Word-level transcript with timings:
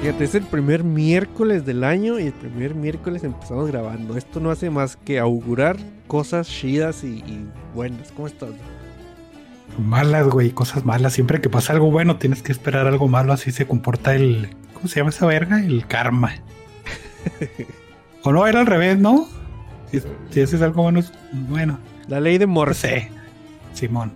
Fíjate, 0.00 0.24
es 0.24 0.34
el 0.34 0.44
primer 0.44 0.82
miércoles 0.82 1.66
del 1.66 1.84
año 1.84 2.18
y 2.18 2.26
el 2.28 2.32
primer 2.32 2.74
miércoles 2.74 3.22
empezamos 3.22 3.70
grabando. 3.70 4.16
Esto 4.16 4.40
no 4.40 4.50
hace 4.50 4.70
más 4.70 4.96
que 4.96 5.18
augurar 5.18 5.76
cosas 6.06 6.48
chidas 6.48 7.04
y, 7.04 7.18
y 7.18 7.46
buenas. 7.74 8.10
¿Cómo 8.12 8.26
estás? 8.26 8.50
Malas, 9.78 10.26
güey, 10.28 10.52
cosas 10.52 10.86
malas. 10.86 11.12
Siempre 11.12 11.42
que 11.42 11.50
pasa 11.50 11.74
algo 11.74 11.90
bueno, 11.90 12.16
tienes 12.16 12.42
que 12.42 12.50
esperar 12.50 12.86
algo 12.86 13.08
malo. 13.08 13.34
Así 13.34 13.52
se 13.52 13.66
comporta 13.66 14.14
el. 14.14 14.48
¿Cómo 14.72 14.88
se 14.88 15.00
llama 15.00 15.10
esa 15.10 15.26
verga? 15.26 15.62
El 15.62 15.86
karma. 15.86 16.32
o 18.24 18.32
no, 18.32 18.46
era 18.46 18.60
al 18.60 18.66
revés, 18.66 18.98
¿no? 18.98 19.28
Si, 19.90 20.00
si 20.30 20.40
haces 20.40 20.62
algo 20.62 20.82
bueno, 20.82 21.00
es 21.00 21.12
bueno. 21.48 21.78
La 22.08 22.20
ley 22.20 22.38
de 22.38 22.46
No 22.46 22.54
Morse. 22.54 22.88
sé. 22.88 23.10
Simón. 23.74 24.12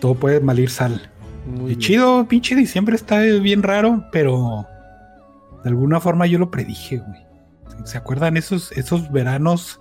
Todo 0.00 0.14
puede 0.14 0.38
malir 0.38 0.70
sal. 0.70 1.10
Muy 1.48 1.64
Y 1.64 1.66
bien. 1.76 1.78
chido, 1.80 2.26
pinche 2.28 2.54
diciembre 2.54 2.94
está 2.96 3.20
bien 3.20 3.62
raro, 3.62 4.04
pero 4.12 4.66
de 5.64 5.70
alguna 5.70 6.00
forma 6.00 6.26
yo 6.26 6.38
lo 6.38 6.50
predije, 6.50 6.98
güey. 6.98 7.26
¿Se 7.84 7.96
acuerdan 7.98 8.36
esos, 8.36 8.72
esos 8.72 9.10
veranos 9.12 9.80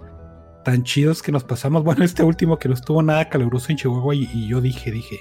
tan 0.64 0.84
chidos 0.84 1.22
que 1.22 1.32
nos 1.32 1.44
pasamos? 1.44 1.84
Bueno, 1.86 2.04
este 2.04 2.24
último 2.24 2.58
que 2.58 2.68
no 2.70 2.74
estuvo 2.76 3.02
nada 3.02 3.28
caluroso 3.30 3.68
en 3.72 3.78
Chihuahua 3.78 4.16
y, 4.16 4.30
y 4.34 4.48
yo 4.48 4.62
dije, 4.62 4.92
dije, 4.92 5.20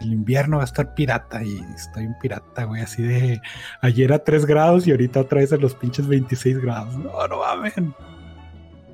el 0.00 0.12
invierno 0.12 0.58
va 0.58 0.62
a 0.62 0.66
estar 0.66 0.94
pirata 0.94 1.42
y 1.42 1.58
estoy 1.74 2.06
un 2.06 2.14
pirata, 2.20 2.64
güey, 2.64 2.82
así 2.82 3.02
de 3.02 3.40
ayer 3.80 4.12
a 4.12 4.18
3 4.22 4.44
grados 4.46 4.86
y 4.86 4.90
ahorita 4.90 5.20
otra 5.20 5.40
vez 5.40 5.52
a 5.52 5.56
los 5.56 5.74
pinches 5.74 6.06
26 6.06 6.58
grados. 6.60 6.96
No, 6.96 7.26
no 7.28 7.38
mames. 7.38 7.74
Sí, 7.74 7.82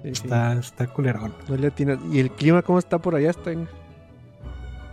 sí. 0.02 0.08
Está, 0.08 0.52
está 0.54 0.86
culerón. 0.86 1.32
No 1.48 1.56
le. 1.56 1.72
¿Y 2.12 2.18
el 2.20 2.30
clima 2.32 2.62
cómo 2.62 2.78
está 2.78 2.98
por 2.98 3.14
allá? 3.14 3.30
Está 3.30 3.52
en- 3.52 3.68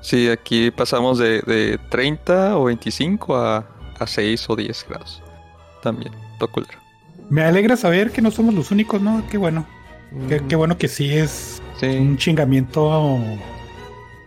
Sí, 0.01 0.29
aquí 0.29 0.71
pasamos 0.71 1.17
de, 1.17 1.41
de 1.41 1.77
30 1.89 2.57
o 2.57 2.65
25 2.65 3.35
a, 3.35 3.65
a 3.99 4.07
6 4.07 4.45
o 4.49 4.55
10 4.55 4.85
grados. 4.89 5.21
También, 5.81 6.13
todo 6.39 6.51
culero. 6.51 6.79
Me 7.29 7.43
alegra 7.43 7.75
saber 7.77 8.11
que 8.11 8.21
no 8.21 8.31
somos 8.31 8.53
los 8.55 8.71
únicos, 8.71 9.01
¿no? 9.01 9.23
Qué 9.29 9.37
bueno. 9.37 9.65
Qué, 10.27 10.39
Mm, 10.41 10.47
qué 10.47 10.55
bueno 10.55 10.77
que 10.77 10.87
sí 10.87 11.13
es 11.13 11.61
Sí, 11.79 11.85
un 11.85 12.17
chingamiento 12.17 13.19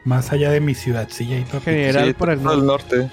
más 0.05 0.31
allá 0.33 0.51
de 0.51 0.61
mi 0.61 0.75
ciudadcilla 0.75 1.39
y 1.39 1.43
todo. 1.43 1.61
General 1.61 2.07
sí, 2.07 2.13
por 2.15 2.31
el 2.31 2.39
todo 2.41 2.55
el 2.55 2.65
norte. 2.67 3.11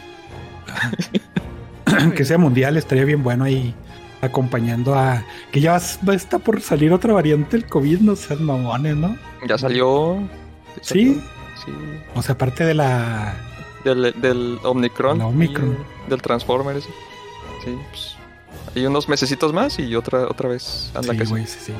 que 2.15 2.25
sea 2.25 2.37
mundial 2.37 2.77
estaría 2.77 3.05
bien 3.05 3.23
bueno 3.23 3.45
ahí 3.45 3.73
acompañando 4.21 4.95
a 4.95 5.23
que 5.51 5.61
ya 5.61 5.71
vas- 5.73 5.99
va 6.07 6.13
está 6.13 6.39
por 6.39 6.61
salir 6.61 6.91
otra 6.93 7.13
variante 7.13 7.57
del 7.57 7.65
COVID, 7.67 7.99
no 8.01 8.15
seas 8.15 8.39
mamones, 8.39 8.95
¿no? 8.95 9.17
Ya 9.47 9.57
salió. 9.57 10.17
ya 10.19 10.27
Sí. 10.81 11.21
Sí. 11.65 11.71
O 12.15 12.21
sea, 12.21 12.35
aparte 12.35 12.65
de 12.65 12.73
la 12.73 13.35
Del, 13.83 14.13
del 14.21 14.59
Omicron. 14.63 15.19
La 15.19 15.27
Omicron. 15.27 15.77
y 16.05 16.09
Del 16.09 16.21
Transformer 16.21 16.77
ese. 16.77 16.89
Sí, 17.63 17.77
pues. 17.91 18.15
Hay 18.75 18.85
unos 18.85 19.09
mesecitos 19.09 19.51
más 19.53 19.79
y 19.79 19.95
otra 19.95 20.23
otra 20.27 20.49
vez 20.49 20.91
anda 20.95 21.13
sí, 21.13 21.29
güey, 21.29 21.45
sí, 21.47 21.59
sí. 21.61 21.73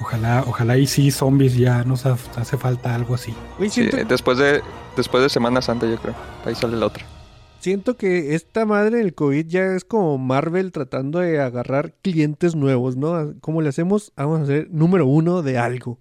Ojalá, 0.00 0.44
ojalá 0.46 0.76
y 0.78 0.86
sí 0.86 1.10
zombies 1.10 1.56
ya 1.56 1.82
nos 1.84 2.06
ha- 2.06 2.16
hace 2.36 2.56
falta 2.56 2.94
algo 2.94 3.14
así. 3.16 3.34
Sí, 3.68 3.88
después 4.08 4.38
de 4.38 4.62
después 4.96 5.22
de 5.22 5.28
Semana 5.28 5.60
Santa, 5.60 5.86
yo 5.86 5.96
creo. 5.96 6.14
Ahí 6.44 6.54
sale 6.54 6.76
la 6.76 6.86
otra. 6.86 7.04
siento 7.58 7.96
que 7.96 8.36
esta 8.36 8.64
madre 8.64 8.98
del 8.98 9.14
COVID 9.14 9.46
ya 9.48 9.74
es 9.74 9.84
como 9.84 10.16
Marvel 10.18 10.70
tratando 10.70 11.18
de 11.18 11.40
agarrar 11.40 11.92
clientes 12.02 12.54
nuevos, 12.54 12.96
¿no? 12.96 13.34
¿Cómo 13.40 13.60
le 13.60 13.68
hacemos? 13.70 14.12
Vamos 14.16 14.40
a 14.42 14.46
ser 14.46 14.68
número 14.70 15.06
uno 15.06 15.42
de 15.42 15.58
algo. 15.58 15.98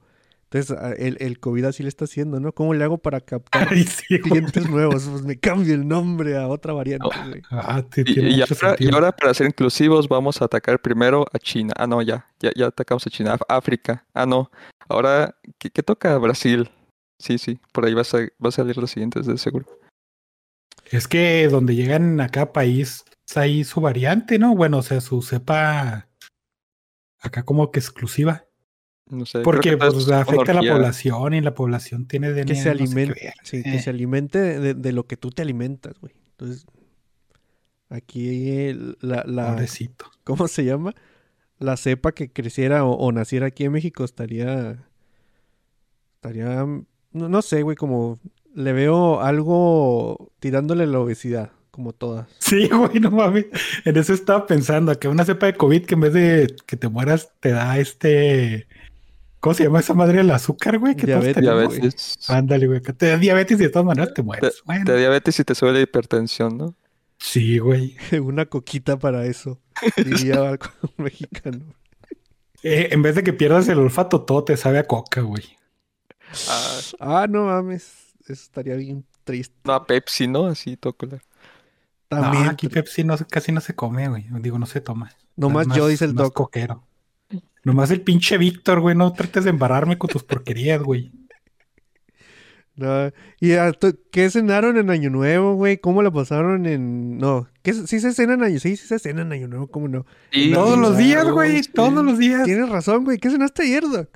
Entonces, 0.50 0.78
a- 0.78 0.94
el, 0.94 1.18
el 1.20 1.40
COVID 1.40 1.66
así 1.66 1.84
le 1.84 1.90
está 1.90 2.06
haciendo, 2.06 2.40
¿no? 2.40 2.54
¿Cómo 2.54 2.74
le 2.74 2.84
hago 2.84 2.98
para 2.98 3.20
captar 3.22 3.68
Ay, 3.72 3.84
sí, 3.84 4.20
clientes 4.22 4.70
nuevos? 4.70 5.04
Pues 5.08 5.24
me 5.24 5.38
cambio 5.38 5.74
el 5.76 5.86
nombre 5.88 6.38
a 6.38 6.48
otra 6.48 6.72
variante. 6.74 7.08
Ah, 7.52 7.84
sí, 7.94 8.02
Y, 8.02 8.14
tiene 8.14 8.30
y 8.30 8.38
mucho 8.40 8.54
ahora, 8.56 8.68
y 8.80 8.84
sentido. 8.84 8.94
ahora, 8.96 9.12
para 9.12 9.34
ser 9.34 9.48
inclusivos, 9.48 10.08
vamos 10.08 10.42
a 10.42 10.46
atacar 10.46 10.82
primero 10.82 11.26
a 11.34 11.38
China. 11.40 11.74
Ah, 11.78 11.86
no, 11.88 12.02
ya, 12.02 12.28
ya, 12.40 12.52
ya 12.56 12.68
atacamos 12.68 13.06
a 13.06 13.10
China. 13.10 13.38
África. 13.50 14.06
Ah, 14.14 14.26
no. 14.26 14.50
Ahora, 14.88 15.36
¿qué, 15.58 15.70
qué 15.70 15.84
toca 15.84 16.18
Brasil? 16.18 16.70
Sí, 17.20 17.38
sí, 17.38 17.60
por 17.74 17.86
ahí 17.86 17.94
va 17.94 18.02
a, 18.02 18.06
sa- 18.06 18.20
va 18.44 18.50
a 18.50 18.52
salir 18.52 18.78
los 18.78 18.92
siguientes, 18.92 19.26
de 19.26 19.38
seguro. 19.38 19.66
Es 20.92 21.08
que 21.10 21.50
donde 21.50 21.76
llegan 21.76 22.22
a 22.22 22.30
cada 22.30 22.54
país 22.54 23.04
hay 23.36 23.66
su 23.66 23.82
variante, 23.82 24.40
¿no? 24.40 24.56
Bueno, 24.56 24.78
o 24.78 24.82
sea, 24.82 25.02
su 25.02 25.22
cepa 25.22 26.08
acá 27.20 27.44
como 27.44 27.72
que 27.72 27.80
exclusiva. 27.80 28.46
No 29.10 29.26
sé. 29.26 29.32
creo 29.34 29.44
Porque 29.44 29.70
que 29.72 29.78
pues, 29.78 29.96
es 29.96 30.10
afecta 30.12 30.52
a 30.52 30.62
la 30.62 30.74
población 30.74 31.34
y 31.34 31.42
la 31.42 31.54
población 31.54 32.06
tiene 32.08 32.32
DNA. 32.32 32.46
Que 32.46 32.56
se 32.56 32.56
no 32.56 32.64
sé 32.64 32.64
qué 32.78 32.84
alimente, 32.84 33.22
ver. 33.24 33.34
sí, 33.44 33.58
Eh. 33.58 33.64
que 33.64 33.80
se 33.80 33.90
alimente 33.90 34.40
de, 34.60 34.74
de 34.74 34.92
lo 34.92 35.06
que 35.08 35.16
tú 35.18 35.30
te 35.32 35.42
alimentas, 35.42 35.98
güey. 36.00 36.14
Entonces, 36.32 36.66
aquí 37.90 38.50
el- 38.68 38.98
la, 39.02 39.24
la 39.26 39.52
Pobrecito. 39.54 40.06
¿cómo 40.24 40.48
se 40.48 40.66
llama? 40.66 40.94
La 41.60 41.78
cepa 41.78 42.12
que 42.12 42.30
creciera 42.32 42.84
o, 42.86 42.92
o 42.94 43.12
naciera 43.12 43.48
aquí 43.48 43.64
en 43.64 43.72
México 43.72 44.04
estaría, 44.04 44.86
estaría, 46.16 46.66
no, 46.66 47.30
no 47.30 47.42
sé, 47.42 47.62
güey, 47.64 47.76
como 47.76 48.20
le 48.54 48.74
veo 48.74 49.22
algo 49.22 50.32
tirándole 50.40 50.86
la 50.88 51.00
obesidad, 51.00 51.52
como 51.72 51.94
todas. 51.94 52.28
Sí, 52.40 52.68
güey, 52.68 53.00
no 53.00 53.12
mames. 53.12 53.46
En 53.86 53.98
eso 53.98 54.14
estaba 54.14 54.46
pensando, 54.46 54.98
que 55.00 55.08
una 55.08 55.26
cepa 55.26 55.46
de 55.48 55.56
COVID 55.56 55.86
que 55.86 55.94
en 55.96 56.02
vez 56.02 56.14
de 56.14 56.56
que 56.66 56.76
te 56.78 56.90
mueras 56.90 57.32
te 57.40 57.50
da 57.52 57.78
este... 57.80 58.68
¿Cómo 59.40 59.54
se 59.54 59.64
llama 59.66 59.80
esa 59.80 59.94
madre 59.94 60.22
el 60.22 60.32
azúcar, 60.32 60.80
güey? 60.80 60.96
Que 60.96 61.06
todos 61.08 61.24
Diabetes, 61.24 61.44
güey. 61.44 61.68
Diabetes. 61.80 62.18
Ándale, 62.30 62.68
güey, 62.68 62.82
que 62.82 62.94
te 62.94 63.08
da 63.08 63.18
diabetes 63.18 63.60
y 63.60 63.64
de 63.64 63.70
todas 63.70 63.86
maneras 63.86 64.14
te 64.14 64.24
mueres. 64.24 64.62
Bueno, 64.66 64.86
Te 64.86 64.94
da 64.94 64.98
diabetes 64.98 65.40
y 65.40 65.44
te 65.44 65.54
sube 65.56 65.72
la 65.74 65.80
hipertensión, 65.82 66.58
¿no? 66.58 66.76
sí, 67.20 67.58
güey. 67.60 67.96
Una 68.22 68.46
coquita 68.46 68.98
para 69.00 69.26
eso, 69.26 69.60
diría 69.98 70.36
algo 70.50 70.66
mexicano. 70.98 71.60
Eh, 72.64 72.90
en 72.92 73.02
vez 73.04 73.16
de 73.16 73.24
que 73.24 73.34
pierdas 73.34 73.68
el 73.70 73.78
olfato, 73.80 74.22
todo 74.24 74.44
te 74.44 74.58
sabe 74.58 74.80
a 74.80 74.84
coca, 74.88 75.22
güey. 75.22 75.44
Ah, 76.50 76.80
Ah, 77.00 77.28
no 77.30 77.46
mames, 77.46 78.14
eso 78.24 78.34
estaría 78.34 78.76
bien 78.76 79.06
triste. 79.24 79.56
no, 79.64 79.74
a 79.74 79.86
Pepsi, 79.86 80.28
¿no? 80.28 80.48
Así, 80.48 80.78
culero. 80.78 81.22
También, 82.08 82.46
no, 82.46 82.50
aquí 82.52 82.70
Pepsi 82.70 83.04
no, 83.04 83.16
casi 83.30 83.52
no 83.52 83.62
se 83.62 83.76
come, 83.76 84.08
güey. 84.10 84.26
Digo, 84.42 84.58
no 84.58 84.66
se 84.66 84.80
toma. 84.82 85.12
nomás 85.36 85.68
Más- 85.68 85.78
yo, 85.78 85.88
dice 85.88 86.06
el 86.06 86.14
doc. 86.16 86.34
coquero. 86.34 86.87
Nomás 87.68 87.92
el 87.92 88.02
pinche 88.02 88.38
Víctor, 88.38 88.80
güey. 88.80 88.96
No 88.96 89.12
trates 89.14 89.44
de 89.44 89.50
embarrarme 89.50 89.98
con 89.98 90.10
tus 90.10 90.24
porquerías, 90.24 90.82
güey. 90.82 91.12
No, 92.76 93.08
¿Y 93.42 93.54
qué 94.12 94.30
cenaron 94.30 94.78
en 94.78 94.92
Año 94.92 95.10
Nuevo, 95.10 95.56
güey? 95.56 95.80
¿Cómo 95.80 96.04
la 96.04 96.12
pasaron 96.12 96.68
en...? 96.68 97.18
No, 97.18 97.48
¿qué, 97.64 97.74
sí 97.74 98.00
se 98.00 98.14
cena 98.14 98.36
en 98.36 98.44
Año... 98.44 98.60
Sí, 98.60 98.78
sí 98.78 98.86
se 98.88 99.00
cena 99.00 99.24
en 99.24 99.32
Año 99.32 99.48
Nuevo, 99.48 99.66
¿cómo 99.68 99.88
no? 99.88 100.06
Todos 100.54 100.78
los 100.78 100.96
días, 100.96 101.26
Sí. 101.26 101.32
güey. 101.32 101.62
Todos 101.64 102.06
los 102.06 102.20
días. 102.20 102.44
Tienes 102.44 102.70
razón, 102.70 103.04
güey. 103.04 103.18
¿Qué 103.18 103.32
cenaste 103.32 103.64
ayer, 103.64 103.82
Doc? 103.82 104.10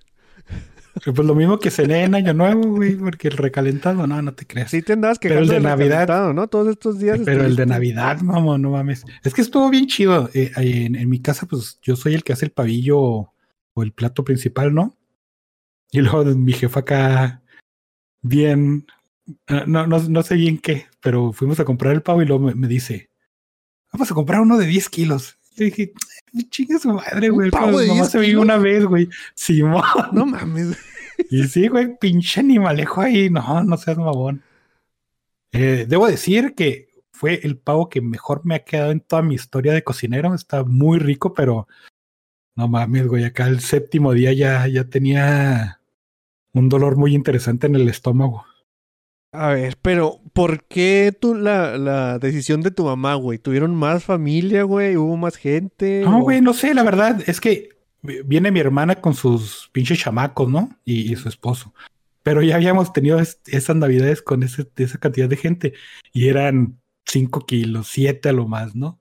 Pues 1.04 1.18
lo 1.26 1.34
mismo 1.34 1.58
que 1.58 1.72
cené 1.72 2.04
en 2.04 2.14
Año 2.14 2.36
Nuevo, 2.36 2.62
güey. 2.76 2.94
Porque 2.98 3.30
el 3.30 3.38
recalentado, 3.38 4.06
no, 4.06 4.22
no 4.22 4.34
te 4.36 4.46
creas. 4.46 4.70
Sí 4.70 4.84
te 4.84 4.94
andabas 4.94 5.18
Pero 5.18 5.40
el 5.40 5.48
quejando 5.48 5.54
de 5.54 5.60
Navidad- 5.68 6.02
recalentado, 6.02 6.34
¿no? 6.34 6.48
Todos 6.48 6.68
estos 6.68 7.00
días 7.00 7.20
Pero 7.26 7.44
el 7.46 7.56
de 7.56 7.66
Navidad, 7.66 8.22
mamá, 8.22 8.60
no 8.60 8.70
mames. 8.70 9.06
Es 9.24 9.34
que 9.34 9.42
estuvo 9.42 9.72
bien 9.72 9.88
chido. 9.88 10.30
Eh, 10.36 10.52
en 10.56 11.10
mi 11.10 11.20
casa, 11.20 11.48
pues 11.48 11.80
yo 11.82 11.96
soy 11.96 12.14
el 12.14 12.24
que 12.24 12.34
hace 12.34 12.46
el 12.46 12.52
pavillo 12.52 13.31
o 13.74 13.84
el 13.84 13.92
plato 13.94 14.24
principal, 14.24 14.74
¿no? 14.74 14.98
Y 15.92 16.02
luego 16.02 16.24
mi 16.26 16.54
jefa 16.54 16.82
acá, 16.82 17.42
bien, 18.22 18.86
eh, 19.48 19.64
no, 19.68 19.88
no, 19.88 20.00
no 20.00 20.24
sé 20.24 20.36
bien 20.36 20.58
qué, 20.58 20.88
pero 21.02 21.34
fuimos 21.34 21.60
a 21.60 21.66
comprar 21.66 21.94
el 21.94 22.02
pavo 22.02 22.22
y 22.22 22.26
luego 22.26 22.46
me, 22.46 22.56
me 22.56 22.68
dice, 22.68 23.10
vamos 23.92 24.12
a 24.12 24.16
comprar 24.16 24.42
uno 24.42 24.58
de 24.58 24.66
10 24.68 24.90
kilos. 24.90 25.38
Yo 25.56 25.66
dije, 25.66 25.92
chinga 26.50 26.80
su 26.80 26.94
madre, 26.94 27.30
¿Un 27.30 27.36
güey. 27.36 27.46
el 27.48 27.52
pavo 27.52 27.66
pavo 27.66 27.80
de 27.80 27.88
nomás 27.88 28.12
10 28.12 28.24
se 28.24 28.28
kilos? 28.30 28.44
una 28.44 28.58
vez, 28.58 28.86
güey. 28.86 29.10
Simón. 29.36 29.84
No 30.14 30.26
mames. 30.26 30.78
Y 31.30 31.44
sí, 31.44 31.68
güey, 31.68 31.98
pinche 32.00 32.40
animalejo 32.40 33.02
ahí. 33.02 33.30
No, 33.30 33.64
no 33.64 33.78
seas 33.78 33.98
mamón. 33.98 34.42
Eh, 35.52 35.86
debo 35.88 36.08
decir 36.08 36.56
que 36.56 36.90
fue 37.12 37.42
el 37.44 37.58
pavo 37.58 37.90
que 37.90 38.02
mejor 38.02 38.46
me 38.46 38.56
ha 38.56 38.64
quedado 38.64 38.92
en 38.92 39.02
toda 39.02 39.22
mi 39.22 39.36
historia 39.36 39.74
de 39.74 39.84
cocinero. 39.84 40.34
Está 40.34 40.64
muy 40.64 40.98
rico, 41.00 41.34
pero 41.34 41.68
no 42.56 42.68
mames, 42.68 43.08
güey. 43.08 43.24
Acá 43.24 43.48
el 43.48 43.60
séptimo 43.60 44.14
día 44.14 44.34
ya, 44.34 44.68
ya 44.68 44.84
tenía 44.86 45.82
un 46.54 46.70
dolor 46.70 46.98
muy 46.98 47.16
interesante 47.16 47.68
en 47.68 47.76
el 47.76 47.88
estómago. 47.90 48.46
A 49.34 49.50
ver, 49.50 49.78
pero 49.82 50.20
¿por 50.34 50.66
qué 50.66 51.16
tú 51.18 51.36
la, 51.36 51.78
la 51.78 52.20
decisión 52.20 52.62
de 52.62 52.72
tu 52.72 52.84
mamá, 52.84 53.16
güey? 53.16 53.40
¿Tuvieron 53.40 53.74
más 53.76 54.04
familia, 54.04 54.64
güey? 54.64 54.98
¿Hubo 54.98 55.16
más 55.16 55.38
gente? 55.38 56.02
No, 56.04 56.20
¿O- 56.20 56.22
güey, 56.24 56.42
no 56.42 56.54
sé, 56.54 56.74
la 56.74 56.84
verdad 56.84 57.24
es 57.28 57.40
que 57.40 57.70
viene 58.26 58.52
mi 58.52 58.60
hermana 58.60 58.96
con 58.96 59.14
sus 59.14 59.70
pinches 59.72 60.00
chamacos, 60.00 60.50
¿no? 60.50 60.70
Y, 60.84 61.12
y 61.12 61.16
su 61.16 61.30
esposo. 61.30 61.74
Pero 62.24 62.42
ya 62.42 62.56
habíamos 62.56 62.92
tenido 62.92 63.20
es- 63.20 63.40
esas 63.46 63.76
navidades 63.78 64.22
con 64.22 64.44
ese, 64.44 64.68
esa 64.76 64.98
cantidad 64.98 65.30
de 65.30 65.38
gente 65.38 65.74
y 66.12 66.28
eran 66.28 66.82
5 67.06 67.46
kilos, 67.46 67.88
7 67.88 68.30
a 68.30 68.34
lo 68.34 68.48
más, 68.48 68.76
¿no? 68.76 69.00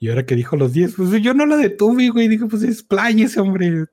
Y 0.00 0.08
ahora 0.08 0.24
que 0.24 0.34
dijo 0.34 0.56
los 0.56 0.72
10, 0.72 0.94
pues 0.96 1.10
yo 1.22 1.34
no 1.34 1.44
la 1.44 1.58
detuve, 1.58 2.08
güey. 2.08 2.26
Dije, 2.26 2.46
pues 2.46 2.62
es 2.62 2.86
ese 3.18 3.40
hombre. 3.40 3.84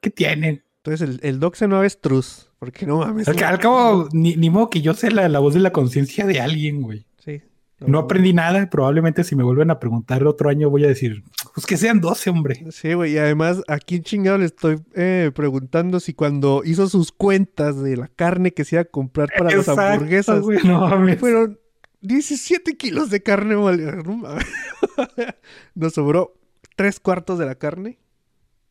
¿Qué 0.00 0.10
tienen? 0.10 0.64
Entonces 0.84 1.08
el, 1.08 1.20
el 1.22 1.38
doc 1.38 1.54
se 1.54 1.68
no 1.68 1.76
avestruz. 1.76 2.50
Porque 2.58 2.86
no 2.86 2.98
mames. 2.98 3.28
Al, 3.28 3.42
al 3.44 3.58
cabo, 3.60 4.08
ni, 4.12 4.34
ni 4.34 4.50
modo 4.50 4.68
que 4.68 4.82
yo 4.82 4.94
sea 4.94 5.10
la, 5.12 5.28
la 5.28 5.38
voz 5.38 5.54
de 5.54 5.60
la 5.60 5.70
conciencia 5.70 6.26
de 6.26 6.40
alguien, 6.40 6.82
güey. 6.82 7.06
Sí. 7.24 7.40
No 7.78 8.00
aprendí 8.00 8.32
nada. 8.32 8.68
Probablemente 8.68 9.22
si 9.22 9.36
me 9.36 9.44
vuelven 9.44 9.70
a 9.70 9.78
preguntar 9.78 10.26
otro 10.26 10.50
año 10.50 10.70
voy 10.70 10.84
a 10.84 10.88
decir, 10.88 11.22
pues 11.54 11.66
que 11.66 11.76
sean 11.76 12.00
12, 12.00 12.30
hombre. 12.30 12.64
Sí, 12.72 12.94
güey. 12.94 13.12
Y 13.12 13.18
además, 13.18 13.62
aquí 13.68 14.00
chingado 14.00 14.38
le 14.38 14.46
estoy 14.46 14.80
eh, 14.96 15.30
preguntando 15.32 16.00
si 16.00 16.14
cuando 16.14 16.62
hizo 16.64 16.88
sus 16.88 17.12
cuentas 17.12 17.80
de 17.80 17.96
la 17.96 18.08
carne 18.08 18.52
que 18.52 18.64
se 18.64 18.74
iba 18.74 18.82
a 18.82 18.86
comprar 18.86 19.28
para 19.38 19.50
las 19.50 19.68
Exacto, 19.68 19.82
hamburguesas, 19.82 20.40
güey, 20.40 20.58
no 20.64 20.80
mames. 20.80 21.20
fueron 21.20 21.60
17 22.02 22.76
kilos 22.76 23.10
de 23.10 23.22
carne. 23.22 23.54
Nos 25.74 25.94
sobró 25.94 26.34
tres 26.76 27.00
cuartos 27.00 27.38
de 27.38 27.46
la 27.46 27.54
carne. 27.54 27.98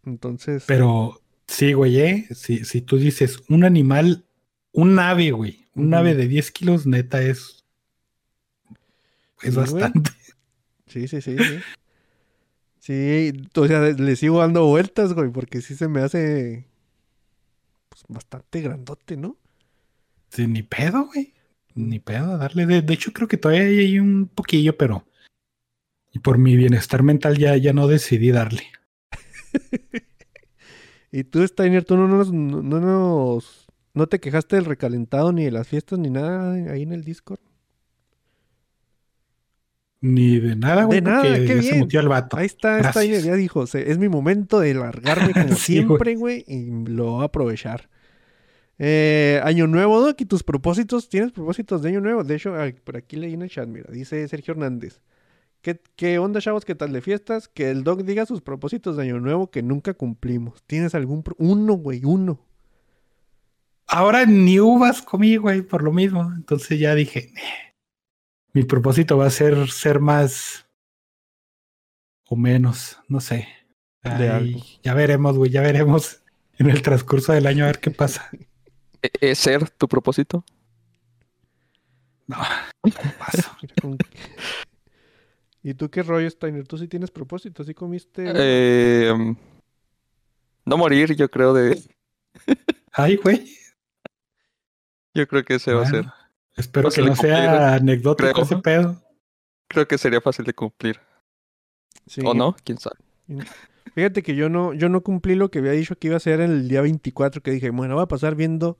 Entonces, 0.05 0.63
Pero 0.67 1.21
sí, 1.47 1.73
güey, 1.73 1.99
¿eh? 1.99 2.27
Si, 2.33 2.65
si 2.65 2.81
tú 2.81 2.97
dices 2.97 3.41
un 3.49 3.63
animal, 3.63 4.25
un 4.71 4.97
ave, 4.99 5.31
güey, 5.31 5.65
un 5.75 5.93
ave 5.93 6.15
de 6.15 6.27
10 6.27 6.51
kilos, 6.51 6.87
neta, 6.87 7.21
es. 7.21 7.63
Es 9.41 9.53
Sí, 9.55 9.59
güey. 9.61 9.81
bastante. 9.83 10.11
sí, 10.87 11.07
sí, 11.07 11.21
sí, 11.21 11.37
sí. 11.37 11.59
Sí, 12.79 13.31
o 13.55 13.67
sea, 13.67 13.81
le 13.91 14.15
sigo 14.15 14.39
dando 14.39 14.65
vueltas, 14.65 15.13
güey, 15.13 15.29
porque 15.31 15.61
sí 15.61 15.75
se 15.75 15.87
me 15.87 16.01
hace 16.01 16.65
pues, 17.89 18.03
bastante 18.07 18.61
grandote, 18.61 19.17
¿no? 19.17 19.37
Sí, 20.29 20.47
ni 20.47 20.63
pedo, 20.63 21.05
güey. 21.05 21.33
Ni 21.75 21.99
pedo, 21.99 22.37
darle. 22.37 22.65
De, 22.65 22.81
de 22.81 22.93
hecho, 22.93 23.11
creo 23.13 23.27
que 23.27 23.37
todavía 23.37 23.63
hay 23.63 23.99
un 23.99 24.27
poquillo, 24.27 24.77
pero. 24.77 25.05
Y 26.13 26.19
por 26.19 26.37
mi 26.37 26.55
bienestar 26.57 27.03
mental 27.03 27.37
ya, 27.37 27.55
ya 27.57 27.71
no 27.73 27.87
decidí 27.87 28.31
darle. 28.31 28.63
Y 31.13 31.25
tú, 31.25 31.45
Steiner, 31.45 31.83
tú 31.83 31.97
no 31.97 32.07
nos, 32.07 32.31
no, 32.31 32.61
no 32.63 32.79
nos, 32.79 33.67
no 33.93 34.07
te 34.07 34.21
quejaste 34.21 34.55
del 34.55 34.63
recalentado 34.63 35.33
ni 35.33 35.43
de 35.43 35.51
las 35.51 35.67
fiestas 35.67 35.99
ni 35.99 36.09
nada 36.09 36.53
ahí 36.71 36.83
en 36.83 36.93
el 36.93 37.03
Discord. 37.03 37.41
Ni 39.99 40.39
de 40.39 40.55
nada, 40.55 40.85
güey. 40.85 41.01
De 41.01 41.09
nada, 41.09 41.21
porque 41.23 41.45
qué 41.45 41.53
se 41.55 41.59
bien. 41.59 41.79
mutió 41.79 41.99
el 41.99 42.07
vato. 42.07 42.37
Ahí 42.37 42.45
está 42.45 42.77
Gracias. 42.77 42.95
Steiner, 43.03 43.21
ya 43.23 43.35
dijo, 43.35 43.67
"Se- 43.67 43.91
es 43.91 43.97
mi 43.97 44.07
momento 44.09 44.59
de 44.61 44.73
largarme 44.73 45.33
como 45.33 45.49
Sí, 45.55 45.73
siempre, 45.73 46.15
güey, 46.15 46.43
y 46.47 46.85
lo 46.87 47.11
voy 47.11 47.21
a 47.23 47.25
aprovechar. 47.25 47.89
Eh, 48.83 49.39
año 49.43 49.67
nuevo, 49.67 50.01
Doc, 50.01 50.19
y 50.21 50.25
tus 50.25 50.41
propósitos, 50.41 51.07
¿tienes 51.07 51.31
propósitos 51.31 51.83
de 51.83 51.89
año 51.89 52.01
nuevo? 52.01 52.23
De 52.23 52.35
hecho, 52.35 52.55
ay, 52.55 52.73
por 52.73 52.97
aquí 52.97 53.15
leí 53.15 53.33
en 53.35 53.43
el 53.43 53.49
chat, 53.49 53.67
mira, 53.67 53.91
dice 53.91 54.27
Sergio 54.27 54.53
Hernández. 54.53 55.01
¿Qué, 55.61 55.79
qué 55.95 56.17
onda, 56.17 56.41
chavos? 56.41 56.65
¿Qué 56.65 56.73
tal 56.73 56.91
de 56.91 57.01
fiestas? 57.01 57.47
Que 57.47 57.69
el 57.69 57.83
Doc 57.83 58.01
diga 58.01 58.25
sus 58.25 58.41
propósitos 58.41 58.97
de 58.97 59.03
año 59.03 59.19
nuevo 59.19 59.51
que 59.51 59.61
nunca 59.61 59.93
cumplimos. 59.93 60.63
¿Tienes 60.65 60.95
algún... 60.95 61.21
pro- 61.21 61.35
Uno, 61.37 61.73
güey, 61.73 62.03
uno. 62.03 62.43
Ahora 63.85 64.25
ni 64.25 64.59
uvas 64.59 65.03
comí, 65.03 65.35
güey, 65.37 65.61
por 65.61 65.83
lo 65.83 65.91
mismo. 65.91 66.31
Entonces 66.35 66.79
ya 66.79 66.95
dije, 66.95 67.31
"Eh, 67.35 67.73
mi 68.53 68.63
propósito 68.63 69.15
va 69.17 69.27
a 69.27 69.29
ser 69.29 69.69
ser 69.69 69.99
más 69.99 70.65
o 72.27 72.35
menos, 72.35 72.97
no 73.07 73.19
sé. 73.19 73.47
Ay, 74.01 74.63
ya 74.81 74.95
veremos, 74.95 75.37
güey, 75.37 75.51
ya 75.51 75.61
veremos 75.61 76.23
en 76.57 76.71
el 76.71 76.81
transcurso 76.81 77.33
del 77.33 77.45
año 77.45 77.65
a 77.65 77.67
ver 77.67 77.79
qué 77.79 77.91
pasa. 77.91 78.29
¿E- 79.01 79.31
¿Es 79.31 79.39
ser 79.39 79.69
tu 79.69 79.87
propósito? 79.87 80.43
No, 82.27 82.37
paso. 83.19 83.51
¿Y 85.63 85.73
tú 85.75 85.89
qué 85.89 86.01
rollo, 86.01 86.29
Steiner? 86.29 86.67
¿Tú 86.67 86.77
sí 86.77 86.87
tienes 86.87 87.11
propósitos? 87.11 87.67
¿Sí 87.67 87.73
comiste? 87.73 88.23
Eh, 88.35 89.13
no 90.65 90.77
morir, 90.77 91.15
yo 91.15 91.29
creo 91.29 91.53
de. 91.53 91.81
Ay, 92.93 93.17
güey. 93.17 93.57
Yo 95.13 95.27
creo 95.27 95.43
que 95.43 95.55
ese 95.55 95.73
va 95.73 95.83
a 95.83 95.89
ser. 95.89 96.05
Espero 96.55 96.89
que 96.89 97.01
no 97.01 97.15
sea 97.15 97.35
cumplir, 97.35 97.61
anecdótico 97.61 98.31
creo. 98.31 98.43
ese 98.43 98.57
pedo. 98.57 99.01
Creo 99.67 99.87
que 99.87 99.97
sería 99.97 100.21
fácil 100.21 100.45
de 100.45 100.53
cumplir. 100.53 100.99
Sí. 102.07 102.21
¿O 102.25 102.33
no? 102.33 102.55
¿Quién 102.63 102.77
sabe? 102.77 102.97
Fíjate 103.93 104.23
que 104.23 104.35
yo 104.35 104.49
no, 104.49 104.73
yo 104.73 104.89
no 104.89 105.01
cumplí 105.01 105.35
lo 105.35 105.51
que 105.51 105.59
había 105.59 105.71
dicho 105.71 105.97
que 105.97 106.07
iba 106.07 106.15
a 106.15 106.17
hacer 106.17 106.39
en 106.41 106.51
el 106.51 106.67
día 106.67 106.81
24, 106.81 107.41
que 107.41 107.51
dije, 107.51 107.69
bueno, 107.69 107.95
voy 107.95 108.03
a 108.03 108.07
pasar 108.07 108.35
viendo 108.35 108.77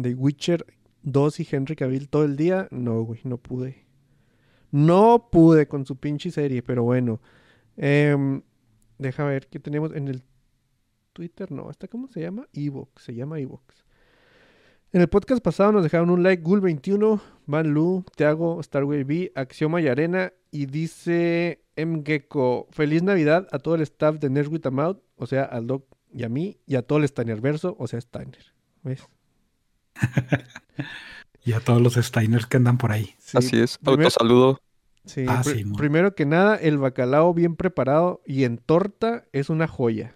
The 0.00 0.14
Witcher 0.14 0.66
2 1.02 1.40
y 1.40 1.48
Henry 1.50 1.76
Cavill 1.76 2.08
todo 2.08 2.24
el 2.24 2.36
día. 2.36 2.68
No, 2.70 3.02
güey, 3.02 3.20
no 3.24 3.38
pude. 3.38 3.86
No 4.70 5.28
pude 5.30 5.68
con 5.68 5.86
su 5.86 5.96
pinche 5.96 6.30
serie, 6.30 6.62
pero 6.62 6.82
bueno. 6.82 7.20
Em, 7.76 8.42
deja 8.98 9.24
ver 9.24 9.48
qué 9.48 9.58
tenemos 9.58 9.94
en 9.94 10.08
el 10.08 10.22
Twitter. 11.12 11.50
No, 11.50 11.70
¿esta 11.70 11.88
cómo 11.88 12.08
se 12.08 12.20
llama? 12.20 12.48
Evox, 12.52 13.02
se 13.02 13.14
llama 13.14 13.38
Evox. 13.38 13.84
En 14.92 15.00
el 15.00 15.08
podcast 15.08 15.42
pasado 15.42 15.72
nos 15.72 15.82
dejaron 15.82 16.10
un 16.10 16.22
like 16.22 16.42
Gul21, 16.42 17.20
Van 17.46 17.68
Lu, 17.68 18.04
Tiago, 18.16 18.62
Starway 18.62 19.04
B, 19.04 19.32
Axioma 19.34 19.80
y 19.80 19.88
Arena. 19.88 20.32
Y 20.50 20.66
dice 20.66 21.64
M. 21.76 22.02
Gecko, 22.04 22.66
feliz 22.70 23.02
Navidad 23.02 23.46
a 23.52 23.58
todo 23.58 23.74
el 23.74 23.82
staff 23.82 24.18
de 24.18 24.30
Nerds 24.30 24.50
With 24.50 24.66
a 24.66 24.70
Mouth, 24.70 24.98
o 25.16 25.26
sea, 25.26 25.44
al 25.44 25.66
Doc 25.66 25.84
y 26.12 26.24
a 26.24 26.28
mí, 26.28 26.58
y 26.66 26.76
a 26.76 26.82
todo 26.82 26.98
el 26.98 27.08
Steinerverso, 27.08 27.76
o 27.78 27.86
sea, 27.86 28.00
Steiner. 28.00 28.54
¿Ves? 28.82 29.06
Y 31.44 31.52
a 31.52 31.60
todos 31.60 31.80
los 31.80 31.94
Steiners 31.94 32.46
que 32.46 32.56
andan 32.56 32.76
por 32.76 32.90
ahí. 32.90 33.14
Sí, 33.18 33.38
Así 33.38 33.56
es. 33.60 33.78
primer- 33.78 34.06
Autosaludo. 34.06 34.60
sí, 35.04 35.24
Ah, 35.28 35.44
sí, 35.44 35.64
primero 35.76 36.14
que 36.16 36.26
nada, 36.26 36.56
el 36.56 36.76
bacalao 36.78 37.32
bien 37.34 37.54
preparado 37.54 38.20
y 38.26 38.42
en 38.42 38.58
torta 38.58 39.24
es 39.32 39.48
una 39.48 39.68
joya. 39.68 40.12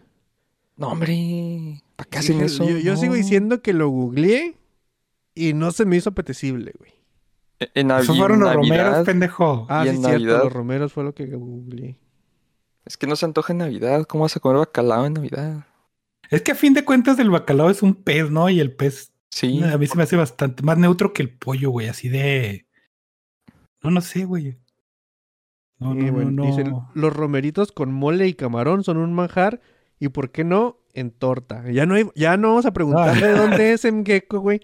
No, 0.76 0.88
hombre. 0.88 1.82
¿Para 1.94 2.10
qué 2.10 2.18
hacen 2.18 2.40
eso? 2.40 2.68
Yo, 2.68 2.78
yo 2.78 2.96
sigo 2.96 3.14
diciendo 3.14 3.62
que 3.62 3.72
lo 3.72 3.88
googleé 3.90 4.56
y 5.34 5.52
no 5.52 5.70
se 5.70 5.84
me 5.84 5.96
hizo 5.96 6.10
apetecible, 6.10 6.72
güey. 6.78 6.92
E- 7.60 7.70
En, 7.74 7.92
en 7.92 8.04
fueron 8.06 8.40
los 8.40 8.52
Navidad. 8.56 8.86
romeros, 8.86 9.06
pendejo. 9.06 9.66
Ah, 9.68 9.84
¿Y 9.86 9.90
sí, 9.90 9.94
en 9.96 10.00
cierto, 10.02 10.18
Navidad? 10.18 10.38
los 10.44 10.52
romeros 10.52 10.92
fue 10.92 11.04
lo 11.04 11.14
que 11.14 11.26
googleé. 11.26 11.96
Es 12.84 12.96
que 12.96 13.06
no 13.06 13.14
se 13.14 13.26
antoja 13.26 13.52
en 13.52 13.58
Navidad. 13.58 14.04
¿Cómo 14.06 14.22
vas 14.24 14.34
a 14.36 14.40
comer 14.40 14.58
bacalao 14.58 15.06
en 15.06 15.12
Navidad? 15.12 15.64
Es 16.28 16.42
que 16.42 16.50
a 16.52 16.54
fin 16.56 16.74
de 16.74 16.84
cuentas 16.84 17.20
el 17.20 17.30
bacalao 17.30 17.70
es 17.70 17.82
un 17.82 17.94
pez, 17.94 18.30
¿no? 18.32 18.48
Y 18.50 18.58
el 18.58 18.72
pez 18.74 19.09
Sí. 19.30 19.62
a 19.62 19.78
mí 19.78 19.86
se 19.86 19.96
me 19.96 20.02
hace 20.02 20.16
bastante 20.16 20.62
más 20.62 20.76
neutro 20.76 21.12
que 21.12 21.22
el 21.22 21.30
pollo, 21.30 21.70
güey. 21.70 21.88
Así 21.88 22.08
de... 22.08 22.66
No, 23.82 23.90
no 23.90 24.00
sé, 24.00 24.24
güey. 24.24 24.58
No, 25.78 25.94
Sí, 25.94 25.98
no, 26.00 26.12
bueno, 26.12 26.30
no, 26.30 26.44
dice, 26.44 26.70
los 26.94 27.12
romeritos 27.12 27.72
con 27.72 27.90
mole 27.90 28.28
y 28.28 28.34
camarón 28.34 28.84
son 28.84 28.98
un 28.98 29.14
manjar 29.14 29.62
y 29.98 30.10
por 30.10 30.30
qué 30.30 30.44
no 30.44 30.78
en 30.92 31.10
torta. 31.10 31.70
Ya 31.70 31.86
no 31.86 31.94
hay, 31.94 32.06
ya 32.14 32.36
no 32.36 32.48
vamos 32.48 32.66
a 32.66 32.72
preguntarle 32.72 33.28
de 33.28 33.34
dónde 33.34 33.72
es 33.72 33.84
en 33.84 34.04
gecko, 34.04 34.40
güey. 34.40 34.60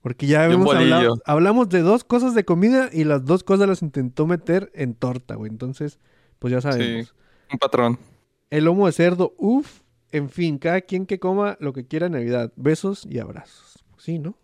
Porque 0.00 0.26
ya 0.26 0.46
hemos 0.46 0.72
hablado, 0.74 1.02
bolillo. 1.02 1.22
hablamos 1.26 1.68
de 1.68 1.80
dos 1.80 2.04
cosas 2.04 2.34
de 2.34 2.44
comida 2.44 2.90
y 2.92 3.04
las 3.04 3.24
dos 3.24 3.42
cosas 3.42 3.68
las 3.68 3.82
intentó 3.82 4.26
meter 4.26 4.70
en 4.74 4.94
torta, 4.94 5.34
güey. 5.34 5.50
Entonces, 5.50 5.98
pues 6.38 6.52
ya 6.52 6.60
sabemos. 6.60 7.14
Un 7.52 7.58
patrón. 7.58 7.98
El 8.50 8.64
lomo 8.64 8.86
de 8.86 8.92
cerdo, 8.92 9.34
uff. 9.36 9.80
En 10.12 10.30
fin, 10.30 10.58
cada 10.58 10.80
quien 10.82 11.04
que 11.04 11.18
coma 11.18 11.56
lo 11.58 11.72
que 11.72 11.86
quiera 11.86 12.06
en 12.06 12.12
Navidad. 12.12 12.52
Besos 12.54 13.04
y 13.10 13.18
abrazos. 13.18 13.75
Sí, 14.06 14.20
¿no? 14.20 14.36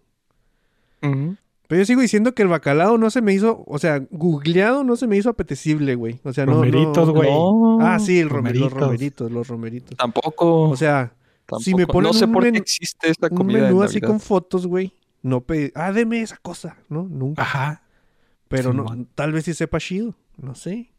Pero 1.00 1.80
yo 1.80 1.84
sigo 1.86 2.00
diciendo 2.00 2.34
que 2.34 2.42
el 2.42 2.48
bacalao 2.48 2.98
no 2.98 3.10
se 3.10 3.22
me 3.22 3.32
hizo, 3.32 3.64
o 3.66 3.78
sea, 3.78 4.00
googleado 4.10 4.84
no 4.84 4.96
se 4.96 5.06
me 5.06 5.16
hizo 5.16 5.30
apetecible, 5.30 5.94
güey. 5.94 6.20
O 6.24 6.32
sea, 6.32 6.44
no. 6.46 6.54
Romeritos, 6.54 7.06
no- 7.08 7.14
güey. 7.14 7.30
No, 7.30 7.78
Ah, 7.80 7.98
sí, 7.98 8.18
el 8.18 8.24
los 8.28 8.32
romeritos. 8.72 9.30
los 9.32 9.48
romeritos. 9.48 9.96
Tampoco. 9.96 10.68
O 10.68 10.76
sea, 10.76 11.14
tampoco. 11.46 11.62
si 11.62 11.74
me 11.74 11.86
ponen 11.86 12.08
no 12.12 12.12
sé 12.18 12.24
un 12.26 12.32
por 12.32 12.42
qué 12.42 12.50
menú- 12.52 12.60
existe 12.60 13.08
esta 13.08 13.28
un 13.30 13.36
comida 13.36 13.62
menú 13.62 13.82
en 13.82 13.88
así 13.88 14.00
con 14.00 14.20
fotos, 14.20 14.66
güey. 14.66 14.92
No 15.22 15.40
pedí, 15.42 15.70
ah, 15.74 15.92
deme 15.92 16.20
esa 16.20 16.36
cosa, 16.36 16.76
¿no? 16.88 17.04
Nunca. 17.04 17.42
Ajá. 17.42 17.82
Pero 18.48 18.72
no, 18.74 18.84
tal 19.14 19.32
vez 19.32 19.44
sí 19.44 19.54
sepa 19.54 19.78
chido, 19.78 20.14
no 20.36 20.54
sé. 20.54 20.90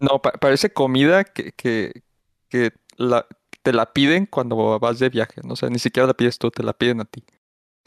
No, 0.00 0.20
pa- 0.20 0.32
parece 0.32 0.70
comida 0.72 1.24
que, 1.24 1.52
que, 1.52 2.02
que 2.48 2.72
la, 2.96 3.26
te 3.62 3.72
la 3.72 3.92
piden 3.92 4.26
cuando 4.26 4.78
vas 4.78 4.98
de 4.98 5.08
viaje. 5.08 5.40
¿no? 5.42 5.54
O 5.54 5.56
sea, 5.56 5.70
ni 5.70 5.78
siquiera 5.78 6.06
la 6.06 6.14
pides 6.14 6.38
tú, 6.38 6.50
te 6.50 6.62
la 6.62 6.72
piden 6.74 7.00
a 7.00 7.04
ti. 7.06 7.24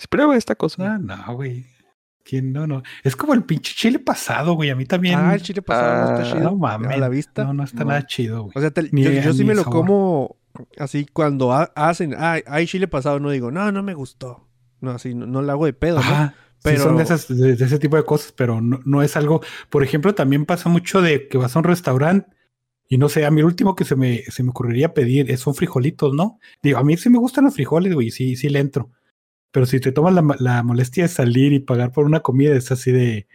Prueba 0.08 0.36
esta 0.38 0.56
cosa. 0.56 0.96
Ah, 0.96 0.98
no, 1.00 1.36
güey. 1.36 1.66
¿Quién 2.24 2.54
no, 2.54 2.68
no? 2.68 2.84
Es 3.04 3.16
como 3.16 3.34
el 3.34 3.44
pinche 3.44 3.74
chile 3.76 3.98
pasado, 4.00 4.54
güey. 4.54 4.70
A 4.70 4.76
mí 4.76 4.86
también. 4.86 5.18
Ah, 5.20 5.34
el 5.34 5.42
chile 5.42 5.62
pasado 5.62 5.94
no 6.06 6.10
Ah, 6.18 6.22
está 6.22 6.34
chido. 6.38 6.50
no 6.52 6.56
mames. 6.56 6.92
A 6.92 6.98
la 6.98 7.10
vista. 7.10 7.44
No, 7.44 7.54
no 7.54 7.64
está 7.64 7.80
No. 7.84 7.90
nada 7.90 8.06
chido, 8.06 8.44
güey. 8.44 8.54
O 8.56 8.62
sea, 8.62 8.70
te- 8.72 8.90
Ni- 8.92 9.04
yo, 9.04 9.12
yo 9.12 9.34
sí 9.34 9.44
me 9.44 9.56
lo 9.56 9.64
sabor. 9.64 9.80
como 9.80 10.36
así 10.78 11.06
cuando 11.12 11.52
ha- 11.52 11.72
hacen, 11.76 12.14
ah, 12.18 12.38
hay 12.46 12.68
chile 12.68 12.88
pasado, 12.88 13.20
no 13.20 13.32
digo, 13.32 13.50
no, 13.52 13.72
no 13.72 13.82
me 13.84 13.94
gustó. 13.96 14.48
No, 14.82 14.92
así 14.92 15.14
no, 15.16 15.26
no 15.26 15.42
lo 15.42 15.52
hago 15.52 15.66
de 15.66 15.74
pedo, 15.74 15.96
¿no? 15.96 16.02
Ajá. 16.02 16.36
Pero... 16.64 16.78
Pero- 16.78 16.84
son 16.84 16.98
de, 16.98 17.04
esas- 17.04 17.28
de- 17.28 17.56
de 17.56 17.66
ese 17.66 17.80
tipo 17.80 17.96
de 17.98 18.04
cosas, 18.04 18.32
pero 18.34 18.62
no, 18.62 18.80
no 18.86 19.02
es 19.02 19.18
algo. 19.18 19.42
Por 19.70 19.84
ejemplo, 19.84 20.14
también 20.14 20.46
pasa 20.46 20.70
mucho 20.70 21.02
de 21.02 21.28
que 21.28 21.38
vas 21.40 21.56
a 21.56 21.60
un 21.60 21.66
restaurante 21.66 22.30
y 22.88 23.00
no 23.00 23.10
sé, 23.10 23.26
a 23.26 23.32
mí 23.32 23.40
el 23.40 23.46
último 23.48 23.76
que 23.76 23.84
se 23.84 23.96
me, 23.96 24.18
se 24.30 24.44
me 24.44 24.52
ocurriría 24.52 24.94
pedir 24.94 25.32
es 25.32 25.40
son 25.40 25.56
frijolitos, 25.56 26.14
¿no? 26.14 26.38
Digo, 26.62 26.78
a 26.78 26.84
mí 26.84 26.98
sí 26.98 27.10
me 27.10 27.18
gustan 27.18 27.46
los 27.46 27.56
frijoles, 27.56 27.94
güey, 27.96 28.12
sí, 28.12 28.36
sí 28.36 28.48
le 28.50 28.60
entro. 28.60 28.92
Pero 29.52 29.66
si 29.66 29.80
te 29.80 29.92
tomas 29.92 30.14
la, 30.14 30.24
la 30.40 30.64
molestia 30.64 31.04
de 31.04 31.10
salir 31.10 31.54
y 31.54 31.60
pagar 31.60 31.92
por 31.92 32.06
una 32.06 32.22
comida, 32.22 32.56
es 32.56 32.72
así 32.72 32.92
de 32.92 33.28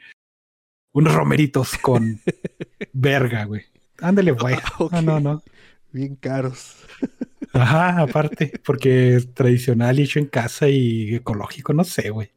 unos 0.92 1.14
romeritos 1.14 1.76
con 1.78 2.20
verga, 2.92 3.44
güey. 3.44 3.64
Ándale, 4.00 4.32
güey. 4.32 4.56
Ok. 4.78 4.92
No, 4.92 5.02
no, 5.02 5.20
no. 5.20 5.42
Bien 5.92 6.16
caros. 6.16 6.76
Ajá, 7.52 8.00
aparte, 8.00 8.52
porque 8.64 9.16
es 9.16 9.32
tradicional 9.32 9.98
y 9.98 10.02
hecho 10.02 10.18
en 10.18 10.26
casa 10.26 10.68
y 10.68 11.14
ecológico, 11.14 11.72
no 11.72 11.84
sé, 11.84 12.10
güey. 12.10 12.32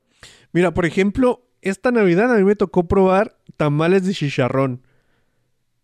Mira, 0.53 0.73
por 0.73 0.85
ejemplo, 0.85 1.45
esta 1.61 1.91
Navidad 1.91 2.33
a 2.33 2.37
mí 2.37 2.43
me 2.43 2.55
tocó 2.55 2.87
probar 2.87 3.37
tamales 3.57 4.05
de 4.05 4.13
chicharrón. 4.13 4.81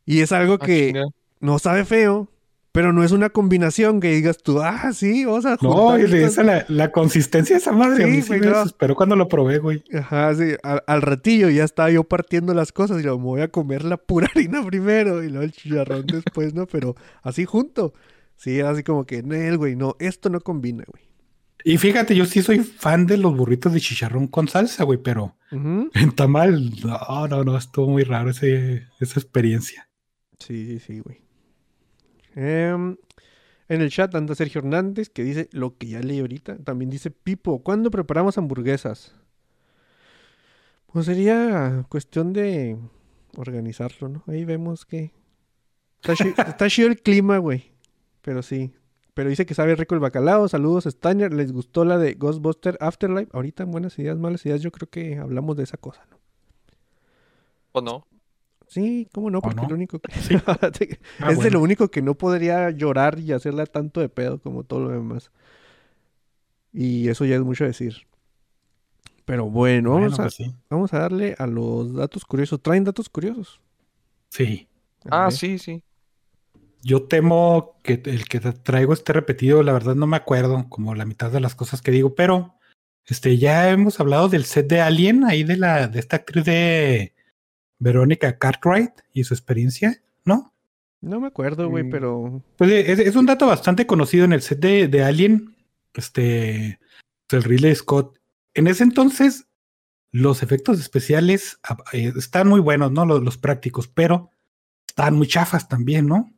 Y 0.06 0.22
es 0.22 0.32
algo 0.32 0.54
Ah, 0.62 0.66
que 0.66 1.04
no 1.40 1.60
sabe 1.60 1.84
feo, 1.84 2.30
pero 2.76 2.92
no 2.92 3.04
es 3.06 3.14
una 3.14 3.30
combinación 3.30 4.02
que 4.02 4.12
digas 4.12 4.38
tú, 4.44 4.62
ah, 4.62 4.92
sí, 4.94 5.24
vamos 5.24 5.46
a 5.46 5.58
No, 5.62 5.98
y 5.98 6.04
esa 6.04 6.44
la, 6.44 6.66
la 6.68 6.92
consistencia 6.92 7.56
de 7.56 7.62
esa 7.62 7.72
madre. 7.72 8.04
a 8.04 8.08
Sí, 8.08 8.12
mí 8.14 8.22
sí 8.22 8.32
me 8.32 8.40
desesperó 8.42 8.96
cuando 8.96 9.16
lo 9.16 9.30
probé, 9.30 9.60
güey. 9.60 9.82
Ajá, 9.94 10.36
sí, 10.36 10.56
al, 10.62 10.84
al 10.86 11.02
ratillo 11.02 11.50
ya 11.50 11.64
estaba 11.64 11.90
yo 11.90 12.04
partiendo 12.04 12.54
las 12.54 12.74
cosas 12.74 13.00
y 13.00 13.04
lo 13.04 13.18
voy 13.18 13.42
a 13.42 13.48
comer 13.48 13.86
la 13.86 13.96
pura 13.96 14.28
harina 14.36 14.66
primero 14.66 15.24
y 15.24 15.30
luego 15.30 15.44
el 15.46 15.54
chicharrón 15.54 16.06
después, 16.06 16.54
¿no? 16.54 16.68
Pero 16.68 16.96
así 17.24 17.46
junto. 17.46 17.94
Sí, 18.36 18.60
así 18.60 18.84
como 18.84 19.06
que, 19.06 19.24
no, 19.24 19.58
güey, 19.58 19.78
no, 19.78 19.96
esto 20.00 20.30
no 20.30 20.42
combina, 20.42 20.84
güey. 20.92 21.06
Y 21.64 21.78
fíjate, 21.78 22.16
yo 22.16 22.26
sí 22.26 22.44
soy 22.44 22.60
fan 22.60 23.08
de 23.08 23.18
los 23.18 23.36
burritos 23.36 23.74
de 23.74 23.80
chicharrón 23.80 24.28
con 24.28 24.50
salsa, 24.50 24.84
güey, 24.84 25.00
pero 25.02 25.38
en 25.52 26.12
tamal, 26.16 26.72
no, 26.84 27.28
no, 27.30 27.44
no, 27.46 27.58
estuvo 27.58 27.88
muy 27.88 28.04
raro 28.04 28.32
ese, 28.32 28.86
esa 29.00 29.20
experiencia. 29.20 29.90
Sí, 30.40 30.68
sí, 30.68 30.80
sí, 30.80 31.00
güey. 31.00 31.25
Em, 32.36 32.98
en 33.70 33.82
el 33.82 33.90
chat 33.92 34.14
anda 34.16 34.36
Sergio 34.36 34.60
Hernández 34.60 35.10
que 35.10 35.24
dice 35.24 35.50
lo 35.52 35.78
que 35.78 35.88
ya 35.88 36.02
leí 36.02 36.20
ahorita. 36.20 36.58
También 36.60 36.90
dice 36.92 37.12
Pipo, 37.12 37.64
¿cuándo 37.64 37.92
preparamos 37.92 38.38
hamburguesas? 38.38 39.16
Pues 40.92 41.06
sería 41.06 41.86
cuestión 41.90 42.34
de 42.34 42.78
organizarlo, 43.38 44.08
¿no? 44.10 44.24
Ahí 44.28 44.46
vemos 44.46 44.86
que... 44.86 45.12
Está, 46.02 46.16
chi- 46.16 46.34
está 46.48 46.70
chido 46.70 46.88
el 46.90 47.02
clima, 47.02 47.38
güey. 47.38 47.72
Pero 48.22 48.42
sí. 48.44 48.74
Pero 49.14 49.30
dice 49.30 49.46
que 49.46 49.54
sabe 49.54 49.76
rico 49.76 49.96
el 49.96 50.02
bacalao. 50.02 50.48
Saludos, 50.48 50.86
Steiner. 50.86 51.34
¿Les 51.34 51.52
gustó 51.52 51.86
la 51.86 51.98
de 51.98 52.14
Ghostbuster 52.16 52.78
Afterlife? 52.82 53.32
Ahorita 53.34 53.64
en 53.64 53.72
buenas 53.72 53.98
ideas, 54.00 54.18
malas 54.18 54.46
ideas. 54.46 54.62
Yo 54.62 54.72
creo 54.72 54.90
que 54.90 55.18
hablamos 55.18 55.58
de 55.58 55.64
esa 55.64 55.78
cosa, 55.78 56.06
¿no? 56.12 56.20
¿O 57.74 57.82
no? 57.82 58.08
Sí, 58.68 59.08
¿cómo 59.14 59.30
no? 59.30 59.42
Porque 59.42 59.62
no? 59.62 59.70
lo 59.70 59.76
único 59.76 60.00
que... 60.02 60.12
Ah, 60.48 60.60
es 60.72 60.80
de 60.80 61.36
bueno. 61.36 61.50
lo 61.52 61.62
único 61.62 61.90
que 61.90 62.02
no 62.02 62.16
podría 62.16 62.70
llorar 62.72 63.20
y 63.20 63.32
hacerla 63.32 63.66
tanto 63.66 64.02
de 64.02 64.10
pedo 64.10 64.40
como 64.40 64.64
todo 64.64 64.82
lo 64.82 64.90
demás. 64.90 65.32
Y 66.74 67.08
eso 67.10 67.26
ya 67.26 67.36
es 67.36 67.42
mucho 67.42 67.64
decir. 67.64 68.08
Pero 69.26 69.50
bueno, 69.50 69.92
Bueno, 69.92 70.06
vamos, 70.06 70.20
a, 70.20 70.24
pues 70.24 70.36
sí. 70.36 70.54
vamos 70.70 70.94
a 70.94 71.00
darle 71.00 71.36
a 71.40 71.48
los 71.48 71.94
datos 71.96 72.26
curiosos. 72.26 72.62
¿Traen 72.62 72.84
datos 72.84 73.10
curiosos? 73.10 73.60
Sí. 74.30 74.68
Ah, 75.10 75.32
sí, 75.32 75.58
sí. 75.58 75.82
Yo 76.84 77.04
temo 77.08 77.80
que 77.82 78.02
el 78.06 78.26
que 78.26 78.40
traigo 78.40 78.94
esté 78.94 79.14
repetido, 79.14 79.64
la 79.64 79.74
verdad 79.74 79.96
no 79.96 80.06
me 80.06 80.18
acuerdo 80.18 80.68
como 80.70 80.94
la 80.94 81.06
mitad 81.06 81.32
de 81.32 81.40
las 81.40 81.56
cosas 81.56 81.82
que 81.82 81.90
digo, 81.92 82.14
pero 82.14 82.56
este 83.06 83.38
ya 83.38 83.70
hemos 83.72 84.00
hablado 84.00 84.30
del 84.30 84.46
set 84.46 84.68
de 84.68 84.82
Alien, 84.82 85.24
ahí 85.24 85.44
de 85.44 85.58
la 85.58 85.88
de 85.88 86.00
esta 86.00 86.18
actriz 86.18 86.46
de 86.46 87.14
Verónica 87.80 88.38
Cartwright 88.38 88.92
y 89.14 89.24
su 89.24 89.34
experiencia, 89.34 90.02
¿no? 90.24 90.54
No 91.02 91.20
me 91.20 91.28
acuerdo, 91.28 91.70
güey, 91.70 91.84
Mm. 91.84 91.90
pero... 91.90 92.44
Pues 92.58 92.72
eh, 92.72 92.92
es, 92.92 93.00
es 93.00 93.16
un 93.16 93.26
dato 93.26 93.46
bastante 93.48 93.86
conocido 93.86 94.26
en 94.26 94.34
el 94.34 94.42
set 94.42 94.60
de, 94.60 94.88
de 94.88 95.04
Alien, 95.04 95.56
este, 95.94 96.80
el 97.30 97.44
Ridley 97.44 97.76
Scott. 97.76 98.20
En 98.54 98.68
ese 98.68 98.84
entonces, 98.84 99.48
los 100.12 100.42
efectos 100.44 100.80
especiales 100.80 101.60
ah, 101.64 101.78
eh, 101.94 102.14
están 102.18 102.48
muy 102.48 102.60
buenos, 102.60 102.92
¿no? 102.92 103.06
Los, 103.06 103.22
los 103.22 103.38
prácticos, 103.38 103.88
pero 103.88 104.32
estaban 104.88 105.16
muy 105.16 105.28
chafas 105.28 105.68
también, 105.68 106.08
¿no? 106.08 106.32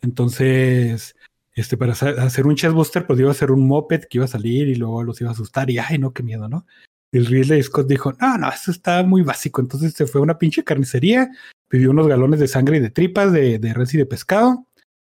Entonces, 0.00 1.16
este, 1.54 1.76
para 1.76 1.92
hacer 1.92 2.46
un 2.46 2.54
chestbuster, 2.56 3.06
pues 3.06 3.18
iba 3.18 3.30
a 3.30 3.34
ser 3.34 3.50
un 3.50 3.66
moped 3.66 4.04
que 4.04 4.18
iba 4.18 4.24
a 4.24 4.28
salir 4.28 4.68
y 4.68 4.74
luego 4.76 5.02
los 5.02 5.20
iba 5.20 5.30
a 5.30 5.32
asustar 5.32 5.70
y 5.70 5.78
ay, 5.78 5.98
no, 5.98 6.12
qué 6.12 6.22
miedo, 6.22 6.48
¿no? 6.48 6.66
El 7.14 7.26
Ridley 7.26 7.62
Scott 7.62 7.86
dijo, 7.86 8.12
no, 8.20 8.38
no, 8.38 8.48
eso 8.50 8.70
está 8.70 9.02
muy 9.04 9.22
básico. 9.22 9.60
Entonces 9.60 9.92
se 9.94 10.06
fue 10.06 10.20
a 10.20 10.24
una 10.24 10.38
pinche 10.38 10.64
carnicería, 10.64 11.30
pidió 11.68 11.90
unos 11.90 12.08
galones 12.08 12.40
de 12.40 12.48
sangre 12.48 12.78
y 12.78 12.80
de 12.80 12.90
tripas 12.90 13.32
de, 13.32 13.58
de 13.58 13.72
res 13.74 13.94
y 13.94 13.98
de 13.98 14.06
pescado 14.06 14.66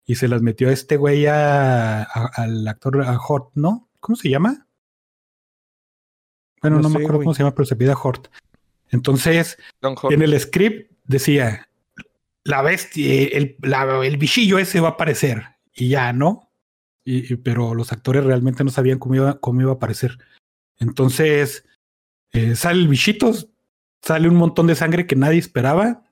y 0.07 0.15
se 0.15 0.29
las 0.29 0.41
metió 0.41 0.69
a 0.69 0.73
este 0.73 0.97
güey 0.97 1.27
a, 1.27 2.03
a- 2.03 2.31
al 2.37 2.67
actor 2.69 3.03
a 3.03 3.19
Hort, 3.19 3.51
¿no? 3.55 3.89
¿Cómo 4.01 4.17
se 4.17 4.29
llama? 4.31 4.67
Bueno, 6.63 6.77
No 6.77 6.83
no, 6.83 6.89
sé, 6.89 6.95
me 6.99 7.01
acuerdo 7.05 7.19
güey. 7.19 7.25
cómo 7.27 7.35
se 7.35 7.43
llama, 7.43 7.55
pero 7.55 7.67
se 7.67 7.77
pide 7.77 7.93
a 7.93 7.97
Hort. 7.99 8.29
Entonces, 8.91 9.59
en 10.11 10.23
el 10.23 10.39
script 10.41 10.93
decía, 11.05 11.69
la 12.45 12.63
bestia, 12.63 13.25
el, 13.33 13.57
la- 13.63 14.05
el 14.05 14.17
bichillo 14.17 14.59
ese 14.59 14.81
va 14.81 14.89
a 14.89 14.93
aparecer. 14.93 15.43
Y 15.75 15.89
ya, 15.91 16.13
¿no? 16.13 16.51
Y, 17.05 17.33
y- 17.33 17.37
pero 17.37 17.75
los 17.75 17.93
actores 17.93 18.25
realmente 18.25 18.65
no 18.65 18.71
sabían 18.71 18.99
cómo 18.99 19.15
iba, 19.15 19.39
cómo 19.41 19.61
iba 19.61 19.73
a 19.73 19.75
aparecer. 19.75 20.19
Entonces, 20.79 21.65
eh, 22.33 22.57
sale 22.57 22.81
el 22.81 22.89
bichito, 22.89 23.33
sale 24.03 24.29
un 24.29 24.37
montón 24.37 24.67
de 24.67 24.75
sangre 24.75 25.07
que 25.07 25.17
nadie 25.17 25.39
esperaba. 25.39 26.05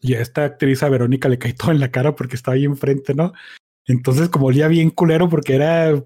Y 0.00 0.14
a 0.14 0.20
esta 0.20 0.44
actriz, 0.44 0.82
a 0.82 0.88
Verónica, 0.88 1.28
le 1.28 1.38
cae 1.38 1.52
todo 1.54 1.70
en 1.72 1.80
la 1.80 1.90
cara 1.90 2.14
porque 2.14 2.36
estaba 2.36 2.54
ahí 2.54 2.64
enfrente, 2.64 3.14
¿no? 3.14 3.32
Entonces, 3.86 4.28
como 4.28 4.46
olía 4.46 4.68
bien 4.68 4.90
culero 4.90 5.28
porque 5.28 5.54
era 5.54 6.02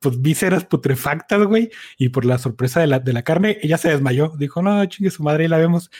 pues 0.00 0.20
vísceras 0.20 0.64
putrefactas, 0.64 1.44
güey, 1.44 1.70
y 1.98 2.08
por 2.08 2.24
la 2.24 2.38
sorpresa 2.38 2.80
de 2.80 2.86
la, 2.86 3.00
de 3.00 3.12
la 3.12 3.22
carne, 3.22 3.58
ella 3.62 3.78
se 3.78 3.90
desmayó. 3.90 4.32
Dijo, 4.38 4.62
no, 4.62 4.84
chingue 4.86 5.10
su 5.10 5.22
madre, 5.22 5.44
ahí 5.44 5.48
la 5.48 5.58
vemos. 5.58 5.90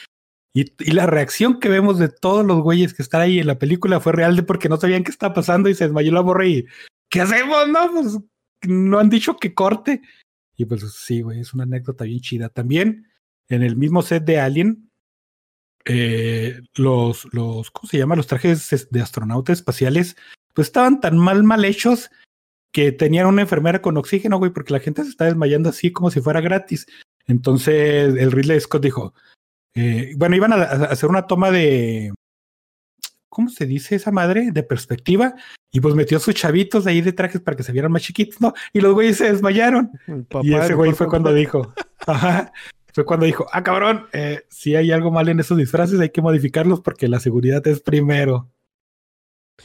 Y, 0.55 0.73
y 0.79 0.93
la 0.93 1.07
reacción 1.07 1.61
que 1.61 1.69
vemos 1.69 1.99
de 1.99 2.09
todos 2.09 2.45
los 2.45 2.61
güeyes 2.63 2.95
que 2.95 3.03
están 3.03 3.21
ahí 3.21 3.39
en 3.39 3.47
la 3.47 3.59
película 3.59 4.01
fue 4.01 4.13
real 4.13 4.37
de 4.37 4.43
porque 4.43 4.69
no 4.69 4.79
sabían 4.79 5.05
qué 5.05 5.11
estaba 5.11 5.35
pasando 5.35 5.69
y 5.69 5.75
se 5.75 5.85
desmayó 5.85 6.13
la 6.13 6.23
borra 6.23 6.47
y 6.47 6.67
¿qué 7.09 7.21
hacemos? 7.21 7.69
No, 7.69 7.91
pues 7.93 8.19
no 8.67 8.99
han 8.99 9.11
dicho 9.11 9.37
que 9.37 9.55
corte. 9.55 10.03
Y 10.61 10.67
pues 10.67 10.83
sí, 10.93 11.23
güey, 11.23 11.41
es 11.41 11.55
una 11.55 11.63
anécdota 11.63 12.05
bien 12.05 12.21
chida. 12.21 12.51
También 12.51 13.07
en 13.49 13.63
el 13.63 13.77
mismo 13.77 14.03
set 14.03 14.25
de 14.27 14.39
Alien, 14.39 14.91
eh, 15.87 16.61
los, 16.75 17.27
los, 17.33 17.71
¿cómo 17.71 17.89
se 17.89 17.97
llama? 17.97 18.15
Los 18.15 18.27
trajes 18.27 18.71
es- 18.75 18.91
de 18.91 19.01
astronautas 19.01 19.57
espaciales, 19.61 20.19
pues 20.53 20.69
estaban 20.69 21.01
tan 21.01 21.17
mal, 21.17 21.45
mal 21.45 21.65
hechos 21.65 22.11
que 22.73 22.93
tenían 22.93 23.27
una 23.27 23.41
enfermera 23.41 23.81
con 23.81 23.97
oxígeno, 23.97 24.37
güey, 24.37 24.53
porque 24.53 24.75
la 24.75 24.81
gente 24.81 25.03
se 25.03 25.09
está 25.09 25.25
desmayando 25.25 25.71
así 25.71 25.93
como 25.93 26.11
si 26.11 26.21
fuera 26.21 26.43
gratis. 26.43 26.87
Entonces 27.27 28.15
el 28.15 28.31
Ridley 28.31 28.61
Scott 28.61 28.83
dijo, 28.83 29.15
eh, 29.75 30.13
bueno, 30.19 30.37
iban 30.37 30.53
a 30.53 30.57
hacer 30.57 31.09
una 31.09 31.27
toma 31.27 31.51
de, 31.51 32.13
¿cómo 33.31 33.49
se 33.49 33.65
dice 33.65 33.95
esa 33.97 34.11
madre? 34.11 34.51
De 34.53 34.63
perspectiva. 34.63 35.37
Y 35.73 35.81
pues 35.81 35.95
metió 35.95 36.17
a 36.17 36.21
sus 36.21 36.35
chavitos 36.35 36.87
ahí 36.87 37.01
de 37.01 37.13
trajes 37.13 37.41
para 37.41 37.57
que 37.57 37.63
se 37.63 37.73
vieran 37.73 37.93
más 37.93 38.03
chiquitos, 38.03 38.41
¿no? 38.41 38.53
Y 38.73 38.81
los 38.81 38.93
güeyes 38.93 39.19
se 39.19 39.31
desmayaron. 39.31 39.91
Y 40.43 40.55
ese 40.55 40.75
güey 40.75 40.93
fue 40.93 41.07
cuando 41.07 41.33
dijo, 41.33 41.73
ajá, 42.07 42.53
fue 42.93 43.05
cuando 43.05 43.27
dijo, 43.27 43.47
ah, 43.53 43.63
cabrón, 43.63 44.07
eh, 44.13 44.43
si 44.49 44.75
hay 44.75 44.91
algo 44.91 45.11
mal 45.11 45.29
en 45.29 45.39
esos 45.41 45.57
disfraces 45.57 46.01
hay 46.01 46.11
que 46.11 46.23
modificarlos 46.23 46.81
porque 46.81 47.09
la 47.09 47.21
seguridad 47.21 47.65
es 47.69 47.81
primero. 47.81 48.51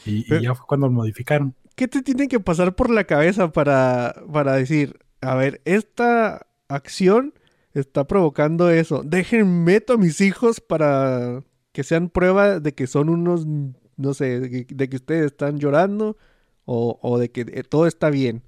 Y, 0.04 0.24
ya 0.40 0.54
fue 0.54 0.66
cuando 0.66 0.86
lo 0.86 0.92
modificaron. 0.92 1.54
¿Qué 1.74 1.88
te 1.88 2.02
tiene 2.02 2.28
que 2.28 2.40
pasar 2.40 2.74
por 2.74 2.90
la 2.90 3.04
cabeza 3.04 3.50
para, 3.50 4.14
para 4.32 4.54
decir, 4.54 4.98
a 5.20 5.34
ver, 5.34 5.60
esta 5.64 6.46
acción 6.68 7.34
está 7.74 8.06
provocando 8.06 8.70
eso? 8.70 9.02
Dejen, 9.04 9.64
meto 9.64 9.94
a 9.94 9.98
mis 9.98 10.20
hijos 10.20 10.60
para 10.60 11.42
que 11.72 11.82
sean 11.82 12.08
prueba 12.08 12.60
de 12.60 12.74
que 12.74 12.86
son 12.86 13.08
unos, 13.08 13.46
no 13.96 14.14
sé, 14.14 14.40
de 14.40 14.66
que, 14.66 14.74
de 14.74 14.88
que 14.88 14.96
ustedes 14.96 15.26
están 15.26 15.58
llorando 15.58 16.16
o, 16.64 16.98
o 17.02 17.18
de 17.18 17.30
que 17.30 17.42
eh, 17.42 17.62
todo 17.62 17.86
está 17.86 18.10
bien. 18.10 18.42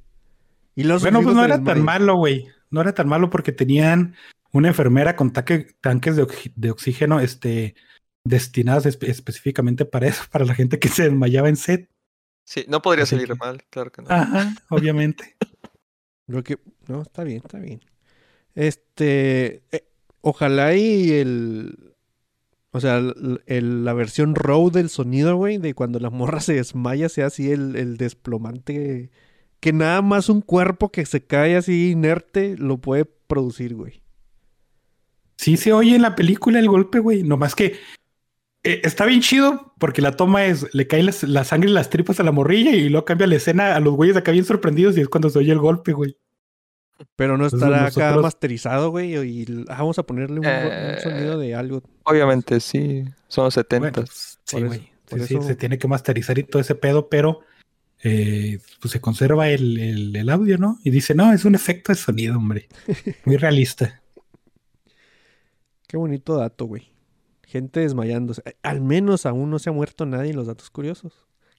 Y 0.75 0.85
los 0.85 1.03
Bueno, 1.03 1.23
pues 1.23 1.35
no 1.35 1.45
era 1.45 1.63
tan 1.63 1.83
malo, 1.83 2.17
güey. 2.17 2.47
No 2.71 2.81
era 2.81 2.93
tan 2.95 3.09
malo 3.09 3.31
porque 3.31 3.53
tenían 3.53 4.15
una 4.53 4.69
enfermera 4.69 5.17
con 5.17 5.33
taque- 5.33 5.75
tanques 5.81 6.17
de, 6.17 6.23
oxi- 6.27 6.53
de 6.55 6.71
oxígeno 6.71 7.21
este, 7.21 7.75
destinadas 8.25 8.87
espe- 8.87 9.09
específicamente 9.09 9.85
para 9.85 10.07
eso, 10.07 10.23
para 10.31 10.45
la 10.45 10.55
gente 10.55 10.79
que 10.79 10.89
se 10.89 11.05
desmayaba 11.05 11.49
en 11.49 11.57
set. 11.57 11.91
Sí, 12.45 12.65
no 12.69 12.81
podría 12.81 13.05
Así 13.05 13.17
salir 13.17 13.29
que- 13.29 13.35
mal, 13.35 13.63
claro 13.71 13.91
que 13.93 14.03
no. 14.03 14.09
Ajá, 14.11 14.55
obviamente. 14.71 15.37
Lo 16.27 16.43
que, 16.45 16.59
no, 16.87 17.03
está 17.03 17.25
bien, 17.25 17.39
está 17.45 17.59
bien. 17.59 17.81
Este, 18.55 19.63
eh, 19.73 19.85
ojalá 20.21 20.75
y 20.75 21.11
el, 21.13 21.95
o 22.71 22.81
sea, 22.81 23.01
la 23.01 23.93
versión 23.95 24.35
raw 24.35 24.71
del 24.71 24.91
sonido, 24.91 25.37
güey, 25.37 25.59
de 25.59 25.75
cuando 25.75 25.99
la 26.01 26.11
morra 26.11 26.41
se 26.41 26.55
desmaya, 26.55 27.09
sea 27.09 27.27
así 27.27 27.51
el, 27.51 27.77
el 27.77 27.97
desplomante, 27.97 29.11
que 29.61 29.73
nada 29.73 30.03
más 30.03 30.29
un 30.29 30.43
cuerpo 30.43 30.91
que 30.91 31.07
se 31.07 31.27
cae 31.27 31.57
así 31.57 31.91
inerte 31.91 32.57
lo 32.59 32.79
puede 32.79 33.05
producir, 33.07 33.75
güey. 33.75 34.03
sí 35.37 35.57
se 35.57 35.73
oye 35.73 35.97
en 35.97 36.03
la 36.03 36.17
película 36.17 36.59
el 36.59 36.69
golpe, 36.69 36.99
güey. 37.01 37.23
Nomás 37.23 37.55
que 37.55 37.79
eh, 38.65 38.81
está 38.85 39.07
bien 39.07 39.21
chido 39.21 39.75
porque 39.79 40.03
la 40.03 40.17
toma 40.17 40.45
es, 40.47 40.73
le 40.75 40.87
cae 40.87 41.03
la 41.03 41.45
sangre 41.45 41.69
en 41.69 41.75
las 41.75 41.91
tripas 41.91 42.21
a 42.21 42.25
la 42.25 42.33
morrilla 42.33 42.73
y 42.73 42.89
luego 42.89 43.05
cambia 43.07 43.27
la 43.27 43.37
escena 43.37 43.77
a 43.77 43.81
los 43.81 43.95
güeyes 43.95 44.17
acá 44.17 44.33
bien 44.33 44.45
sorprendidos 44.45 44.97
y 44.97 45.01
es 45.01 45.09
cuando 45.09 45.31
se 45.31 45.39
oye 45.39 45.53
el 45.53 45.59
golpe, 45.59 45.93
güey. 45.93 46.17
Pero 47.17 47.37
no 47.39 47.45
Entonces 47.45 47.67
estará 47.69 47.87
acá 47.87 48.01
nosotros- 48.07 48.23
masterizado, 48.23 48.91
güey. 48.91 49.15
Y 49.17 49.65
ah, 49.69 49.77
vamos 49.79 49.99
a 49.99 50.03
ponerle 50.03 50.41
un, 50.41 50.47
un 50.47 50.53
Eh, 50.53 50.99
sonido 51.03 51.39
de 51.39 51.55
algo. 51.55 51.83
Obviamente, 52.05 52.59
sí. 52.61 53.05
Son 53.29 53.45
los 53.45 53.55
70. 53.55 53.79
Bueno, 53.91 54.07
pues, 54.07 54.39
sí, 54.45 54.63
güey. 54.63 54.79
Sí, 55.07 55.19
sí, 55.27 55.35
eso- 55.37 55.43
se 55.43 55.55
tiene 55.57 55.79
que 55.79 55.89
masterizar 55.89 56.39
y 56.39 56.45
todo 56.45 56.61
ese 56.61 56.75
pedo, 56.75 57.09
pero 57.09 57.41
eh, 58.03 58.59
pues 58.81 58.93
se 58.93 59.01
conserva 59.01 59.49
el, 59.49 59.79
el- 59.79 60.17
el 60.17 60.29
audio, 60.29 60.59
¿no? 60.59 60.79
Y 60.85 60.91
dice, 60.91 61.15
no, 61.15 61.33
es 61.33 61.45
un 61.45 61.55
efecto 61.55 61.93
de 61.93 61.97
sonido, 61.97 62.37
hombre. 62.37 62.69
Muy 63.25 63.37
realista. 63.37 64.01
Qué 65.87 65.97
bonito 65.97 66.37
dato, 66.37 66.67
güey. 66.67 66.93
Gente 67.47 67.81
desmayándose. 67.81 68.43
Al 68.63 68.81
menos 68.81 69.25
aún 69.25 69.51
no 69.51 69.59
se 69.59 69.71
ha 69.71 69.73
muerto 69.73 70.05
nadie 70.05 70.31
en 70.31 70.37
los 70.37 70.47
datos 70.47 70.69
curiosos. 70.71 71.15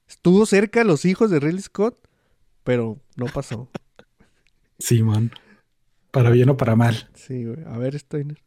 Estuvo 0.08 0.46
cerca 0.46 0.84
los 0.84 1.05
hijos 1.05 1.31
de 1.31 1.39
Ridley 1.39 1.62
Scott, 1.62 1.98
pero 2.63 3.00
no 3.15 3.25
pasó. 3.25 3.69
Simón. 4.79 5.31
Para 6.12 6.29
bien 6.31 6.50
o 6.50 6.57
para 6.57 6.75
mal. 6.75 7.09
Sí, 7.13 7.45
güey. 7.45 7.59
A 7.67 7.77
ver, 7.77 7.98
Steiner. 8.00 8.41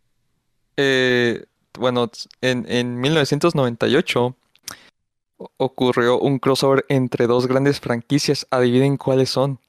Eh, 0.76 1.44
bueno, 1.78 2.10
en, 2.40 2.64
en 2.68 2.98
1998 3.00 4.36
o- 5.36 5.52
ocurrió 5.58 6.18
un 6.18 6.38
crossover 6.38 6.84
entre 6.88 7.26
dos 7.26 7.46
grandes 7.46 7.78
franquicias. 7.80 8.46
Adivinen 8.50 8.96
cuáles 8.96 9.30
son. 9.30 9.60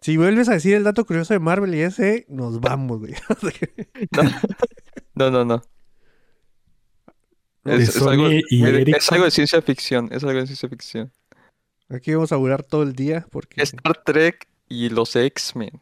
Si 0.00 0.16
vuelves 0.16 0.48
a 0.48 0.52
decir 0.52 0.74
el 0.74 0.84
dato 0.84 1.04
curioso 1.04 1.34
de 1.34 1.40
Marvel 1.40 1.74
y 1.74 1.80
ese, 1.80 2.26
nos 2.28 2.60
vamos, 2.60 3.00
güey. 3.00 3.14
No, 5.14 5.30
no, 5.30 5.44
no. 5.46 5.62
Es, 7.64 7.88
es 7.88 7.96
algo, 8.02 8.26
Sony 8.26 8.42
y 8.50 8.62
es- 8.62 8.68
es 8.68 8.74
Ericsson. 8.80 9.14
algo 9.14 9.24
de 9.24 9.30
ciencia 9.30 9.62
ficción. 9.62 10.08
Es 10.12 10.22
algo 10.22 10.38
de 10.40 10.46
ciencia 10.46 10.68
ficción. 10.68 11.12
Aquí 11.88 12.12
vamos 12.14 12.32
a 12.32 12.36
durar 12.36 12.62
todo 12.62 12.82
el 12.82 12.92
día 12.94 13.26
porque... 13.30 13.62
Star 13.62 14.02
Trek 14.04 14.46
y 14.68 14.88
los 14.88 15.16
X-Men. 15.16 15.80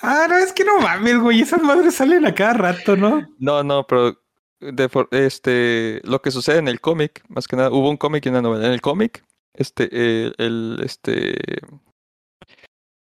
Ah, 0.00 0.26
no, 0.28 0.36
es 0.36 0.52
que 0.52 0.64
no 0.64 0.80
mames, 0.80 1.18
güey. 1.18 1.40
Esas 1.40 1.62
madres 1.62 1.94
salen 1.94 2.26
a 2.26 2.34
cada 2.34 2.54
rato, 2.54 2.96
¿no? 2.96 3.28
No, 3.38 3.62
no, 3.62 3.86
pero 3.86 4.20
de 4.60 4.88
este, 5.12 6.00
lo 6.04 6.22
que 6.22 6.30
sucede 6.30 6.58
en 6.58 6.68
el 6.68 6.80
cómic, 6.80 7.24
más 7.28 7.46
que 7.46 7.56
nada, 7.56 7.70
hubo 7.70 7.88
un 7.88 7.96
cómic 7.96 8.26
y 8.26 8.28
una 8.28 8.42
novela. 8.42 8.66
En 8.66 8.72
el 8.72 8.80
cómic, 8.80 9.24
este, 9.54 9.88
eh, 9.92 10.32
el, 10.38 10.80
este, 10.84 11.36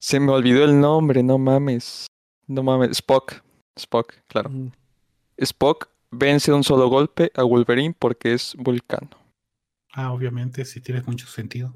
se 0.00 0.20
me 0.20 0.32
olvidó 0.32 0.64
el 0.64 0.80
nombre, 0.80 1.23
no 1.23 1.38
mames, 1.38 2.06
no 2.47 2.62
mames, 2.62 2.90
Spock, 2.90 3.42
Spock, 3.76 4.14
claro. 4.26 4.50
Mm, 4.50 4.73
Spock 5.38 5.88
vence 6.11 6.50
de 6.50 6.56
un 6.56 6.64
solo 6.64 6.88
golpe 6.88 7.30
a 7.35 7.42
Wolverine 7.42 7.94
porque 7.99 8.35
es 8.35 8.54
vulcano. 8.56 9.11
Ah, 9.92 10.12
obviamente, 10.12 10.64
sí 10.64 10.80
tiene 10.80 11.02
mucho 11.02 11.26
sentido. 11.26 11.73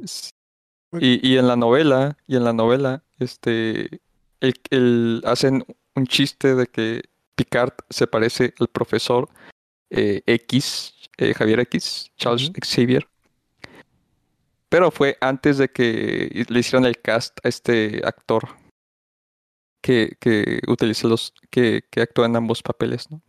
Sí. 0.93 1.21
Y, 1.23 1.33
y 1.33 1.39
en 1.39 1.49
la 1.49 1.57
novela, 1.57 2.17
y 2.27 2.37
en 2.37 2.45
la 2.45 2.53
novela, 2.53 3.03
este, 3.19 4.01
el, 4.41 4.55
el- 4.71 5.23
hacen 5.25 5.65
un 5.95 6.07
chiste 6.07 6.55
de 6.55 6.67
que 6.67 7.03
Picard 7.35 7.73
se 7.91 8.07
parece 8.07 8.55
al 8.59 8.69
profesor 8.69 9.29
eh, 9.91 10.23
X, 10.27 10.95
eh, 11.19 11.35
Javier 11.35 11.61
X, 11.61 12.11
Charles. 12.17 12.51
Xavier. 12.63 13.07
Pero 14.69 14.91
fue 14.91 15.19
antes 15.21 15.59
de 15.59 15.69
que 15.71 16.45
le 16.49 16.59
hicieran 16.61 16.87
el 16.87 16.99
cast 17.01 17.39
a 17.45 17.49
este 17.49 18.01
actor 18.05 18.49
que, 19.83 20.17
que 20.21 20.61
utiliza 20.69 21.09
los, 21.09 21.35
que, 21.51 21.85
que 21.91 22.01
actúa 22.03 22.27
en 22.27 22.37
ambos 22.37 22.63
papeles, 22.63 23.11
¿no? 23.11 23.21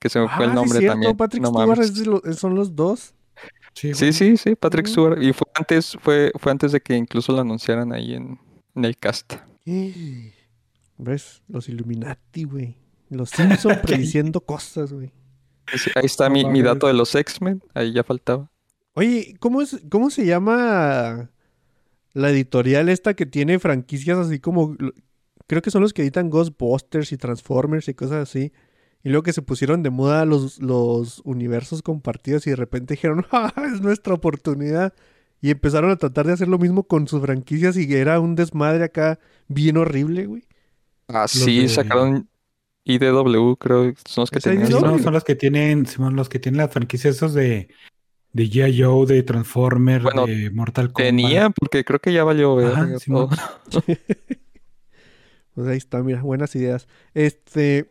Que 0.00 0.08
se 0.08 0.18
me 0.20 0.28
fue 0.28 0.44
Ah, 0.44 0.44
el 0.44 0.50
sí, 0.50 0.54
nombre 0.56 0.78
cierto, 0.80 0.92
también. 0.92 1.16
Patrick 1.16 1.42
no 1.42 1.50
Stewart 1.50 1.80
es 1.80 2.06
lo- 2.06 2.22
son 2.34 2.54
los 2.54 2.74
dos. 2.76 3.14
Sí, 3.74 3.94
Sí, 3.94 4.12
sí, 4.12 4.36
sí, 4.36 4.54
Patrick. 4.54 4.86
Stewart. 4.86 5.22
Y 5.22 5.32
fue 5.32 5.46
antes, 5.54 5.96
fue, 6.00 6.30
fue 6.38 6.52
antes 6.52 6.72
de 6.72 6.80
que 6.80 6.94
incluso 6.96 7.32
lo 7.32 7.40
anunciaran 7.40 7.92
ahí 7.92 8.14
en, 8.14 8.38
en 8.74 8.84
el 8.84 8.96
cast. 8.98 9.34
¿Ves? 10.98 11.42
Los 11.48 11.68
Illuminati, 11.68 12.44
güey. 12.44 12.76
Los 13.08 13.30
Simpson 13.30 13.78
prediciendo 13.82 14.40
cosas, 14.40 14.92
güey. 14.92 15.12
Sí, 15.74 15.90
Ahí 15.94 16.06
está 16.06 16.28
No 16.28 16.34
mi, 16.34 16.44
mi 16.44 16.62
dato 16.62 16.86
de 16.86 16.92
los 16.94 17.14
X-Men, 17.14 17.62
ahí 17.74 17.92
ya 17.92 18.04
faltaba. 18.04 18.50
Oye, 18.94 19.34
¿cómo, 19.38 19.62
es, 19.62 19.80
¿cómo 19.90 20.10
se 20.10 20.26
llama 20.26 21.30
la 22.12 22.30
editorial 22.30 22.88
esta 22.88 23.14
que 23.14 23.26
tiene 23.26 23.58
franquicias 23.58 24.18
así 24.18 24.38
como... 24.38 24.76
Creo 25.46 25.62
que 25.62 25.70
son 25.70 25.82
los 25.82 25.92
que 25.92 26.02
editan 26.02 26.30
Ghostbusters 26.30 27.12
y 27.12 27.16
Transformers 27.16 27.88
y 27.88 27.94
cosas 27.94 28.28
así. 28.28 28.52
Y 29.04 29.08
luego 29.10 29.22
que 29.24 29.32
se 29.32 29.42
pusieron 29.42 29.82
de 29.82 29.90
moda 29.90 30.24
los, 30.24 30.60
los 30.60 31.20
universos 31.24 31.82
compartidos 31.82 32.46
y 32.46 32.50
de 32.50 32.56
repente 32.56 32.94
dijeron, 32.94 33.26
¡ah, 33.32 33.52
es 33.72 33.80
nuestra 33.80 34.14
oportunidad! 34.14 34.94
Y 35.40 35.50
empezaron 35.50 35.90
a 35.90 35.96
tratar 35.96 36.26
de 36.26 36.34
hacer 36.34 36.48
lo 36.48 36.58
mismo 36.58 36.84
con 36.84 37.08
sus 37.08 37.20
franquicias 37.20 37.76
y 37.76 37.92
era 37.94 38.20
un 38.20 38.36
desmadre 38.36 38.84
acá 38.84 39.18
bien 39.48 39.76
horrible, 39.76 40.26
güey. 40.26 40.44
Ah, 41.08 41.28
sí, 41.28 41.62
de- 41.62 41.68
sacaron 41.68 42.28
IDW, 42.84 43.56
creo, 43.56 43.92
son 44.06 44.22
los 44.22 44.30
que 44.30 44.38
¿Es 44.38 44.44
tenían. 44.44 44.66
Sí, 44.66 44.72
IDW? 44.72 44.84
no, 44.84 44.98
son 44.98 45.12
los 45.12 45.24
que 45.24 45.34
tienen, 45.34 45.86
Simón, 45.86 46.16
los 46.16 46.28
que 46.28 46.38
tienen 46.38 46.58
las 46.58 46.70
franquicias 46.72 47.16
esos 47.16 47.34
de, 47.34 47.68
de 48.32 48.44
G.I. 48.50 48.82
Joe, 48.82 49.06
de 49.06 49.22
Transformers, 49.22 50.04
Bueno, 50.04 50.26
de 50.26 50.50
Mortal 50.50 50.92
Kombat. 50.92 51.06
Tenía, 51.06 51.50
porque 51.50 51.84
creo 51.84 52.00
que 52.00 52.12
ya 52.12 52.24
valió 52.24 52.58
Ajá, 52.60 52.88
todo. 53.06 53.28
Pues 55.54 55.68
ahí 55.68 55.76
está, 55.76 56.02
mira, 56.02 56.22
buenas 56.22 56.54
ideas. 56.56 56.88
Este, 57.14 57.90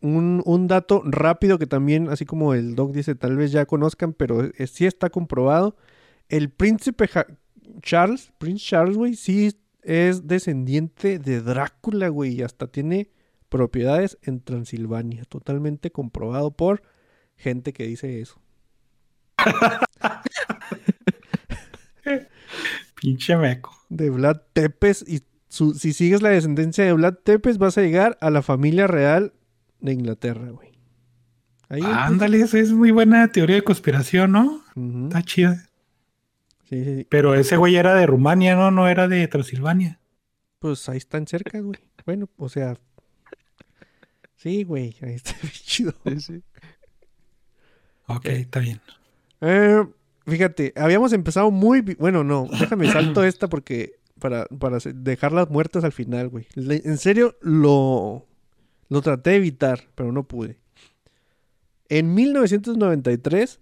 un, 0.00 0.42
un 0.46 0.66
dato 0.68 1.02
rápido 1.04 1.58
que 1.58 1.66
también, 1.66 2.08
así 2.08 2.24
como 2.24 2.54
el 2.54 2.74
Doc 2.74 2.92
dice, 2.92 3.14
tal 3.14 3.36
vez 3.36 3.52
ya 3.52 3.66
conozcan, 3.66 4.12
pero 4.12 4.50
sí 4.66 4.86
está 4.86 5.10
comprobado. 5.10 5.76
El 6.28 6.50
príncipe 6.50 7.06
Ja- 7.08 7.26
Charles, 7.82 8.32
Prince 8.38 8.64
Charles, 8.66 8.96
güey, 8.96 9.14
sí 9.14 9.52
es 9.82 10.26
descendiente 10.26 11.18
de 11.18 11.40
Drácula, 11.40 12.08
güey, 12.08 12.34
y 12.34 12.42
hasta 12.42 12.66
tiene 12.66 13.10
propiedades 13.48 14.18
en 14.22 14.40
Transilvania. 14.40 15.24
Totalmente 15.24 15.90
comprobado 15.90 16.50
por 16.52 16.82
gente 17.36 17.72
que 17.72 17.86
dice 17.86 18.20
eso. 18.20 18.40
Pinche 23.00 23.36
meco. 23.36 23.74
De 23.88 24.10
Vlad 24.10 24.40
Tepes, 24.52 25.04
y 25.06 25.22
su- 25.48 25.74
si 25.74 25.92
sigues 25.92 26.22
la 26.22 26.28
descendencia 26.30 26.84
de 26.84 26.92
Vlad 26.92 27.14
Tepes, 27.24 27.58
vas 27.58 27.76
a 27.78 27.82
llegar 27.82 28.16
a 28.20 28.30
la 28.30 28.42
familia 28.42 28.86
real 28.86 29.32
de 29.80 29.92
Inglaterra, 29.92 30.50
güey. 30.50 30.70
Ahí. 31.68 31.82
Ándale, 31.84 32.40
esa 32.40 32.58
es 32.58 32.72
muy 32.72 32.90
buena 32.90 33.30
teoría 33.30 33.56
de 33.56 33.62
conspiración, 33.62 34.32
¿no? 34.32 34.64
Está 35.06 35.22
chida. 35.22 35.54
Sí, 36.68 36.84
sí, 36.84 36.96
sí. 36.98 37.06
Pero 37.08 37.34
ese 37.34 37.56
güey 37.56 37.76
era 37.76 37.94
de 37.94 38.06
Rumania, 38.06 38.56
¿no? 38.56 38.70
No 38.70 38.88
era 38.88 39.08
de 39.08 39.26
Transilvania. 39.28 40.00
Pues 40.58 40.88
ahí 40.88 40.98
están 40.98 41.26
cerca, 41.26 41.60
güey. 41.60 41.78
Bueno, 42.04 42.28
o 42.36 42.48
sea. 42.48 42.76
Sí, 44.36 44.64
güey. 44.64 44.96
Ahí 45.02 45.14
está 45.14 45.32
bien 45.42 45.52
chido. 45.52 45.94
Sí, 46.06 46.20
sí. 46.20 46.42
Ok, 48.06 48.26
está 48.26 48.58
bien. 48.60 48.80
Eh, 49.40 49.84
fíjate, 50.26 50.72
habíamos 50.76 51.12
empezado 51.12 51.50
muy. 51.50 51.80
Bueno, 51.80 52.24
no, 52.24 52.48
déjame 52.58 52.90
salto 52.92 53.24
esta 53.24 53.48
porque. 53.48 53.98
Para, 54.18 54.44
para 54.46 54.76
dejarlas 54.92 55.48
muertas 55.48 55.82
al 55.82 55.92
final, 55.92 56.28
güey. 56.28 56.46
En 56.54 56.98
serio, 56.98 57.36
lo. 57.40 58.26
Lo 58.90 59.00
traté 59.00 59.30
de 59.30 59.36
evitar, 59.36 59.84
pero 59.94 60.12
no 60.12 60.24
pude. 60.24 60.58
En 61.88 62.12
1993, 62.12 63.60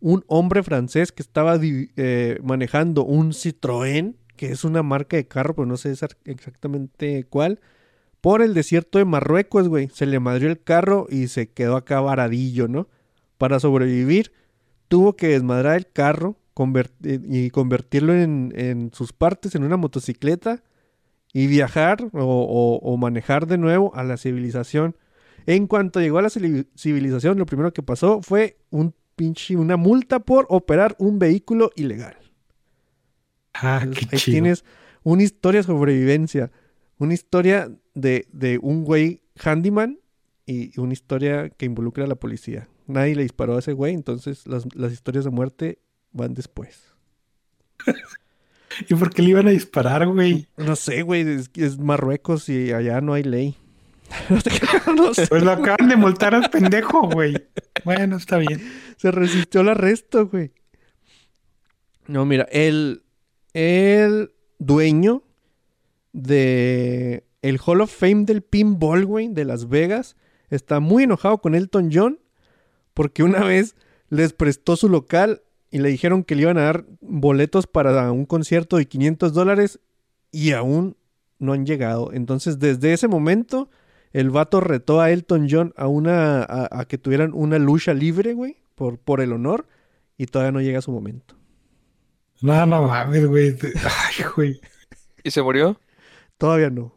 un 0.00 0.24
hombre 0.26 0.62
francés 0.62 1.12
que 1.12 1.22
estaba 1.22 1.58
eh, 1.62 2.38
manejando 2.42 3.04
un 3.04 3.30
Citroën, 3.30 4.16
que 4.36 4.52
es 4.52 4.64
una 4.64 4.82
marca 4.82 5.16
de 5.16 5.26
carro, 5.26 5.54
pero 5.54 5.66
no 5.66 5.76
sé 5.76 5.94
exactamente 6.24 7.24
cuál, 7.24 7.60
por 8.20 8.42
el 8.42 8.54
desierto 8.54 8.98
de 8.98 9.04
Marruecos, 9.04 9.68
güey. 9.68 9.88
Se 9.88 10.04
le 10.04 10.18
madrió 10.18 10.48
el 10.48 10.60
carro 10.60 11.06
y 11.08 11.28
se 11.28 11.48
quedó 11.48 11.76
acá 11.76 12.00
varadillo, 12.00 12.66
¿no? 12.66 12.88
Para 13.38 13.60
sobrevivir, 13.60 14.32
tuvo 14.88 15.14
que 15.14 15.28
desmadrar 15.28 15.76
el 15.76 15.86
carro 15.86 16.36
eh, 17.04 17.20
y 17.28 17.50
convertirlo 17.50 18.14
en, 18.14 18.52
en 18.56 18.92
sus 18.92 19.12
partes 19.12 19.54
en 19.54 19.62
una 19.62 19.76
motocicleta 19.76 20.64
y 21.38 21.46
viajar 21.48 21.98
o, 22.14 22.18
o- 22.24 22.78
o 22.78 22.96
manejar 22.96 23.46
de 23.46 23.58
nuevo 23.58 23.94
a 23.94 24.02
la 24.04 24.16
civilización. 24.16 24.96
En 25.46 25.66
cuanto 25.66 26.00
llegó 26.00 26.16
a 26.18 26.22
la 26.22 26.30
civili- 26.30 26.66
civilización, 26.74 27.38
lo 27.38 27.44
primero 27.44 27.72
que 27.74 27.82
pasó 27.82 28.22
fue 28.22 28.56
un 28.70 28.94
pinche, 29.16 29.54
una 29.56 29.76
multa 29.76 30.20
por 30.20 30.46
operar 30.48 30.96
un 30.98 31.18
vehículo 31.18 31.72
ilegal. 31.76 32.16
Ah, 33.52 33.80
Entonces, 33.82 34.06
qué 34.08 34.16
ahí 34.16 34.20
chido. 34.20 34.34
tienes 34.34 34.64
una 35.02 35.22
historia 35.24 35.60
de 35.60 35.66
sobrevivencia, 35.66 36.50
una 36.98 37.12
historia 37.12 37.70
de, 37.94 38.26
de 38.32 38.58
un 38.62 38.84
güey 38.84 39.20
handyman 39.44 39.98
y 40.46 40.78
una 40.80 40.94
historia 40.94 41.50
que 41.50 41.66
involucra 41.66 42.04
a 42.04 42.08
la 42.08 42.14
policía. 42.14 42.66
Nadie 42.86 43.14
le 43.14 43.22
disparó 43.24 43.56
a 43.56 43.58
ese 43.58 43.74
güey, 43.74 43.92
entonces 43.92 44.46
las, 44.46 44.64
las 44.74 44.90
historias 44.92 45.24
de 45.26 45.30
muerte 45.32 45.78
van 46.12 46.32
después. 46.32 46.94
¿Y 48.88 48.94
por 48.94 49.12
qué 49.12 49.22
le 49.22 49.30
iban 49.30 49.48
a 49.48 49.50
disparar, 49.50 50.06
güey? 50.06 50.48
No 50.56 50.76
sé, 50.76 51.02
güey, 51.02 51.22
es, 51.22 51.50
es 51.54 51.78
Marruecos 51.78 52.48
y 52.48 52.72
allá 52.72 53.00
no 53.00 53.14
hay 53.14 53.22
ley. 53.22 53.56
No 54.96 55.14
sé. 55.14 55.26
Pues 55.26 55.42
lo 55.42 55.52
acaban 55.52 55.88
de 55.88 55.96
multar 55.96 56.34
al 56.34 56.50
pendejo, 56.50 57.08
güey. 57.08 57.34
Bueno, 57.84 58.16
está 58.16 58.38
bien. 58.38 58.62
Se 58.96 59.10
resistió 59.10 59.60
al 59.60 59.70
arresto, 59.70 60.26
güey. 60.28 60.52
No, 62.06 62.24
mira, 62.24 62.46
el, 62.50 63.02
el 63.52 64.32
dueño 64.58 65.22
de 66.12 67.24
el 67.42 67.60
Hall 67.64 67.80
of 67.80 67.94
Fame 67.94 68.24
del 68.24 68.42
pinball, 68.42 69.04
güey, 69.04 69.28
de 69.28 69.44
Las 69.44 69.68
Vegas, 69.68 70.16
está 70.50 70.80
muy 70.80 71.04
enojado 71.04 71.38
con 71.38 71.54
Elton 71.54 71.90
John 71.92 72.20
porque 72.94 73.22
una 73.22 73.44
vez 73.44 73.76
les 74.08 74.32
prestó 74.32 74.76
su 74.76 74.88
local 74.88 75.42
y 75.70 75.78
le 75.78 75.88
dijeron 75.88 76.24
que 76.24 76.34
le 76.34 76.42
iban 76.42 76.58
a 76.58 76.62
dar 76.62 76.84
boletos 77.00 77.66
para 77.66 78.10
un 78.12 78.26
concierto 78.26 78.76
de 78.76 78.86
500 78.86 79.32
dólares 79.32 79.80
y 80.30 80.52
aún 80.52 80.96
no 81.38 81.52
han 81.52 81.66
llegado. 81.66 82.12
Entonces, 82.12 82.58
desde 82.58 82.92
ese 82.92 83.08
momento, 83.08 83.70
el 84.12 84.30
vato 84.30 84.60
retó 84.60 85.00
a 85.00 85.10
Elton 85.10 85.48
John 85.50 85.72
a 85.76 85.88
una 85.88 86.42
a, 86.42 86.80
a 86.80 86.84
que 86.86 86.98
tuvieran 86.98 87.32
una 87.34 87.58
lucha 87.58 87.94
libre, 87.94 88.32
güey, 88.32 88.56
por, 88.74 88.98
por 88.98 89.20
el 89.20 89.32
honor 89.32 89.66
y 90.16 90.26
todavía 90.26 90.52
no 90.52 90.60
llega 90.60 90.80
su 90.80 90.92
momento. 90.92 91.36
No, 92.40 92.66
no 92.66 92.86
mames, 92.86 93.26
güey. 93.26 93.56
Ay, 93.74 94.24
güey. 94.34 94.60
¿Y 95.24 95.30
se 95.30 95.42
murió? 95.42 95.80
Todavía 96.38 96.70
no. 96.70 96.94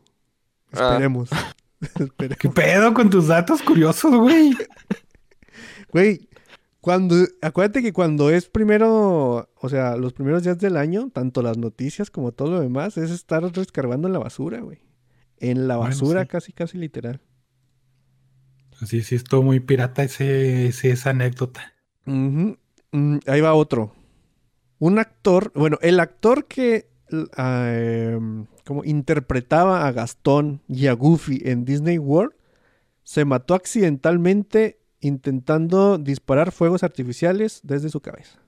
Ah. 0.73 0.91
Esperemos. 0.91 1.29
Esperemos. 1.81 2.37
¿Qué 2.37 2.49
pedo 2.49 2.93
con 2.93 3.09
tus 3.09 3.27
datos 3.27 3.61
curiosos, 3.61 4.13
güey? 4.15 4.55
Güey, 5.91 6.28
cuando, 6.81 7.15
acuérdate 7.41 7.81
que 7.81 7.91
cuando 7.93 8.29
es 8.29 8.47
primero, 8.49 9.49
o 9.53 9.69
sea, 9.69 9.97
los 9.97 10.13
primeros 10.13 10.43
días 10.43 10.57
del 10.59 10.77
año, 10.77 11.09
tanto 11.13 11.41
las 11.41 11.57
noticias 11.57 12.09
como 12.09 12.31
todo 12.31 12.51
lo 12.51 12.59
demás, 12.61 12.97
es 12.97 13.11
estar 13.11 13.51
descargando 13.51 14.07
en 14.07 14.13
la 14.13 14.19
basura, 14.19 14.61
güey. 14.61 14.79
En 15.37 15.67
la 15.67 15.75
Bueno, 15.77 15.89
basura, 15.91 16.21
sí. 16.23 16.27
casi, 16.27 16.53
casi 16.53 16.77
literal. 16.77 17.21
Sí, 18.85 19.01
sí, 19.01 19.15
estuvo 19.15 19.43
muy 19.43 19.59
pirata 19.59 20.03
ese, 20.03 20.67
ese- 20.67 20.91
esa 20.91 21.09
anécdota. 21.09 21.73
Mm, 22.05 22.53
ahí 23.27 23.41
va 23.41 23.53
otro. 23.53 23.93
Un 24.79 24.99
actor, 24.99 25.51
bueno, 25.55 25.77
el 25.81 25.99
actor 25.99 26.45
que 26.45 26.87
ah, 27.35 27.71
em, 27.75 28.45
como 28.65 28.85
interpretaba 28.85 29.85
a 29.87 29.91
Gastón 29.91 30.61
y 30.69 30.87
a 30.87 30.93
Goofy 30.93 31.41
en 31.43 31.65
Disney 31.65 31.97
World 31.97 32.33
se 33.03 33.25
mató 33.25 33.55
accidentalmente 33.55 34.78
intentando 35.01 35.97
disparar 35.97 36.51
fuegos 36.51 36.83
artificiales 36.83 37.61
desde 37.63 37.89
su 37.89 38.01
cabeza. 38.01 38.39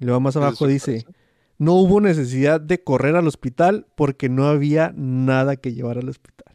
Y 0.00 0.04
luego 0.04 0.20
más 0.20 0.36
abajo 0.36 0.66
dice, 0.66 1.02
cabeza. 1.02 1.18
no 1.58 1.74
hubo 1.74 2.00
necesidad 2.00 2.60
de 2.60 2.82
correr 2.82 3.16
al 3.16 3.28
hospital 3.28 3.86
porque 3.94 4.28
no 4.28 4.46
había 4.46 4.92
nada 4.96 5.56
que 5.56 5.72
llevar 5.72 5.98
al 5.98 6.08
hospital. 6.08 6.54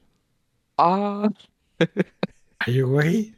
Ah, 0.78 1.30
Ay, 2.60 2.82
güey. 2.82 3.36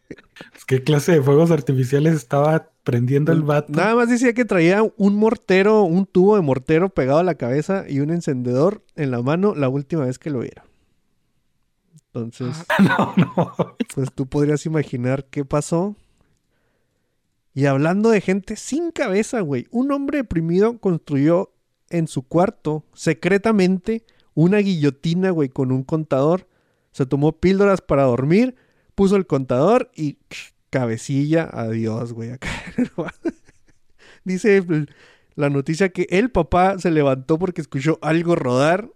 Pues, 0.52 0.66
¿Qué 0.66 0.84
clase 0.84 1.14
de 1.14 1.22
fuegos 1.22 1.52
artificiales 1.52 2.16
estaba 2.16 2.70
prendiendo 2.84 3.32
el 3.32 3.42
vato? 3.42 3.74
Nada 3.74 3.96
más 3.96 4.10
decía 4.10 4.34
que 4.34 4.46
traía 4.46 4.82
un 4.98 5.16
mortero, 5.16 5.84
un 5.84 6.06
tubo 6.06 6.36
de 6.36 6.42
mortero 6.42 6.90
pegado 6.90 7.20
a 7.20 7.24
la 7.24 7.36
cabeza 7.36 7.86
y 7.88 8.00
un 8.00 8.12
encendedor 8.12 8.84
en 8.96 9.12
la 9.12 9.22
mano 9.22 9.56
la 9.56 9.70
última 9.70 10.06
vez 10.06 10.20
que 10.20 10.30
lo 10.30 10.40
vieron. 10.40 10.66
Entonces, 12.14 12.66
No, 12.80 13.14
no. 13.18 13.76
pues 13.94 14.12
tú 14.14 14.26
podrías 14.28 14.66
imaginar 14.66 15.26
qué 15.26 15.46
pasó. 15.46 15.96
Y 17.54 17.66
hablando 17.66 18.10
de 18.10 18.22
gente 18.22 18.56
sin 18.56 18.92
cabeza, 18.92 19.42
güey, 19.42 19.68
un 19.72 19.92
hombre 19.92 20.20
deprimido 20.20 20.78
construyó 20.80 21.52
en 21.90 22.08
su 22.08 22.24
cuarto 22.24 22.86
secretamente 22.94 24.04
una 24.34 24.60
guillotina, 24.60 25.32
güey, 25.32 25.50
con 25.50 25.72
un 25.72 25.84
contador. 25.84 26.48
Se 26.92 27.06
tomó 27.06 27.34
píldoras 27.34 27.82
para 27.82 28.04
dormir, 28.04 28.56
puso 28.96 29.16
el 29.16 29.28
contador 29.28 29.92
y 29.96 30.18
cabecilla, 30.70 31.50
adiós, 31.52 32.14
güey. 32.14 32.32
acá. 32.32 32.50
Dice 34.24 34.64
la 35.36 35.50
noticia 35.50 35.90
que 35.90 36.06
el 36.10 36.30
papá 36.32 36.78
se 36.80 36.92
levantó 36.92 37.40
porque 37.40 37.62
escuchó 37.62 37.98
algo 38.02 38.36
rodar 38.36 38.90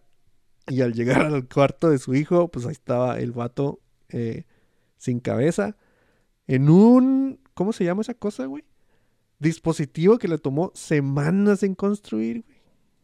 y 0.68 0.82
al 0.82 0.94
llegar 0.94 1.22
al 1.26 1.48
cuarto 1.48 1.90
de 1.90 1.98
su 1.98 2.14
hijo, 2.16 2.48
pues 2.50 2.66
ahí 2.66 2.72
estaba 2.72 3.20
el 3.20 3.32
vato 3.32 3.80
eh, 4.10 4.46
sin 4.98 5.20
cabeza 5.20 5.76
en 6.48 6.70
un, 6.70 7.40
¿cómo 7.54 7.74
se 7.74 7.84
llama 7.86 8.02
esa 8.02 8.14
cosa, 8.14 8.46
güey? 8.46 8.64
Dispositivo 9.40 10.18
que 10.18 10.28
le 10.28 10.38
tomó 10.38 10.72
semanas 10.74 11.64
en 11.64 11.76
construir, 11.76 12.44
güey. 12.46 12.58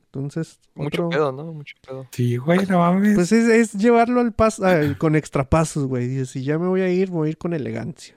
Entonces, 0.06 0.60
mucho 0.74 1.06
otro- 1.06 1.10
pedo, 1.10 1.32
¿no? 1.32 1.54
Mucho 1.54 1.76
pedo. 1.86 2.08
Sí, 2.12 2.38
güey, 2.38 2.66
no 2.66 2.80
mames. 2.80 3.14
pues 3.16 3.32
es, 3.32 3.48
es 3.48 3.74
llevarlo 3.74 4.22
al 4.22 4.34
paso, 4.34 4.66
ah, 4.66 4.80
con 4.98 5.16
extrapasos, 5.16 5.86
güey. 5.86 6.08
Dice, 6.08 6.26
si 6.26 6.44
ya 6.44 6.58
me 6.58 6.68
voy 6.68 6.82
a 6.82 6.90
ir, 6.90 7.10
voy 7.12 7.28
a 7.28 7.30
ir 7.32 7.38
con 7.38 7.54
elegancia. 7.54 8.16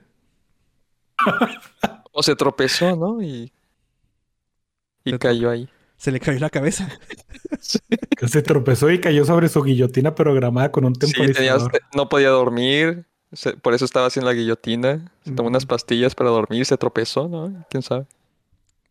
O 2.15 2.23
se 2.23 2.37
tropezó, 2.37 2.95
¿no? 2.95 3.23
Y, 3.23 3.51
y 5.03 5.17
cayó 5.19 5.49
ahí. 5.49 5.67
Se 6.03 6.11
le 6.11 6.19
cayó 6.19 6.41
la 6.41 6.51
cabeza. 6.51 6.89
Se 7.61 8.43
tropezó 8.43 8.91
y 8.91 9.01
cayó 9.01 9.25
sobre 9.25 9.49
su 9.49 9.63
guillotina 9.63 10.17
programada 10.17 10.73
con 10.73 10.85
un 10.85 10.95
Sí, 10.97 11.13
tenía- 11.13 11.27
temporizador. 11.33 11.73
no 11.95 12.09
podía 12.09 12.31
dormir. 12.31 13.07
se- 13.33 13.53
por 13.57 13.73
eso 13.73 13.85
estaba 13.85 14.09
haciendo 14.09 14.29
la 14.31 14.35
guillotina. 14.37 15.13
Se 15.25 15.31
tomó 15.31 15.49
unas 15.49 15.65
pastillas 15.65 16.15
para 16.17 16.31
dormir, 16.31 16.67
se 16.67 16.77
tropezó, 16.77 17.29
¿no? 17.29 17.65
¿Quién 17.71 17.83
sabe? 17.85 18.07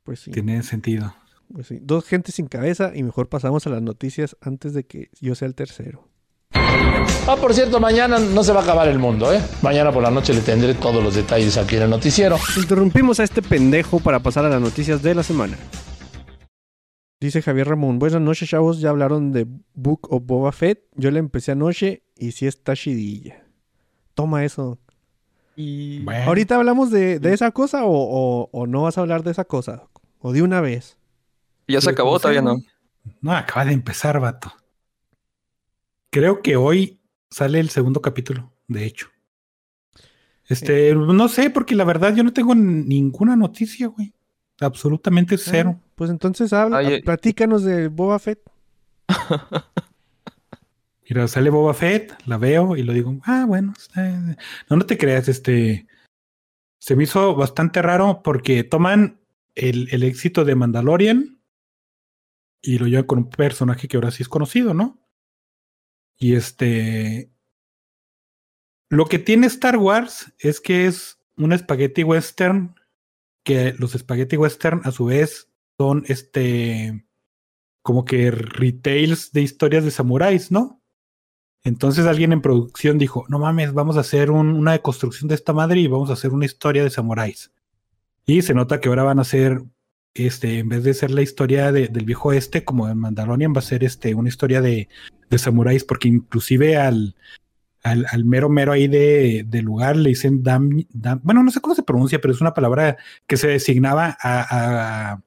Pues 0.05 0.21
sí. 0.21 0.31
Tiene 0.31 0.63
sentido. 0.63 1.13
Pues 1.53 1.67
sí. 1.67 1.79
Dos 1.81 2.05
gente 2.05 2.31
sin 2.31 2.47
cabeza 2.47 2.91
y 2.95 3.03
mejor 3.03 3.27
pasamos 3.27 3.67
a 3.67 3.69
las 3.71 3.81
noticias 3.81 4.37
antes 4.41 4.73
de 4.73 4.85
que 4.85 5.09
yo 5.19 5.35
sea 5.35 5.47
el 5.49 5.53
tercero. 5.53 6.07
Ah, 6.53 7.35
por 7.39 7.53
cierto, 7.53 7.79
mañana 7.81 8.19
no 8.19 8.43
se 8.43 8.53
va 8.53 8.61
a 8.61 8.63
acabar 8.63 8.87
el 8.87 8.97
mundo, 8.99 9.31
¿eh? 9.33 9.41
Mañana 9.61 9.91
por 9.91 10.01
la 10.01 10.09
noche 10.11 10.33
le 10.33 10.39
tendré 10.41 10.73
todos 10.75 11.03
los 11.03 11.13
detalles 11.13 11.57
aquí 11.57 11.75
en 11.75 11.83
el 11.83 11.89
noticiero. 11.89 12.37
Interrumpimos 12.55 13.19
a 13.19 13.23
este 13.25 13.41
pendejo 13.41 13.99
para 13.99 14.21
pasar 14.21 14.45
a 14.45 14.49
las 14.49 14.61
noticias 14.61 15.03
de 15.03 15.13
la 15.13 15.23
semana. 15.23 15.57
Dice 17.21 17.41
Javier 17.43 17.67
Ramón, 17.67 17.99
buenas 17.99 18.19
noches 18.19 18.49
chavos, 18.49 18.79
ya 18.81 18.89
hablaron 18.89 19.31
de 19.31 19.47
Book 19.75 20.07
of 20.11 20.23
Boba 20.25 20.51
Fett. 20.51 20.83
Yo 20.95 21.11
la 21.11 21.19
empecé 21.19 21.51
anoche 21.51 22.03
y 22.17 22.31
sí 22.31 22.47
está 22.47 22.75
chidilla. 22.75 23.45
Toma 24.15 24.43
eso. 24.43 24.79
Y 25.55 25.99
Bueno, 26.03 26.23
¿Ahorita 26.25 26.55
hablamos 26.55 26.89
de, 26.89 27.19
de 27.19 27.33
esa 27.33 27.51
cosa 27.51 27.85
o, 27.85 27.91
o- 27.93 28.49
o 28.51 28.65
no 28.65 28.81
vas 28.83 28.97
a 28.97 29.01
hablar 29.01 29.21
de 29.23 29.31
esa 29.31 29.45
cosa? 29.45 29.83
¿O 30.19 30.31
de 30.33 30.41
una 30.41 30.61
vez? 30.61 30.97
ya 31.67 31.79
se 31.79 31.91
acabó, 31.91 32.19
todavía 32.19 32.41
no. 32.41 32.57
No, 33.21 33.31
acaba 33.33 33.65
de 33.65 33.73
empezar, 33.73 34.19
vato. 34.19 34.51
Creo 36.09 36.41
que 36.41 36.55
hoy 36.57 36.99
sale 37.29 37.59
el 37.59 37.69
segundo 37.69 38.01
capítulo, 38.01 38.51
de 38.67 38.85
hecho. 38.85 39.07
Este, 40.47 40.93
no 40.95 41.27
sé, 41.29 41.49
porque 41.49 41.75
la 41.75 41.85
verdad 41.85 42.13
yo 42.15 42.23
no 42.23 42.33
tengo 42.33 42.55
ninguna 42.55 43.35
noticia, 43.37 43.87
güey. 43.87 44.13
Absolutamente 44.59 45.37
cero. 45.37 45.79
Ah, 45.79 45.90
pues 46.01 46.09
entonces 46.09 46.51
habla, 46.51 46.79
Oye. 46.79 47.03
platícanos 47.03 47.63
de 47.63 47.87
Boba 47.87 48.17
Fett. 48.17 48.41
Mira, 51.07 51.27
sale 51.27 51.51
Boba 51.51 51.75
Fett, 51.75 52.17
la 52.25 52.39
veo 52.39 52.75
y 52.75 52.81
lo 52.81 52.91
digo, 52.91 53.19
ah, 53.23 53.45
bueno, 53.47 53.75
no, 54.67 54.77
no 54.77 54.85
te 54.87 54.97
creas, 54.97 55.27
este, 55.27 55.85
se 56.79 56.95
me 56.95 57.03
hizo 57.03 57.35
bastante 57.35 57.83
raro 57.83 58.23
porque 58.23 58.63
toman 58.63 59.19
el, 59.53 59.89
el 59.91 60.01
éxito 60.01 60.43
de 60.43 60.55
Mandalorian 60.55 61.39
y 62.63 62.79
lo 62.79 62.87
llevan 62.87 63.05
con 63.05 63.19
un 63.19 63.29
personaje 63.29 63.87
que 63.87 63.97
ahora 63.97 64.09
sí 64.09 64.23
es 64.23 64.29
conocido, 64.29 64.73
¿no? 64.73 65.07
Y 66.17 66.33
este, 66.33 67.29
lo 68.89 69.05
que 69.05 69.19
tiene 69.19 69.45
Star 69.45 69.77
Wars 69.77 70.33
es 70.39 70.61
que 70.61 70.87
es 70.87 71.19
un 71.37 71.53
espagueti 71.53 72.03
western, 72.03 72.73
que 73.43 73.75
los 73.77 73.93
espagueti 73.93 74.35
western 74.35 74.81
a 74.83 74.89
su 74.89 75.05
vez 75.05 75.50
son 75.81 76.03
este, 76.07 77.05
como 77.81 78.05
que 78.05 78.29
retails 78.29 79.31
de 79.31 79.41
historias 79.41 79.83
de 79.83 79.89
samuráis, 79.89 80.51
¿no? 80.51 80.79
Entonces 81.63 82.05
alguien 82.05 82.33
en 82.33 82.41
producción 82.41 82.99
dijo, 82.99 83.25
no 83.29 83.39
mames, 83.39 83.73
vamos 83.73 83.97
a 83.97 84.01
hacer 84.01 84.29
un- 84.29 84.53
una 84.55 84.73
deconstrucción 84.73 85.27
de 85.27 85.35
esta 85.35 85.53
madre 85.53 85.79
y 85.79 85.87
vamos 85.87 86.09
a 86.11 86.13
hacer 86.13 86.31
una 86.33 86.45
historia 86.45 86.83
de 86.83 86.91
samuráis. 86.91 87.51
Y 88.27 88.43
se 88.43 88.53
nota 88.53 88.79
que 88.79 88.89
ahora 88.89 89.03
van 89.03 89.17
a 89.17 89.23
hacer, 89.23 89.63
este, 90.13 90.59
en 90.59 90.69
vez 90.69 90.83
de 90.83 90.93
ser 90.93 91.09
la 91.09 91.23
historia 91.23 91.71
de- 91.71 91.87
del 91.87 92.05
viejo 92.05 92.31
este, 92.31 92.63
como 92.63 92.87
en 92.87 92.99
Mandalorian, 92.99 93.53
va 93.55 93.59
a 93.59 93.63
ser 93.63 93.83
este, 93.83 94.13
una 94.13 94.29
historia 94.29 94.61
de, 94.61 94.87
de 95.31 95.37
samuráis, 95.39 95.83
porque 95.83 96.07
inclusive 96.09 96.77
al, 96.77 97.15
al, 97.83 98.25
mero 98.25 98.49
mero 98.49 98.71
ahí 98.71 98.87
de, 98.87 99.43
del 99.47 99.65
lugar 99.65 99.95
le 99.97 100.09
dicen 100.09 100.43
bueno, 100.43 101.43
no 101.43 101.49
sé 101.49 101.59
cómo 101.61 101.73
se 101.73 101.81
pronuncia, 101.83 102.21
pero 102.21 102.33
es 102.33 102.41
una 102.41 102.53
palabra 102.53 102.97
que 103.25 103.37
se 103.37 103.47
designaba 103.47 104.15
a 104.21 105.21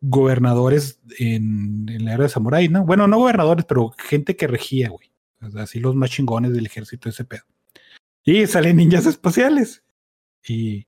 gobernadores 0.00 1.00
en, 1.18 1.86
la 2.04 2.14
era 2.14 2.24
de 2.24 2.28
samurái, 2.28 2.68
¿no? 2.68 2.84
Bueno, 2.84 3.06
no 3.08 3.18
gobernadores, 3.18 3.64
pero 3.66 3.92
gente 3.98 4.36
que 4.36 4.46
regía, 4.46 4.88
güey. 4.90 5.10
Así 5.56 5.80
los 5.80 5.94
más 5.94 6.10
chingones 6.10 6.52
del 6.52 6.66
ejército, 6.66 7.08
ese 7.08 7.24
pedo. 7.24 7.42
Y 8.24 8.46
salen 8.46 8.76
ninjas 8.76 9.06
espaciales. 9.06 9.82
Y 10.46 10.86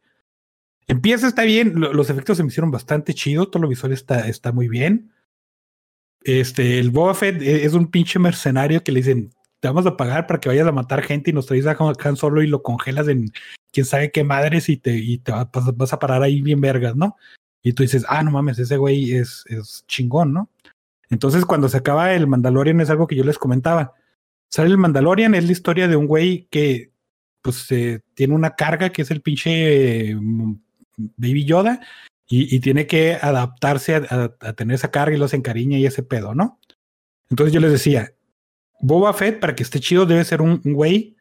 empieza, 0.86 1.28
está 1.28 1.42
bien. 1.42 1.78
lo- 1.80 1.92
los 1.92 2.10
efectos 2.10 2.36
se 2.36 2.42
me 2.42 2.48
hicieron 2.48 2.70
bastante 2.70 3.14
chido. 3.14 3.48
Todo 3.48 3.62
lo 3.62 3.68
visual 3.68 3.92
está, 3.92 4.28
está 4.28 4.52
muy 4.52 4.68
bien. 4.68 5.12
Este, 6.22 6.78
el 6.78 6.90
Boba 6.90 7.14
Fett 7.14 7.40
e- 7.42 7.64
es 7.64 7.74
un 7.74 7.90
pinche 7.90 8.18
mercenario 8.18 8.82
que 8.82 8.92
le 8.92 9.00
dicen, 9.00 9.32
te 9.60 9.68
vamos 9.68 9.86
a 9.86 9.96
pagar 9.96 10.26
para 10.26 10.40
que 10.40 10.48
vayas 10.48 10.66
a 10.66 10.72
matar 10.72 11.02
gente 11.02 11.30
y 11.30 11.32
nos 11.32 11.46
traes 11.46 11.66
a 11.66 11.76
Han 11.78 12.16
Solo 12.16 12.42
y 12.42 12.46
lo 12.46 12.62
congelas 12.62 13.08
en 13.08 13.30
quién 13.72 13.86
sabe 13.86 14.10
qué 14.10 14.24
madres 14.24 14.68
y 14.68 14.76
te, 14.76 14.96
y 14.96 15.18
te 15.18 15.32
vas 15.32 15.92
a 15.92 15.98
parar 15.98 16.22
ahí 16.22 16.42
bien 16.42 16.60
vergas, 16.60 16.96
¿no? 16.96 17.16
Y 17.62 17.72
tú 17.72 17.82
dices, 17.82 18.04
ah, 18.08 18.22
no 18.22 18.30
mames, 18.30 18.58
ese 18.58 18.76
güey 18.76 19.12
es, 19.12 19.44
es 19.46 19.84
chingón, 19.86 20.32
¿no? 20.32 20.50
Entonces, 21.10 21.44
cuando 21.44 21.68
se 21.68 21.76
acaba 21.76 22.14
el 22.14 22.26
Mandalorian, 22.26 22.80
es 22.80 22.90
algo 22.90 23.06
que 23.06 23.16
yo 23.16 23.24
les 23.24 23.38
comentaba. 23.38 23.94
Sale 24.48 24.70
el 24.70 24.78
Mandalorian, 24.78 25.34
es 25.34 25.44
la 25.44 25.52
historia 25.52 25.88
de 25.88 25.96
un 25.96 26.06
güey 26.06 26.46
que, 26.50 26.92
pues, 27.42 27.70
eh, 27.72 28.00
tiene 28.14 28.34
una 28.34 28.54
carga 28.54 28.90
que 28.90 29.02
es 29.02 29.10
el 29.10 29.20
pinche 29.20 30.14
mm, 30.14 30.54
Baby 31.16 31.44
Yoda 31.44 31.80
y, 32.28 32.60
tiene 32.60 32.86
que 32.86 33.14
adaptarse 33.20 33.96
a, 33.96 34.28
tener 34.54 34.76
esa 34.76 34.92
carga 34.92 35.16
y 35.16 35.18
los 35.18 35.34
encariña 35.34 35.78
y 35.78 35.86
ese 35.86 36.04
pedo, 36.04 36.32
¿no? 36.32 36.60
Entonces 37.28 37.52
yo 37.52 37.60
les 37.60 37.72
decía, 37.72 38.14
Boba 38.80 39.12
Fett, 39.12 39.40
para 39.40 39.56
que 39.56 39.64
esté 39.64 39.80
chido, 39.80 40.06
debe 40.06 40.24
ser 40.24 40.40
un, 40.40 40.60
güey 40.64 41.16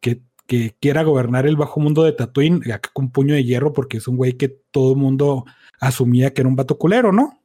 que, 0.00 0.22
que, 0.46 0.76
quiera 0.80 1.02
gobernar 1.02 1.46
el 1.46 1.56
bajo 1.56 1.80
mundo 1.80 2.04
de 2.04 2.12
Tatooine, 2.12 2.62
acá 2.72 2.90
con 2.92 3.10
puño 3.10 3.34
de 3.34 3.42
hierro, 3.42 3.72
porque 3.72 3.96
es 3.96 4.06
un 4.06 4.16
güey 4.16 4.34
que 4.34 4.48
todo 4.48 4.94
mundo 4.94 5.44
asumía 5.82 6.32
que 6.32 6.42
era 6.42 6.48
un 6.48 6.56
vato 6.56 6.78
culero, 6.78 7.12
¿no? 7.12 7.42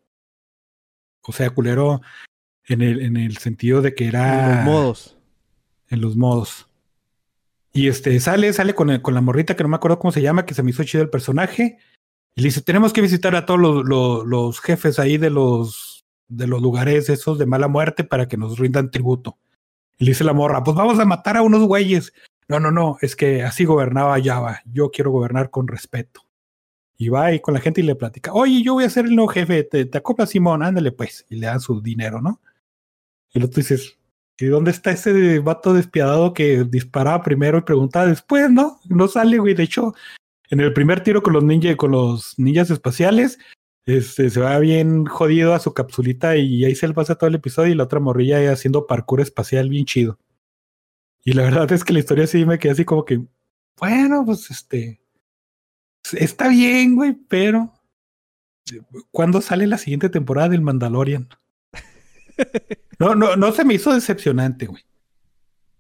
O 1.24 1.34
sea, 1.34 1.50
culero 1.50 2.02
en 2.66 2.82
el, 2.82 3.02
en 3.02 3.18
el 3.18 3.38
sentido 3.38 3.82
de 3.82 3.96
que 3.96 4.08
era. 4.08 4.52
En 4.52 4.56
los 4.56 4.66
modos. 4.66 5.18
En 5.90 6.02
los 6.02 6.16
modos. 6.16 6.70
Y 7.74 7.88
este 7.88 8.20
sale, 8.20 8.54
sale 8.54 8.76
con, 8.76 8.92
el, 8.92 9.02
con 9.02 9.16
la 9.16 9.22
morrita 9.22 9.56
que 9.56 9.64
no 9.64 9.70
me 9.70 9.76
acuerdo 9.76 10.00
cómo 10.00 10.12
se 10.12 10.22
llama, 10.22 10.46
que 10.46 10.54
se 10.54 10.64
me 10.64 10.70
hizo 10.70 10.84
chido 10.84 11.04
el 11.04 11.10
personaje. 11.10 11.80
Y 12.36 12.42
le 12.42 12.48
dice: 12.48 12.62
Tenemos 12.62 12.94
que 12.94 13.02
visitar 13.02 13.36
a 13.36 13.46
todos 13.46 13.60
los, 13.60 13.86
los, 13.86 14.26
los 14.26 14.62
jefes 14.62 15.00
ahí 15.00 15.18
de 15.18 15.32
los, 15.32 16.06
de 16.28 16.46
los 16.46 16.62
lugares 16.62 17.10
esos 17.10 17.40
de 17.40 17.48
mala 17.48 17.68
muerte 17.68 18.04
para 18.04 18.28
que 18.28 18.38
nos 18.38 18.60
rindan 18.60 18.92
tributo. 18.92 19.38
Y 19.98 20.06
le 20.06 20.12
dice 20.12 20.24
la 20.24 20.34
morra: 20.34 20.64
Pues 20.64 20.78
vamos 20.78 21.00
a 21.00 21.06
matar 21.06 21.38
a 21.38 21.42
unos 21.42 21.64
güeyes. 21.64 22.14
No, 22.48 22.60
no, 22.60 22.70
no, 22.72 22.98
es 23.02 23.16
que 23.16 23.44
así 23.44 23.66
gobernaba 23.66 24.22
Java. 24.24 24.62
Yo 24.66 24.92
quiero 24.92 25.10
gobernar 25.10 25.50
con 25.50 25.68
respeto. 25.68 26.27
Y 26.98 27.10
va 27.10 27.26
ahí 27.26 27.40
con 27.40 27.54
la 27.54 27.60
gente 27.60 27.82
y 27.82 27.84
le 27.84 27.96
platica, 27.96 28.34
oye, 28.34 28.64
yo 28.64 28.74
voy 28.74 28.84
a 28.84 28.90
ser 28.90 29.06
el 29.06 29.16
nuevo 29.16 29.30
jefe, 29.30 29.64
te, 29.64 29.86
te 29.86 29.98
acoplas 29.98 30.32
Simón, 30.32 30.64
ándale 30.64 30.92
pues, 30.92 31.26
y 31.30 31.36
le 31.36 31.48
dan 31.48 31.60
su 31.60 31.80
dinero, 31.82 32.22
¿no? 32.22 32.42
Y 33.32 33.38
el 33.38 33.46
otro 33.46 33.58
dices, 33.58 33.98
¿y 34.38 34.46
dónde 34.46 34.72
está 34.72 34.92
ese 34.92 35.40
vato 35.40 35.74
despiadado 35.74 36.34
que 36.34 36.64
disparaba 36.64 37.24
primero 37.24 37.60
y 37.60 37.62
preguntaba 37.62 38.08
después, 38.08 38.50
no? 38.50 38.80
No 38.90 39.08
sale, 39.08 39.38
güey, 39.38 39.54
de 39.54 39.64
hecho, 39.64 39.94
en 40.50 40.60
el 40.60 40.74
primer 40.74 41.04
tiro 41.04 41.22
con 41.22 41.34
los 41.34 41.44
ninjas, 41.44 41.76
con 41.76 41.92
los 41.92 42.34
ninjas 42.38 42.70
espaciales, 42.72 43.38
este, 43.86 44.30
se 44.30 44.40
va 44.40 44.60
bien 44.60 45.06
jodido 45.06 45.54
a 45.54 45.60
su 45.60 45.74
capsulita 45.74 46.36
y 46.36 46.66
ahí 46.66 46.76
se 46.76 46.88
le 46.88 46.94
pasa 46.94 47.16
todo 47.16 47.30
el 47.30 47.36
episodio 47.36 47.72
y 47.72 47.76
la 47.76 47.84
otra 47.84 48.00
morrilla 48.02 48.38
ahí 48.38 48.48
haciendo 48.48 48.86
parkour 48.86 49.22
espacial 49.22 49.70
bien 49.70 49.86
chido. 49.86 50.20
Y 51.24 51.34
la 51.34 51.44
verdad 51.50 51.72
es 51.72 51.84
que 51.84 51.94
la 51.94 52.00
historia 52.00 52.28
sí 52.28 52.46
me 52.46 52.60
queda 52.60 52.74
así 52.74 52.86
como 52.86 53.06
que, 53.06 53.22
bueno, 53.80 54.26
pues 54.26 54.52
este, 54.52 55.00
está 56.14 56.50
bien, 56.50 56.96
güey, 56.96 57.14
pero 57.28 57.74
¿cuándo 59.12 59.42
sale 59.42 59.68
la 59.68 59.78
siguiente 59.78 60.10
temporada 60.10 60.50
del 60.50 60.62
Mandalorian? 60.62 61.30
No, 63.00 63.14
no, 63.14 63.36
no 63.36 63.52
se 63.52 63.64
me 63.64 63.76
hizo 63.76 63.94
decepcionante, 63.94 64.66
güey. 64.66 64.84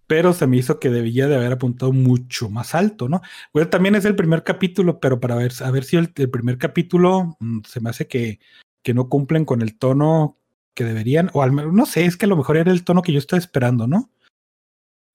Pero 0.05 0.33
se 0.33 0.45
me 0.45 0.57
hizo 0.57 0.79
que 0.79 0.91
debía 0.91 1.27
de 1.27 1.35
haber 1.35 1.51
apuntado 1.51 1.91
mucho 1.91 2.47
más 2.47 2.75
alto, 2.75 3.09
¿no? 3.09 3.21
Bueno, 3.53 3.69
también 3.69 3.95
es 3.95 4.05
el 4.05 4.15
primer 4.15 4.43
capítulo, 4.43 4.99
pero 4.99 5.19
para 5.19 5.33
ver, 5.33 5.51
a 5.61 5.71
ver 5.71 5.83
si 5.83 5.97
el, 5.97 6.13
el 6.15 6.29
primer 6.29 6.59
capítulo 6.59 7.35
mmm, 7.39 7.61
se 7.67 7.79
me 7.81 7.89
hace 7.89 8.07
que, 8.07 8.39
que 8.83 8.93
no 8.93 9.09
cumplen 9.09 9.45
con 9.45 9.61
el 9.63 9.77
tono 9.77 10.37
que 10.75 10.83
deberían, 10.83 11.31
o 11.33 11.41
al 11.41 11.51
menos, 11.51 11.73
no 11.73 11.85
sé, 11.87 12.05
es 12.05 12.17
que 12.17 12.25
a 12.25 12.29
lo 12.29 12.37
mejor 12.37 12.55
era 12.57 12.71
el 12.71 12.83
tono 12.83 13.01
que 13.01 13.11
yo 13.11 13.19
estaba 13.19 13.39
esperando, 13.39 13.87
¿no? 13.87 14.11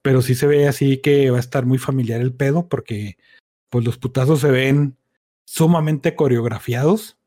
Pero 0.02 0.20
sí 0.22 0.34
se 0.34 0.48
ve 0.48 0.66
así 0.66 1.00
que 1.00 1.30
va 1.30 1.36
a 1.36 1.40
estar 1.40 1.64
muy 1.66 1.78
familiar 1.78 2.20
el 2.20 2.34
pedo, 2.34 2.68
porque 2.68 3.16
pues 3.70 3.84
los 3.84 3.96
putazos 3.96 4.40
se 4.40 4.50
ven 4.50 4.98
sumamente 5.52 6.16
coreografiados. 6.16 7.18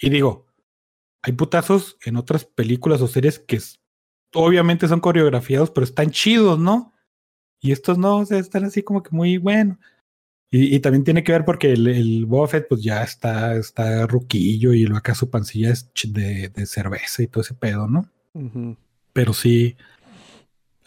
Y 0.00 0.08
digo, 0.10 0.46
hay 1.20 1.32
putazos 1.32 1.98
en 2.04 2.16
otras 2.16 2.44
películas 2.44 3.00
o 3.00 3.08
series 3.08 3.40
que 3.40 3.58
obviamente 4.34 4.86
son 4.86 5.00
coreografiados, 5.00 5.72
pero 5.72 5.82
están 5.84 6.12
chidos, 6.12 6.60
¿no? 6.60 6.92
Y 7.60 7.72
estos 7.72 7.98
no, 7.98 8.18
o 8.18 8.24
sea, 8.24 8.38
están 8.38 8.64
así 8.64 8.84
como 8.84 9.02
que 9.02 9.10
muy 9.10 9.36
bueno. 9.36 9.80
Y, 10.52 10.76
y 10.76 10.78
también 10.78 11.02
tiene 11.02 11.24
que 11.24 11.32
ver 11.32 11.44
porque 11.44 11.72
el, 11.72 11.88
el 11.88 12.24
Boba 12.24 12.46
Fett, 12.46 12.68
pues 12.68 12.84
ya 12.84 13.02
está, 13.02 13.56
está 13.56 14.06
ruquillo 14.06 14.72
y 14.72 14.86
lo 14.86 14.96
acá 14.96 15.16
su 15.16 15.28
pancilla 15.28 15.72
es 15.72 15.90
de, 16.04 16.50
de 16.50 16.66
cerveza 16.66 17.24
y 17.24 17.26
todo 17.26 17.42
ese 17.42 17.54
pedo, 17.54 17.88
¿no? 17.88 18.08
Uh 18.34 18.42
-huh. 18.42 18.76
Pero 19.12 19.32
sí, 19.34 19.76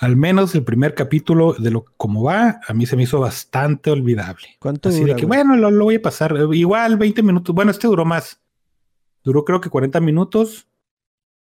al 0.04 0.18
menos 0.18 0.54
el 0.54 0.66
primer 0.66 0.96
capítulo 0.96 1.54
de 1.54 1.72
lo 1.72 1.86
como 1.96 2.24
va, 2.24 2.60
a 2.68 2.74
mí 2.74 2.86
se 2.86 2.98
me 2.98 3.04
hizo 3.04 3.22
bastante 3.22 3.89
olvidable. 3.89 4.50
¿Cuánto 4.60 4.89
Así 4.89 5.00
dura, 5.00 5.13
de 5.13 5.20
que, 5.22 5.26
güey? 5.26 5.39
bueno, 5.39 5.56
lo, 5.56 5.72
lo, 5.72 5.86
voy 5.86 5.96
a 5.96 6.02
pasar. 6.02 6.36
Igual 6.52 6.98
20 6.98 7.24
minutos. 7.24 7.56
Bueno, 7.56 7.72
este 7.72 7.88
duró 7.88 8.04
más. 8.04 8.42
Duró 9.24 9.46
creo 9.46 9.62
que 9.62 9.70
40 9.70 10.02
minutos, 10.02 10.68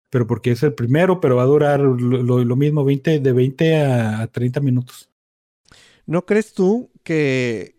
pero 0.09 0.25
porque 0.27 0.51
es 0.51 0.63
el 0.63 0.73
primero, 0.73 1.19
pero 1.19 1.35
va 1.35 1.43
a 1.43 1.47
durar 1.47 1.81
lo, 1.81 1.93
lo, 1.93 2.45
lo 2.45 2.55
mismo, 2.55 2.85
20, 2.85 3.19
de 3.19 3.33
20 3.33 3.81
a, 3.81 4.21
a 4.21 4.27
30 4.27 4.61
minutos. 4.61 5.09
¿No 6.05 6.25
crees 6.25 6.53
tú 6.53 6.89
que... 7.03 7.75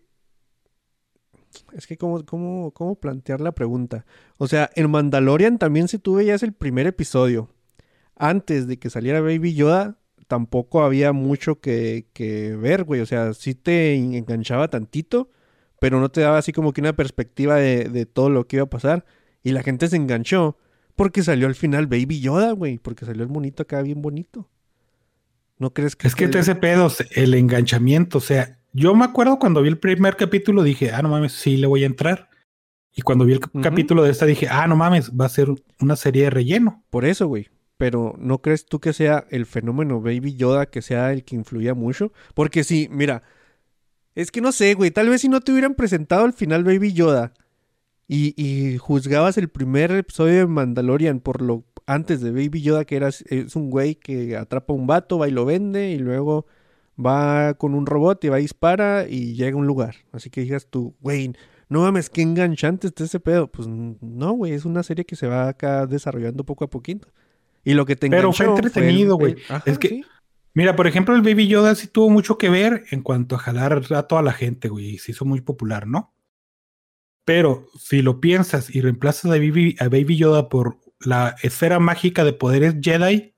Es 1.73 1.87
que 1.87 1.97
cómo, 1.97 2.23
cómo, 2.25 2.69
cómo 2.71 2.93
plantear 2.93 3.41
la 3.41 3.53
pregunta. 3.53 4.05
O 4.37 4.47
sea, 4.47 4.69
en 4.75 4.91
Mandalorian 4.91 5.57
también 5.57 5.87
si 5.87 5.97
tú 5.97 6.15
veías 6.15 6.43
el 6.43 6.53
primer 6.53 6.85
episodio, 6.85 7.49
antes 8.15 8.67
de 8.67 8.77
que 8.77 8.91
saliera 8.91 9.19
Baby 9.19 9.55
Yoda, 9.55 9.97
tampoco 10.27 10.83
había 10.83 11.13
mucho 11.13 11.59
que, 11.59 12.07
que, 12.13 12.55
ver, 12.55 12.83
güey. 12.83 13.01
O 13.01 13.05
sea, 13.05 13.33
sí 13.33 13.55
te 13.55 13.95
enganchaba 13.95 14.69
tantito, 14.69 15.29
pero 15.79 15.99
no 15.99 16.09
te 16.09 16.21
daba 16.21 16.37
así 16.37 16.51
como 16.51 16.73
que 16.73 16.81
una 16.81 16.95
perspectiva 16.95 17.55
de, 17.55 17.85
de, 17.85 18.05
todo 18.05 18.29
lo 18.29 18.47
que 18.47 18.57
iba 18.57 18.63
a 18.63 18.69
pasar. 18.69 19.05
Y 19.43 19.51
la 19.51 19.63
gente 19.63 19.87
se 19.87 19.95
enganchó 19.95 20.57
porque 20.95 21.23
salió 21.23 21.47
al 21.47 21.55
final 21.55 21.87
Baby 21.87 22.19
Yoda, 22.19 22.51
güey. 22.51 22.77
Porque 22.77 23.05
salió 23.05 23.23
el 23.23 23.29
monito 23.29 23.63
acá 23.63 23.81
bien 23.81 24.01
bonito. 24.01 24.49
¿No 25.57 25.73
crees 25.73 25.95
que.? 25.95 26.07
Es 26.07 26.15
que 26.15 26.27
te... 26.27 26.39
ese 26.39 26.55
pedo, 26.55 26.91
el 27.11 27.33
enganchamiento. 27.33 28.17
O 28.17 28.21
sea, 28.21 28.59
yo 28.73 28.95
me 28.95 29.05
acuerdo 29.05 29.39
cuando 29.39 29.61
vi 29.61 29.69
el 29.69 29.77
primer 29.77 30.15
capítulo, 30.15 30.63
dije, 30.63 30.91
ah, 30.91 31.01
no 31.01 31.09
mames, 31.09 31.33
sí 31.33 31.57
le 31.57 31.67
voy 31.67 31.83
a 31.83 31.87
entrar. 31.87 32.29
Y 32.97 33.01
cuando 33.01 33.25
vi 33.25 33.33
el 33.33 33.39
uh 33.39 33.41
-huh. 33.41 33.61
capítulo 33.61 34.03
de 34.03 34.11
esta, 34.11 34.25
dije, 34.25 34.47
ah, 34.49 34.67
no 34.67 34.75
mames, 34.75 35.11
va 35.11 35.25
a 35.25 35.29
ser 35.29 35.49
una 35.81 35.95
serie 35.95 36.23
de 36.23 36.29
relleno. 36.29 36.83
Por 36.89 37.05
eso, 37.05 37.27
güey 37.27 37.49
pero 37.77 38.15
¿no 38.17 38.41
crees 38.41 38.65
tú 38.65 38.79
que 38.79 38.93
sea 38.93 39.25
el 39.29 39.45
fenómeno 39.45 40.01
Baby 40.01 40.35
Yoda 40.35 40.67
que 40.67 40.81
sea 40.81 41.11
el 41.13 41.23
que 41.23 41.35
influya 41.35 41.73
mucho? 41.73 42.11
Porque 42.33 42.63
sí, 42.63 42.87
mira, 42.91 43.23
es 44.15 44.31
que 44.31 44.41
no 44.41 44.51
sé, 44.51 44.73
güey, 44.75 44.91
tal 44.91 45.09
vez 45.09 45.21
si 45.21 45.29
no 45.29 45.41
te 45.41 45.51
hubieran 45.51 45.75
presentado 45.75 46.25
al 46.25 46.33
final 46.33 46.63
Baby 46.63 46.93
Yoda 46.93 47.33
y, 48.07 48.33
y, 48.41 48.77
juzgabas 48.77 49.37
el 49.37 49.49
primer 49.49 49.91
episodio 49.91 50.35
de 50.39 50.47
Mandalorian 50.47 51.19
por 51.19 51.41
lo 51.41 51.65
antes 51.87 52.21
de 52.21 52.31
Baby 52.31 52.61
Yoda, 52.61 52.85
que 52.85 52.95
era, 52.95 53.09
es 53.09 53.55
un 53.55 53.69
güey 53.69 53.95
que 53.95 54.37
atrapa 54.37 54.73
a 54.73 54.75
un 54.75 54.87
vato, 54.87 55.19
va 55.19 55.27
y 55.27 55.31
lo 55.31 55.45
vende 55.45 55.91
y 55.91 55.99
luego 55.99 56.45
va 57.03 57.55
con 57.55 57.75
un 57.75 57.85
robot 57.85 58.23
y 58.23 58.29
va 58.29 58.37
a 58.37 58.39
dispara 58.39 59.05
y 59.07 59.33
llega 59.35 59.55
a 59.55 59.59
un 59.59 59.67
lugar. 59.67 59.95
Así 60.11 60.29
que 60.29 60.41
digas 60.41 60.67
tú, 60.69 60.95
güey, 61.01 61.33
no 61.69 61.81
mames, 61.81 62.09
qué 62.09 62.21
enganchante 62.21 62.87
está 62.87 63.03
ese 63.03 63.19
pedo. 63.19 63.51
Pues 63.51 63.67
no, 63.67 64.31
güey, 64.33 64.53
es 64.53 64.65
una 64.65 64.83
serie 64.83 65.05
que 65.05 65.15
se 65.15 65.27
va 65.27 65.49
acá 65.49 65.85
desarrollando 65.87 66.45
poco 66.45 66.65
a 66.65 66.69
poquito. 66.69 67.09
Y 67.65 67.73
lo 67.73 67.85
que 67.85 67.95
te 67.95 68.09
Pero 68.09 68.31
fue 68.31 68.45
entretenido, 68.45 69.17
güey. 69.17 69.35
Es 69.65 69.79
que, 69.79 69.89
sí. 69.89 70.05
mira, 70.53 70.75
por 70.75 70.87
ejemplo, 70.87 71.15
el 71.15 71.23
Baby 71.23 71.47
Yoda 71.47 71.75
sí 71.75 71.87
tuvo 71.87 72.09
mucho 72.09 72.37
que 72.37 72.49
ver 72.49 72.85
en 72.91 73.01
cuanto 73.01 73.35
a 73.35 73.39
jalar 73.39 73.81
a 73.89 74.03
toda 74.03 74.21
la 74.21 74.31
gente, 74.31 74.69
güey. 74.69 74.99
Se 74.99 75.11
hizo 75.11 75.25
muy 75.25 75.41
popular, 75.41 75.87
¿no? 75.87 76.13
Pero 77.25 77.67
si 77.77 78.03
lo 78.03 78.21
piensas 78.21 78.73
y 78.73 78.81
reemplazas 78.81 79.25
a 79.25 79.29
Baby, 79.29 79.75
a 79.79 79.85
Baby 79.85 80.15
Yoda 80.15 80.47
por 80.47 80.77
la 80.99 81.35
esfera 81.41 81.79
mágica 81.79 82.23
de 82.23 82.33
poderes 82.33 82.75
Jedi, 82.79 83.33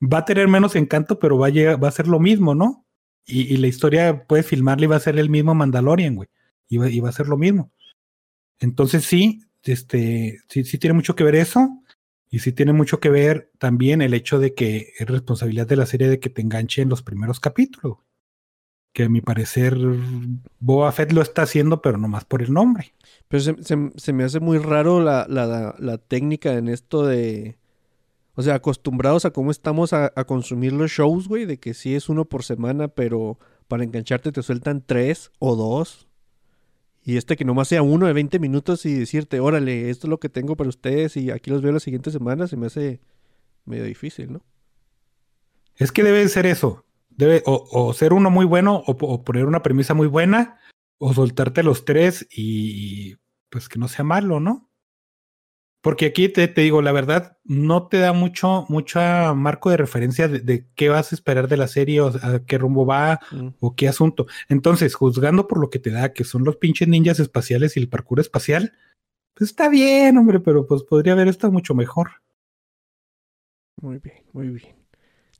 va 0.00 0.18
a 0.18 0.24
tener 0.26 0.46
menos 0.46 0.76
encanto, 0.76 1.18
pero 1.18 1.38
va 1.38 1.46
a, 1.46 1.50
llegar, 1.50 1.82
va 1.82 1.88
a 1.88 1.92
ser 1.92 2.06
lo 2.06 2.20
mismo, 2.20 2.54
¿no? 2.54 2.86
Y, 3.24 3.54
y, 3.54 3.56
la 3.56 3.68
historia 3.68 4.26
puede 4.26 4.42
filmarle 4.42 4.84
y 4.84 4.88
va 4.88 4.96
a 4.96 5.00
ser 5.00 5.18
el 5.18 5.30
mismo 5.30 5.54
Mandalorian, 5.54 6.14
güey. 6.14 6.28
Y 6.68 6.76
va, 6.76 6.90
y 6.90 7.00
va 7.00 7.08
a 7.08 7.12
ser 7.12 7.28
lo 7.28 7.38
mismo. 7.38 7.72
Entonces 8.60 9.04
sí, 9.04 9.40
este, 9.62 10.40
sí, 10.48 10.64
sí 10.64 10.78
tiene 10.78 10.94
mucho 10.94 11.16
que 11.16 11.24
ver 11.24 11.34
eso. 11.34 11.82
Y 12.34 12.40
sí 12.40 12.50
tiene 12.50 12.72
mucho 12.72 12.98
que 12.98 13.10
ver 13.10 13.52
también 13.58 14.02
el 14.02 14.12
hecho 14.12 14.40
de 14.40 14.54
que 14.54 14.92
es 14.98 15.06
responsabilidad 15.06 15.68
de 15.68 15.76
la 15.76 15.86
serie 15.86 16.08
de 16.08 16.18
que 16.18 16.30
te 16.30 16.42
enganche 16.42 16.82
en 16.82 16.88
los 16.88 17.00
primeros 17.00 17.38
capítulos. 17.38 17.98
Que 18.92 19.04
a 19.04 19.08
mi 19.08 19.20
parecer 19.20 19.78
Boba 20.58 20.90
Fett 20.90 21.12
lo 21.12 21.22
está 21.22 21.42
haciendo, 21.42 21.80
pero 21.80 21.96
nomás 21.96 22.24
por 22.24 22.42
el 22.42 22.52
nombre. 22.52 22.92
Pero 23.28 23.40
se, 23.40 23.62
se, 23.62 23.76
se 23.94 24.12
me 24.12 24.24
hace 24.24 24.40
muy 24.40 24.58
raro 24.58 25.00
la, 25.00 25.26
la, 25.28 25.76
la, 25.78 25.98
técnica 25.98 26.54
en 26.54 26.66
esto 26.66 27.06
de... 27.06 27.56
O 28.34 28.42
sea, 28.42 28.56
acostumbrados 28.56 29.24
a 29.26 29.30
cómo 29.30 29.52
estamos 29.52 29.92
a, 29.92 30.12
a 30.16 30.24
consumir 30.24 30.72
los 30.72 30.90
shows, 30.90 31.28
güey, 31.28 31.44
de 31.44 31.60
que 31.60 31.72
sí 31.72 31.94
es 31.94 32.08
uno 32.08 32.24
por 32.24 32.42
semana, 32.42 32.88
pero 32.88 33.38
para 33.68 33.84
engancharte 33.84 34.32
te 34.32 34.42
sueltan 34.42 34.82
tres 34.84 35.30
o 35.38 35.54
dos. 35.54 36.08
Y 37.04 37.18
este 37.18 37.36
que 37.36 37.44
nomás 37.44 37.68
sea 37.68 37.82
uno 37.82 38.06
de 38.06 38.14
20 38.14 38.38
minutos 38.38 38.86
y 38.86 38.94
decirte, 38.94 39.38
órale, 39.38 39.90
esto 39.90 40.06
es 40.06 40.10
lo 40.10 40.18
que 40.18 40.30
tengo 40.30 40.56
para 40.56 40.70
ustedes 40.70 41.18
y 41.18 41.30
aquí 41.30 41.50
los 41.50 41.60
veo 41.60 41.72
la 41.72 41.80
siguiente 41.80 42.10
semana, 42.10 42.48
se 42.48 42.56
me 42.56 42.66
hace 42.66 43.00
medio 43.66 43.84
difícil, 43.84 44.32
¿no? 44.32 44.42
Es 45.76 45.92
que 45.92 46.02
debe 46.02 46.26
ser 46.28 46.46
eso. 46.46 46.86
Debe 47.10 47.42
o, 47.46 47.92
ser 47.92 48.12
uno 48.12 48.30
muy 48.30 48.44
bueno 48.46 48.82
o, 48.86 48.92
o 48.92 49.22
poner 49.22 49.44
una 49.44 49.62
premisa 49.62 49.94
muy 49.94 50.08
buena 50.08 50.58
o 50.98 51.12
soltarte 51.12 51.62
los 51.62 51.84
tres 51.84 52.26
y 52.30 53.16
pues 53.50 53.68
que 53.68 53.78
no 53.78 53.86
sea 53.86 54.04
malo, 54.04 54.40
¿no? 54.40 54.70
Porque 55.84 56.06
aquí 56.06 56.30
te, 56.30 56.48
te 56.48 56.62
digo, 56.62 56.80
la 56.80 56.92
verdad, 56.92 57.36
no 57.44 57.88
te 57.88 57.98
da 57.98 58.14
mucho, 58.14 58.64
mucho 58.70 58.98
marco 59.36 59.68
de 59.68 59.76
referencia 59.76 60.28
de, 60.28 60.40
de 60.40 60.66
qué 60.74 60.88
vas 60.88 61.12
a 61.12 61.14
esperar 61.14 61.46
de 61.46 61.58
la 61.58 61.68
serie 61.68 62.00
o 62.00 62.08
a 62.08 62.40
qué 62.46 62.56
rumbo 62.56 62.86
va 62.86 63.20
Mm. 63.30 63.48
o 63.60 63.76
qué 63.76 63.86
asunto. 63.86 64.26
Entonces, 64.48 64.94
juzgando 64.94 65.46
por 65.46 65.58
lo 65.60 65.68
que 65.68 65.78
te 65.78 65.90
da, 65.90 66.14
que 66.14 66.24
son 66.24 66.42
los 66.42 66.56
pinches 66.56 66.88
ninjas 66.88 67.20
espaciales 67.20 67.76
y 67.76 67.80
el 67.80 67.90
parkour 67.90 68.18
espacial, 68.18 68.72
pues 69.34 69.50
está 69.50 69.68
bien, 69.68 70.16
hombre, 70.16 70.40
pero 70.40 70.66
pues 70.66 70.82
podría 70.84 71.12
haber 71.12 71.28
estado 71.28 71.52
mucho 71.52 71.74
mejor. 71.74 72.22
Muy 73.80 73.98
bien, 73.98 74.24
muy 74.32 74.48
bien. 74.48 74.74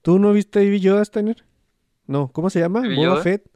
¿Tú 0.02 0.18
no 0.18 0.32
viste 0.32 0.58
Baby 0.62 0.80
Yoda, 0.80 1.04
Steiner? 1.04 1.44
No, 2.06 2.30
¿cómo 2.32 2.50
se 2.50 2.60
llama? 2.60 2.80
¿Baby 2.80 2.96
Boba? 2.96 3.22
Fett. 3.22 3.48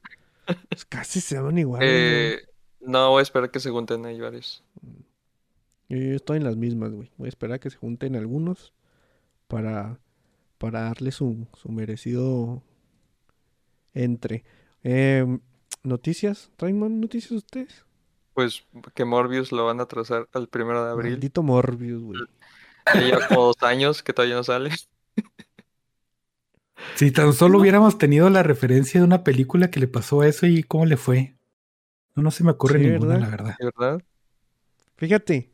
Pues 0.71 0.87
casi 0.87 1.21
se 1.21 1.35
llaman 1.35 1.59
igual. 1.59 1.83
Eh, 1.85 2.39
no, 2.81 3.11
voy 3.11 3.21
a 3.21 3.23
esperar 3.23 3.51
que 3.51 3.61
se 3.61 3.69
junten 3.71 4.07
ahí 4.07 4.19
varios. 4.19 4.65
Yo, 5.89 5.97
yo 5.99 6.17
estoy 6.17 6.39
en 6.39 6.45
las 6.45 6.57
mismas, 6.57 6.93
güey. 6.93 7.11
Voy 7.17 7.27
a 7.27 7.29
esperar 7.31 7.57
a 7.57 7.59
que 7.61 7.71
se 7.71 7.77
junten 7.77 8.17
algunos 8.17 8.73
para, 9.49 10.01
para 10.59 10.83
darle 10.83 11.13
su, 11.13 11.47
su 11.55 11.71
merecido 11.71 12.63
entre. 13.95 14.45
Em, 14.83 15.41
¿Noticias? 15.83 16.51
¿Traen 16.57 16.79
más 16.79 16.91
noticias 16.91 17.33
ustedes? 17.33 17.85
Pues 18.33 18.65
que 18.95 19.05
Morbius 19.05 19.53
lo 19.53 19.67
van 19.67 19.81
a 19.81 19.87
trazar 19.87 20.29
al 20.33 20.49
primero 20.49 20.85
de 20.85 20.91
abril. 20.93 21.13
Maldito 21.13 21.43
Morbius, 21.43 22.03
güey. 22.03 22.29
Ya 22.93 23.01
lleva 23.03 23.21
como 23.29 23.45
dos 23.47 23.63
años 23.63 24.03
que 24.03 24.13
todavía 24.13 24.37
no 24.37 24.45
sale. 24.45 24.71
Si 26.97 27.11
tan 27.13 27.33
solo 27.33 27.59
hubiéramos 27.59 27.97
tenido 27.97 28.29
la 28.29 28.43
referencia 28.43 29.01
de 29.01 29.07
una 29.07 29.25
película 29.25 29.71
que 29.71 29.81
le 29.81 29.89
pasó 29.89 30.23
eso 30.23 30.47
y 30.47 30.63
cómo 30.63 30.85
le 30.87 30.97
fue. 30.99 31.37
No, 32.17 32.23
no 32.25 32.31
se 32.33 32.45
me 32.45 32.53
ocurre 32.53 32.79
Sí, 32.79 32.81
ninguna, 32.81 33.17
¿verdad? 33.17 33.19
la 33.19 33.29
verdad. 33.31 33.57
¿Verdad? 33.59 34.03
Fíjate, 34.97 35.51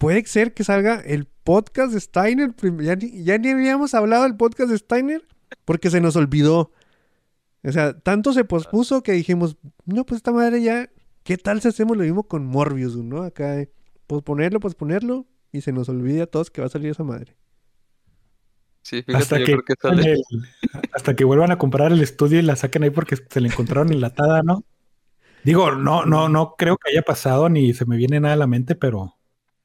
puede 0.00 0.24
ser 0.24 0.54
que 0.54 0.64
salga 0.64 0.94
el 1.00 1.26
podcast 1.26 1.92
de 1.92 2.00
Steiner. 2.00 2.54
Ya 2.80 2.96
ni, 2.96 3.22
ya 3.22 3.36
ni 3.36 3.50
habíamos 3.50 3.92
hablado 3.92 4.22
del 4.22 4.34
podcast 4.36 4.70
de 4.70 4.78
Steiner 4.78 5.22
porque 5.66 5.90
se 5.90 6.00
nos 6.00 6.16
olvidó. 6.16 6.72
O 7.62 7.70
sea, 7.70 7.98
tanto 8.00 8.32
se 8.32 8.44
pospuso 8.44 9.02
que 9.02 9.12
dijimos, 9.12 9.58
no, 9.84 10.06
pues 10.06 10.16
esta 10.16 10.32
madre 10.32 10.62
ya, 10.62 10.88
¿qué 11.22 11.36
tal 11.36 11.60
si 11.60 11.68
hacemos 11.68 11.98
lo 11.98 12.02
mismo 12.04 12.22
con 12.26 12.46
Morbius, 12.46 12.96
no? 12.96 13.22
Acá, 13.22 13.60
eh, 13.60 13.70
posponerlo, 14.06 14.58
posponerlo 14.58 15.26
y 15.52 15.60
se 15.60 15.70
nos 15.70 15.90
olvida 15.90 16.22
a 16.22 16.26
todos 16.26 16.50
que 16.50 16.62
va 16.62 16.68
a 16.68 16.70
salir 16.70 16.90
esa 16.92 17.04
madre. 17.04 17.36
Sí, 18.82 19.02
fíjate, 19.02 19.22
Hasta 19.22 19.38
yo 19.38 19.44
que, 19.44 19.52
creo 19.52 19.64
que 19.64 19.74
sale. 19.80 20.12
el- 20.12 20.22
hasta 20.94 21.14
que 21.14 21.24
vuelvan 21.24 21.50
a 21.50 21.58
comprar 21.58 21.92
el 21.92 22.00
estudio 22.00 22.38
y 22.38 22.42
la 22.42 22.56
saquen 22.56 22.84
ahí 22.84 22.90
porque 22.90 23.16
se 23.16 23.40
la 23.42 23.48
encontraron 23.48 23.92
enlatada, 23.92 24.42
¿no? 24.42 24.64
Digo, 25.44 25.72
no, 25.72 26.06
no, 26.06 26.30
no 26.30 26.54
creo 26.56 26.78
que 26.78 26.90
haya 26.90 27.02
pasado 27.02 27.50
ni 27.50 27.74
se 27.74 27.84
me 27.84 27.98
viene 27.98 28.18
nada 28.20 28.32
a 28.34 28.38
la 28.38 28.46
mente, 28.46 28.74
pero. 28.74 29.18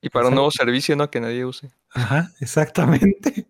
Y 0.05 0.09
para 0.09 0.27
un 0.27 0.35
nuevo 0.35 0.51
servicio, 0.51 0.95
¿no? 0.95 1.09
Que 1.09 1.19
nadie 1.19 1.43
use. 1.45 1.71
Ajá, 1.89 2.31
exactamente. 2.39 3.47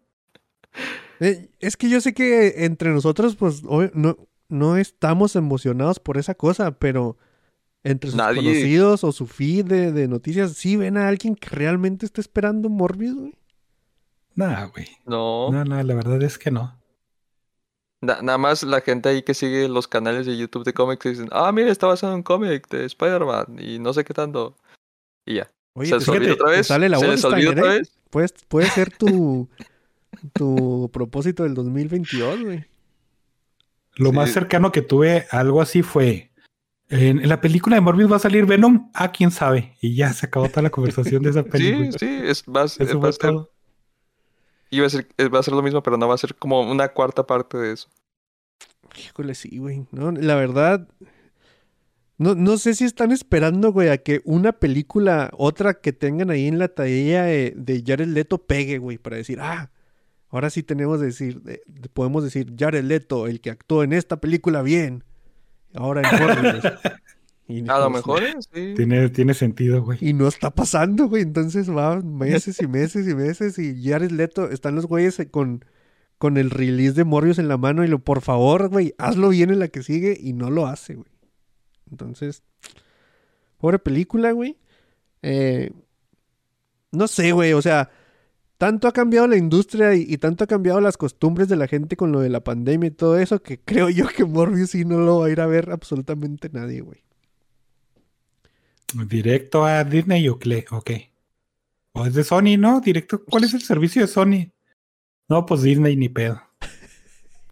Eh, 1.20 1.50
es 1.60 1.76
que 1.76 1.90
yo 1.90 2.00
sé 2.00 2.14
que 2.14 2.66
entre 2.66 2.92
nosotros, 2.92 3.36
pues, 3.36 3.62
no, 3.64 4.18
no 4.48 4.78
estamos 4.78 5.36
emocionados 5.36 6.00
por 6.00 6.18
esa 6.18 6.34
cosa, 6.36 6.72
pero 6.72 7.18
entre 7.84 8.10
sus 8.10 8.18
Nadie. 8.18 8.38
conocidos 8.42 9.04
o 9.04 9.12
su 9.12 9.28
feed 9.28 9.66
de, 9.66 9.92
de 9.92 10.08
noticias, 10.08 10.54
¿sí 10.54 10.76
ven 10.78 10.98
a 10.98 11.08
alguien 11.10 11.36
que 11.36 11.50
realmente 11.50 12.06
está 12.06 12.22
esperando 12.22 12.70
Morbius, 12.70 13.16
güey? 13.16 13.36
Nada, 14.34 14.66
güey. 14.74 14.88
No. 15.06 15.52
No, 15.52 15.64
no, 15.66 15.82
la 15.84 15.94
verdad 15.94 16.22
es 16.24 16.38
que 16.38 16.52
no. 16.52 16.78
Na- 18.02 18.22
nada 18.22 18.38
más 18.38 18.64
la 18.64 18.82
gente 18.82 19.10
ahí 19.10 19.24
que 19.24 19.34
sigue 19.34 19.68
los 19.68 19.88
canales 19.88 20.26
de 20.26 20.38
YouTube 20.38 20.64
de 20.64 20.74
cómics 20.74 21.06
y 21.06 21.10
dicen, 21.10 21.30
ah, 21.32 21.52
mira, 21.52 21.70
está 21.72 21.88
basado 21.88 22.14
en 22.14 22.18
un 22.18 22.24
cómic 22.24 22.68
de 22.70 22.86
Spider-Man 22.86 23.58
y 23.60 23.80
no 23.80 23.94
sé 23.94 24.04
qué 24.06 24.14
tanto. 24.14 24.56
Y 25.26 25.36
ya. 25.36 25.52
Oye, 25.76 25.88
¿Se 25.88 25.94
te- 25.94 26.00
les 26.00 26.08
olvidó 26.10 26.24
fíjate, 26.26 26.42
otra 26.42 26.52
vez? 26.58 26.68
sale 26.68 26.90
la 26.90 26.98
¿Se 27.00 27.08
les 27.08 27.24
olvidó 27.24 27.52
otra 27.52 27.66
¿eh? 27.76 27.78
vez? 27.80 27.98
Puedes- 28.10 28.34
puede 28.48 28.68
ser 28.70 28.92
tu, 28.96 29.50
tu 30.34 30.90
propósito 30.94 31.44
del 31.44 31.54
2022, 31.54 32.42
güey. 32.44 32.66
Lo 33.98 34.10
Sí. 34.10 34.16
más 34.16 34.32
cercano 34.32 34.72
que 34.72 34.82
tuve 34.82 35.26
a 35.32 35.40
algo 35.40 35.62
así 35.62 35.82
fue. 35.82 36.32
En, 36.90 37.20
en 37.20 37.30
la 37.30 37.42
película 37.42 37.76
de 37.76 37.82
Morbius 37.82 38.12
va 38.12 38.18
a 38.18 38.20
salir 38.20 38.46
Venom. 38.46 38.90
Ah, 38.94 39.12
quién 39.12 39.32
sabe. 39.32 39.76
Y 39.82 39.96
ya 39.96 40.14
se 40.14 40.26
acabó 40.28 40.48
toda 40.50 40.62
la 40.62 40.70
conversación 40.70 41.24
de 41.24 41.30
esa 41.32 41.44
película. 41.44 41.92
Sí, 41.92 41.98
sí, 42.00 42.20
es, 42.24 42.44
va, 42.44 42.64
a 42.64 42.68
ser- 42.68 42.88
Eso 42.88 43.00
va 43.00 43.10
a 43.10 43.12
ser, 43.12 43.22
todo. 43.32 43.52
iba 44.70 44.86
a 44.86 44.90
ser, 44.90 45.08
eh, 45.18 45.28
va 45.30 45.40
a 45.40 45.44
ser 45.44 45.54
lo 45.54 45.62
mismo, 45.64 45.82
pero 45.84 45.98
no 45.98 46.08
va 46.08 46.16
a 46.16 46.20
ser 46.20 46.36
como 46.36 46.62
una 46.70 46.90
cuarta 46.90 47.26
parte 47.26 47.58
de 47.58 47.74
eso. 47.74 47.90
Híjole, 48.98 49.36
sí, 49.36 49.58
güey. 49.58 49.86
No, 49.92 50.12
la 50.12 50.36
verdad. 50.36 50.88
No, 52.18 52.34
no 52.36 52.58
sé 52.58 52.76
si 52.76 52.86
están 52.86 53.12
esperando, 53.12 53.72
güey, 53.74 53.90
a 53.90 53.98
que 53.98 54.22
una 54.24 54.54
película, 54.54 55.30
otra 55.38 55.74
que 55.82 55.92
tengan 55.94 56.30
ahí 56.30 56.48
en 56.48 56.60
la 56.60 56.70
taella 56.70 57.24
de, 57.24 57.54
de 57.58 57.84
Jared 57.86 58.08
Leto 58.08 58.38
pegue, 58.38 58.78
güey, 58.78 58.98
para 58.98 59.18
decir, 59.18 59.40
ah, 59.42 59.70
ahora 60.30 60.50
sí 60.50 60.64
tenemos 60.64 61.00
que 61.00 61.06
decir, 61.08 61.42
de- 61.42 61.62
de- 61.68 61.90
podemos 61.90 62.24
decir 62.24 62.54
Jared 62.58 62.86
Leto, 62.86 63.28
el 63.28 63.42
que 63.42 63.50
actuó 63.50 63.84
en 63.84 63.92
esta 63.94 64.22
película 64.22 64.62
bien. 64.62 65.04
Ahora 65.74 66.02
en. 66.02 66.62
Y 67.48 67.60
A 67.70 67.78
lo 67.78 67.92
mejor, 67.92 68.24
¿eh? 68.24 68.34
sí. 68.40 68.74
Tiene, 68.76 69.08
tiene 69.10 69.36
sentido, 69.36 69.84
güey. 69.84 70.00
Y 70.02 70.14
no 70.14 70.28
está 70.28 70.50
pasando, 70.50 71.08
güey. 71.08 71.22
Entonces 71.22 71.70
va 71.70 72.02
meses 72.02 72.60
y 72.60 72.66
meses 72.68 73.08
y 73.08 73.14
meses. 73.14 73.60
Y 73.60 73.88
Jared 73.88 74.10
Leto, 74.10 74.50
están 74.50 74.74
los 74.74 74.88
güeyes 74.88 75.22
con, 75.30 75.64
con 76.18 76.38
el 76.38 76.50
release 76.50 76.94
de 76.94 77.04
Morbius 77.04 77.38
en 77.38 77.48
la 77.48 77.58
mano. 77.58 77.84
Y 77.84 77.88
lo, 77.88 78.00
por 78.00 78.22
favor, 78.22 78.70
güey, 78.70 78.96
hazlo 78.98 79.30
bien 79.30 79.52
en 79.52 79.60
la 79.60 79.68
que 79.68 79.84
sigue. 79.84 80.18
Y 80.20 80.34
no 80.34 80.50
lo 80.50 80.66
hace, 80.66 80.96
güey. 80.96 81.06
Entonces, 81.92 82.44
pobre 83.58 83.80
película, 83.80 84.32
güey. 84.32 84.58
Eh, 85.22 85.72
no 86.92 87.08
sé, 87.08 87.32
güey. 87.32 87.54
O 87.54 87.62
sea, 87.62 87.90
tanto 88.58 88.88
ha 88.88 88.92
cambiado 88.92 89.28
la 89.28 89.38
industria 89.38 89.96
y, 89.96 90.06
y 90.08 90.18
tanto 90.18 90.44
ha 90.44 90.48
cambiado 90.48 90.82
las 90.82 90.98
costumbres 90.98 91.48
de 91.48 91.56
la 91.56 91.68
gente 91.68 91.98
con 91.98 92.12
lo 92.12 92.20
de 92.20 92.30
la 92.30 92.44
pandemia 92.44 92.88
y 92.88 92.92
todo 92.92 93.18
eso. 93.18 93.42
Que 93.42 93.60
creo 93.66 93.90
yo 93.90 94.08
que 94.08 94.26
Morbius 94.26 94.72
sí 94.72 94.86
no 94.86 95.00
lo 95.00 95.20
va 95.20 95.28
a 95.28 95.32
ir 95.32 95.42
a 95.42 95.48
ver 95.48 95.72
absolutamente 95.72 96.50
nadie, 96.52 96.82
güey. 96.82 97.04
Directo 98.94 99.66
a 99.66 99.84
Disney 99.84 100.28
o 100.30 100.40
qué? 100.40 100.66
¿O 100.72 100.82
qué? 100.82 101.12
¿O 101.92 102.06
es 102.06 102.14
de 102.14 102.24
Sony, 102.24 102.58
no? 102.58 102.82
Directo. 102.82 103.24
¿Cuál 103.26 103.46
es 103.46 103.54
el 103.54 103.62
servicio 103.62 104.02
de 104.02 104.08
Sony? 104.08 104.52
No, 105.28 105.46
pues 105.46 105.64
Disney 105.64 105.96
ni 105.96 106.08
pedo. 106.08 106.42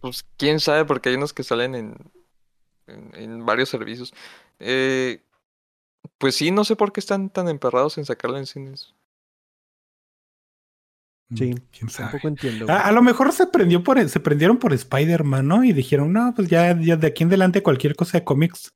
Pues 0.00 0.24
quién 0.36 0.60
sabe, 0.60 0.84
porque 0.84 1.08
hay 1.08 1.16
unos 1.16 1.32
que 1.32 1.42
salen 1.42 1.74
en, 1.74 1.96
en, 2.86 3.10
en 3.14 3.46
varios 3.46 3.68
servicios. 3.68 4.12
Eh, 4.58 5.22
pues 6.18 6.36
sí, 6.36 6.50
no 6.50 6.64
sé 6.64 6.76
por 6.76 6.92
qué 6.92 7.00
están 7.00 7.30
tan 7.30 7.48
emperrados 7.48 7.98
en 7.98 8.04
sacarlo 8.06 8.38
en 8.38 8.46
cines. 8.46 8.94
Sí, 11.36 11.50
Mm, 11.50 11.56
quién 11.76 11.88
sabe. 11.90 12.12
Tampoco 12.12 12.28
entiendo. 12.28 12.66
A, 12.66 12.88
a 12.88 12.92
lo 12.92 13.02
mejor 13.02 13.32
se 13.32 13.46
prendió 13.48 13.82
por, 13.82 14.08
se 14.08 14.20
prendieron 14.20 14.58
por 14.58 14.72
Spider-Man, 14.72 15.46
¿no? 15.48 15.64
Y 15.64 15.72
dijeron, 15.72 16.12
no, 16.12 16.32
pues 16.34 16.48
ya, 16.48 16.78
ya 16.80 16.96
de 16.96 17.08
aquí 17.08 17.24
en 17.24 17.28
adelante 17.28 17.62
cualquier 17.62 17.96
cosa 17.96 18.18
de 18.18 18.24
cómics 18.24 18.68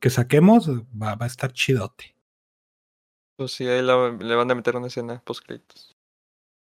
que 0.00 0.10
saquemos 0.10 0.68
va, 0.70 1.14
va 1.16 1.24
a 1.26 1.28
estar 1.28 1.52
chidote. 1.52 2.16
Pues 3.34 3.50
sí, 3.52 3.66
ahí 3.66 3.82
la- 3.82 4.10
le 4.20 4.34
van 4.36 4.50
a 4.52 4.54
meter 4.54 4.76
una 4.76 4.86
escena 4.86 5.20
post 5.24 5.44
créditos. 5.44 5.96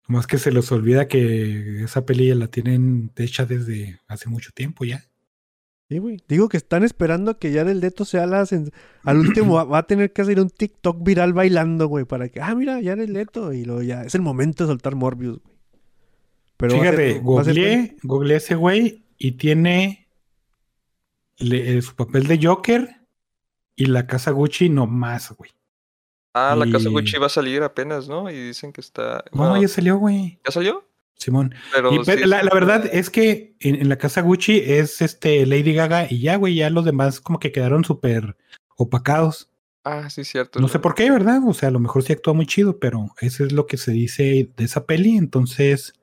Más 0.08 0.28
que 0.28 0.38
se 0.38 0.52
les 0.52 0.70
olvida 0.74 1.08
que 1.08 1.84
esa 1.84 2.06
peli 2.06 2.28
ya 2.28 2.36
la 2.36 2.48
tienen 2.50 3.12
hecha 3.16 3.46
desde 3.46 4.02
hace 4.08 4.28
mucho 4.30 4.52
tiempo 4.54 4.84
ya. 4.84 5.09
Sí, 5.90 5.98
güey. 5.98 6.18
Digo 6.28 6.50
que 6.50 6.58
están 6.58 6.84
esperando 6.84 7.40
que 7.40 7.52
Jared 7.52 7.76
Leto 7.76 8.06
sea 8.06 8.28
la... 8.28 8.44
sens- 8.44 8.72
Al 9.04 9.18
último 9.18 9.56
va, 9.56 9.64
va 9.64 9.80
a 9.80 9.88
tener 9.88 10.14
que 10.14 10.22
hacer 10.22 10.40
un 10.40 10.50
TikTok 10.52 11.04
viral 11.04 11.34
bailando, 11.34 11.88
güey, 11.88 12.06
para 12.06 12.30
que... 12.30 12.42
Ah, 12.42 12.54
mira, 12.54 12.80
Jared 12.84 13.10
Leto. 13.10 13.52
Y 13.54 13.66
luego 13.66 13.82
ya... 13.82 14.04
Es 14.04 14.14
el 14.14 14.22
momento 14.22 14.64
de 14.64 14.68
soltar 14.70 14.96
Morbius, 14.96 15.40
güey. 15.40 15.56
Pero 16.58 16.74
Fíjate, 16.76 17.14
ser- 17.14 17.22
googleé, 18.04 18.38
ese 18.38 18.54
güey 18.56 19.04
y 19.18 19.32
tiene 19.32 20.08
le- 21.38 21.78
eh, 21.78 21.82
su 21.82 21.96
papel 21.96 22.28
de 22.28 22.40
Joker 22.46 22.98
y 23.76 23.86
la 23.86 24.06
casa 24.06 24.32
Gucci 24.32 24.70
no 24.70 24.86
más, 24.86 25.32
güey. 25.32 25.52
Ah, 26.34 26.56
la 26.56 26.70
casa 26.70 26.90
Gucci 26.90 27.18
va 27.18 27.26
a 27.26 27.30
salir 27.30 27.64
apenas, 27.64 28.08
¿no? 28.08 28.30
Y 28.30 28.36
dicen 28.48 28.72
que 28.74 28.82
está. 28.82 29.24
No, 29.32 29.40
bueno, 29.40 29.62
ya 29.62 29.68
salió, 29.70 29.98
güey. 29.98 30.38
¿ya 30.46 30.52
salió? 30.52 30.84
Simón. 31.20 31.54
Pero 31.74 31.92
Y, 31.94 32.04
la, 32.26 32.42
verdad 32.54 32.90
es 32.92 33.10
que 33.10 33.56
en, 33.60 33.76
en 33.76 33.90
la 33.90 33.98
casa 33.98 34.22
Gucci 34.22 34.64
es 34.66 35.02
este 35.02 35.46
Lady 35.46 35.74
Gaga 35.74 36.08
y 36.10 36.22
ya, 36.22 36.38
güey, 36.38 36.56
ya 36.56 36.70
los 36.70 36.86
demás 36.86 37.20
como 37.20 37.40
que 37.40 37.52
quedaron 37.52 37.84
súper 37.84 38.38
opacados. 38.78 39.50
Ah, 39.84 40.10
sí, 40.10 40.24
cierto. 40.24 40.60
No 40.60 40.68
sé 40.68 40.80
por 40.80 40.96
qué, 40.96 41.10
¿verdad? 41.12 41.42
O 41.46 41.54
sea, 41.54 41.70
a 41.70 41.72
lo 41.72 41.80
mejor 41.80 42.04
sí 42.04 42.14
actúa 42.14 42.34
muy 42.34 42.46
chido, 42.46 42.80
pero 42.80 43.14
eso 43.20 43.44
es 43.44 43.52
lo 43.52 43.66
que 43.66 43.78
se 43.78 43.92
dice 43.92 44.50
de 44.56 44.64
esa 44.64 44.86
peli. 44.86 45.18
Entonces, 45.18 45.94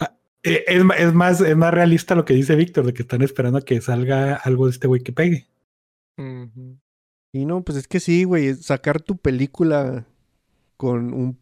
ah, 0.00 0.16
eh, 0.42 0.64
es, 0.66 0.82
es 0.98 1.14
más, 1.14 1.40
es 1.40 1.56
más 1.56 1.72
realista 1.72 2.14
lo 2.14 2.24
que 2.24 2.34
dice 2.34 2.56
Víctor, 2.56 2.86
de 2.86 2.94
que 2.94 3.02
están 3.02 3.22
esperando 3.22 3.58
a 3.58 3.62
que 3.62 3.80
salga 3.80 4.36
algo 4.36 4.66
de 4.66 4.72
este 4.72 4.86
güey 4.86 5.02
que 5.02 5.12
pegue. 5.12 5.46
Y 6.16 7.44
no, 7.46 7.62
pues 7.64 7.78
es 7.78 7.88
que 7.88 8.00
sí, 8.00 8.24
güey. 8.24 8.54
Sacar 8.54 9.00
tu 9.00 9.16
película 9.16 10.06
con 10.76 11.12
un 11.12 11.38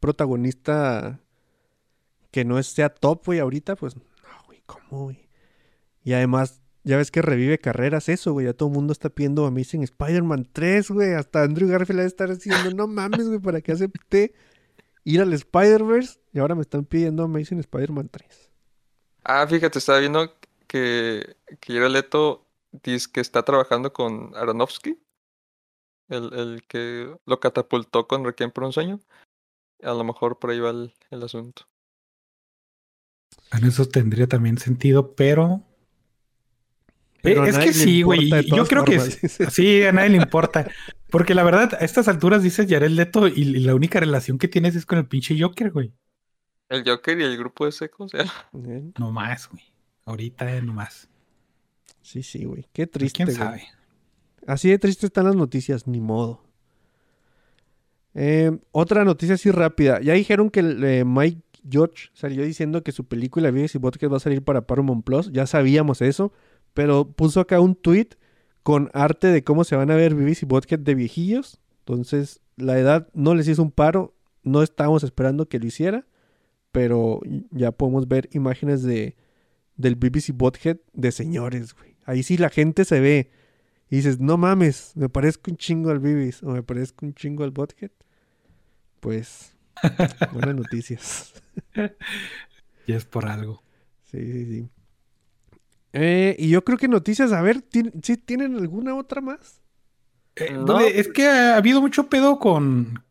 protagonista 0.00 1.20
que 2.36 2.44
no 2.44 2.62
sea 2.62 2.90
top, 2.90 3.24
güey, 3.24 3.38
ahorita, 3.38 3.76
pues... 3.76 3.96
No, 3.96 4.02
güey, 4.44 4.62
¿cómo, 4.66 5.04
güey? 5.04 5.26
Y 6.04 6.12
además, 6.12 6.60
ya 6.84 6.98
ves 6.98 7.10
que 7.10 7.22
revive 7.22 7.58
carreras 7.58 8.10
eso, 8.10 8.34
güey. 8.34 8.44
Ya 8.44 8.52
todo 8.52 8.68
el 8.68 8.74
mundo 8.74 8.92
está 8.92 9.08
pidiendo 9.08 9.46
Amazing 9.46 9.84
Spider-Man 9.84 10.46
3, 10.52 10.90
güey. 10.90 11.14
Hasta 11.14 11.44
Andrew 11.44 11.66
Garfield 11.66 12.00
debe 12.00 12.08
estar 12.08 12.28
diciendo, 12.28 12.70
no 12.74 12.88
mames, 12.88 13.26
güey, 13.26 13.38
¿para 13.38 13.62
qué 13.62 13.72
acepté 13.72 14.34
ir 15.02 15.22
al 15.22 15.32
Spider-Verse? 15.32 16.20
Y 16.34 16.38
ahora 16.38 16.54
me 16.54 16.60
están 16.60 16.84
pidiendo 16.84 17.22
Amazing 17.22 17.60
Spider-Man 17.60 18.10
3. 18.10 18.52
Ah, 19.24 19.46
fíjate, 19.48 19.78
estaba 19.78 20.00
viendo 20.00 20.30
que, 20.66 21.36
que 21.58 21.72
Jared 21.72 21.88
Leto 21.88 22.46
dice 22.70 23.08
que 23.10 23.22
está 23.22 23.44
trabajando 23.44 23.94
con 23.94 24.36
Aronofsky, 24.36 25.00
el, 26.10 26.34
el 26.34 26.66
que 26.68 27.16
lo 27.24 27.40
catapultó 27.40 28.06
con 28.06 28.26
Requiem 28.26 28.50
por 28.50 28.64
un 28.64 28.74
sueño. 28.74 29.00
A 29.82 29.94
lo 29.94 30.04
mejor 30.04 30.38
por 30.38 30.50
ahí 30.50 30.60
va 30.60 30.68
el, 30.68 30.92
el 31.10 31.22
asunto. 31.22 31.66
En 33.52 33.64
eso 33.64 33.86
tendría 33.86 34.26
también 34.26 34.58
sentido, 34.58 35.14
pero. 35.14 35.62
Eh, 37.22 37.36
es 37.48 37.58
que 37.58 37.72
sí, 37.72 38.02
güey. 38.02 38.30
Yo 38.46 38.66
creo 38.66 38.84
que 38.84 38.98
formas, 39.00 39.52
sí, 39.54 39.82
a 39.82 39.92
nadie 39.92 40.10
le 40.10 40.16
importa. 40.18 40.68
Porque 41.10 41.34
la 41.34 41.44
verdad, 41.44 41.74
a 41.74 41.84
estas 41.84 42.08
alturas 42.08 42.42
dices 42.42 42.66
Jared 42.68 42.90
Leto 42.90 43.28
y, 43.28 43.32
y 43.40 43.44
la 43.60 43.74
única 43.74 44.00
relación 44.00 44.38
que 44.38 44.48
tienes 44.48 44.76
es 44.76 44.86
con 44.86 44.98
el 44.98 45.06
pinche 45.06 45.36
Joker, 45.40 45.70
güey. 45.70 45.92
El 46.68 46.84
Joker 46.84 47.18
y 47.20 47.24
el 47.24 47.36
grupo 47.38 47.64
de 47.64 47.72
secos, 47.72 48.12
ya. 48.12 48.24
Eh, 48.68 48.90
No 48.98 49.12
más, 49.12 49.48
güey. 49.48 49.62
Ahorita 50.04 50.56
eh, 50.56 50.62
no 50.62 50.72
más. 50.72 51.08
Sí, 52.02 52.22
sí, 52.22 52.44
güey. 52.44 52.66
Qué 52.72 52.86
Pues, 52.86 52.92
triste, 52.92 53.24
¿Quién 53.24 53.26
güey. 53.28 53.38
sabe? 53.38 53.62
Así 54.46 54.68
de 54.70 54.78
triste 54.78 55.06
están 55.06 55.24
las 55.26 55.36
noticias, 55.36 55.86
ni 55.86 56.00
modo. 56.00 56.42
Eh, 58.14 58.50
otra 58.72 59.04
noticia 59.04 59.34
así 59.34 59.50
rápida. 59.50 60.00
Ya 60.00 60.14
dijeron 60.14 60.50
que 60.50 60.60
eh, 60.60 61.04
Mike 61.04 61.42
George 61.68 62.08
salió 62.12 62.44
diciendo 62.44 62.82
que 62.82 62.92
su 62.92 63.04
película 63.04 63.50
Vives 63.50 63.74
y 63.74 63.78
va 63.78 64.16
a 64.16 64.20
salir 64.20 64.42
para 64.42 64.66
Paramount 64.66 65.04
Plus. 65.04 65.32
Ya 65.32 65.46
sabíamos 65.46 66.02
eso. 66.02 66.32
Pero 66.74 67.10
puso 67.12 67.40
acá 67.40 67.60
un 67.60 67.74
tweet 67.74 68.10
con 68.62 68.90
arte 68.92 69.28
de 69.28 69.44
cómo 69.44 69.64
se 69.64 69.76
van 69.76 69.90
a 69.90 69.96
ver 69.96 70.14
Vives 70.14 70.42
y 70.42 70.76
de 70.76 70.94
viejillos. 70.94 71.60
Entonces, 71.80 72.40
la 72.56 72.78
edad 72.78 73.08
no 73.14 73.34
les 73.34 73.48
hizo 73.48 73.62
un 73.62 73.70
paro. 73.70 74.14
No 74.42 74.62
estábamos 74.62 75.02
esperando 75.04 75.48
que 75.48 75.58
lo 75.58 75.66
hiciera. 75.66 76.06
Pero 76.72 77.20
ya 77.50 77.72
podemos 77.72 78.08
ver 78.08 78.28
imágenes 78.32 78.82
de 78.82 79.16
del 79.76 79.94
BBC 79.94 80.32
Bothead 80.34 80.78
de 80.92 81.12
señores, 81.12 81.74
güey. 81.74 81.96
Ahí 82.04 82.22
sí 82.22 82.36
la 82.36 82.50
gente 82.50 82.84
se 82.84 83.00
ve. 83.00 83.30
Y 83.88 83.96
dices, 83.96 84.18
no 84.18 84.36
mames, 84.36 84.92
me 84.96 85.08
parezco 85.08 85.50
un 85.50 85.56
chingo 85.56 85.90
al 85.90 86.00
Bibis 86.00 86.42
o 86.42 86.50
me 86.50 86.62
parezco 86.62 87.06
un 87.06 87.14
chingo 87.14 87.44
al 87.44 87.52
Bothead. 87.52 87.90
Pues, 89.00 89.55
buenas 90.32 90.54
noticias. 90.54 91.32
Y 92.86 92.92
es 92.92 93.04
por 93.04 93.26
algo. 93.26 93.62
Sí, 94.10 94.18
sí, 94.20 94.44
sí. 94.46 94.68
Eh, 95.92 96.36
y 96.38 96.50
yo 96.50 96.62
creo 96.64 96.78
que 96.78 96.88
noticias, 96.88 97.32
a 97.32 97.42
ver, 97.42 97.58
¿tien- 97.68 97.92
¿sí 98.02 98.16
tienen 98.16 98.56
alguna 98.56 98.94
otra 98.94 99.20
más? 99.20 99.60
Eh, 100.36 100.52
No, 100.52 100.80
es 100.80 101.08
que 101.08 101.26
ha 101.26 101.56
habido 101.56 101.80
mucho 101.80 102.08
pedo 102.08 102.38
con. 102.38 103.02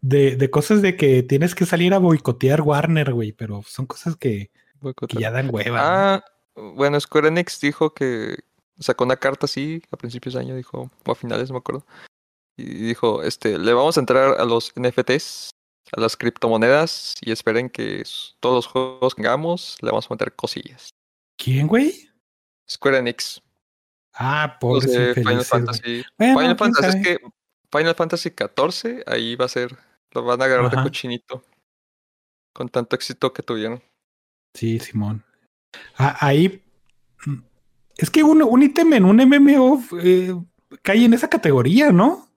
De, 0.00 0.34
de 0.36 0.50
cosas 0.50 0.82
de 0.82 0.96
que 0.96 1.22
tienes 1.22 1.54
que 1.54 1.64
salir 1.66 1.94
a 1.94 1.98
boicotear 1.98 2.60
Warner, 2.62 3.12
güey. 3.12 3.32
Pero 3.32 3.62
son 3.66 3.86
cosas 3.86 4.16
que, 4.16 4.50
que 5.08 5.16
ya 5.18 5.30
dan 5.30 5.48
hueva. 5.52 5.78
¿no? 5.78 5.84
Ah, 5.84 6.24
bueno, 6.74 6.98
Square 7.00 7.28
Enix 7.28 7.60
dijo 7.60 7.94
que 7.94 8.36
sacó 8.78 9.04
una 9.04 9.16
carta 9.16 9.46
así 9.46 9.82
a 9.90 9.96
principios 9.96 10.34
de 10.34 10.40
año, 10.40 10.56
dijo, 10.56 10.90
o 11.06 11.12
a 11.12 11.14
finales, 11.14 11.48
no 11.50 11.54
me 11.54 11.58
acuerdo. 11.58 11.86
Y 12.56 12.64
dijo, 12.64 13.22
este, 13.22 13.58
le 13.58 13.72
vamos 13.74 13.96
a 13.96 14.00
entrar 14.00 14.40
a 14.40 14.44
los 14.44 14.72
NFTs, 14.76 15.50
a 15.94 16.00
las 16.00 16.16
criptomonedas, 16.16 17.14
y 17.20 17.32
esperen 17.32 17.68
que 17.70 18.02
todos 18.40 18.54
los 18.56 18.66
juegos 18.66 19.14
que 19.14 19.22
hagamos 19.22 19.76
le 19.82 19.90
vamos 19.90 20.06
a 20.10 20.14
meter 20.14 20.34
cosillas. 20.34 20.90
¿Quién, 21.36 21.66
güey? 21.66 22.08
Square 22.70 22.98
Enix, 22.98 23.42
Ah, 24.14 24.58
de 24.60 25.14
Final. 25.14 25.44
Fantasy. 25.44 26.04
Bueno, 26.18 26.38
Final 26.40 26.56
Fantasy 26.58 26.86
es 26.86 26.92
sabe. 26.92 27.02
que 27.02 27.18
Final 27.76 27.94
Fantasy 27.94 28.30
14, 28.30 29.04
ahí 29.06 29.36
va 29.36 29.46
a 29.46 29.48
ser, 29.48 29.76
lo 30.12 30.22
van 30.24 30.40
a 30.42 30.44
agarrar 30.44 30.66
Ajá. 30.66 30.76
de 30.76 30.82
cochinito. 30.82 31.44
Con 32.54 32.68
tanto 32.68 32.94
éxito 32.96 33.32
que 33.32 33.42
tuvieron. 33.42 33.82
Sí, 34.54 34.78
Simón. 34.78 35.24
Ah, 35.96 36.16
ahí. 36.20 36.62
mm, 37.24 37.38
Es 37.96 38.10
que 38.10 38.22
un, 38.22 38.42
un 38.42 38.62
ítem 38.62 38.92
en 38.92 39.04
un 39.06 39.16
MMO 39.16 39.82
eh, 40.02 40.34
cae 40.82 41.04
en 41.06 41.14
esa 41.14 41.30
categoría, 41.30 41.90
¿no? 41.90 42.28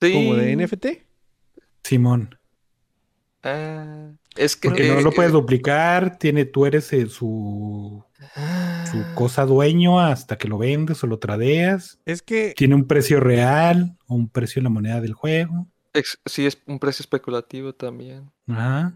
Como 0.00 0.34
de 0.34 0.50
Sí. 0.50 0.56
NFT. 0.56 1.05
Simón. 1.86 2.36
Ah, 3.42 4.10
es 4.36 4.56
que 4.56 4.68
Porque 4.68 4.88
no 4.88 5.00
lo 5.00 5.12
puedes 5.12 5.30
eh, 5.30 5.34
duplicar, 5.34 6.18
tiene, 6.18 6.44
tú 6.44 6.66
eres 6.66 6.92
eh, 6.92 7.06
su, 7.06 8.02
su 8.90 9.04
cosa 9.14 9.46
dueño 9.46 10.00
hasta 10.00 10.36
que 10.36 10.48
lo 10.48 10.58
vendes 10.58 11.02
o 11.04 11.06
lo 11.06 11.18
tradeas. 11.18 11.98
Es 12.04 12.22
que, 12.22 12.54
Tiene 12.56 12.74
un 12.74 12.86
precio 12.86 13.20
real 13.20 13.96
o 14.08 14.14
un 14.16 14.28
precio 14.28 14.58
en 14.60 14.64
la 14.64 14.70
moneda 14.70 15.00
del 15.00 15.12
juego. 15.12 15.68
ex- 15.94 16.18
sí, 16.26 16.44
es 16.46 16.58
un 16.66 16.78
precio 16.78 17.02
especulativo 17.02 17.72
también. 17.72 18.30
Ajá. 18.48 18.94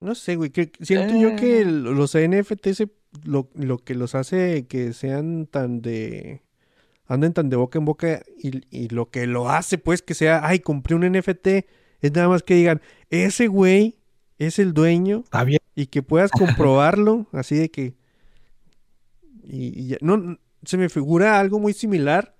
no 0.00 0.14
sé, 0.14 0.36
güey, 0.36 0.50
que 0.50 0.72
siento 0.80 1.14
yo 1.18 1.36
que 1.36 1.58
Eh. 1.58 1.62
el- 1.62 1.82
los 1.82 2.14
NFT 2.14 2.72
se- 2.74 2.90
lo, 3.24 3.50
lo 3.54 3.78
que 3.78 3.94
los 3.94 4.14
hace 4.14 4.66
que 4.68 4.92
sean 4.92 5.46
tan 5.46 5.82
de... 5.82 6.42
anden 7.06 7.32
tan 7.32 7.50
de 7.50 7.56
boca 7.56 7.78
en 7.80 7.84
boca 7.84 8.22
y, 8.38 8.62
y 8.70 8.88
lo 8.88 9.10
que 9.10 9.26
lo 9.26 9.50
hace 9.50 9.78
pues 9.78 10.00
que 10.00 10.14
sea, 10.14 10.46
ay, 10.46 10.60
compré 10.60 10.94
un 10.94 11.02
NFT, 11.04 11.66
es 12.02 12.12
nada 12.12 12.28
más 12.28 12.42
que 12.42 12.54
digan, 12.54 12.80
ese 13.10 13.46
güey 13.46 13.96
es 14.38 14.58
el 14.58 14.72
dueño 14.72 15.20
Está 15.24 15.44
bien. 15.44 15.60
y 15.74 15.86
que 15.86 16.02
puedas 16.02 16.30
comprobarlo, 16.30 17.26
así 17.32 17.56
de 17.56 17.70
que... 17.70 17.94
Y, 19.42 19.78
y 19.80 19.86
ya- 19.88 19.98
no, 20.00 20.38
se 20.64 20.76
me 20.76 20.88
figura 20.88 21.40
algo 21.40 21.58
muy 21.58 21.72
similar 21.72 22.34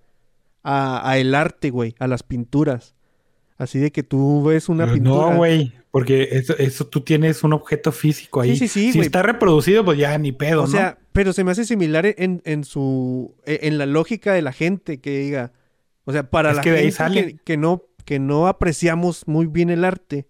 a, 0.62 1.08
a 1.08 1.18
el 1.18 1.34
arte, 1.34 1.70
güey, 1.70 1.94
a 1.98 2.06
las 2.06 2.22
pinturas. 2.22 2.94
Así 3.56 3.78
de 3.78 3.90
que 3.92 4.02
tú 4.02 4.44
ves 4.44 4.68
una 4.68 4.84
Pero 4.84 4.94
pintura. 4.94 5.30
No, 5.32 5.36
güey. 5.36 5.72
Porque 5.90 6.28
eso, 6.32 6.56
eso 6.56 6.86
tú 6.86 7.00
tienes 7.02 7.42
un 7.42 7.52
objeto 7.52 7.90
físico 7.92 8.40
ahí. 8.40 8.56
Sí, 8.56 8.68
sí, 8.68 8.86
sí, 8.86 8.92
si 8.92 9.00
está 9.00 9.22
reproducido, 9.22 9.84
pues 9.84 9.98
ya 9.98 10.16
ni 10.18 10.32
pedo, 10.32 10.62
O 10.62 10.66
¿no? 10.66 10.70
sea, 10.72 10.98
pero 11.12 11.32
se 11.32 11.42
me 11.44 11.50
hace 11.50 11.64
similar 11.64 12.06
en, 12.06 12.40
en 12.44 12.64
su 12.64 13.34
e- 13.44 13.61
en 13.62 13.76
la 13.76 13.86
lógica 13.86 14.32
de 14.32 14.40
la 14.40 14.52
gente 14.52 15.00
que 15.00 15.18
diga, 15.18 15.52
o 16.04 16.12
sea, 16.12 16.30
para 16.30 16.50
Es 16.50 16.56
la 16.56 16.62
que 16.62 16.70
de 16.70 16.76
ahí 16.76 16.82
gente 16.84 16.96
sale. 16.96 17.26
que, 17.26 17.38
que 17.44 17.56
no 17.56 17.82
que 18.11 18.18
no 18.18 18.48
apreciamos 18.48 19.28
muy 19.28 19.46
bien 19.46 19.70
el 19.70 19.84
arte, 19.84 20.26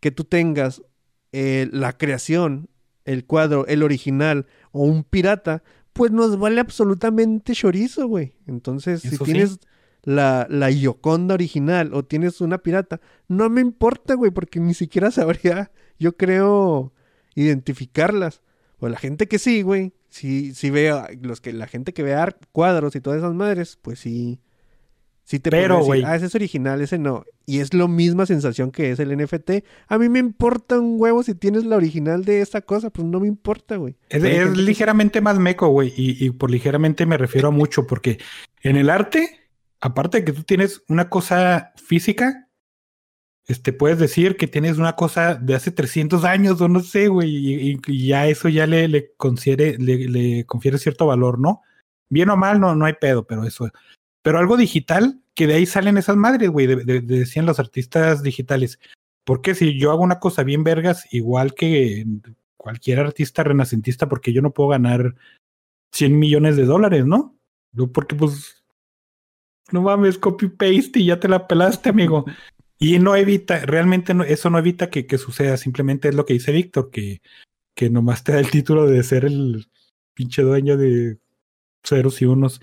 que 0.00 0.10
tú 0.10 0.24
tengas 0.24 0.82
eh, 1.30 1.68
la 1.70 1.96
creación, 1.96 2.68
el 3.04 3.24
cuadro, 3.24 3.68
el 3.68 3.84
original 3.84 4.48
o 4.72 4.82
un 4.82 5.04
pirata, 5.04 5.62
pues 5.92 6.10
nos 6.10 6.40
vale 6.40 6.60
absolutamente 6.60 7.52
chorizo, 7.52 8.08
güey. 8.08 8.34
Entonces, 8.48 9.02
si 9.02 9.10
sí. 9.10 9.18
tienes 9.22 9.60
la, 10.02 10.48
la 10.50 10.72
Gioconda 10.72 11.34
original 11.34 11.94
o 11.94 12.04
tienes 12.04 12.40
una 12.40 12.58
pirata, 12.58 13.00
no 13.28 13.48
me 13.48 13.60
importa, 13.60 14.14
güey, 14.14 14.32
porque 14.32 14.58
ni 14.58 14.74
siquiera 14.74 15.10
sabría, 15.12 15.70
yo 16.00 16.16
creo, 16.16 16.92
identificarlas. 17.36 18.42
O 18.80 18.88
la 18.88 18.98
gente 18.98 19.28
que 19.28 19.38
sí, 19.38 19.62
güey, 19.62 19.92
si, 20.08 20.52
si 20.52 20.70
vea, 20.70 21.06
los 21.22 21.40
que, 21.40 21.52
la 21.52 21.68
gente 21.68 21.92
que 21.92 22.02
vea 22.02 22.36
cuadros 22.50 22.96
y 22.96 23.00
todas 23.00 23.18
esas 23.18 23.34
madres, 23.34 23.78
pues 23.80 24.00
sí, 24.00 24.40
sí 25.30 25.38
te 25.38 25.50
Pero, 25.50 25.76
decir, 25.76 25.86
güey. 25.86 26.02
ah, 26.04 26.16
ese 26.16 26.26
es 26.26 26.34
original, 26.34 26.80
ese 26.80 26.98
no. 26.98 27.24
Y 27.46 27.60
es 27.60 27.72
la 27.72 27.86
misma 27.86 28.26
sensación 28.26 28.72
que 28.72 28.90
es 28.90 28.98
el 28.98 29.16
NFT. 29.16 29.64
A 29.86 29.96
mí 29.98 30.08
me 30.08 30.18
importa 30.18 30.80
un 30.80 30.96
huevo 31.00 31.22
si 31.22 31.34
tienes 31.34 31.64
la 31.64 31.76
original 31.76 32.24
de 32.24 32.40
esta 32.40 32.60
cosa, 32.62 32.90
pues 32.90 33.06
no 33.06 33.20
me 33.20 33.28
importa, 33.28 33.76
güey. 33.76 33.94
Es, 34.08 34.22
gente 34.22 34.60
ligeramente 34.60 35.20
más 35.20 35.38
meco, 35.38 35.68
güey. 35.68 35.92
Y, 35.96 36.24
y 36.26 36.30
por 36.30 36.50
ligeramente 36.50 37.06
me 37.06 37.16
refiero 37.16 37.48
a 37.48 37.52
mucho, 37.52 37.86
porque 37.86 38.18
en 38.62 38.76
el 38.76 38.90
arte, 38.90 39.48
aparte 39.80 40.18
de 40.18 40.24
que 40.24 40.32
tú 40.32 40.42
tienes 40.42 40.82
una 40.88 41.08
cosa 41.08 41.72
física, 41.76 42.48
este, 43.46 43.72
puedes 43.72 43.98
decir 43.98 44.36
que 44.36 44.46
tienes 44.46 44.78
una 44.78 44.94
cosa 44.94 45.34
de 45.34 45.54
hace 45.54 45.70
300 45.72 46.24
años 46.24 46.60
o 46.60 46.68
no 46.68 46.80
sé, 46.80 47.08
güey, 47.08 47.30
y, 47.36 47.70
y- 47.72 47.78
y 47.86 48.06
ya 48.08 48.26
eso 48.28 48.48
ya 48.48 48.66
le, 48.66 48.86
le, 48.88 49.12
confiere, 49.16 49.76
le, 49.78 50.08
le 50.08 50.44
confiere 50.44 50.78
cierto 50.78 51.06
valor, 51.06 51.38
¿no? 51.40 51.62
Bien 52.08 52.30
o 52.30 52.36
mal, 52.36 52.60
no, 52.60 52.74
no 52.76 52.84
hay 52.84 52.94
pedo, 53.00 53.24
pero 53.26 53.44
eso. 53.44 53.68
Pero 54.22 54.38
algo 54.38 54.56
digital, 54.56 55.20
que 55.34 55.46
de 55.46 55.54
ahí 55.54 55.66
salen 55.66 55.96
esas 55.98 56.16
madres, 56.16 56.50
güey, 56.50 56.66
de- 56.66 56.76
de- 56.84 57.00
de- 57.00 57.18
decían 57.20 57.46
los 57.46 57.58
artistas 57.58 58.22
digitales. 58.22 58.78
Porque 59.24 59.54
si 59.54 59.78
yo 59.78 59.90
hago 59.90 60.02
una 60.02 60.18
cosa 60.18 60.42
bien 60.42 60.64
vergas, 60.64 61.06
igual 61.12 61.54
que 61.54 62.04
cualquier 62.56 63.00
artista 63.00 63.42
renacentista, 63.42 64.08
porque 64.08 64.32
yo 64.32 64.42
no 64.42 64.52
puedo 64.52 64.68
ganar 64.70 65.14
100 65.92 66.18
millones 66.18 66.56
de 66.56 66.64
dólares, 66.66 67.06
¿no? 67.06 67.36
Yo 67.72 67.90
porque 67.90 68.14
pues, 68.14 68.62
no 69.72 69.82
mames, 69.82 70.18
copy-paste 70.18 71.00
y 71.00 71.06
ya 71.06 71.20
te 71.20 71.28
la 71.28 71.46
pelaste, 71.46 71.88
amigo. 71.88 72.24
Y 72.78 72.98
no 72.98 73.14
evita, 73.14 73.64
realmente 73.66 74.14
eso 74.28 74.50
no 74.50 74.58
evita 74.58 74.90
que, 74.90 75.06
que 75.06 75.18
suceda, 75.18 75.56
simplemente 75.56 76.08
es 76.08 76.14
lo 76.14 76.24
que 76.24 76.32
dice 76.34 76.50
Víctor, 76.52 76.90
que, 76.90 77.20
que 77.74 77.90
nomás 77.90 78.24
te 78.24 78.32
da 78.32 78.40
el 78.40 78.50
título 78.50 78.86
de 78.86 79.02
ser 79.02 79.24
el 79.24 79.66
pinche 80.14 80.42
dueño 80.42 80.76
de 80.76 81.18
ceros 81.84 82.20
y 82.22 82.26
unos. 82.26 82.60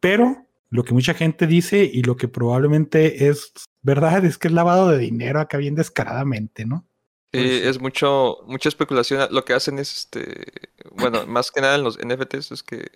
Pero 0.00 0.43
lo 0.70 0.84
que 0.84 0.94
mucha 0.94 1.14
gente 1.14 1.46
dice 1.46 1.84
y 1.84 2.02
lo 2.02 2.16
que 2.16 2.28
probablemente 2.28 3.28
es 3.28 3.52
verdad 3.82 4.24
es 4.24 4.38
que 4.38 4.48
es 4.48 4.54
lavado 4.54 4.88
de 4.88 4.98
dinero 4.98 5.40
acá 5.40 5.58
bien 5.58 5.74
descaradamente, 5.74 6.64
¿no? 6.64 6.86
Sí, 7.32 7.40
Pues 7.40 7.66
es 7.66 7.80
mucho, 7.80 8.38
mucha 8.46 8.68
especulación. 8.68 9.28
Lo 9.30 9.44
que 9.44 9.54
hacen 9.54 9.78
es, 9.78 9.94
este, 9.94 10.70
bueno, 10.92 11.26
más 11.26 11.50
que 11.50 11.60
nada 11.60 11.76
en 11.76 11.84
los 11.84 11.98
NFTs 11.98 12.52
es 12.52 12.62
que 12.62 12.90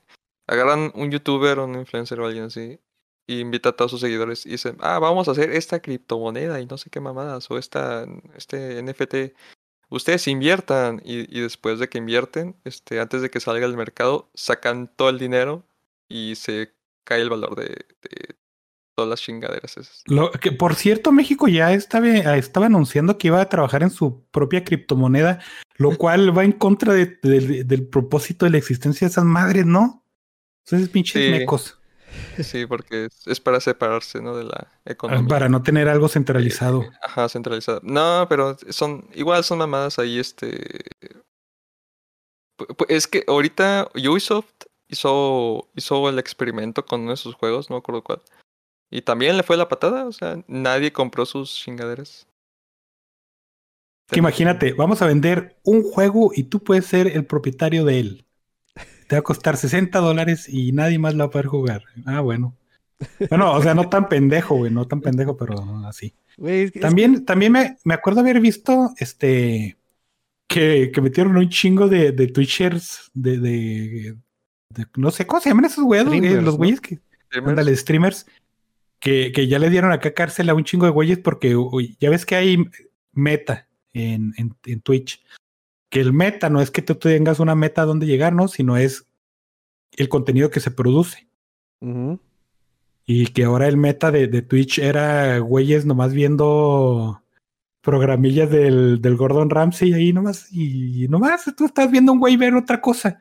agarran 0.47 0.93
un 0.95 1.11
youtuber, 1.11 1.59
un 1.59 1.75
influencer 1.75 2.19
o 2.21 2.27
alguien 2.27 2.45
así, 2.45 2.81
y 3.27 3.41
invita 3.41 3.71
a 3.71 3.73
todos 3.77 3.91
sus 3.91 4.01
seguidores 4.01 4.47
y 4.47 4.51
dicen, 4.51 4.77
ah, 4.81 4.99
vamos 4.99 5.29
a 5.29 5.33
hacer 5.33 5.53
esta 5.53 5.81
criptomoneda 5.81 6.61
y 6.61 6.67
no 6.67 6.79
sé 6.79 6.89
qué 6.89 7.01
mamadas, 7.01 7.51
o 7.51 7.59
esta, 7.59 8.07
este 8.35 8.83
NFT. 8.83 9.37
Ustedes 9.91 10.27
inviertan 10.29 11.03
y, 11.05 11.37
y 11.37 11.43
después 11.43 11.79
de 11.79 11.89
que 11.89 11.99
invierten, 11.99 12.57
este, 12.65 13.01
antes 13.01 13.23
de 13.23 13.31
que 13.31 13.41
salga 13.41 13.67
al 13.67 13.77
mercado, 13.77 14.31
sacan 14.35 14.91
todo 14.97 15.11
el 15.11 15.19
dinero 15.19 15.65
y 16.09 16.35
se 16.37 16.73
cae 17.09 17.23
el 17.23 17.31
valor 17.31 17.57
de, 17.57 17.67
de 18.03 18.37
todas 18.95 19.09
las 19.09 19.21
chingaderas 19.23 19.77
esas. 19.79 20.03
Lo, 20.07 20.31
que 20.31 20.53
por 20.53 20.75
cierto, 20.75 21.11
México 21.11 21.49
ya 21.49 21.73
estaba, 21.73 22.09
estaba 22.37 22.67
anunciando 22.67 23.17
que 23.17 23.29
iba 23.29 23.41
a 23.41 23.49
trabajar 23.49 23.83
en 23.83 23.91
su 23.91 24.25
propia 24.31 24.63
criptomoneda, 24.65 25.41
lo 25.77 25.97
cual 25.97 26.37
va 26.37 26.45
en 26.45 26.53
contra 26.53 26.93
de- 26.93 27.19
de- 27.23 27.65
del 27.65 27.89
propósito 27.89 28.45
de 28.45 28.51
la 28.53 28.59
existencia 28.59 29.07
de 29.07 29.11
esas 29.13 29.25
madres, 29.25 29.65
¿no? 29.65 30.05
Entonces, 30.67 30.89
pinches 30.91 31.25
Sí. 31.25 31.31
mecos. 31.31 31.75
Sí, 32.43 32.67
porque 32.67 33.05
es, 33.07 33.27
es 33.27 33.39
para 33.41 33.61
separarse, 33.61 34.21
¿no? 34.21 34.37
De 34.37 34.45
la 34.45 34.73
economía. 34.85 35.29
Para 35.29 35.49
no 35.49 35.63
tener 35.63 35.89
algo 35.89 36.09
centralizado. 36.09 36.85
Ajá, 37.03 37.29
centralizada. 37.29 37.81
No, 37.85 38.27
pero 38.29 38.57
son, 38.71 39.09
igual 39.15 39.45
son 39.45 39.59
mamadas 39.59 39.99
ahí, 39.99 40.19
este. 40.19 40.85
Es 42.89 43.07
que 43.07 43.25
ahorita 43.29 43.89
Ubisoft 43.95 44.53
hizo, 44.89 45.69
hizo 45.75 46.09
el 46.09 46.19
experimento 46.19 46.85
con 46.85 47.03
uno 47.03 47.13
de 47.13 47.17
sus 47.17 47.35
juegos, 47.35 47.71
no 47.71 47.77
me 47.77 47.79
acuerdo 47.81 48.03
cuál. 48.03 48.23
Y 48.91 49.03
también 49.03 49.37
le 49.37 49.43
fue 49.43 49.57
la 49.57 49.69
patada, 49.69 50.07
o 50.07 50.13
sea, 50.13 50.43
nadie 50.49 50.93
compró 50.93 51.27
sus 51.27 51.55
chingaderas. 51.55 52.27
Que 54.09 54.21
imagínate, 54.21 54.73
vamos 54.73 55.03
a 55.03 55.07
vender 55.07 55.59
un 55.65 55.83
juego 55.83 56.31
y 56.35 56.45
tú 56.45 56.61
puedes 56.61 56.87
ser 56.87 57.09
el 57.09 57.27
propietario 57.27 57.85
de 57.85 58.01
él. 58.01 58.25
Te 59.07 59.17
va 59.17 59.21
a 59.21 59.23
costar 59.23 59.57
60 59.57 59.99
dólares 59.99 60.49
y 60.49 60.73
nadie 60.73 60.99
más 60.99 61.15
lo 61.15 61.25
va 61.25 61.25
a 61.27 61.31
poder 61.31 61.47
jugar. 61.47 61.85
Ah, 62.07 62.21
bueno. 62.21 62.57
Bueno, 63.29 63.53
o 63.53 63.63
sea, 63.63 63.75
no 63.75 63.89
tan 63.89 64.09
pendejo, 64.09 64.57
güey, 64.57 64.73
no 64.73 64.87
tan 64.87 65.01
pendejo, 65.01 65.37
pero 65.37 65.55
así. 65.87 66.15
Güey, 66.37 66.63
es 66.63 66.73
que- 66.73 66.79
es 66.79 66.83
También, 66.83 67.25
también 67.25 67.53
me, 67.53 67.77
me 67.85 67.95
acuerdo 67.95 68.21
haber 68.21 68.41
visto 68.41 68.91
este 68.99 69.77
que, 70.49 70.91
que 70.93 71.01
metieron 71.03 71.37
un 71.37 71.49
chingo 71.51 71.89
de, 71.89 72.13
de 72.13 72.27
Twitchers, 72.29 73.11
de, 73.13 73.39
de, 73.39 74.17
de- 74.75 74.87
no 74.97 75.11
sé 75.11 75.27
cómo 75.27 75.41
se 75.41 75.49
llaman 75.51 75.65
esos 75.67 75.85
güeyes, 75.85 76.07
güey? 76.07 76.19
Streamers, 76.19 76.45
los 76.45 76.55
¿no? 76.55 76.59
güeyes 76.59 76.81
que 76.81 76.99
Streamers, 77.27 77.51
ándale, 77.51 77.77
streamers, 77.77 78.27
que, 79.01 79.33
que 79.33 79.47
ya 79.49 79.59
le 79.59 79.71
dieron 79.71 79.93
acá 79.93 80.13
cárcel 80.15 80.49
a 80.51 80.55
un 80.55 80.65
chingo 80.65 80.87
de 80.87 80.93
güeyes 80.93 81.19
porque 81.19 81.57
uy, 81.57 81.97
ya 82.01 82.11
ves 82.11 82.27
que 82.27 82.37
hay 82.37 82.65
meta 83.13 83.69
en, 83.93 84.33
en, 84.37 84.55
en 84.65 84.81
Twitch. 84.81 85.23
Que 85.91 86.01
el 86.01 86.13
meta 86.13 86.51
no 86.51 86.61
es 86.61 86.71
que 86.71 86.83
tú 86.83 86.97
tengas 86.97 87.41
una 87.41 87.55
meta 87.55 87.83
a 87.83 87.87
donde 87.87 88.07
llegar, 88.07 88.35
¿no? 88.35 88.49
Sino 88.49 88.77
es 88.77 89.07
el 89.93 90.09
contenido 90.09 90.51
que 90.51 90.61
se 90.61 90.71
produce. 90.71 91.27
Y 93.07 93.27
que 93.29 93.45
ahora 93.45 93.69
el 93.69 93.79
meta 93.79 94.11
de, 94.11 94.27
de 94.27 94.43
Twitch 94.43 94.79
era 94.79 95.39
güeyes 95.39 95.87
nomás 95.87 96.13
viendo 96.13 97.23
programillas 97.81 98.51
del, 98.51 99.01
del 99.01 99.17
Gordon 99.17 99.49
Ramsay 99.49 99.95
ahí 99.95 100.13
nomás. 100.13 100.53
Y 100.53 101.07
nomás 101.09 101.51
tú 101.57 101.65
estás 101.65 101.91
viendo 101.91 102.13
un 102.13 102.19
güey 102.19 102.37
ver 102.37 102.55
otra 102.55 102.81
cosa. 102.83 103.19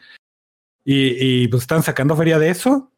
Y, 0.90 1.44
y 1.44 1.48
pues 1.50 1.64
están 1.64 1.84
sacando 1.84 2.16
feria 2.16 2.40
de 2.40 2.50
eso. 2.50 2.94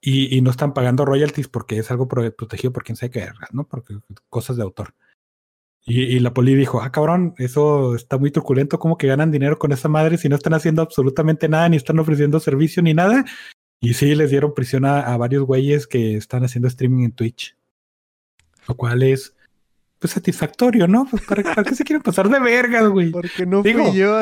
Y, 0.00 0.34
y 0.34 0.40
no 0.40 0.50
están 0.50 0.72
pagando 0.72 1.04
royalties 1.04 1.48
porque 1.48 1.78
es 1.78 1.90
algo 1.90 2.08
pro- 2.08 2.34
protegido 2.34 2.72
por 2.72 2.84
quien 2.84 2.96
que 2.96 3.18
verga, 3.18 3.48
¿no? 3.52 3.68
Porque 3.68 3.98
cosas 4.30 4.56
de 4.56 4.62
autor. 4.62 4.94
Y, 5.84 6.02
y 6.02 6.20
la 6.20 6.32
poli 6.32 6.54
dijo, 6.54 6.80
ah, 6.80 6.90
cabrón, 6.90 7.34
eso 7.36 7.94
está 7.94 8.16
muy 8.16 8.30
truculento, 8.30 8.78
¿cómo 8.78 8.96
que 8.96 9.08
ganan 9.08 9.30
dinero 9.30 9.58
con 9.58 9.72
esa 9.72 9.88
madre 9.88 10.16
si 10.16 10.28
no 10.28 10.36
están 10.36 10.54
haciendo 10.54 10.80
absolutamente 10.80 11.48
nada, 11.48 11.68
ni 11.68 11.76
están 11.76 11.98
ofreciendo 11.98 12.40
servicio 12.40 12.82
ni 12.82 12.94
nada? 12.94 13.24
Y 13.80 13.92
sí, 13.94 14.14
les 14.14 14.30
dieron 14.30 14.54
prisión 14.54 14.86
a, 14.86 15.00
a 15.00 15.16
varios 15.18 15.44
güeyes 15.44 15.86
que 15.86 16.16
están 16.16 16.44
haciendo 16.44 16.68
streaming 16.68 17.04
en 17.04 17.12
Twitch. 17.12 17.56
Lo 18.66 18.74
cual 18.74 19.02
es, 19.02 19.35
pues, 19.98 20.12
satisfactorio, 20.12 20.86
¿no? 20.88 21.06
Pues, 21.10 21.22
¿para, 21.24 21.42
para 21.42 21.64
qué 21.64 21.74
se 21.74 21.84
quieren 21.84 22.02
pasar 22.02 22.28
de 22.28 22.38
vergas, 22.40 22.88
güey? 22.88 23.10
Porque 23.10 23.46
no 23.46 23.62
Digo- 23.62 23.86
fui 23.90 23.98
yo. 23.98 24.20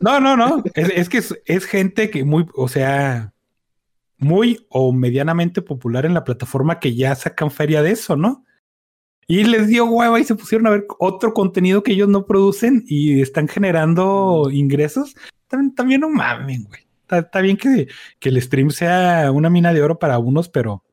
No, 0.00 0.20
no, 0.20 0.36
no. 0.36 0.62
Es, 0.74 0.90
es 0.90 1.08
que 1.08 1.18
es, 1.18 1.38
es 1.46 1.64
gente 1.66 2.10
que 2.10 2.24
muy, 2.24 2.46
o 2.54 2.68
sea, 2.68 3.32
muy 4.18 4.64
o 4.68 4.92
medianamente 4.92 5.62
popular 5.62 6.06
en 6.06 6.14
la 6.14 6.24
plataforma 6.24 6.78
que 6.78 6.94
ya 6.94 7.14
sacan 7.14 7.50
feria 7.50 7.82
de 7.82 7.90
eso, 7.92 8.16
¿no? 8.16 8.44
Y 9.26 9.44
les 9.44 9.68
dio 9.68 9.86
hueva 9.86 10.18
y 10.20 10.24
se 10.24 10.34
pusieron 10.34 10.66
a 10.66 10.70
ver 10.70 10.84
otro 10.98 11.32
contenido 11.32 11.82
que 11.82 11.92
ellos 11.92 12.08
no 12.08 12.26
producen 12.26 12.84
y 12.86 13.20
están 13.22 13.48
generando 13.48 14.48
ingresos. 14.50 15.14
También, 15.48 15.74
también 15.74 16.00
no 16.02 16.10
mamen, 16.10 16.64
güey. 16.64 16.82
Está, 17.02 17.18
está 17.18 17.40
bien 17.40 17.56
que, 17.56 17.88
que 18.18 18.28
el 18.28 18.40
stream 18.42 18.70
sea 18.70 19.30
una 19.32 19.48
mina 19.50 19.72
de 19.72 19.82
oro 19.82 19.98
para 19.98 20.18
unos, 20.18 20.48
pero 20.48 20.84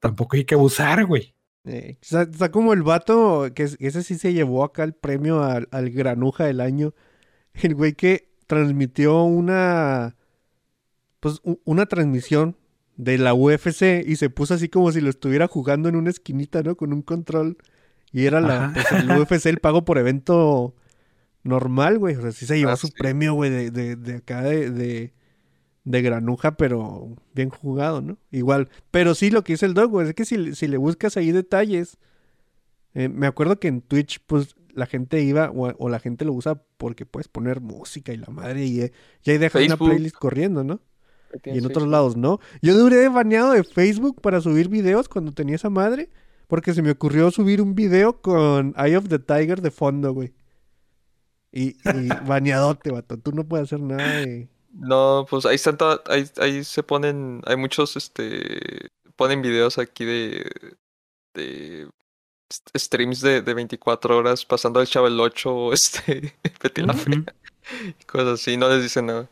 tampoco 0.00 0.36
hay 0.36 0.44
que 0.44 0.54
abusar, 0.54 1.04
güey. 1.04 1.34
Eh, 1.68 1.98
está, 2.00 2.22
está 2.22 2.50
como 2.50 2.72
el 2.72 2.82
vato, 2.82 3.48
que 3.54 3.62
es- 3.64 3.76
ese 3.80 4.02
sí 4.02 4.16
se 4.16 4.32
llevó 4.32 4.64
acá 4.64 4.84
el 4.84 4.94
premio 4.94 5.42
al, 5.42 5.68
al 5.70 5.90
granuja 5.90 6.44
del 6.44 6.60
año. 6.60 6.94
El 7.54 7.74
güey 7.74 7.92
que 7.94 8.28
transmitió 8.46 9.22
una, 9.24 10.16
pues 11.20 11.40
u- 11.44 11.60
una 11.64 11.86
transmisión 11.86 12.56
de 12.96 13.18
la 13.18 13.34
UFC 13.34 14.02
y 14.06 14.16
se 14.16 14.30
puso 14.30 14.54
así 14.54 14.68
como 14.68 14.90
si 14.92 15.00
lo 15.00 15.10
estuviera 15.10 15.46
jugando 15.46 15.88
en 15.88 15.96
una 15.96 16.10
esquinita, 16.10 16.62
¿no? 16.62 16.76
Con 16.76 16.92
un 16.92 17.02
control. 17.02 17.58
Y 18.12 18.24
era 18.26 18.40
la, 18.40 18.70
pues, 18.72 18.90
el 18.92 19.10
UFC, 19.10 19.46
el 19.46 19.58
pago 19.58 19.84
por 19.84 19.98
evento 19.98 20.74
normal, 21.42 21.98
güey. 21.98 22.16
O 22.16 22.22
sea, 22.22 22.32
sí 22.32 22.46
se 22.46 22.58
llevó 22.58 22.72
Ah, 22.72 22.76
su 22.76 22.86
sí. 22.88 22.94
premio, 22.98 23.34
güey, 23.34 23.50
de, 23.50 23.70
de, 23.70 23.96
de 23.96 24.14
acá 24.16 24.42
de, 24.42 24.70
de, 24.70 25.12
de 25.88 26.02
granuja, 26.02 26.56
pero 26.56 27.16
bien 27.34 27.48
jugado, 27.48 28.02
¿no? 28.02 28.18
Igual. 28.30 28.68
Pero 28.90 29.14
sí, 29.14 29.30
lo 29.30 29.42
que 29.42 29.54
dice 29.54 29.66
el 29.66 29.74
dog, 29.74 29.90
güey, 29.90 30.08
es 30.08 30.14
que 30.14 30.24
si, 30.24 30.54
si 30.54 30.68
le 30.68 30.76
buscas 30.76 31.16
ahí 31.16 31.32
detalles, 31.32 31.96
eh, 32.94 33.08
me 33.08 33.26
acuerdo 33.26 33.58
que 33.58 33.68
en 33.68 33.80
Twitch, 33.80 34.20
pues 34.26 34.54
la 34.74 34.86
gente 34.86 35.22
iba, 35.22 35.50
o, 35.50 35.74
o 35.78 35.88
la 35.88 35.98
gente 35.98 36.24
lo 36.24 36.32
usa 36.34 36.62
porque 36.76 37.06
puedes 37.06 37.28
poner 37.28 37.60
música 37.60 38.12
y 38.12 38.18
la 38.18 38.28
madre, 38.28 38.64
y, 38.64 38.82
eh, 38.82 38.92
y 39.24 39.30
ahí 39.30 39.38
dejas 39.38 39.64
una 39.64 39.76
playlist 39.76 40.16
corriendo, 40.16 40.62
¿no? 40.62 40.80
Y 41.44 41.58
en 41.58 41.64
otros 41.64 41.74
Facebook. 41.74 41.90
lados 41.90 42.16
no. 42.16 42.40
Yo 42.62 42.76
duré 42.76 43.08
baneado 43.08 43.52
de 43.52 43.64
Facebook 43.64 44.20
para 44.20 44.40
subir 44.40 44.68
videos 44.68 45.08
cuando 45.08 45.32
tenía 45.32 45.56
esa 45.56 45.68
madre. 45.68 46.10
Porque 46.46 46.72
se 46.72 46.80
me 46.80 46.90
ocurrió 46.90 47.30
subir 47.30 47.60
un 47.60 47.74
video 47.74 48.22
con 48.22 48.74
Eye 48.78 48.96
of 48.96 49.08
the 49.08 49.18
Tiger 49.18 49.60
de 49.60 49.70
fondo, 49.70 50.14
güey. 50.14 50.32
Y, 51.52 51.76
y 51.84 52.08
baneadote, 52.26 52.90
vato. 52.90 53.18
Tú 53.18 53.32
no 53.32 53.46
puedes 53.46 53.64
hacer 53.64 53.80
nada 53.80 54.20
de... 54.20 54.48
No, 54.80 55.26
pues 55.28 55.44
ahí 55.44 55.56
están, 55.56 55.76
ahí, 56.06 56.24
ahí 56.38 56.62
se 56.64 56.82
ponen, 56.84 57.42
hay 57.46 57.56
muchos, 57.56 57.96
este, 57.96 58.88
ponen 59.16 59.42
videos 59.42 59.76
aquí 59.78 60.04
de, 60.04 60.76
de 61.34 61.90
st- 62.50 62.78
streams 62.78 63.20
de, 63.20 63.42
de 63.42 63.54
24 63.54 64.16
horas 64.18 64.44
pasando 64.44 64.80
el 64.80 64.86
Chavo 64.88 65.08
el 65.08 65.20
8, 65.20 65.72
este, 65.74 66.34
Betty 66.62 66.82
la 66.82 66.94
Fea, 66.94 67.24
y 68.00 68.04
cosas 68.04 68.40
así, 68.40 68.56
no 68.56 68.68
les 68.68 68.82
dicen 68.82 69.06
nada. 69.06 69.30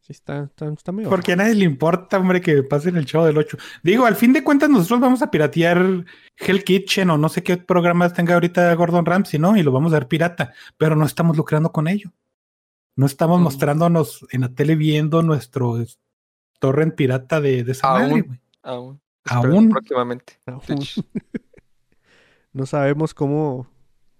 Sí, 0.00 0.12
está, 0.12 0.44
está, 0.44 0.68
está 0.72 0.90
medio... 0.92 1.08
Porque 1.10 1.32
a 1.32 1.36
nadie 1.36 1.54
le 1.54 1.64
importa, 1.64 2.18
hombre, 2.18 2.40
que 2.40 2.62
pasen 2.64 2.96
el 2.96 3.04
show 3.04 3.24
del 3.24 3.38
8. 3.38 3.56
Digo, 3.84 4.04
al 4.06 4.16
fin 4.16 4.32
de 4.32 4.42
cuentas, 4.42 4.68
nosotros 4.68 5.00
vamos 5.00 5.22
a 5.22 5.30
piratear 5.30 6.04
Hell 6.36 6.64
Kitchen 6.64 7.10
o 7.10 7.18
no 7.18 7.28
sé 7.28 7.42
qué 7.44 7.56
programas 7.56 8.12
tenga 8.12 8.34
ahorita 8.34 8.74
Gordon 8.74 9.06
Ramsay, 9.06 9.38
¿no? 9.38 9.56
Y 9.56 9.62
lo 9.62 9.70
vamos 9.70 9.92
a 9.92 9.96
ver 9.96 10.08
pirata, 10.08 10.54
pero 10.76 10.96
no 10.96 11.06
estamos 11.06 11.36
lucrando 11.36 11.70
con 11.70 11.86
ello. 11.86 12.10
No 12.96 13.06
estamos 13.06 13.40
Mm. 13.40 13.44
mostrándonos 13.44 14.26
en 14.30 14.42
la 14.42 14.48
tele 14.54 14.76
viendo 14.76 15.22
nuestro 15.22 15.80
es- 15.80 15.98
torrent 16.58 16.94
pirata 16.94 17.40
de, 17.40 17.64
de 17.64 17.72
esa 17.72 17.88
Aún. 17.88 18.00
madre, 18.10 18.22
güey. 18.22 18.40
Aún. 18.62 19.00
Aún. 19.24 19.68
Próximamente. 19.70 20.38
Aún. 20.46 20.62
No 22.52 22.66
sabemos 22.66 23.14
cómo, 23.14 23.66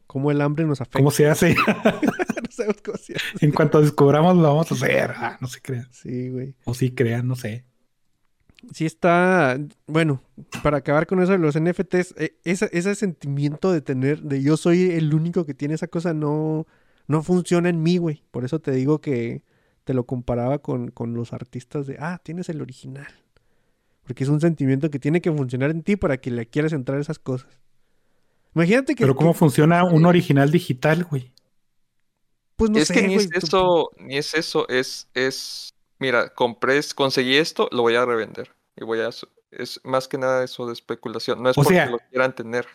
cómo 0.07 0.31
el 0.31 0.41
hambre 0.41 0.65
nos 0.65 0.81
afecta. 0.81 0.99
¿Cómo 1.01 1.11
se 1.11 1.29
hace? 1.29 1.55
no 1.67 2.51
sabemos 2.51 2.81
cómo 2.83 2.97
se 2.97 3.15
hace. 3.15 3.45
en 3.45 3.53
cuanto 3.53 3.81
descubramos, 3.83 4.37
lo 4.37 4.43
vamos 4.45 4.73
a 4.73 4.75
hacer. 4.75 5.11
Ah, 5.17 5.37
no 5.41 5.49
se 5.49 5.61
crean. 5.61 5.87
Sí, 5.93 6.31
güey. 6.31 6.55
O 6.65 6.73
sí 6.73 6.93
crean, 6.95 7.29
no 7.29 7.37
sé. 7.37 7.67
sí 8.73 8.87
está, 8.87 9.59
bueno, 9.87 10.23
para 10.63 10.79
acabar 10.79 11.07
con 11.07 11.21
eso 11.23 11.33
de 11.33 11.39
los 11.39 11.61
NFTs, 11.61 12.15
eh, 12.17 12.39
ese, 12.45 12.71
ese 12.73 12.95
sentimiento 12.95 13.71
de 13.71 13.83
tener, 13.83 14.23
de 14.23 14.43
yo 14.43 14.57
soy 14.57 14.93
el 14.93 15.13
único 15.13 15.45
que 15.45 15.53
tiene 15.53 15.75
esa 15.75 15.89
cosa, 15.89 16.15
no, 16.15 16.67
no 17.13 17.23
funciona 17.23 17.69
en 17.69 17.83
mí, 17.83 17.99
güey. 17.99 18.25
Por 18.31 18.45
eso 18.45 18.59
te 18.61 18.71
digo 18.73 19.01
que 19.01 19.43
te 19.85 19.95
lo 19.95 20.05
comparaba 20.07 20.59
con, 20.61 20.91
con 20.91 21.15
los 21.15 21.33
artistas 21.33 21.87
de, 21.87 21.97
ah, 22.01 22.21
tienes 22.25 22.49
el 22.49 22.61
original. 22.63 23.07
Porque 24.05 24.25
es 24.25 24.31
un 24.31 24.41
sentimiento 24.41 24.91
que 24.91 24.99
tiene 24.99 25.21
que 25.21 25.31
funcionar 25.31 25.71
en 25.71 25.83
ti 25.83 25.97
para 25.97 26.17
que 26.17 26.31
le 26.31 26.47
quieras 26.47 26.73
entrar 26.73 26.99
a 26.99 27.01
esas 27.03 27.19
cosas. 27.19 27.61
Imagínate 28.55 28.95
que... 28.95 29.05
Pero 29.05 29.15
¿cómo 29.17 29.33
que- 29.33 29.39
funciona 29.39 29.85
un 29.85 30.05
original 30.07 30.51
digital, 30.51 31.05
güey? 31.05 31.31
pues 32.57 32.71
no 32.71 32.79
es 32.79 32.89
sé, 32.89 32.95
que 32.95 33.03
ni 33.09 33.15
güey, 33.15 33.27
es 33.27 33.31
tú- 33.31 33.39
eso, 33.47 33.91
ni 33.99 34.17
es 34.17 34.35
eso, 34.35 34.69
es, 34.69 35.09
es, 35.15 35.71
mira, 35.99 36.29
compré, 36.33 36.81
conseguí 36.95 37.37
esto, 37.37 37.69
lo 37.73 37.83
voy 37.83 37.97
a 37.97 38.05
revender. 38.05 38.51
Y 38.77 38.85
voy 38.85 39.01
a, 39.01 39.09
es 39.51 39.81
más 39.85 40.07
que 40.09 40.17
nada 40.19 40.45
eso 40.45 40.67
de 40.67 40.73
especulación, 40.73 41.43
no 41.43 41.51
es 41.51 41.59
O 41.59 41.63
porque 41.63 41.75
sea- 41.75 41.91
lo 41.91 41.99
quieran 42.11 42.35
tener. 42.35 42.67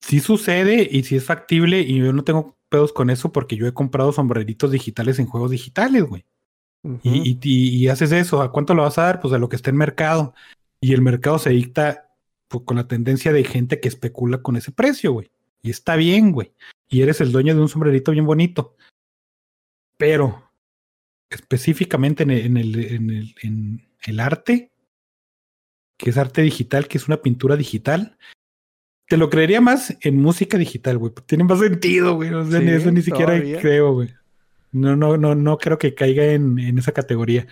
Sí 0.00 0.20
sucede 0.20 0.88
y 0.90 1.02
sí 1.04 1.16
es 1.16 1.24
factible 1.24 1.80
y 1.80 1.98
yo 1.98 2.12
no 2.12 2.24
tengo 2.24 2.56
pedos 2.68 2.92
con 2.92 3.10
eso 3.10 3.32
porque 3.32 3.56
yo 3.56 3.66
he 3.66 3.74
comprado 3.74 4.12
sombreritos 4.12 4.70
digitales 4.70 5.18
en 5.18 5.26
juegos 5.26 5.50
digitales, 5.50 6.04
güey. 6.04 6.24
Y 7.02 7.88
haces 7.88 8.12
eso, 8.12 8.42
¿a 8.42 8.52
cuánto 8.52 8.74
lo 8.74 8.82
vas 8.82 8.98
a 8.98 9.02
dar? 9.02 9.20
Pues 9.20 9.34
a 9.34 9.38
lo 9.38 9.48
que 9.48 9.56
está 9.56 9.70
en 9.70 9.76
mercado. 9.76 10.34
Y 10.80 10.92
el 10.92 11.02
mercado 11.02 11.38
se 11.38 11.50
dicta 11.50 12.14
pues, 12.48 12.64
con 12.64 12.76
la 12.76 12.86
tendencia 12.86 13.32
de 13.32 13.44
gente 13.44 13.80
que 13.80 13.88
especula 13.88 14.42
con 14.42 14.56
ese 14.56 14.72
precio, 14.72 15.12
güey. 15.12 15.30
Y 15.62 15.70
está 15.70 15.96
bien, 15.96 16.32
güey. 16.32 16.52
Y 16.88 17.02
eres 17.02 17.20
el 17.20 17.32
dueño 17.32 17.54
de 17.54 17.60
un 17.60 17.68
sombrerito 17.68 18.12
bien 18.12 18.26
bonito. 18.26 18.76
Pero 19.96 20.50
específicamente 21.30 22.22
en 22.22 22.30
el, 22.30 22.46
en 22.46 22.56
el, 22.56 22.84
en 22.84 23.10
el, 23.10 23.34
en 23.42 23.88
el 24.02 24.20
arte, 24.20 24.70
que 25.96 26.10
es 26.10 26.18
arte 26.18 26.42
digital, 26.42 26.86
que 26.86 26.98
es 26.98 27.08
una 27.08 27.22
pintura 27.22 27.56
digital, 27.56 28.16
te 29.08 29.16
lo 29.16 29.30
creería 29.30 29.60
más 29.60 29.96
en 30.00 30.20
música 30.20 30.58
digital, 30.58 30.98
güey. 30.98 31.12
Tiene 31.26 31.44
más 31.44 31.58
sentido, 31.60 32.14
güey. 32.14 32.32
O 32.34 32.44
sea, 32.44 32.60
Sí, 32.60 32.68
eso 32.68 32.90
ni 32.90 33.02
siquiera 33.02 33.32
todavía. 33.32 33.60
creo, 33.60 33.92
güey. 33.94 34.10
No, 34.72 34.96
no, 34.96 35.16
no, 35.16 35.34
no 35.34 35.58
creo 35.58 35.78
que 35.78 35.94
caiga 35.94 36.24
en, 36.24 36.58
en 36.58 36.78
esa 36.78 36.92
categoría. 36.92 37.46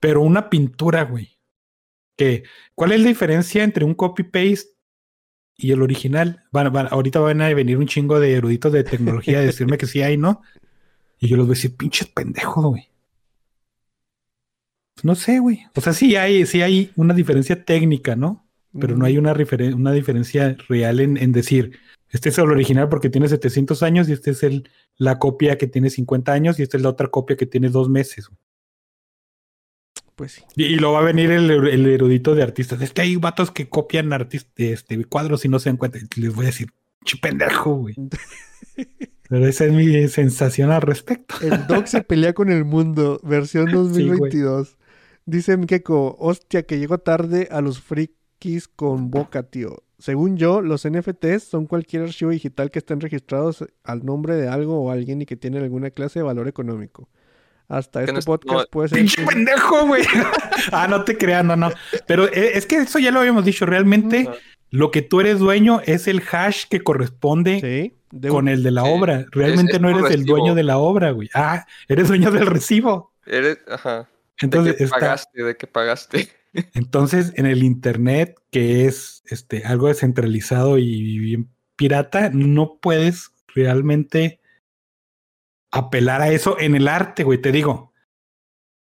Pero 0.00 0.22
una 0.22 0.48
pintura, 0.50 1.02
güey. 1.04 1.36
Que, 2.16 2.44
¿Cuál 2.74 2.92
es 2.92 3.00
la 3.00 3.08
diferencia 3.08 3.64
entre 3.64 3.84
un 3.84 3.94
copy-paste 3.94 4.70
y 5.56 5.72
el 5.72 5.82
original? 5.82 6.44
Van, 6.52 6.72
van- 6.72 6.88
ahorita 6.90 7.18
van 7.18 7.42
a 7.42 7.52
venir 7.52 7.76
un 7.78 7.86
chingo 7.88 8.20
de 8.20 8.34
eruditos 8.34 8.72
de 8.72 8.84
tecnología 8.84 9.38
a 9.38 9.42
decirme 9.42 9.78
que 9.78 9.86
sí 9.86 10.00
hay, 10.02 10.16
¿no? 10.16 10.42
Y 11.18 11.26
yo 11.28 11.36
los 11.36 11.46
voy 11.46 11.54
a 11.54 11.56
decir, 11.56 11.76
pinches 11.76 12.06
pendejos, 12.08 12.64
güey. 12.66 12.88
Pues 14.94 15.04
No 15.04 15.14
sé, 15.14 15.38
güey. 15.40 15.62
O 15.74 15.80
sea, 15.80 15.92
sí 15.92 16.14
hay, 16.16 16.46
sí 16.46 16.62
hay 16.62 16.92
una 16.96 17.14
diferencia 17.14 17.64
técnica, 17.64 18.14
¿no? 18.16 18.43
Pero 18.78 18.96
no 18.96 19.06
hay 19.06 19.18
una, 19.18 19.34
una 19.74 19.92
diferencia 19.92 20.56
real 20.68 21.00
en, 21.00 21.16
en 21.16 21.32
decir, 21.32 21.78
este 22.10 22.28
es 22.28 22.38
el 22.38 22.50
original 22.50 22.88
porque 22.88 23.10
tiene 23.10 23.28
700 23.28 23.82
años 23.82 24.08
y 24.08 24.12
este 24.12 24.32
es 24.32 24.42
el, 24.42 24.68
la 24.96 25.18
copia 25.18 25.58
que 25.58 25.66
tiene 25.66 25.90
50 25.90 26.32
años 26.32 26.58
y 26.58 26.62
esta 26.62 26.76
es 26.76 26.82
la 26.82 26.90
otra 26.90 27.08
copia 27.08 27.36
que 27.36 27.46
tiene 27.46 27.68
dos 27.68 27.88
meses. 27.88 28.30
Pues 30.16 30.32
sí. 30.32 30.42
Y, 30.56 30.64
y 30.64 30.76
lo 30.76 30.92
va 30.92 31.00
a 31.00 31.04
venir 31.04 31.30
el, 31.30 31.50
el 31.50 31.86
erudito 31.86 32.34
de 32.34 32.42
artistas. 32.42 32.80
Es 32.82 32.92
que 32.92 33.02
hay 33.02 33.16
vatos 33.16 33.50
que 33.50 33.68
copian 33.68 34.10
este, 34.56 35.04
cuadros 35.06 35.44
y 35.44 35.48
no 35.48 35.58
se 35.58 35.70
dan 35.70 35.76
cuenta. 35.76 35.98
Les 36.16 36.34
voy 36.34 36.44
a 36.44 36.48
decir, 36.48 36.68
"Chi 37.04 37.18
pendejo, 37.18 37.74
güey. 37.74 37.96
Pero 39.28 39.48
esa 39.48 39.64
es 39.64 39.72
mi 39.72 40.06
sensación 40.08 40.70
al 40.70 40.82
respecto. 40.82 41.34
El 41.40 41.66
dog 41.66 41.88
se 41.88 42.02
pelea 42.02 42.34
con 42.34 42.50
el 42.50 42.64
mundo, 42.64 43.20
versión 43.24 43.64
güey. 43.64 43.74
2022. 43.74 44.76
Dice 45.26 45.56
Mikeko, 45.56 46.16
hostia, 46.20 46.64
que 46.64 46.78
llego 46.78 46.98
tarde 46.98 47.48
a 47.50 47.60
los 47.60 47.80
con 48.76 49.10
boca, 49.10 49.42
tío. 49.44 49.82
Según 49.98 50.36
yo, 50.36 50.60
los 50.60 50.86
NFTs 50.88 51.44
son 51.44 51.66
cualquier 51.66 52.02
archivo 52.02 52.30
digital 52.30 52.70
que 52.70 52.78
estén 52.80 53.00
registrados 53.00 53.64
al 53.84 54.04
nombre 54.04 54.34
de 54.36 54.48
algo 54.48 54.80
o 54.82 54.90
alguien 54.90 55.22
y 55.22 55.26
que 55.26 55.36
tienen 55.36 55.62
alguna 55.62 55.90
clase 55.90 56.18
de 56.18 56.24
valor 56.24 56.46
económico. 56.48 57.08
Hasta 57.68 58.00
este 58.00 58.12
no 58.12 58.18
es- 58.18 58.24
podcast 58.26 58.60
no, 58.64 58.70
puede 58.70 58.88
ser... 58.90 58.98
Pinche 58.98 59.24
pendejo, 59.24 59.86
güey. 59.86 60.02
ah, 60.72 60.86
no 60.88 61.04
te 61.04 61.16
creas, 61.16 61.44
no, 61.44 61.56
no. 61.56 61.70
Pero 62.06 62.26
eh, 62.26 62.52
es 62.54 62.66
que 62.66 62.76
eso 62.76 62.98
ya 62.98 63.10
lo 63.10 63.20
habíamos 63.20 63.44
dicho. 63.44 63.64
Realmente, 63.64 64.28
lo 64.70 64.90
que 64.90 65.00
tú 65.00 65.20
eres 65.20 65.38
dueño 65.38 65.80
es 65.86 66.06
el 66.06 66.22
hash 66.30 66.64
que 66.68 66.80
corresponde 66.82 67.60
Sí, 67.60 67.96
de 68.10 68.28
con 68.28 68.44
un- 68.44 68.48
el 68.48 68.62
de 68.62 68.70
la 68.72 68.82
Sí. 68.82 68.88
obra. 68.92 69.24
Realmente 69.30 69.72
Es- 69.72 69.76
es 69.76 69.80
no 69.80 69.88
eres 69.88 70.10
el 70.10 70.24
dueño 70.24 70.54
de 70.54 70.64
la 70.64 70.76
obra, 70.76 71.12
güey. 71.12 71.30
Ah, 71.34 71.64
eres 71.88 72.08
dueño 72.08 72.30
del 72.30 72.46
recibo. 72.46 73.12
Eres, 73.24 73.58
ajá. 73.68 74.08
Entonces, 74.40 74.72
de 74.72 74.78
que 74.78 74.84
está, 74.84 74.98
pagaste, 74.98 75.42
de 75.42 75.56
que 75.56 75.66
pagaste. 75.66 76.28
Entonces, 76.74 77.32
en 77.36 77.46
el 77.46 77.62
internet, 77.62 78.36
que 78.50 78.86
es 78.86 79.22
este, 79.26 79.64
algo 79.64 79.88
descentralizado 79.88 80.78
y 80.78 81.18
bien 81.18 81.50
pirata, 81.76 82.30
no 82.32 82.78
puedes 82.80 83.32
realmente 83.54 84.40
apelar 85.72 86.22
a 86.22 86.30
eso 86.30 86.58
en 86.60 86.76
el 86.76 86.88
arte, 86.88 87.24
güey. 87.24 87.40
Te 87.40 87.50
digo, 87.52 87.92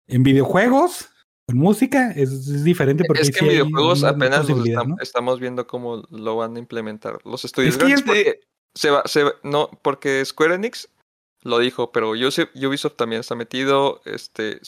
en 0.08 0.22
videojuegos, 0.22 1.08
en 1.46 1.58
música, 1.58 2.10
es, 2.10 2.30
es 2.30 2.64
diferente 2.64 3.04
porque 3.04 3.22
es 3.22 3.30
que 3.30 3.38
sí 3.38 3.44
en 3.44 3.50
videojuegos 3.50 4.02
apenas 4.04 4.40
los 4.40 4.48
posibilidad, 4.48 4.82
estam- 4.82 4.88
¿no? 4.88 4.96
estamos 5.00 5.40
viendo 5.40 5.66
cómo 5.66 6.02
lo 6.10 6.36
van 6.36 6.56
a 6.56 6.58
implementar 6.58 7.18
los 7.24 7.44
estudios 7.44 7.74
Es 7.74 7.78
que 7.78 7.86
grandes, 7.88 8.04
de- 8.06 8.40
se 8.74 8.90
va, 8.90 9.02
se 9.06 9.22
va- 9.22 9.34
no, 9.44 9.70
porque 9.82 10.24
Square 10.24 10.54
Enix 10.56 10.88
lo 11.42 11.58
dijo, 11.58 11.92
pero 11.92 12.10
Ubisoft, 12.10 12.96
también 12.96 13.20
está 13.20 13.34
metido, 13.34 14.00
este, 14.06 14.58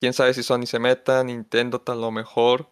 quién 0.00 0.12
sabe 0.12 0.34
si 0.34 0.42
Sony 0.42 0.66
se 0.66 0.78
meta, 0.78 1.22
Nintendo 1.24 1.80
tal 1.80 2.00
lo 2.00 2.10
mejor, 2.10 2.68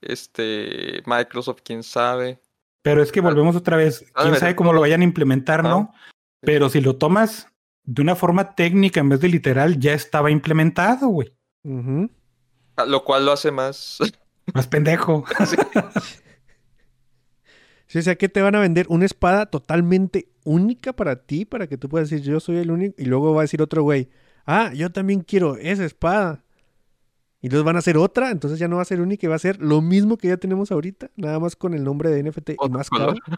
este, 0.00 1.02
Microsoft 1.06 1.60
quién 1.64 1.82
sabe. 1.82 2.40
Pero 2.82 3.02
es 3.02 3.12
que 3.12 3.20
volvemos 3.20 3.56
otra 3.56 3.76
vez. 3.76 4.04
Quién 4.14 4.36
sabe 4.36 4.56
cómo 4.56 4.72
lo 4.72 4.80
vayan 4.80 5.00
a 5.00 5.04
implementar, 5.04 5.62
¿no? 5.64 5.92
Pero 6.40 6.68
si 6.68 6.80
lo 6.80 6.96
tomas 6.96 7.48
de 7.84 8.02
una 8.02 8.14
forma 8.14 8.54
técnica 8.54 9.00
en 9.00 9.08
vez 9.08 9.20
de 9.20 9.28
literal, 9.28 9.78
ya 9.78 9.92
estaba 9.92 10.30
implementado, 10.30 11.08
güey. 11.08 11.34
Ah, 12.76 12.84
Lo 12.86 13.04
cual 13.04 13.26
lo 13.26 13.32
hace 13.32 13.50
más 13.50 13.98
Más 14.54 14.66
pendejo. 14.66 15.24
Sí, 17.86 17.98
o 17.98 18.02
sea, 18.02 18.16
que 18.16 18.28
te 18.28 18.42
van 18.42 18.54
a 18.54 18.60
vender 18.60 18.86
una 18.88 19.04
espada 19.04 19.46
totalmente 19.46 20.28
única 20.44 20.92
para 20.92 21.24
ti, 21.24 21.44
para 21.44 21.66
que 21.66 21.76
tú 21.76 21.88
puedas 21.88 22.10
decir, 22.10 22.24
yo 22.24 22.40
soy 22.40 22.58
el 22.58 22.70
único, 22.70 22.94
y 22.98 23.04
luego 23.04 23.34
va 23.34 23.42
a 23.42 23.44
decir 23.44 23.60
otro 23.62 23.82
güey, 23.82 24.08
ah, 24.46 24.72
yo 24.74 24.90
también 24.90 25.20
quiero 25.20 25.56
esa 25.56 25.84
espada. 25.84 26.44
Y 27.40 27.46
entonces 27.46 27.64
van 27.64 27.76
a 27.76 27.80
hacer 27.80 27.96
otra, 27.96 28.30
entonces 28.30 28.58
ya 28.58 28.66
no 28.68 28.76
va 28.76 28.82
a 28.82 28.86
ser 28.86 29.00
única, 29.00 29.26
y 29.26 29.28
va 29.28 29.36
a 29.36 29.38
ser 29.38 29.60
lo 29.60 29.80
mismo 29.80 30.18
que 30.18 30.28
ya 30.28 30.36
tenemos 30.38 30.72
ahorita, 30.72 31.10
nada 31.16 31.38
más 31.38 31.54
con 31.56 31.74
el 31.74 31.84
nombre 31.84 32.10
de 32.10 32.22
NFT 32.22 32.50
y 32.60 32.68
más 32.68 32.90
color. 32.90 33.18
caro. 33.20 33.36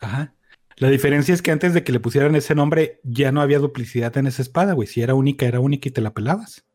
Ajá. 0.00 0.34
La 0.76 0.90
diferencia 0.90 1.32
es 1.32 1.40
que 1.40 1.50
antes 1.50 1.72
de 1.72 1.82
que 1.82 1.92
le 1.92 2.00
pusieran 2.00 2.34
ese 2.36 2.54
nombre, 2.54 3.00
ya 3.02 3.32
no 3.32 3.40
había 3.40 3.58
duplicidad 3.58 4.16
en 4.18 4.26
esa 4.26 4.42
espada, 4.42 4.74
güey. 4.74 4.86
Si 4.86 5.00
era 5.00 5.14
única, 5.14 5.46
era 5.46 5.58
única 5.60 5.88
y 5.88 5.92
te 5.92 6.02
la 6.02 6.12
pelabas. 6.12 6.66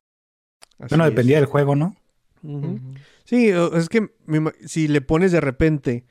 Así 0.80 0.90
Bueno, 0.90 1.06
es. 1.06 1.12
dependía 1.12 1.38
del 1.38 1.46
juego, 1.46 1.76
¿no? 1.76 1.96
Sí, 3.24 3.50
es 3.50 3.88
que 3.88 4.10
si 4.66 4.88
le 4.88 5.02
pones 5.02 5.32
de 5.32 5.42
repente 5.42 6.06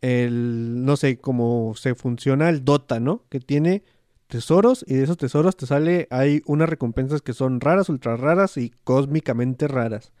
el, 0.00 0.84
no 0.84 0.96
sé, 0.96 1.18
cómo 1.18 1.74
se 1.76 1.94
funciona 1.94 2.48
el 2.48 2.64
Dota, 2.64 2.98
¿no? 2.98 3.24
Que 3.28 3.38
tiene 3.38 3.84
tesoros 4.28 4.84
y 4.86 4.94
de 4.94 5.04
esos 5.04 5.16
tesoros 5.16 5.56
te 5.56 5.66
sale, 5.66 6.06
hay 6.10 6.42
unas 6.46 6.68
recompensas 6.68 7.22
que 7.22 7.32
son 7.32 7.60
raras, 7.60 7.88
ultra 7.88 8.16
raras 8.16 8.56
y 8.56 8.70
cósmicamente 8.84 9.66
raras. 9.66 10.12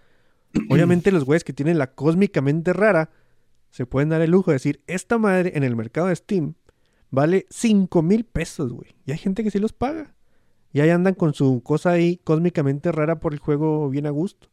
Obviamente 0.70 1.12
los 1.12 1.24
güeyes 1.24 1.44
que 1.44 1.52
tienen 1.52 1.78
la 1.78 1.92
cósmicamente 1.94 2.72
rara 2.72 3.10
se 3.70 3.86
pueden 3.86 4.08
dar 4.08 4.22
el 4.22 4.30
lujo 4.30 4.50
de 4.50 4.56
decir, 4.56 4.82
esta 4.86 5.18
madre 5.18 5.52
en 5.54 5.62
el 5.62 5.76
mercado 5.76 6.08
de 6.08 6.16
Steam 6.16 6.54
vale 7.10 7.46
5 7.50 8.02
mil 8.02 8.24
pesos, 8.24 8.72
güey. 8.72 8.96
Y 9.06 9.12
hay 9.12 9.18
gente 9.18 9.44
que 9.44 9.50
sí 9.50 9.58
los 9.58 9.72
paga. 9.72 10.14
Y 10.72 10.80
ahí 10.80 10.90
andan 10.90 11.14
con 11.14 11.34
su 11.34 11.62
cosa 11.62 11.90
ahí 11.90 12.18
cósmicamente 12.24 12.92
rara 12.92 13.20
por 13.20 13.32
el 13.32 13.38
juego 13.38 13.88
bien 13.88 14.06
a 14.06 14.10
gusto. 14.10 14.48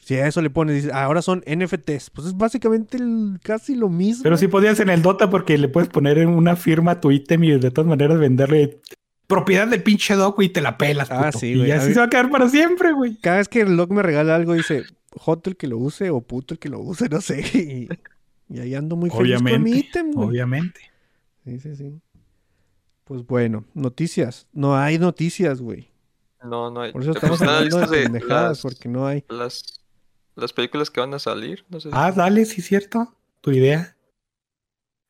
Si 0.00 0.14
a 0.16 0.26
eso 0.26 0.42
le 0.42 0.50
pones, 0.50 0.74
dices, 0.76 0.90
"Ah, 0.92 1.04
ahora 1.04 1.22
son 1.22 1.42
NFTs. 1.46 2.10
Pues 2.10 2.28
es 2.28 2.36
básicamente 2.36 2.96
el- 2.96 3.38
casi 3.42 3.74
lo 3.76 3.88
mismo. 3.88 4.22
Pero 4.22 4.36
sí 4.36 4.48
podías 4.48 4.80
en 4.80 4.88
el 4.90 5.02
Dota 5.02 5.30
porque 5.30 5.56
le 5.58 5.68
puedes 5.68 5.88
poner 5.88 6.18
en 6.18 6.28
una 6.30 6.56
firma 6.56 7.00
tu 7.00 7.10
ítem 7.10 7.44
y 7.44 7.58
de 7.58 7.70
todas 7.70 7.88
maneras 7.88 8.18
venderle 8.18 8.80
propiedad 9.26 9.68
del 9.68 9.82
pinche 9.84 10.16
güey, 10.16 10.48
y 10.48 10.50
te 10.50 10.60
la 10.60 10.76
pelas. 10.76 11.10
Ah, 11.10 11.26
puto. 11.26 11.38
sí, 11.38 11.48
y 11.52 11.58
güey. 11.58 11.70
A 11.70 11.76
así 11.76 11.88
mí- 11.88 11.94
se 11.94 12.00
va 12.00 12.06
a 12.06 12.10
quedar 12.10 12.30
para 12.30 12.48
siempre, 12.48 12.92
güey. 12.92 13.16
Cada 13.20 13.36
vez 13.36 13.48
que 13.48 13.60
el 13.60 13.76
log 13.76 13.92
me 13.92 14.02
regala 14.02 14.34
algo, 14.34 14.54
dice, 14.54 14.82
joto 15.12 15.50
el 15.50 15.56
que 15.56 15.68
lo 15.68 15.78
use 15.78 16.10
o 16.10 16.20
puto 16.20 16.54
el 16.54 16.58
que 16.58 16.68
lo 16.68 16.80
use, 16.80 17.08
no 17.10 17.20
sé. 17.20 17.40
Y, 17.54 17.88
y 18.52 18.58
ahí 18.58 18.74
ando 18.74 18.96
muy 18.96 19.10
feliz 19.10 19.40
con 19.42 19.62
mi 19.62 19.70
ítem, 19.72 20.10
güey. 20.12 20.28
Obviamente. 20.28 20.80
Sí, 21.44 21.60
sí, 21.60 21.76
sí. 21.76 22.00
Pues 23.04 23.24
bueno, 23.26 23.64
noticias. 23.74 24.46
No 24.52 24.76
hay 24.76 24.98
noticias, 24.98 25.60
güey. 25.60 25.88
No, 26.42 26.70
no 26.70 26.80
hay. 26.80 26.92
Por 26.92 27.02
eso 27.02 27.12
estamos 27.12 27.40
hablando 27.42 27.60
de 27.60 27.64
listas 27.66 27.90
de 27.90 28.02
pendejadas, 28.02 28.48
las- 28.48 28.62
porque 28.62 28.88
no 28.88 29.06
hay. 29.06 29.24
las, 29.28 29.79
las 30.36 30.52
películas 30.52 30.90
que 30.90 31.00
van 31.00 31.14
a 31.14 31.18
salir, 31.18 31.64
no 31.68 31.80
sé. 31.80 31.88
si- 31.90 31.94
Ah, 31.96 32.12
dale, 32.12 32.44
sí, 32.44 32.62
cierto. 32.62 33.14
Tu 33.40 33.52
idea. 33.52 33.96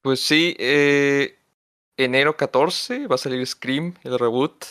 Pues 0.03 0.21
sí, 0.21 0.57
eh, 0.59 1.37
enero 1.97 2.37
14 2.37 3.07
va 3.07 3.17
a 3.17 3.19
salir 3.19 3.47
Scream, 3.47 3.95
el 4.03 4.19
reboot. 4.19 4.65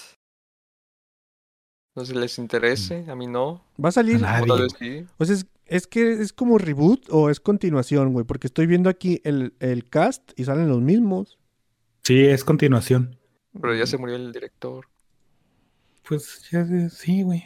No 1.95 2.05
sé 2.05 2.13
si 2.13 2.19
les 2.19 2.37
interese, 2.37 3.05
a 3.09 3.15
mí 3.15 3.27
no. 3.27 3.63
Va 3.83 3.89
a 3.89 3.91
salir. 3.91 4.17
A 4.17 4.19
nadie. 4.39 4.43
O 4.43 4.55
tal 4.55 4.61
vez 4.63 4.73
sí. 4.79 5.05
O 5.17 5.25
sea, 5.25 5.35
es, 5.35 5.45
es 5.65 5.87
que 5.87 6.13
es 6.13 6.33
como 6.33 6.57
reboot 6.57 7.05
o 7.09 7.29
es 7.29 7.39
continuación, 7.39 8.13
güey. 8.13 8.25
Porque 8.25 8.47
estoy 8.47 8.67
viendo 8.67 8.89
aquí 8.89 9.21
el, 9.23 9.53
el 9.59 9.87
cast 9.89 10.31
y 10.39 10.45
salen 10.45 10.69
los 10.69 10.81
mismos. 10.81 11.37
Sí, 12.03 12.25
es 12.25 12.43
continuación. 12.43 13.17
Pero 13.59 13.75
ya 13.75 13.85
se 13.85 13.97
murió 13.97 14.15
el 14.15 14.31
director. 14.31 14.87
Pues 16.07 16.47
ya, 16.51 16.65
sí, 16.89 17.23
güey. 17.23 17.43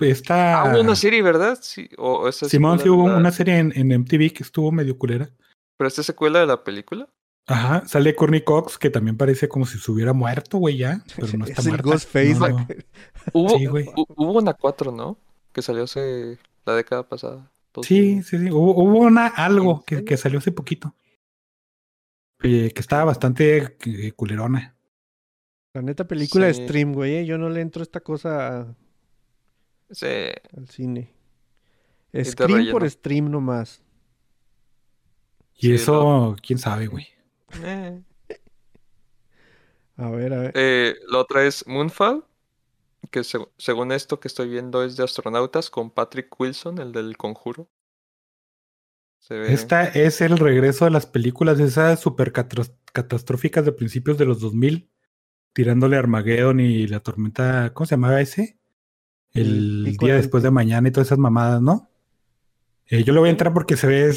Está. 0.00 0.62
Ah, 0.62 0.72
hubo 0.72 0.80
una 0.80 0.96
serie, 0.96 1.22
¿verdad? 1.22 1.58
Sí, 1.60 1.88
o 1.98 2.28
esa 2.28 2.46
es 2.46 2.50
Simón, 2.50 2.78
sí 2.78 2.88
hubo 2.88 3.04
de 3.04 3.10
la- 3.12 3.16
una 3.18 3.30
serie 3.32 3.58
en, 3.58 3.72
en 3.76 3.92
MTV 3.92 4.32
que 4.32 4.42
estuvo 4.42 4.70
medio 4.72 4.96
culera. 4.98 5.30
Pero 5.76 5.88
esta 5.88 6.00
es 6.02 6.06
secuela 6.06 6.40
de 6.40 6.46
la 6.46 6.62
película. 6.64 7.08
Ajá, 7.46 7.86
sale 7.86 8.14
Courtney 8.14 8.42
Cox, 8.44 8.78
que 8.78 8.90
también 8.90 9.16
parece 9.16 9.48
como 9.48 9.66
si 9.66 9.78
se 9.78 9.90
hubiera 9.90 10.12
muerto, 10.12 10.58
güey, 10.58 10.76
ya. 10.76 11.02
Pero 11.16 11.38
no 11.38 11.44
está 11.46 11.60
es 11.62 11.66
muerta. 11.68 11.82
Ghostface. 11.90 12.34
No. 12.34 12.66
Hubo, 13.32 13.58
Sí, 13.58 13.66
hubo 13.68 14.38
una 14.38 14.54
4, 14.54 14.92
¿no? 14.92 15.18
Que 15.52 15.62
salió 15.62 15.84
hace 15.84 16.38
la 16.64 16.74
década 16.74 17.08
pasada. 17.08 17.50
Sí, 17.82 18.22
sí, 18.22 18.38
sí. 18.38 18.50
Hubo, 18.50 18.74
hubo 18.82 18.98
una 18.98 19.26
algo 19.26 19.84
¿En 19.88 19.98
que, 19.98 20.04
que 20.04 20.16
salió 20.16 20.38
hace 20.38 20.52
poquito. 20.52 20.94
eh, 22.42 22.70
que 22.74 22.80
estaba 22.80 23.04
bastante 23.04 23.76
eh, 23.86 24.12
culerona. 24.12 24.74
La 25.74 25.82
neta 25.82 26.06
película 26.06 26.46
de 26.46 26.54
Sí. 26.54 26.64
stream, 26.64 26.92
güey. 26.94 27.16
¿eh? 27.16 27.26
Yo 27.26 27.38
no 27.38 27.48
le 27.48 27.60
entro 27.60 27.82
esta 27.82 28.00
cosa 28.00 28.60
a- 28.60 28.76
Sí. 29.90 30.06
al 30.56 30.68
cine. 30.68 31.12
de 32.12 32.24
Scream 32.24 32.70
por 32.70 32.88
stream 32.90 33.30
nomás. 33.30 33.82
Y 35.54 35.66
Sí, 35.68 35.74
eso, 35.74 36.34
quién 36.44 36.58
sabe, 36.58 36.86
güey. 36.86 37.06
Eh. 37.62 38.00
A 39.96 40.10
ver, 40.10 40.32
a 40.32 40.38
ver. 40.40 40.52
Eh, 40.54 40.94
la 41.08 41.18
otra 41.18 41.44
es 41.44 41.66
Moonfall, 41.66 42.24
que 43.10 43.20
seg- 43.20 43.50
según 43.58 43.92
esto 43.92 44.18
que 44.20 44.28
estoy 44.28 44.48
viendo 44.48 44.82
es 44.82 44.96
de 44.96 45.04
astronautas 45.04 45.68
con 45.70 45.90
Patrick 45.90 46.34
Wilson, 46.40 46.78
el 46.78 46.92
del 46.92 47.16
Conjuro. 47.16 47.68
Se 49.18 49.34
ve. 49.34 49.52
Esta 49.52 49.84
es 49.84 50.20
el 50.22 50.38
regreso 50.38 50.86
de 50.86 50.92
las 50.92 51.06
películas 51.06 51.60
esas 51.60 52.00
super 52.00 52.32
catastróficas 52.32 53.64
de 53.66 53.72
principios 53.72 54.16
de 54.16 54.24
los 54.24 54.40
2000, 54.40 54.90
tirándole 55.52 55.96
a 55.96 55.98
Armageddon 55.98 56.60
y 56.60 56.86
la 56.86 57.00
tormenta, 57.00 57.72
¿cómo 57.74 57.86
se 57.86 57.94
llamaba 57.96 58.20
ese? 58.20 58.58
El 59.32 59.96
día 59.98 60.14
después 60.16 60.42
de 60.42 60.50
mañana 60.50 60.88
y 60.88 60.92
todas 60.92 61.08
esas 61.08 61.18
mamadas, 61.18 61.62
¿no? 61.62 61.88
Eh, 62.86 63.04
yo 63.04 63.12
le 63.12 63.20
voy 63.20 63.28
a 63.28 63.32
entrar 63.32 63.54
porque 63.54 63.76
se 63.76 63.86
ve 63.86 64.12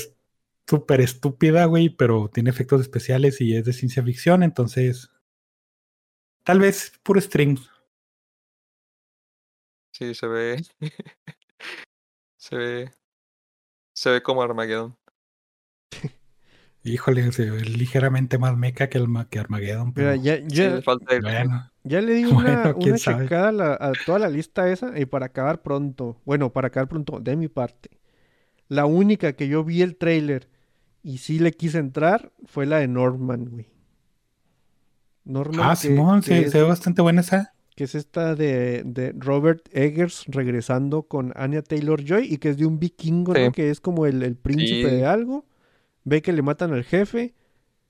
súper 0.67 1.01
estúpida, 1.01 1.65
güey, 1.65 1.89
pero 1.89 2.29
tiene 2.33 2.49
efectos 2.49 2.81
especiales 2.81 3.39
y 3.41 3.55
es 3.55 3.65
de 3.65 3.73
ciencia 3.73 4.03
ficción, 4.03 4.41
entonces 4.41 5.11
tal 6.43 6.59
vez 6.59 6.99
puro 7.03 7.21
stream. 7.21 7.57
Sí, 9.91 10.15
se 10.15 10.27
ve. 10.27 10.63
se 12.37 12.55
ve. 12.55 12.91
Se 13.95 14.09
ve 14.09 14.23
como 14.23 14.41
Armageddon. 14.41 14.97
Híjole, 16.83 17.31
se 17.31 17.49
ve 17.49 17.61
ligeramente 17.61 18.37
más 18.37 18.57
meca 18.57 18.89
que, 18.89 18.97
el, 18.97 19.07
que 19.29 19.39
Armageddon. 19.39 19.93
Mira, 19.95 20.11
Pero, 20.11 20.15
ya, 20.15 20.35
Sí, 20.37 20.43
ya, 20.47 20.69
le 20.75 20.81
falta 20.81 21.15
el- 21.15 21.21
bueno, 21.21 21.71
ya 21.83 22.01
le 22.01 22.13
di 22.13 22.23
Bueno, 22.31 22.39
una, 22.39 22.75
una 22.75 22.97
checada 22.97 23.49
a, 23.49 23.51
la- 23.51 23.73
a 23.79 23.91
toda 24.05 24.19
la 24.19 24.29
lista 24.29 24.69
esa 24.71 24.97
y 24.99 25.05
para 25.05 25.27
acabar 25.27 25.61
pronto. 25.61 26.21
Bueno, 26.25 26.51
para 26.53 26.67
acabar 26.67 26.87
pronto, 26.87 27.19
de 27.19 27.35
mi 27.35 27.47
parte. 27.47 27.89
La 28.69 28.85
única 28.85 29.33
que 29.33 29.47
yo 29.47 29.63
vi 29.63 29.81
el 29.81 29.95
trailer 29.97 30.49
y 31.03 31.17
sí 31.17 31.39
le 31.39 31.51
quise 31.51 31.77
entrar 31.79 32.31
fue 32.45 32.65
la 32.65 32.77
de 32.77 32.87
Norman, 32.87 33.45
güey. 33.45 33.67
Norman, 35.25 35.59
ah, 35.69 35.69
que- 35.79 35.87
Simón, 35.87 36.21
que 36.21 36.27
se, 36.27 36.39
es- 36.45 36.51
se 36.51 36.61
ve 36.61 36.67
bastante 36.67 37.01
buena 37.01 37.21
esa. 37.21 37.53
que 37.75 37.85
es 37.85 37.95
esta 37.95 38.35
de, 38.35 38.83
de 38.85 39.13
Robert 39.17 39.67
Eggers 39.71 40.25
regresando 40.27 41.03
con 41.03 41.31
Anya 41.35 41.61
Taylor 41.61 42.03
Joy 42.03 42.27
y 42.31 42.37
que 42.37 42.49
es 42.49 42.57
de 42.57 42.65
un 42.65 42.79
vikingo, 42.79 43.33
¿no? 43.33 43.45
Sí. 43.47 43.51
Que 43.51 43.69
es 43.69 43.79
como 43.79 44.05
el, 44.05 44.21
el 44.23 44.35
príncipe 44.35 44.89
Sí. 44.89 44.95
de 44.95 45.05
algo. 45.05 45.45
Ve 46.03 46.21
que 46.21 46.33
le 46.33 46.41
matan 46.41 46.73
al 46.73 46.83
jefe, 46.83 47.33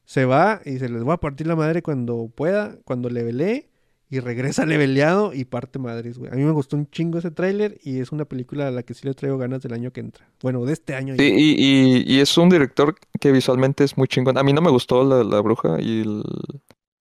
se 0.05 0.25
va 0.25 0.61
y 0.65 0.77
se 0.77 0.87
les 0.89 1.05
va 1.07 1.13
a 1.15 1.19
partir 1.19 1.47
la 1.47 1.55
madre 1.55 1.81
cuando 1.81 2.29
pueda, 2.33 2.77
cuando 2.85 3.09
levelee 3.09 3.69
y 4.13 4.19
regresa 4.19 4.65
leveleado 4.67 5.33
y 5.33 5.45
parte 5.45 5.79
madres, 5.79 6.19
güey. 6.19 6.31
A 6.31 6.35
mí 6.35 6.43
me 6.43 6.51
gustó 6.51 6.75
un 6.75 6.87
chingo 6.91 7.17
ese 7.17 7.31
tráiler 7.31 7.79
y 7.83 7.99
es 7.99 8.11
una 8.11 8.25
película 8.25 8.67
a 8.67 8.71
la 8.71 8.83
que 8.83 8.93
sí 8.93 9.07
le 9.07 9.15
traigo 9.15 9.39
ganas 9.39 9.63
del 9.63 9.73
año 9.73 9.91
que 9.91 10.01
entra. 10.01 10.29
Bueno, 10.41 10.63
de 10.65 10.73
este 10.73 10.93
año. 10.93 11.15
Sí, 11.17 11.33
y, 11.35 11.55
y, 11.57 12.03
y 12.05 12.19
es 12.19 12.37
un 12.37 12.49
director 12.49 12.95
que 13.19 13.31
visualmente 13.31 13.83
es 13.83 13.97
muy 13.97 14.07
chingón. 14.07 14.37
A 14.37 14.43
mí 14.43 14.53
no 14.53 14.61
me 14.61 14.69
gustó 14.69 15.03
la, 15.03 15.23
la 15.23 15.41
bruja 15.41 15.81
y 15.81 16.01
el, 16.01 16.23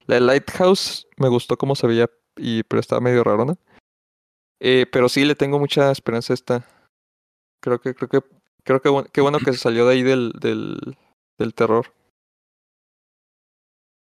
la 0.06 0.20
Lighthouse 0.20 1.06
me 1.18 1.28
gustó 1.28 1.58
cómo 1.58 1.74
se 1.74 1.86
veía, 1.86 2.08
y, 2.36 2.62
pero 2.62 2.80
estaba 2.80 3.02
medio 3.02 3.22
rarona. 3.22 3.56
Eh, 4.58 4.86
pero 4.90 5.10
sí 5.10 5.26
le 5.26 5.34
tengo 5.34 5.58
mucha 5.58 5.90
esperanza 5.90 6.32
a 6.32 6.34
esta. 6.34 6.66
Creo 7.60 7.78
que, 7.78 7.94
creo 7.94 8.08
que, 8.08 8.20
creo 8.64 8.80
que 8.80 9.10
qué 9.12 9.20
bueno 9.20 9.38
que 9.38 9.52
se 9.52 9.58
salió 9.58 9.86
de 9.86 9.92
ahí 9.92 10.02
del, 10.02 10.32
del, 10.40 10.78
del 11.38 11.52
terror. 11.52 11.92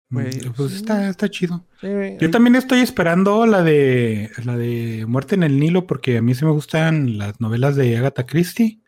Pues, 0.09 0.47
Mm, 0.47 0.53
Pues 0.53 0.71
sí. 0.71 0.77
está, 0.77 1.09
está 1.09 1.29
chido. 1.29 1.65
Sí, 1.81 1.89
Yo 2.21 2.31
también 2.31 2.55
estoy 2.55 2.81
esperando 2.81 3.45
la 3.47 3.63
de 3.63 4.31
la 4.45 4.57
de 4.57 5.05
Muerte 5.07 5.35
en 5.35 5.43
el 5.43 5.59
Nilo 5.59 5.87
porque 5.87 6.19
a 6.19 6.23
mí 6.23 6.35
sí 6.35 6.45
me 6.45 6.53
gustan 6.53 7.19
las 7.19 7.41
novelas 7.41 7.75
de 7.77 7.97
Agatha 7.97 8.25
Christie. 8.27 8.81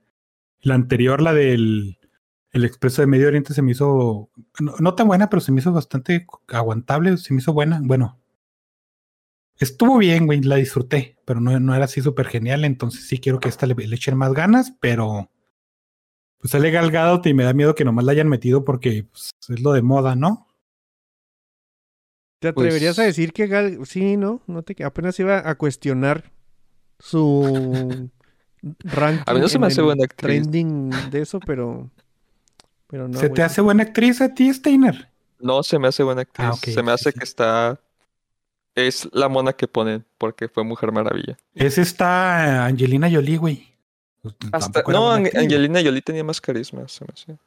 La 0.61 0.75
anterior, 0.75 1.21
la 1.21 1.35
del 1.35 1.99
El 2.53 2.65
Expreso 2.65 3.03
de 3.03 3.07
Medio 3.07 3.29
Oriente, 3.29 3.53
se 3.55 3.63
me 3.63 3.73
hizo 3.73 4.31
no, 4.61 4.75
no 4.79 4.95
tan 4.95 5.07
buena, 5.09 5.29
pero 5.29 5.41
se 5.41 5.53
me 5.53 5.61
hizo 5.61 5.73
bastante 5.73 6.27
aguantable, 6.49 7.17
se 7.17 7.35
me 7.35 7.41
hizo 7.41 7.53
buena. 7.53 7.81
Bueno, 7.83 8.19
estuvo 9.59 9.99
bien, 9.99 10.27
güey, 10.27 10.41
la 10.43 10.57
disfruté, 10.57 11.19
pero 11.25 11.41
no, 11.41 11.59
no 11.61 11.75
era 11.75 11.85
así 11.87 12.01
súper 12.01 12.27
genial, 12.27 12.65
entonces 12.65 13.07
sí 13.07 13.19
quiero 13.19 13.41
que 13.41 13.49
esta 13.49 13.67
le, 13.67 13.75
le 13.75 13.97
echen 13.97 14.17
más 14.17 14.33
ganas, 14.33 14.73
pero 14.81 15.31
pues 16.39 16.53
sale 16.53 16.71
Gal 16.71 16.91
Gadot 16.93 17.27
y 17.27 17.35
me 17.35 17.43
da 17.45 17.53
miedo 17.53 17.75
que 17.75 17.85
nomás 17.85 18.05
la 18.05 18.13
hayan 18.13 18.29
metido 18.29 18.65
porque 18.65 19.05
pues, 19.11 19.31
es 19.49 19.61
lo 19.61 19.73
de 19.73 19.83
moda, 19.83 20.15
¿no? 20.15 20.48
¿Te 22.39 22.49
atreverías 22.49 22.99
a 22.99 23.03
Pues- 23.03 23.17
decir 23.17 23.33
que 23.33 23.47
Gal... 23.47 23.79
Sí, 23.87 24.17
¿no? 24.17 24.41
no 24.47 24.63
te... 24.63 24.83
Apenas 24.85 25.19
iba 25.21 25.49
a 25.49 25.55
cuestionar 25.57 26.31
su 26.99 28.11
ranking 28.85 29.23
A 29.27 29.35
mí 29.35 29.41
no 29.41 29.49
se 29.49 29.59
me 29.59 29.67
hace 29.67 29.83
buena 29.83 30.05
actriz. 30.05 30.43
trending 30.43 30.91
de 31.11 31.21
eso, 31.23 31.41
pero... 31.41 31.91
Pero 32.87 33.07
no, 33.09 33.19
¿Se 33.19 33.29
te 33.29 33.43
hace 33.43 33.61
buena 33.61 33.83
actriz 33.83 34.21
a 34.23 34.33
ti, 34.35 34.53
Steiner? 34.55 35.11
No 35.41 35.63
se 35.63 35.79
me 35.79 35.89
hace 35.89 36.03
buena 36.03 36.23
actriz. 36.23 36.49
Ah, 36.49 36.55
se 36.55 36.83
me 36.83 36.89
sí, 36.91 36.95
hace 36.95 37.13
sí. 37.13 37.19
que 37.19 37.25
está. 37.25 37.79
Es 38.75 39.09
la 39.13 39.29
mona 39.29 39.53
que 39.53 39.69
ponen 39.69 40.07
porque 40.17 40.49
fue 40.49 40.65
Mujer 40.65 40.91
Maravilla. 40.91 41.37
Es 41.55 41.77
esta 41.77 42.65
Angelina 42.65 43.11
Jolie, 43.11 43.37
güey. 43.37 43.69
Pues, 44.23 44.35
Hasta, 44.53 44.83
no, 44.89 45.13
Ang- 45.15 45.27
actriz. 45.27 45.43
Angelina 45.43 45.81
Jolie 45.83 46.01
tenía 46.01 46.25
más 46.25 46.41
carisma, 46.41 46.89
se 46.89 47.05
me 47.05 47.13
hace. 47.13 47.39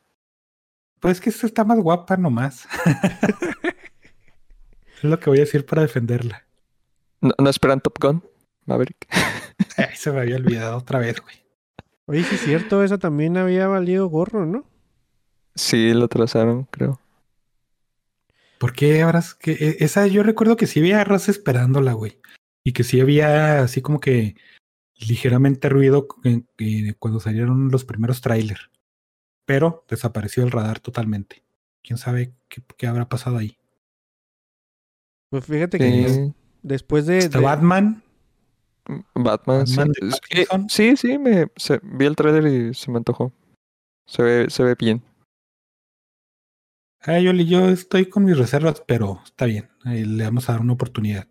Pues 0.99 1.17
es 1.17 1.21
que 1.21 1.29
esta 1.31 1.47
está 1.47 1.63
más 1.63 1.79
guapa 1.79 2.17
nomás. 2.17 2.67
es 5.07 5.11
lo 5.11 5.19
que 5.19 5.29
voy 5.29 5.39
a 5.39 5.41
decir 5.41 5.65
para 5.65 5.81
defenderla. 5.81 6.45
¿No, 7.21 7.31
no 7.37 7.49
esperan 7.49 7.81
Top 7.81 7.97
Gun? 8.01 8.23
Maverick. 8.65 9.07
Ay, 9.77 9.95
se 9.95 10.11
me 10.11 10.21
había 10.21 10.35
olvidado 10.37 10.77
otra 10.77 10.99
vez, 10.99 11.19
güey. 11.21 11.35
Oye, 12.05 12.23
sí 12.23 12.35
es 12.35 12.41
cierto, 12.41 12.83
esa 12.83 12.97
también 12.97 13.37
había 13.37 13.67
valido 13.67 14.07
gorro, 14.07 14.45
¿no? 14.45 14.65
Sí, 15.55 15.93
lo 15.93 16.07
trazaron, 16.07 16.65
creo. 16.65 16.99
¿Por 18.57 18.73
qué 18.73 19.01
habrás 19.01 19.33
que 19.33 19.51
e- 19.53 19.77
esa 19.83 20.07
yo 20.07 20.23
recuerdo 20.23 20.55
que 20.55 20.67
sí 20.67 20.79
había 20.79 21.03
raza 21.03 21.31
esperándola, 21.31 21.93
güey? 21.93 22.19
Y 22.63 22.73
que 22.73 22.83
sí 22.83 22.99
había 23.01 23.61
así 23.63 23.81
como 23.81 23.99
que 23.99 24.35
ligeramente 24.95 25.67
ruido 25.69 26.07
en- 26.23 26.47
en- 26.57 26.93
cuando 26.99 27.19
salieron 27.19 27.69
los 27.71 27.85
primeros 27.85 28.21
trailers. 28.21 28.69
Pero 29.45 29.83
desapareció 29.89 30.43
el 30.43 30.51
radar 30.51 30.79
totalmente. 30.79 31.43
¿Quién 31.83 31.97
sabe 31.97 32.33
qué, 32.49 32.61
qué 32.77 32.87
habrá 32.87 33.09
pasado 33.09 33.37
ahí? 33.37 33.57
Pues 35.31 35.45
fíjate 35.45 35.79
que 35.79 36.09
Sí. 36.09 36.33
después 36.61 37.07
de... 37.07 37.27
De- 37.29 37.39
Batman. 37.39 38.03
Batman, 39.15 39.65
sí. 39.65 39.77
De 40.35 40.47
sí, 40.67 40.97
sí, 40.97 41.17
me, 41.17 41.47
se- 41.55 41.79
vi 41.81 42.05
el 42.05 42.15
trailer 42.15 42.45
y 42.45 42.73
se 42.75 42.91
me 42.91 42.97
antojó. 42.97 43.31
Se 44.05 44.21
ve, 44.21 44.49
se 44.49 44.63
ve 44.63 44.75
bien. 44.77 45.01
Ay, 47.03 47.27
Oli, 47.27 47.47
yo 47.47 47.69
estoy 47.69 48.07
con 48.09 48.25
mis 48.25 48.37
reservas, 48.37 48.83
pero 48.85 49.21
está 49.23 49.45
bien. 49.45 49.69
Ahí 49.85 50.03
le 50.05 50.23
vamos 50.23 50.47
a 50.49 50.53
dar 50.53 50.61
una 50.61 50.73
oportunidad. 50.73 51.27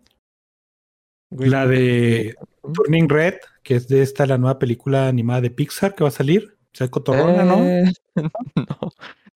güey, 1.29 1.49
La 1.49 1.65
de 1.65 2.35
Turning 2.73 3.07
Red, 3.07 3.35
que 3.63 3.75
es 3.75 3.87
de 3.87 4.01
esta 4.01 4.25
la 4.25 4.37
nueva 4.37 4.59
película 4.59 5.07
animada 5.07 5.41
de 5.41 5.51
Pixar 5.51 5.95
que 5.95 6.03
va 6.03 6.09
a 6.09 6.11
salir. 6.11 6.57
O 6.73 6.75
sea, 6.75 6.89
cotorrona, 6.89 7.43
¿no? 7.45 7.63
Eh, 7.65 7.91
no. 8.55 8.91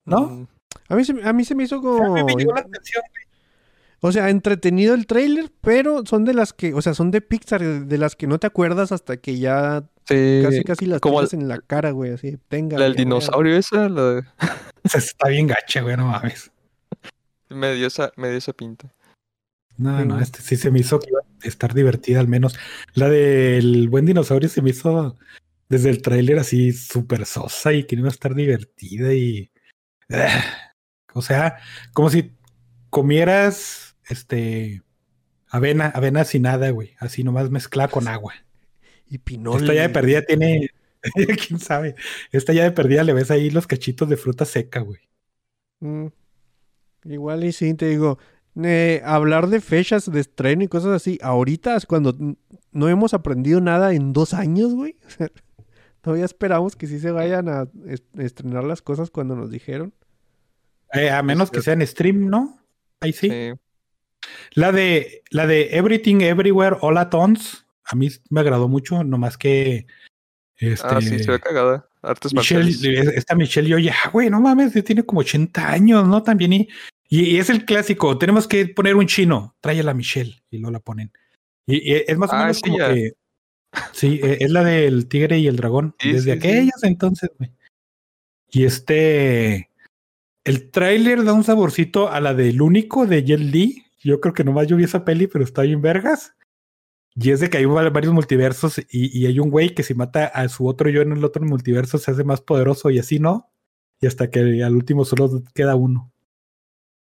¿No? 0.05 0.27
Mm, 0.29 0.47
A 0.89 0.95
mí, 0.95 1.05
se, 1.05 1.23
a 1.23 1.33
mí 1.33 1.45
se 1.45 1.55
me 1.55 1.63
hizo 1.63 1.75
A 1.77 1.81
como... 1.81 2.13
mí 2.15 2.23
me 2.23 2.35
llamó 2.35 2.53
la 2.53 2.61
atención. 2.61 3.03
O 4.05 4.11
sea, 4.11 4.29
entretenido 4.29 4.93
el 4.93 5.07
tráiler, 5.07 5.51
pero 5.61 6.03
son 6.05 6.25
de 6.25 6.33
las 6.35 6.53
que... 6.53 6.73
O 6.75 6.81
sea, 6.81 6.93
son 6.93 7.09
de 7.11 7.21
Pixar, 7.21 7.61
de 7.87 7.97
las 7.97 8.15
que 8.15 8.27
no 8.27 8.37
te 8.39 8.45
acuerdas 8.47 8.91
hasta 8.91 9.17
que 9.17 9.37
ya 9.39 9.83
Sí, 10.07 10.41
casi 10.43 10.63
casi 10.63 10.85
las 10.85 11.01
como 11.01 11.15
tienes 11.25 11.33
en 11.33 11.47
la 11.47 11.59
cara, 11.59 11.89
güey, 11.89 12.11
así. 12.11 12.37
Tenga. 12.47 12.77
la 12.77 12.83
del 12.85 12.95
dinosaurio 12.95 13.57
esa, 13.57 13.89
la 13.89 14.03
de- 14.13 14.23
O 14.83 14.89
sea, 14.89 14.99
está 14.99 15.29
bien 15.29 15.47
gacha, 15.47 15.81
güey, 15.81 15.97
no 15.97 16.05
mames. 16.05 16.51
me 17.49 17.73
dio 17.73 17.87
esa, 17.87 18.11
me 18.15 18.29
dio 18.29 18.37
esa 18.37 18.53
pinta. 18.53 18.93
No, 19.77 19.99
Sí. 19.99 20.07
no, 20.07 20.19
este 20.19 20.41
sí 20.41 20.55
se 20.57 20.69
me 20.69 20.79
hizo 20.79 20.99
que 20.99 21.09
iba 21.09 21.19
a 21.21 21.47
estar 21.47 21.73
divertida 21.73 22.19
al 22.19 22.27
menos. 22.27 22.55
La 22.93 23.09
del 23.09 23.89
buen 23.89 24.05
dinosaurio 24.05 24.47
se 24.49 24.61
me 24.61 24.69
hizo 24.69 25.17
desde 25.67 25.89
el 25.89 26.03
tráiler 26.03 26.37
así 26.37 26.71
súper 26.71 27.25
sosa 27.25 27.73
y 27.73 27.85
que 27.85 27.95
no 27.95 28.01
iba 28.01 28.09
a 28.09 28.11
estar 28.11 28.35
divertida 28.35 29.13
y... 29.15 29.49
o 31.13 31.21
sea, 31.23 31.57
como 31.93 32.11
si 32.11 32.31
comieras 32.91 33.94
este 34.07 34.81
avena, 35.49 35.87
avena 35.87 36.23
sin 36.23 36.43
nada, 36.43 36.69
güey. 36.71 36.93
Así 36.99 37.23
nomás 37.23 37.49
mezclada 37.49 37.89
con 37.89 38.07
agua. 38.07 38.33
Y 39.07 39.19
Pinol. 39.19 39.61
Esta 39.61 39.73
ya 39.73 39.81
de 39.83 39.89
perdida 39.89 40.21
tiene... 40.23 40.69
¿Quién 41.47 41.59
sabe? 41.59 41.95
Esta 42.31 42.51
ya 42.53 42.63
de 42.63 42.71
perdida 42.71 43.03
le 43.03 43.13
ves 43.13 43.29
ahí 43.31 43.51
los 43.51 43.67
cachitos 43.67 44.09
de 44.09 44.17
fruta 44.17 44.45
seca, 44.45 44.79
güey. 44.79 45.01
Mm, 45.79 46.07
Igual 47.05 47.43
y 47.43 47.51
sí, 47.51 47.75
te 47.75 47.87
digo, 47.87 48.17
eh, 48.63 49.01
hablar 49.05 49.47
de 49.47 49.61
fechas 49.61 50.11
de 50.11 50.19
estreno 50.19 50.63
y 50.63 50.67
cosas 50.67 50.91
así, 50.93 51.19
ahorita 51.21 51.75
es 51.75 51.85
cuando 51.85 52.15
no 52.71 52.89
hemos 52.89 53.13
aprendido 53.13 53.61
nada 53.61 53.93
en 53.93 54.11
dos 54.13 54.33
años, 54.33 54.73
güey. 54.73 54.97
O 55.05 55.09
sea, 55.11 55.29
Todavía 56.01 56.25
esperamos 56.25 56.75
que 56.75 56.85
sí 56.85 56.99
se 56.99 57.09
vayan 57.09 57.49
a 57.49 57.67
est- 57.87 58.19
estrenar 58.19 58.63
las 58.63 58.81
cosas 58.83 59.09
cuando 59.09 59.35
nos 59.35 59.49
dijeron. 59.49 59.91
Eh, 60.93 61.09
a 61.09 61.23
menos 61.23 61.49
que 61.49 61.59
Es 61.59 61.65
sea 61.65 61.73
en 61.73 61.85
stream, 61.85 62.27
¿no? 62.29 62.59
Ahí 63.01 63.11
sí. 63.11 63.29
Sí. 63.29 63.53
La 64.53 64.71
de 64.71 65.23
la 65.31 65.47
de 65.47 65.75
Everything 65.77 66.21
Everywhere 66.21 66.77
All 66.81 66.97
at 66.97 67.13
Once, 67.13 67.57
a 67.83 67.95
mí 67.95 68.09
me 68.29 68.39
agradó 68.41 68.67
mucho, 68.67 69.03
nomás 69.03 69.37
que 69.37 69.85
este 70.57 70.87
Ah, 70.87 71.01
sí, 71.01 71.19
se 71.19 71.31
ve 71.31 71.39
cagada. 71.39 71.87
Artes 72.01 72.33
Michelle, 72.33 72.69
esta 73.17 73.35
Michelle 73.35 73.67
yo 73.67 73.79
ya, 73.79 73.95
güey, 74.13 74.29
no 74.29 74.39
mames, 74.39 74.73
tiene 74.83 75.03
como 75.03 75.21
80 75.21 75.71
años, 75.71 76.07
¿no? 76.07 76.21
También 76.23 76.53
y, 76.53 76.67
y, 77.09 77.37
es 77.37 77.49
el 77.49 77.65
clásico, 77.65 78.17
tenemos 78.17 78.47
que 78.47 78.67
poner 78.67 78.95
un 78.95 79.07
chino, 79.07 79.55
trae 79.59 79.79
a 79.79 79.83
la 79.83 79.93
Michelle 79.93 80.35
y 80.51 80.57
luego 80.59 80.71
la 80.71 80.79
ponen. 80.79 81.11
Y, 81.67 81.91
y 81.91 82.03
es 82.07 82.17
más 82.17 82.29
o 82.31 82.35
Ah, 82.35 82.41
menos 82.41 82.57
sí, 82.57 82.61
como 82.63 82.77
ya. 82.77 82.93
que 82.93 83.11
sí, 83.91 84.19
eh, 84.23 84.37
es 84.39 84.51
la 84.51 84.63
del 84.63 85.07
tigre 85.07 85.39
y 85.39 85.47
el 85.47 85.55
dragón, 85.55 85.95
Sí, 85.99 86.11
desde 86.13 86.23
sí, 86.33 86.37
aquellas 86.37 86.83
entonces, 86.83 87.29
güey. 87.37 87.51
Y 88.51 88.63
este 88.65 89.69
el 90.45 90.69
tráiler 90.69 91.23
da 91.23 91.33
un 91.33 91.43
saborcito 91.43 92.09
a 92.09 92.21
la 92.21 92.33
del 92.35 92.61
único 92.61 93.07
de 93.07 93.23
Jet 93.23 93.39
Li. 93.39 93.84
Yo 94.05 94.21
creo 94.21 94.33
que 94.33 94.43
nomás 94.43 94.67
yo 94.67 94.77
vi 94.77 94.83
esa 94.83 95.03
peli, 95.03 95.25
pero 95.27 95.43
está 95.43 95.63
bien 95.63 95.81
vergas. 95.81 96.35
Y 97.15 97.31
es 97.31 97.39
de 97.39 97.49
que 97.49 97.57
hay 97.57 97.65
va- 97.65 97.89
varios 97.89 98.13
multiversos 98.13 98.77
y, 98.77 98.85
y 99.17 99.25
hay 99.25 99.39
un 99.39 99.49
güey 99.49 99.73
que 99.73 99.83
si 99.83 99.93
mata 99.95 100.25
a 100.27 100.47
su 100.47 100.67
otro 100.67 100.89
yo 100.89 101.01
en 101.01 101.11
el 101.13 101.23
otro 101.25 101.43
multiverso 101.43 101.97
se 101.97 102.11
hace 102.11 102.23
más 102.23 102.39
poderoso 102.41 102.89
y 102.91 102.99
así 102.99 103.19
no. 103.19 103.49
Y 103.99 104.07
hasta 104.07 104.29
que 104.29 104.61
al 104.63 104.75
último 104.75 105.05
solo 105.05 105.41
queda 105.53 105.75
uno. 105.75 106.11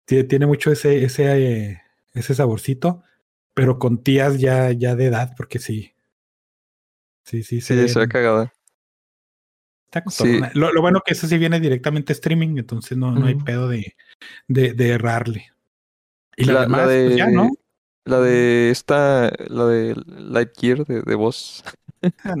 Tie- 0.06 0.26
Tiene 0.26 0.46
mucho 0.46 0.72
ese, 0.72 1.04
ese, 1.04 1.24
eh, 1.70 1.82
ese 2.14 2.34
saborcito, 2.34 3.02
pero 3.54 3.78
con 3.78 4.02
tías 4.02 4.38
ya, 4.38 4.70
ya 4.72 4.96
de 4.96 5.06
edad, 5.06 5.34
porque 5.36 5.58
sí. 5.58 5.92
Sí, 7.24 7.42
sí, 7.42 7.60
Sí, 7.60 7.88
se 7.88 7.98
ve 7.98 8.08
cagada. 8.08 8.52
Está 9.92 10.04
Sí. 10.10 10.38
Lo, 10.54 10.72
lo 10.72 10.80
bueno 10.80 11.00
que 11.04 11.12
eso 11.12 11.26
sí 11.26 11.36
viene 11.38 11.60
directamente 11.60 12.12
a 12.12 12.14
streaming, 12.14 12.56
entonces 12.58 12.96
no, 12.96 13.10
no 13.12 13.26
hay 13.26 13.34
pedo 13.34 13.68
de, 13.68 13.94
de, 14.46 14.72
de 14.74 14.88
errarle. 14.90 15.50
Y 16.38 16.44
la, 16.44 16.52
La, 16.54 16.60
demás, 16.62 16.80
la 16.80 16.86
de. 16.86 17.04
pues 17.06 17.16
ya, 17.16 17.26
¿no? 17.28 17.50
La 18.04 18.20
de 18.20 18.70
esta. 18.70 19.30
La 19.48 19.66
de 19.66 19.94
Lightyear 20.06 20.84
de, 20.84 21.02
de 21.02 21.14
voz. 21.14 21.64
Ah, 22.24 22.36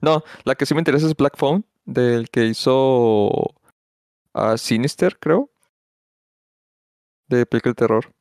no 0.00 0.24
la 0.44 0.54
que 0.54 0.66
sí 0.66 0.74
me 0.74 0.80
interesa 0.80 1.06
es 1.06 1.14
Black 1.16 1.36
Phone, 1.36 1.64
del 1.84 2.28
que 2.30 2.46
hizo. 2.46 3.54
a 4.34 4.58
Sinister, 4.58 5.18
creo. 5.18 5.50
De 7.28 7.46
película 7.46 7.70
de 7.70 7.74
terror. 7.76 8.12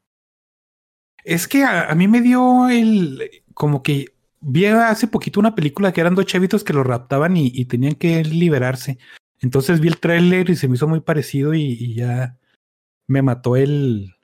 Es 1.24 1.48
que 1.48 1.64
a, 1.64 1.90
a 1.90 1.96
mí 1.96 2.08
me 2.08 2.22
dio 2.22 2.70
el. 2.70 3.44
Como 3.54 3.82
que 3.82 4.14
vi 4.42 4.66
hace 4.66 5.08
poquito 5.08 5.40
una 5.40 5.56
película 5.56 5.92
que 5.92 6.02
eran 6.02 6.14
dos 6.14 6.26
chavitos 6.28 6.64
que 6.64 6.74
lo 6.74 6.84
raptaban 6.84 7.36
y, 7.38 7.52
y 7.54 7.66
tenían 7.66 7.96
que 7.96 8.24
liberarse. 8.24 9.00
Entonces 9.40 9.80
vi 9.80 9.88
el 9.88 10.00
tráiler 10.00 10.50
y 10.50 10.56
se 10.56 10.68
me 10.68 10.76
hizo 10.76 10.88
muy 10.88 11.02
parecido 11.02 11.54
y, 11.54 11.64
y 11.64 11.96
ya 11.96 12.38
me 13.08 13.22
mató 13.22 13.56
el, 13.56 14.15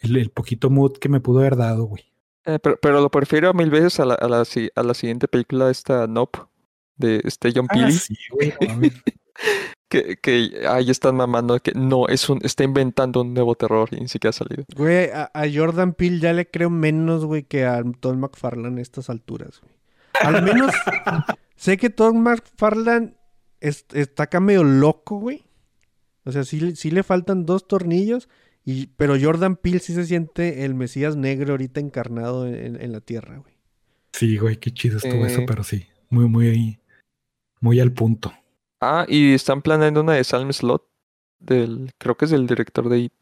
el, 0.00 0.16
el 0.16 0.30
poquito 0.30 0.68
mood 0.70 0.98
que 0.98 1.08
me 1.08 1.20
pudo 1.20 1.40
haber 1.40 1.56
dado, 1.56 1.84
güey. 1.84 2.04
Eh, 2.46 2.58
pero, 2.62 2.78
pero 2.80 3.00
lo 3.00 3.10
prefiero 3.10 3.52
mil 3.54 3.70
veces 3.70 4.00
a 4.00 4.04
la, 4.06 4.14
a 4.14 4.28
la, 4.28 4.44
si- 4.44 4.70
a 4.74 4.82
la 4.82 4.94
siguiente 4.94 5.28
película, 5.28 5.70
esta 5.70 6.06
Nope, 6.06 6.40
de 6.96 7.20
este 7.24 7.52
John 7.54 7.66
Ah, 7.70 7.74
Peele. 7.74 7.92
sí, 7.92 8.16
güey. 8.32 8.52
Que, 9.88 10.18
que 10.18 10.66
ahí 10.68 10.88
están 10.88 11.16
mamando 11.16 11.58
que 11.58 11.72
no, 11.74 12.06
es 12.06 12.28
un, 12.28 12.38
está 12.44 12.62
inventando 12.62 13.22
un 13.22 13.34
nuevo 13.34 13.56
terror 13.56 13.88
y 13.90 13.96
ni 13.98 14.06
siquiera 14.06 14.30
ha 14.30 14.32
salido. 14.32 14.62
Güey, 14.76 15.10
a, 15.10 15.32
a 15.34 15.44
Jordan 15.52 15.94
Peele 15.94 16.20
ya 16.20 16.32
le 16.32 16.48
creo 16.48 16.70
menos, 16.70 17.24
güey, 17.24 17.42
que 17.42 17.64
a 17.64 17.82
Todd 17.98 18.14
McFarlane 18.14 18.78
a 18.78 18.82
estas 18.82 19.10
alturas, 19.10 19.60
güey. 19.60 19.72
Al 20.22 20.44
menos 20.44 20.72
sé 21.56 21.76
que 21.76 21.90
Todd 21.90 22.14
McFarlane 22.14 23.14
es- 23.58 23.86
está 23.92 24.24
acá 24.24 24.38
medio 24.38 24.62
loco, 24.62 25.16
güey. 25.18 25.44
O 26.24 26.30
sea, 26.30 26.44
sí, 26.44 26.76
sí 26.76 26.92
le 26.92 27.02
faltan 27.02 27.44
dos 27.44 27.66
tornillos, 27.66 28.28
y, 28.70 28.86
pero 28.96 29.16
Jordan 29.20 29.56
Peele 29.56 29.78
sí 29.80 29.94
se 29.94 30.04
siente 30.06 30.64
el 30.64 30.74
Mesías 30.74 31.16
negro 31.16 31.52
ahorita 31.52 31.80
encarnado 31.80 32.46
en, 32.46 32.80
en 32.80 32.92
la 32.92 33.00
tierra, 33.00 33.38
güey. 33.38 33.54
Sí, 34.12 34.36
güey, 34.38 34.56
qué 34.56 34.70
chido 34.72 34.98
estuvo 34.98 35.24
eso, 35.26 35.42
pero 35.46 35.62
sí, 35.62 35.86
muy, 36.08 36.28
muy, 36.28 36.78
muy 37.60 37.80
al 37.80 37.92
punto. 37.92 38.32
Ah, 38.80 39.04
y 39.08 39.34
están 39.34 39.62
planeando 39.62 40.00
una 40.00 40.14
de 40.14 40.24
Salem 40.24 40.52
Slot, 40.52 40.86
del, 41.38 41.90
creo 41.98 42.16
que 42.16 42.24
es 42.24 42.30
del 42.30 42.46
director 42.46 42.88
de 42.88 42.98
It. 42.98 43.12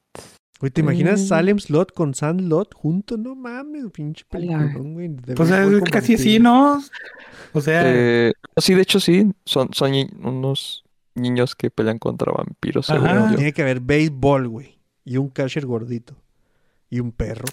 Güey, 0.61 0.73
¿te 0.73 0.81
imaginas 0.81 1.21
Mm. 1.21 1.27
Salem 1.27 1.59
Slot 1.61 1.93
con 1.93 2.15
Sandlot 2.15 2.75
juntos? 2.75 3.17
No 3.19 3.37
mames, 3.37 3.85
pinche 3.93 4.25
peliculón, 4.29 4.95
güey. 4.95 5.09
de 5.09 5.35
Pues 5.35 5.51
es 5.51 5.83
casi 5.91 6.15
así. 6.15 6.39
¿no? 6.41 6.83
O 7.53 7.61
sea, 7.61 7.83
Eh, 7.85 8.33
sí, 8.57 8.75
de 8.75 8.83
hecho 8.83 8.99
sí, 8.99 9.31
son, 9.45 9.69
son 9.73 9.93
unos 10.21 10.85
niños 11.15 11.55
que 11.55 11.71
pelean 11.71 11.99
contra 11.99 12.33
vampiros, 12.33 12.91
Ajá. 12.91 12.99
según 13.15 13.31
yo. 13.31 13.37
Tiene 13.37 13.53
que 13.53 13.63
haber 13.63 13.81
béisbol, 13.81 14.49
güey. 14.49 14.78
Y 15.09 15.17
un 15.17 15.29
catcher 15.29 15.65
gordito. 15.67 16.15
Y 16.91 17.01
un 17.01 17.13
perro. 17.13 17.47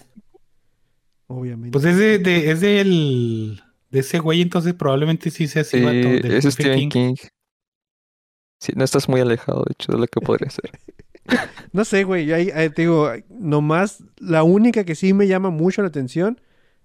Obviamente. 1.28 1.72
pues 1.72 1.84
es 1.84 1.96
de, 1.96 2.18
de- 2.18 2.50
es 2.50 2.60
del 2.60 3.62
de 3.90 3.98
ese 4.00 4.18
güey, 4.18 4.42
entonces 4.42 4.74
probablemente 4.74 5.30
sí 5.30 5.46
sea 5.48 5.62
así, 5.62 5.80
del 5.80 6.24
es 6.26 6.44
Stephen 6.44 6.88
King. 6.88 7.14
Sí, 8.60 8.72
no 8.76 8.84
estás 8.84 9.08
muy 9.08 9.20
alejado, 9.20 9.64
de 9.66 9.72
hecho, 9.72 9.92
de 9.92 9.98
lo 9.98 10.06
que 10.06 10.20
podría 10.20 10.50
ser. 10.50 10.70
No 11.72 11.84
sé, 11.84 12.04
güey. 12.04 12.32
Ahí, 12.32 12.50
ahí 12.50 12.70
te 12.70 12.82
digo, 12.82 13.10
nomás 13.28 14.02
la 14.18 14.44
única 14.44 14.84
que 14.84 14.94
sí 14.94 15.12
me 15.12 15.26
llama 15.26 15.50
mucho 15.50 15.82
la 15.82 15.88
atención 15.88 16.40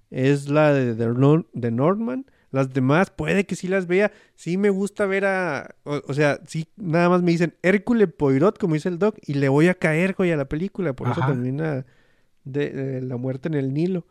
es 0.09 0.49
la 0.49 0.73
de, 0.73 0.95
The 0.95 1.05
Nor- 1.09 1.47
de 1.53 1.69
Northman. 1.71 2.25
Las 2.51 2.73
demás, 2.73 3.09
puede 3.09 3.45
que 3.45 3.55
sí 3.55 3.67
las 3.67 3.87
vea. 3.87 4.11
Sí 4.35 4.57
me 4.57 4.69
gusta 4.69 5.05
ver 5.05 5.25
a. 5.25 5.75
O, 5.83 6.01
o 6.05 6.13
sea, 6.13 6.39
sí, 6.45 6.67
nada 6.75 7.09
más 7.09 7.21
me 7.21 7.31
dicen 7.31 7.55
Hércules 7.61 8.09
Poirot, 8.11 8.57
como 8.59 8.73
dice 8.73 8.89
el 8.89 8.99
Doc, 8.99 9.17
y 9.25 9.35
le 9.35 9.49
voy 9.49 9.69
a 9.69 9.73
caer, 9.73 10.15
güey, 10.15 10.31
a 10.31 10.37
la 10.37 10.45
película. 10.45 10.93
Por 10.93 11.09
eso 11.09 11.21
termina 11.25 11.85
de, 12.43 12.69
de 12.69 13.01
La 13.01 13.17
muerte 13.17 13.47
en 13.47 13.53
el 13.53 13.73
Nilo. 13.73 14.05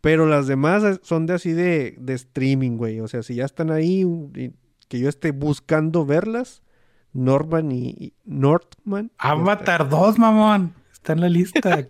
Pero 0.00 0.26
las 0.26 0.46
demás 0.46 1.00
son 1.02 1.26
de 1.26 1.34
así 1.34 1.52
de, 1.52 1.94
de 1.98 2.14
streaming, 2.14 2.76
güey. 2.76 3.00
O 3.00 3.08
sea, 3.08 3.22
si 3.22 3.34
ya 3.34 3.44
están 3.44 3.70
ahí, 3.70 4.02
y 4.34 4.52
que 4.88 4.98
yo 4.98 5.08
esté 5.08 5.32
buscando 5.32 6.06
verlas, 6.06 6.62
Norman 7.12 7.70
y, 7.72 7.88
y 7.90 8.14
Northman. 8.24 9.08
ya 9.08 9.14
está. 9.14 9.30
Avatar 9.30 9.88
2, 9.88 10.18
mamón. 10.18 10.74
Está 10.92 11.12
en 11.12 11.20
la 11.20 11.28
lista. 11.28 11.88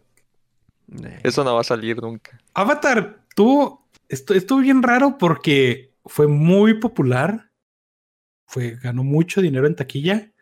Eso 1.23 1.45
no 1.45 1.55
va 1.55 1.61
a 1.61 1.65
salir 1.65 2.01
nunca. 2.03 2.41
Avatar 2.55 3.21
tuvo. 3.35 3.89
Esto, 4.09 4.35
estuvo 4.35 4.59
bien 4.59 4.83
raro 4.83 5.19
porque 5.19 5.90
fue 6.11 6.27
muy 6.27 6.75
popular. 6.75 7.51
Fue, 8.47 8.77
ganó 8.83 9.05
mucho 9.05 9.41
dinero 9.41 9.67
en 9.67 9.77
taquilla. 9.77 10.33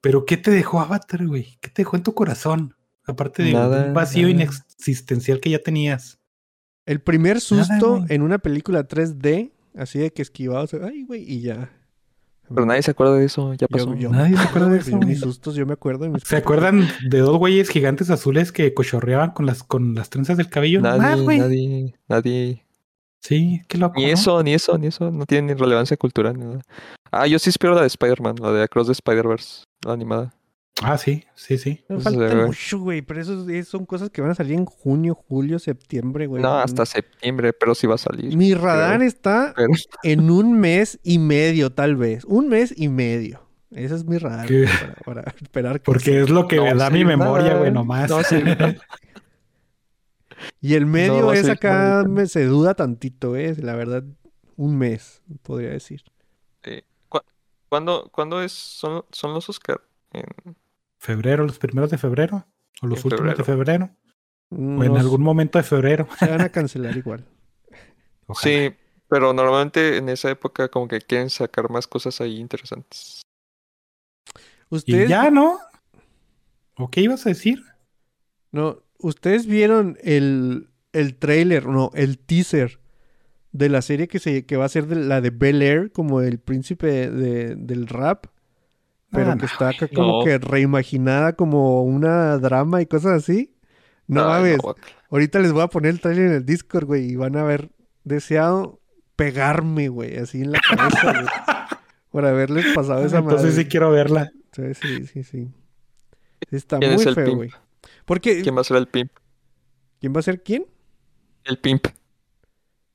Pero 0.00 0.24
¿qué 0.24 0.36
te 0.36 0.50
dejó 0.52 0.80
Avatar, 0.80 1.26
güey? 1.26 1.58
¿Qué 1.60 1.68
te 1.70 1.82
dejó 1.82 1.96
en 1.96 2.04
tu 2.04 2.14
corazón? 2.14 2.76
Aparte 3.04 3.42
de 3.42 3.52
Nada, 3.52 3.86
un 3.86 3.94
vacío 3.94 4.22
nada. 4.22 4.30
inexistencial 4.32 5.40
que 5.40 5.50
ya 5.50 5.58
tenías. 5.58 6.20
El 6.86 7.00
primer 7.00 7.40
susto 7.40 8.04
en 8.08 8.22
una 8.22 8.38
película 8.38 8.86
3D, 8.86 9.50
así 9.76 9.98
de 9.98 10.12
que 10.12 10.22
esquivado, 10.22 10.68
ay, 10.84 11.02
güey, 11.04 11.22
y 11.28 11.40
ya. 11.40 11.72
Pero 12.48 12.64
nadie 12.64 12.82
se 12.82 12.92
acuerda 12.92 13.16
de 13.16 13.24
eso, 13.24 13.54
ya 13.54 13.66
pasó. 13.66 13.92
yo- 13.96 14.10
Nadie 14.10 14.36
se 14.36 14.42
acuerda 14.44 14.68
de 14.68 14.78
eso, 14.78 14.96
mis 14.98 15.18
sustos, 15.18 15.56
yo 15.56 15.66
me 15.66 15.72
acuerdo 15.72 16.04
de 16.04 16.10
mis 16.10 16.22
¿Se 16.22 16.36
acuerdan 16.36 16.86
de 17.08 17.18
dos 17.18 17.36
güeyes 17.38 17.68
gigantes 17.70 18.08
azules 18.10 18.52
que 18.52 18.72
cochorreaban 18.72 19.32
con 19.32 19.46
las, 19.46 19.64
con 19.64 19.96
las 19.96 20.10
trenzas 20.10 20.36
del 20.36 20.48
cabello? 20.48 20.80
Nadie, 20.80 21.22
güey. 21.22 21.38
nadie, 21.40 21.94
nadie. 22.08 22.65
Sí, 23.26 23.62
qué 23.68 23.78
loco. 23.78 23.94
Ni 23.98 24.06
¿no? 24.06 24.12
eso, 24.12 24.42
ni 24.42 24.54
eso, 24.54 24.78
ni 24.78 24.86
eso. 24.88 25.10
No 25.10 25.26
tiene 25.26 25.48
ni 25.54 25.58
relevancia 25.60 25.96
cultural, 25.96 26.38
ni 26.38 26.44
nada. 26.44 26.60
Ah, 27.10 27.26
yo 27.26 27.38
sí 27.38 27.50
espero 27.50 27.74
la 27.74 27.80
de 27.80 27.86
Spider-Man, 27.88 28.36
la 28.40 28.52
de 28.52 28.62
Across 28.62 28.86
the 28.86 28.92
Spider-Verse, 28.92 29.64
la 29.84 29.92
animada. 29.92 30.32
Ah, 30.82 30.98
sí, 30.98 31.24
sí, 31.34 31.56
sí. 31.56 31.82
Me 31.88 31.96
Pues, 31.96 32.04
falta 32.04 32.34
mucho, 32.34 32.78
güey, 32.80 33.00
pero 33.00 33.20
eso 33.22 33.48
es- 33.48 33.66
son 33.66 33.86
cosas 33.86 34.10
que 34.10 34.20
van 34.20 34.30
a 34.30 34.34
salir 34.34 34.54
en 34.58 34.66
junio, 34.66 35.14
julio, 35.14 35.58
septiembre, 35.58 36.26
güey. 36.26 36.42
no, 36.42 36.58
hasta 36.58 36.84
septiembre, 36.84 37.52
pero 37.54 37.74
sí 37.74 37.86
va 37.86 37.94
a 37.94 37.98
salir. 37.98 38.36
Mi 38.36 38.52
radar 38.52 39.02
está 39.02 39.54
Pero- 39.56 39.68
en 40.02 40.30
un 40.30 40.52
mes 40.60 40.98
y 41.02 41.18
medio, 41.18 41.70
tal 41.70 41.96
vez. 41.96 42.24
Un 42.26 42.48
mes 42.48 42.74
y 42.76 42.88
medio. 42.88 43.40
Ese 43.70 43.94
es 43.94 44.04
mi 44.04 44.18
radar 44.18 44.46
para, 45.04 45.22
para 45.22 45.34
esperar 45.42 45.80
que 45.80 45.84
Porque 45.84 46.20
es 46.20 46.30
lo 46.30 46.46
que 46.46 46.56
No 46.56 46.74
da 46.76 46.90
mi 46.90 47.04
memoria, 47.04 47.56
güey, 47.56 47.72
nomás. 47.72 48.08
no 48.10 48.20
nada. 48.44 48.76
Y 50.60 50.74
el 50.74 50.86
medio 50.86 51.20
No 51.20 51.32
es 51.32 51.48
acá, 51.48 52.04
me, 52.08 52.26
se 52.26 52.44
duda 52.44 52.74
tantito, 52.74 53.36
¿eh? 53.36 53.54
La 53.56 53.74
verdad, 53.74 54.04
un 54.56 54.76
mes, 54.76 55.22
podría 55.42 55.70
decir. 55.70 56.02
¿Cuándo, 57.68 58.08
cuándo 58.12 58.40
es, 58.42 58.52
son, 58.52 59.04
son 59.10 59.34
los 59.34 59.48
Oscar? 59.48 59.80
En- 60.12 60.56
Febrero, 60.98 61.44
los 61.44 61.58
primeros 61.58 61.90
de 61.90 61.98
febrero. 61.98 62.46
O 62.80 62.86
los 62.86 63.04
En 63.04 63.12
últimos 63.12 63.36
de 63.36 63.44
febrero. 63.44 63.90
O 64.50 64.84
en 64.84 64.96
algún 64.96 65.22
momento 65.22 65.58
de 65.58 65.64
febrero. 65.64 66.08
Se 66.18 66.28
van 66.28 66.40
a 66.40 66.48
cancelar 66.48 66.96
igual. 66.96 67.26
Ojalá. 68.26 68.42
Sí, 68.42 68.74
pero 69.08 69.32
normalmente 69.32 69.96
en 69.96 70.08
esa 70.08 70.30
época 70.30 70.68
como 70.68 70.88
que 70.88 71.00
quieren 71.00 71.30
sacar 71.30 71.70
más 71.70 71.86
cosas 71.86 72.20
ahí 72.20 72.38
interesantes. 72.38 73.22
Y 74.70 74.76
Ustedes, 74.76 75.08
ya, 75.08 75.30
¿no? 75.30 75.58
¿O 76.76 76.90
qué 76.90 77.00
ibas 77.02 77.26
a 77.26 77.30
decir? 77.30 77.62
no, 78.52 78.82
ustedes 78.98 79.46
vieron 79.46 79.96
el, 80.02 80.68
el 80.92 81.16
trailer, 81.16 81.66
no, 81.66 81.90
el 81.94 82.18
teaser 82.18 82.80
de 83.52 83.68
la 83.68 83.80
serie 83.82 84.08
que, 84.08 84.18
se, 84.18 84.44
que 84.44 84.56
va 84.56 84.66
a 84.66 84.68
ser 84.68 84.86
de 84.86 84.96
la 84.96 85.20
de 85.20 85.30
Bel 85.30 85.62
Air, 85.62 85.90
como 85.92 86.20
el 86.20 86.38
príncipe 86.38 87.10
de- 87.10 87.54
del 87.56 87.86
rap. 87.86 88.26
pero 89.10 89.30
Ah, 89.30 89.34
que 89.34 89.40
no, 89.40 89.46
está 89.46 89.68
acá 89.70 89.88
como 89.88 90.18
No. 90.20 90.24
que 90.24 90.38
reimaginada 90.38 91.34
como 91.34 91.82
una 91.84 92.36
drama 92.38 92.82
y 92.82 92.86
cosas 92.86 93.12
así. 93.22 93.54
No 94.08 94.24
mames. 94.26 94.58
Ahorita 95.10 95.38
les 95.38 95.52
voy 95.52 95.62
a 95.62 95.68
poner 95.68 95.90
el 95.92 96.00
trailer 96.00 96.26
en 96.26 96.32
el 96.34 96.44
Discord, 96.44 96.84
güey, 96.86 97.10
y 97.12 97.16
van 97.16 97.36
a 97.36 97.42
ver 97.44 97.70
deseado 98.04 98.80
pegarme, 99.16 99.88
güey, 99.88 100.16
así 100.18 100.42
en 100.42 100.52
la 100.52 100.60
cabeza, 100.60 101.12
güey. 101.12 101.24
Por 102.10 102.24
haberles 102.26 102.66
pasado 102.74 103.04
esa 103.04 103.20
madre. 103.22 103.36
Entonces 103.36 103.54
sí 103.56 103.64
quiero 103.68 103.90
verla. 103.90 104.30
Sí, 104.52 104.62
sí, 105.06 105.22
sí, 105.24 105.48
Está 106.50 106.78
¿Quién 106.78 106.94
muy 106.94 107.04
feo, 107.04 107.34
güey. 107.36 107.50
Porque, 108.04 108.42
¿Quién 108.42 108.56
va 108.56 108.60
a 108.60 108.64
ser 108.64 108.76
el 108.78 108.86
pimp? 108.88 109.10
¿quién 110.00 110.14
va 110.14 110.20
a 110.20 110.22
ser 110.22 110.42
quién? 110.42 110.66
El 111.44 111.58
pimp. 111.58 111.86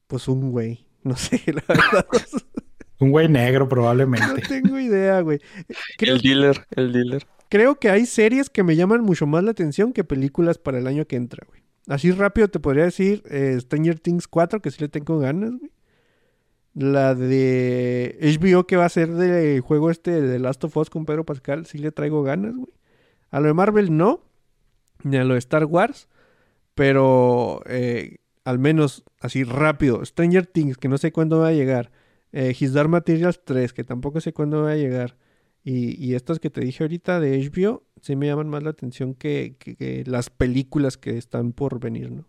Pues 0.08 0.28
un 0.28 0.52
güey. 0.52 0.86
No 1.04 1.16
sé, 1.16 1.42
la 1.54 1.64
verdad. 1.68 2.06
Un 3.00 3.10
güey 3.12 3.28
negro 3.28 3.66
No 3.66 3.70
probablemente. 3.70 4.42
tengo 4.48 4.80
idea, 4.80 5.22
güey. 5.22 5.40
Creo, 5.98 6.16
El 6.16 6.22
dealer, 6.22 6.68
el 6.72 6.94
dealer. 6.94 7.26
creo 7.50 7.76
que 7.80 7.90
hay 7.90 8.06
series 8.06 8.50
que 8.50 8.64
me 8.64 8.76
llaman 8.76 9.02
mucho 9.02 9.26
más 9.26 9.44
la 9.44 9.52
atención 9.52 9.94
que 9.94 10.04
películas 10.04 10.58
para 10.60 10.78
el 10.78 10.88
año 10.88 11.06
que 11.06 11.16
entra, 11.16 11.46
güey. 11.48 11.62
Así 11.88 12.12
rápido 12.12 12.48
te 12.48 12.60
podría 12.60 12.84
decir 12.86 13.24
eh, 13.30 13.58
Stranger 13.60 14.00
Things 14.00 14.28
4, 14.28 14.62
que 14.62 14.70
sí 14.70 14.78
le 14.80 14.88
tengo 14.90 15.18
ganas, 15.18 15.52
güey. 15.58 15.72
La 16.74 17.16
de 17.16 18.18
HBO 18.22 18.66
que 18.66 18.78
va 18.78 18.86
a 18.86 18.90
ser 18.90 19.10
de 19.10 19.60
juego 19.60 19.90
este 19.92 20.22
de 20.22 20.32
The 20.34 20.40
Last 20.40 20.64
of 20.64 20.78
Us 20.78 20.90
con 20.90 21.06
Pedro 21.06 21.26
Pascal, 21.26 21.66
sí 21.66 21.80
le 21.80 21.92
traigo 21.92 22.24
ganas, 22.24 22.56
güey. 22.56 22.72
A 23.32 23.40
lo 23.42 23.48
de 23.48 23.54
Marvel 23.54 23.98
no, 23.98 24.22
ni 25.04 25.18
a 25.18 25.24
lo 25.24 25.34
de 25.34 25.40
Star 25.40 25.66
Wars, 25.66 26.08
pero 26.76 27.62
eh, 27.68 28.18
al 28.44 28.60
menos 28.60 29.04
así 29.20 29.44
rápido. 29.44 30.04
Stranger 30.06 30.46
Things, 30.48 30.78
que 30.78 30.88
no 30.88 30.98
sé 30.98 31.12
cuándo 31.12 31.40
va 31.40 31.50
a 31.50 31.54
llegar. 31.54 31.92
Eh, 32.32 32.56
His 32.58 32.74
Dark 32.74 32.90
Materials 32.90 33.42
3, 33.44 33.74
que 33.74 33.84
tampoco 33.84 34.22
sé 34.22 34.34
cuándo 34.34 34.64
va 34.64 34.72
a 34.72 34.76
llegar. 34.78 35.18
Y, 35.64 36.04
y 36.04 36.16
estas 36.16 36.40
que 36.40 36.50
te 36.50 36.62
dije 36.62 36.84
ahorita 36.84 37.20
de 37.20 37.38
HBO, 37.40 37.84
sí 38.02 38.16
me 38.16 38.26
llaman 38.28 38.50
más 38.50 38.64
la 38.64 38.72
atención 38.72 39.14
que, 39.14 39.58
que- 39.60 39.76
que 39.76 40.04
las 40.08 40.30
películas 40.30 40.98
que 40.98 41.18
están 41.18 41.52
por 41.54 41.80
venir, 41.80 42.12
¿no? 42.12 42.26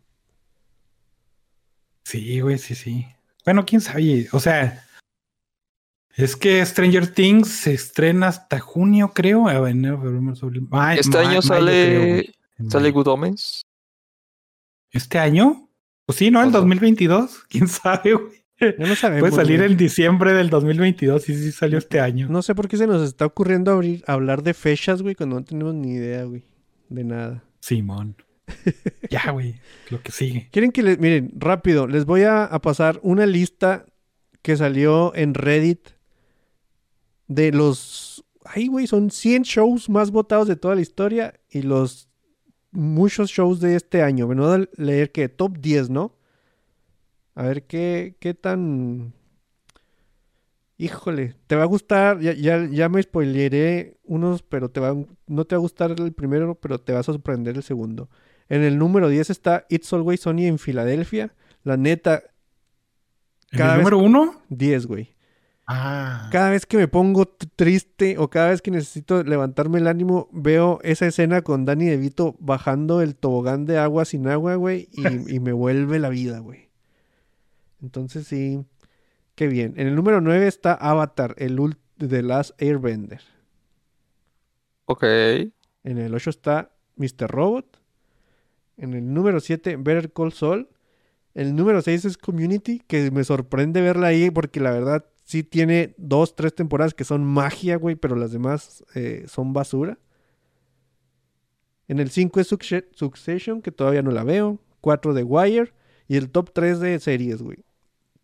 Sí, 2.04 2.40
güey, 2.40 2.58
sí, 2.58 2.74
sí. 2.74 3.06
Bueno, 3.44 3.64
quién 3.64 3.80
sabe. 3.80 4.28
O 4.32 4.40
sea, 4.40 4.84
es 6.16 6.36
que 6.36 6.64
Stranger 6.66 7.06
Things 7.06 7.48
se 7.48 7.72
estrena 7.72 8.28
hasta 8.28 8.58
junio, 8.60 9.12
creo. 9.14 9.46
Ah, 9.48 10.94
Este 10.94 11.10
ma- 11.10 11.20
año 11.20 11.28
mayo, 11.28 11.42
sale- 11.42 12.32
¿Sale 12.68 12.84
mayo. 12.84 12.94
Good 12.94 13.08
Omens? 13.08 13.62
¿Este 14.90 15.18
año? 15.18 15.68
Pues 16.06 16.18
sí, 16.18 16.30
¿no? 16.30 16.42
El 16.42 16.48
Ojo. 16.48 16.58
2022. 16.58 17.44
¿Quién 17.48 17.68
sabe, 17.68 18.14
güey? 18.14 18.42
Ya 18.60 18.86
no 18.86 18.94
sabemos. 18.94 19.30
Puede 19.30 19.42
salir 19.42 19.60
en 19.62 19.76
diciembre 19.76 20.32
del 20.34 20.48
2022 20.48 21.28
y 21.28 21.34
sí 21.34 21.52
salió 21.52 21.78
este 21.78 21.98
año. 21.98 22.28
No 22.28 22.42
sé 22.42 22.54
por 22.54 22.68
qué 22.68 22.76
se 22.76 22.86
nos 22.86 23.02
está 23.02 23.26
ocurriendo 23.26 23.72
abrir, 23.72 24.04
hablar 24.06 24.42
de 24.44 24.54
fechas, 24.54 25.02
güey, 25.02 25.16
cuando 25.16 25.36
no 25.36 25.44
tenemos 25.44 25.74
ni 25.74 25.94
idea, 25.94 26.24
güey. 26.24 26.44
De 26.88 27.02
nada. 27.02 27.42
Simón. 27.60 28.14
ya, 29.10 29.32
güey. 29.32 29.56
Lo 29.90 30.00
que 30.00 30.12
sigue. 30.12 30.48
Quieren 30.52 30.70
que 30.70 30.82
les, 30.82 30.98
miren, 30.98 31.32
rápido, 31.34 31.88
les 31.88 32.04
voy 32.04 32.22
a, 32.22 32.44
a 32.44 32.60
pasar 32.60 33.00
una 33.02 33.26
lista 33.26 33.86
que 34.42 34.56
salió 34.56 35.12
en 35.14 35.34
Reddit 35.34 35.90
de 37.26 37.50
los, 37.50 38.24
ay, 38.44 38.68
güey, 38.68 38.86
son 38.86 39.10
100 39.10 39.42
shows 39.42 39.88
más 39.88 40.10
votados 40.10 40.46
de 40.46 40.56
toda 40.56 40.74
la 40.74 40.82
historia 40.82 41.34
y 41.48 41.62
los 41.62 42.11
muchos 42.72 43.30
shows 43.30 43.60
de 43.60 43.76
este 43.76 44.02
año. 44.02 44.26
Me 44.26 44.34
voy 44.34 44.62
a 44.64 44.82
leer 44.82 45.12
que 45.12 45.28
top 45.28 45.58
10, 45.58 45.90
¿no? 45.90 46.14
A 47.34 47.44
ver 47.44 47.64
qué, 47.66 48.16
qué 48.20 48.34
tan... 48.34 49.12
Híjole, 50.78 51.36
te 51.46 51.54
va 51.54 51.62
a 51.62 51.66
gustar, 51.66 52.18
ya, 52.20 52.32
ya, 52.32 52.66
ya 52.68 52.88
me 52.88 53.00
spoileré 53.02 53.98
unos, 54.04 54.42
pero 54.42 54.68
te 54.70 54.80
va, 54.80 54.96
no 55.28 55.44
te 55.44 55.54
va 55.54 55.58
a 55.58 55.60
gustar 55.60 55.92
el 55.96 56.12
primero, 56.12 56.56
pero 56.56 56.80
te 56.80 56.92
vas 56.92 57.08
a 57.08 57.12
sorprender 57.12 57.56
el 57.56 57.62
segundo. 57.62 58.08
En 58.48 58.62
el 58.62 58.78
número 58.78 59.08
10 59.08 59.30
está 59.30 59.64
It's 59.68 59.92
Always 59.92 60.22
Sunny 60.22 60.46
en 60.46 60.58
Filadelfia. 60.58 61.34
La 61.62 61.76
neta, 61.76 62.22
¿En 63.52 63.58
Cada 63.58 63.74
el 63.74 63.78
vez- 63.78 63.84
número 63.90 63.98
uno? 64.04 64.42
10, 64.48 64.86
güey. 64.86 65.14
Ah. 65.66 66.28
Cada 66.32 66.50
vez 66.50 66.66
que 66.66 66.76
me 66.76 66.88
pongo 66.88 67.26
triste 67.26 68.18
o 68.18 68.28
cada 68.28 68.50
vez 68.50 68.62
que 68.62 68.70
necesito 68.70 69.22
levantarme 69.22 69.78
el 69.78 69.86
ánimo, 69.86 70.28
veo 70.32 70.80
esa 70.82 71.06
escena 71.06 71.42
con 71.42 71.64
Danny 71.64 71.86
DeVito 71.86 72.36
bajando 72.40 73.00
el 73.00 73.14
tobogán 73.14 73.64
de 73.64 73.78
agua 73.78 74.04
sin 74.04 74.26
agua, 74.26 74.56
güey, 74.56 74.88
y, 74.92 75.02
y 75.36 75.40
me 75.40 75.52
vuelve 75.52 75.98
la 75.98 76.08
vida, 76.08 76.40
güey. 76.40 76.68
Entonces 77.80 78.26
sí, 78.26 78.64
qué 79.34 79.46
bien. 79.46 79.74
En 79.76 79.86
el 79.86 79.94
número 79.94 80.20
9 80.20 80.46
está 80.46 80.74
Avatar, 80.74 81.34
el 81.38 81.58
ult 81.58 81.78
de 81.96 82.22
Last 82.22 82.60
Airbender. 82.60 83.20
Ok. 84.86 85.04
En 85.04 85.98
el 85.98 86.14
8 86.14 86.30
está 86.30 86.70
Mr. 86.96 87.28
Robot. 87.28 87.80
En 88.76 88.94
el 88.94 89.12
número 89.12 89.40
7, 89.40 89.76
Better 89.76 90.12
Call 90.12 90.32
Saul. 90.32 90.68
El 91.34 91.54
número 91.54 91.80
6 91.80 92.04
es 92.04 92.18
Community, 92.18 92.80
que 92.80 93.10
me 93.10 93.24
sorprende 93.24 93.80
verla 93.80 94.08
ahí 94.08 94.30
porque 94.30 94.60
la 94.60 94.70
verdad 94.70 95.06
sí 95.32 95.42
tiene 95.42 95.94
dos, 95.96 96.36
tres 96.36 96.54
temporadas 96.54 96.92
que 96.94 97.04
son 97.04 97.24
magia, 97.24 97.76
güey, 97.76 97.96
pero 97.96 98.14
las 98.16 98.32
demás 98.32 98.84
eh, 98.94 99.24
son 99.28 99.52
basura. 99.52 99.98
En 101.88 101.98
el 101.98 102.10
5 102.10 102.40
es 102.40 102.52
Succe- 102.52 102.86
Succession, 102.94 103.60
que 103.62 103.72
todavía 103.72 104.02
no 104.02 104.10
la 104.10 104.24
veo. 104.24 104.58
4 104.80 105.14
de 105.14 105.22
Wire. 105.22 105.72
Y 106.08 106.16
el 106.16 106.30
top 106.30 106.52
3 106.52 106.80
de 106.80 106.98
series, 107.00 107.42
güey. 107.42 107.58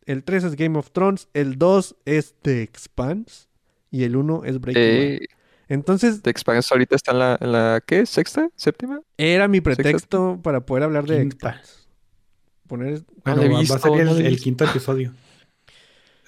El 0.07 0.25
3 0.25 0.45
es 0.45 0.57
Game 0.57 0.79
of 0.79 0.91
Thrones. 0.91 1.29
El 1.35 1.59
2 1.59 1.97
es 2.05 2.35
The 2.43 2.63
Expanse. 2.63 3.47
Y 3.91 4.05
el 4.05 4.17
1 4.17 4.43
es 4.45 4.61
Breaking 4.61 4.83
Bad. 4.83 4.91
Eh, 5.23 5.27
Entonces, 5.69 6.23
The 6.23 6.31
Expanse 6.31 6.69
ahorita 6.73 6.97
está 6.97 7.13
en 7.13 7.19
la, 7.19 7.39
en 7.41 7.53
la 7.53 7.83
¿qué? 7.87 8.07
¿Sexta? 8.07 8.49
¿Séptima? 8.57 9.01
Era 9.17 9.49
mi 9.49 9.59
Sexta- 9.59 9.75
pretexto 9.83 10.41
para 10.43 10.65
poder 10.65 10.85
hablar 10.85 11.07
de 11.07 11.19
Quinta. 11.21 11.51
Expanse. 11.51 11.73
Poner... 12.67 13.03
Bueno, 13.25 13.37
No 13.37 13.37
la 13.37 13.45
he 13.47 13.53
va- 13.53 13.61
a 13.77 13.79
salir 13.79 14.27
el, 14.27 14.39
quinto 14.41 14.65
episodio. 14.65 15.13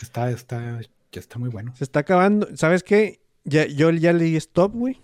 Está, 0.00 0.30
está, 0.30 0.80
ya 0.80 1.20
está 1.20 1.38
muy 1.38 1.48
bueno. 1.50 1.72
Se 1.76 1.84
está 1.84 2.00
acabando. 2.00 2.48
¿Sabes 2.56 2.82
qué? 2.82 3.20
Ya, 3.44 3.66
yo 3.66 3.90
ya 3.90 4.12
leí 4.12 4.36
stop, 4.36 4.72
güey. 4.74 5.00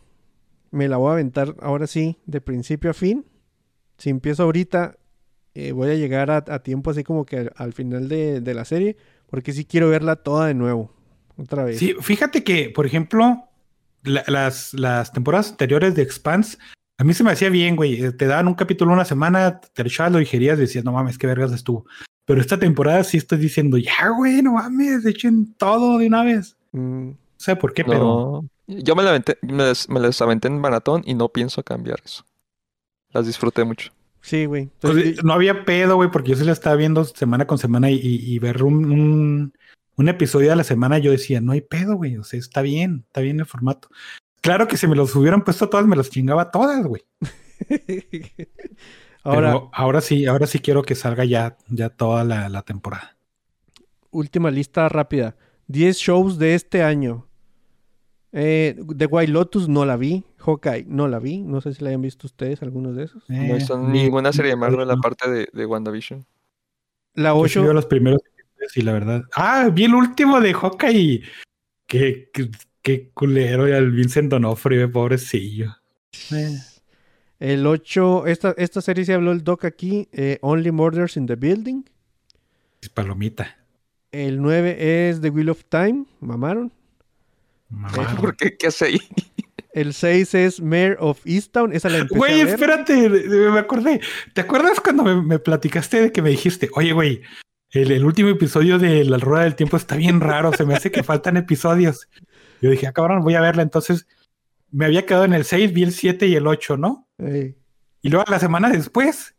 Me 0.70 0.88
la 0.88 0.96
voy 0.96 1.10
a 1.10 1.12
aventar 1.12 1.54
ahora 1.60 1.86
sí, 1.86 2.18
de 2.26 2.40
principio 2.40 2.90
a 2.90 2.94
fin. 2.94 3.24
Si 3.98 4.10
empiezo 4.10 4.42
ahorita, 4.42 4.96
eh, 5.54 5.72
voy 5.72 5.90
a 5.90 5.94
llegar 5.94 6.30
a, 6.30 6.38
a 6.48 6.58
tiempo 6.62 6.90
así 6.90 7.02
como 7.04 7.24
que 7.24 7.38
al, 7.38 7.52
al 7.56 7.72
final 7.72 8.08
de, 8.08 8.40
de 8.40 8.54
la 8.54 8.64
serie. 8.64 8.96
Porque 9.28 9.52
sí 9.52 9.64
quiero 9.64 9.88
verla 9.88 10.16
toda 10.16 10.46
de 10.46 10.54
nuevo. 10.54 10.92
Otra 11.36 11.64
vez. 11.64 11.78
Sí, 11.78 11.94
fíjate 12.00 12.44
que, 12.44 12.70
por 12.70 12.86
ejemplo, 12.86 13.48
la- 14.02 14.24
las, 14.26 14.72
las 14.74 15.12
temporadas 15.12 15.50
anteriores 15.50 15.94
de 15.94 16.02
Expanse, 16.02 16.56
a 16.98 17.04
mí 17.04 17.12
se 17.12 17.24
me 17.24 17.32
hacía 17.32 17.50
bien, 17.50 17.76
güey. 17.76 18.02
Eh, 18.02 18.12
Te 18.12 18.26
daban 18.26 18.48
un 18.48 18.54
capítulo 18.54 18.92
una 18.92 19.04
semana, 19.04 19.60
te 19.60 19.82
lo 19.82 19.88
echabas, 19.88 20.12
lo 20.12 20.18
digerías 20.18 20.56
y 20.58 20.62
decías, 20.62 20.84
no 20.84 20.92
mames, 20.92 21.18
qué 21.18 21.26
vergas 21.26 21.52
estuvo. 21.52 21.86
Pero 22.26 22.40
esta 22.40 22.58
temporada 22.58 23.02
sí 23.04 23.16
estoy 23.16 23.38
diciendo, 23.38 23.78
ya, 23.78 24.08
güey, 24.16 24.42
no 24.42 24.52
mames, 24.54 25.06
echen 25.06 25.54
todo 25.54 25.96
de 25.98 26.08
una 26.08 26.22
vez. 26.24 26.56
Mm, 26.72 27.08
No 27.10 27.16
sé 27.38 27.56
por 27.56 27.72
qué, 27.72 27.84
pero 27.84 27.98
No. 27.98 28.48
Yo 28.68 28.96
me, 28.96 29.02
la 29.04 29.10
aventé- 29.16 29.38
me, 29.42 29.62
las, 29.62 29.88
me 29.88 30.00
las 30.00 30.20
aventé 30.20 30.48
en 30.48 30.58
maratón 30.60 31.02
y 31.06 31.14
no 31.14 31.28
pienso 31.28 31.62
cambiar 31.62 32.00
eso. 32.04 32.24
Las 33.12 33.26
disfruté 33.26 33.62
mucho. 33.64 33.92
sí, 34.20 34.44
güey. 34.46 34.68
pues, 34.80 35.22
no 35.22 35.32
había 35.32 35.64
pedo, 35.64 35.94
güey, 35.96 36.10
porque 36.10 36.32
yo 36.32 36.36
sí 36.36 36.44
la 36.44 36.50
estaba 36.52 36.74
viendo 36.74 37.04
semana 37.04 37.46
con 37.46 37.58
semana 37.58 37.90
y, 37.90 37.94
y- 37.94 38.34
y 38.34 38.38
ver 38.40 38.64
un, 38.64 38.84
un, 38.90 39.52
un 39.96 40.08
episodio 40.08 40.52
a 40.52 40.56
la 40.56 40.64
semana, 40.64 40.98
yo 40.98 41.12
decía, 41.12 41.40
no 41.40 41.52
hay 41.52 41.60
pedo, 41.60 41.94
güey, 41.94 42.16
o 42.16 42.24
sea, 42.24 42.40
está 42.40 42.60
bien, 42.60 43.04
está 43.06 43.20
bien 43.20 43.38
el 43.38 43.46
formato. 43.46 43.88
Claro 44.40 44.66
que 44.66 44.76
si 44.76 44.88
me 44.88 44.96
los 44.96 45.14
hubieran 45.14 45.44
puesto 45.44 45.68
todas, 45.68 45.86
me 45.86 45.94
los 45.94 46.10
chingaba 46.10 46.50
todas, 46.50 46.84
güey. 46.84 47.02
Ahora, 49.26 49.48
Pero 49.52 49.70
ahora 49.72 50.00
sí, 50.00 50.26
ahora 50.26 50.46
sí 50.46 50.58
quiero 50.60 50.82
que 50.82 50.94
salga 50.94 51.24
ya, 51.24 51.56
ya 51.68 51.88
toda 51.90 52.22
la, 52.24 52.48
la 52.48 52.62
temporada. 52.62 53.16
última 54.10 54.50
lista 54.50 54.88
rápida. 54.88 55.36
10 55.68 55.96
shows 55.96 56.38
de 56.38 56.54
este 56.54 56.82
año. 56.82 57.26
Eh, 58.32 58.76
The 58.96 59.06
White 59.06 59.32
Lotus 59.32 59.68
no 59.68 59.84
la 59.84 59.96
vi. 59.96 60.24
Hawkeye 60.38 60.84
no 60.88 61.08
la 61.08 61.18
vi. 61.18 61.38
No 61.42 61.60
sé 61.60 61.74
si 61.74 61.82
la 61.82 61.88
hayan 61.90 62.02
visto 62.02 62.26
ustedes, 62.26 62.62
algunos 62.62 62.94
de 62.94 63.04
esos. 63.04 63.24
No 63.28 63.54
visto 63.54 63.74
Eh, 63.74 63.82
ni- 63.88 64.02
ninguna 64.04 64.32
serie 64.32 64.50
de 64.52 64.56
Marvel 64.56 64.86
no. 64.86 64.92
aparte 64.94 65.28
de, 65.30 65.48
de 65.52 65.66
WandaVision. 65.66 66.24
La 67.14 67.30
Yo 67.30 67.36
sí 67.48 67.58
8. 67.58 67.62
veo 67.64 67.72
los 67.72 67.86
primeros 67.86 68.20
episodios 68.24 68.76
y 68.76 68.82
la 68.82 68.92
verdad. 68.92 69.22
Ah, 69.34 69.70
vi 69.72 69.84
el 69.84 69.94
último 69.94 70.40
de 70.40 70.52
Hawkeye. 70.54 71.22
Qué, 71.86 72.30
qué, 72.32 72.50
qué 72.82 73.10
culero 73.14 73.68
y 73.68 73.72
al 73.72 73.90
Vincent 73.90 74.30
Donofrio, 74.30 74.90
pobrecillo. 74.92 75.74
Eh, 76.32 76.58
El 77.38 77.66
8. 77.66 78.26
Esta, 78.26 78.54
esta 78.56 78.80
serie 78.80 79.04
se 79.04 79.14
habló 79.14 79.32
el 79.32 79.44
doc 79.44 79.64
aquí. 79.64 80.08
eh, 80.12 80.38
Only 80.42 80.70
Murders 80.72 81.16
in 81.16 81.26
the 81.26 81.36
Building. 81.36 81.82
palomita. 82.94 83.56
El 84.12 84.40
9 84.40 85.08
es 85.10 85.20
The 85.20 85.30
Wheel 85.30 85.50
of 85.50 85.64
Time. 85.68 86.04
Mamaron. 86.20 86.72
Mamá. 87.68 88.16
¿Por 88.20 88.36
qué? 88.36 88.56
¿Qué 88.56 88.68
hace 88.68 88.86
ahí? 88.86 89.00
El 89.72 89.92
6 89.92 90.34
es 90.34 90.60
Mayor 90.62 90.96
of 91.00 91.20
Easttown. 91.26 91.74
Esa 91.74 91.90
la 91.90 91.98
empecé 91.98 92.16
Güey, 92.18 92.40
a 92.40 92.44
ver. 92.46 92.54
espérate, 92.54 93.08
me 93.10 93.58
acordé. 93.58 94.00
¿Te 94.32 94.40
acuerdas 94.40 94.80
cuando 94.80 95.02
me, 95.04 95.20
me 95.20 95.38
platicaste 95.38 96.00
de 96.00 96.12
que 96.12 96.22
me 96.22 96.30
dijiste, 96.30 96.70
oye, 96.76 96.92
güey, 96.92 97.20
el, 97.72 97.90
el 97.92 98.04
último 98.06 98.30
episodio 98.30 98.78
de 98.78 99.04
La 99.04 99.18
Rueda 99.18 99.44
del 99.44 99.54
Tiempo 99.54 99.76
está 99.76 99.96
bien 99.96 100.20
raro, 100.22 100.52
se 100.54 100.64
me 100.64 100.74
hace 100.74 100.90
que 100.90 101.02
faltan 101.02 101.36
episodios? 101.36 102.08
Yo 102.62 102.70
dije, 102.70 102.86
ah, 102.86 102.92
cabrón, 102.94 103.20
voy 103.20 103.34
a 103.34 103.42
verla. 103.42 103.60
Entonces 103.62 104.06
me 104.70 104.84
había 104.86 105.06
quedado 105.06 105.24
en 105.24 105.34
el 105.34 105.44
6, 105.44 105.72
vi 105.72 105.82
el 105.82 105.92
7 105.92 106.26
y 106.26 106.34
el 106.34 106.46
8, 106.46 106.76
¿no? 106.76 107.08
Y 107.18 108.08
luego 108.08 108.24
la 108.30 108.38
semana 108.38 108.70
después 108.70 109.36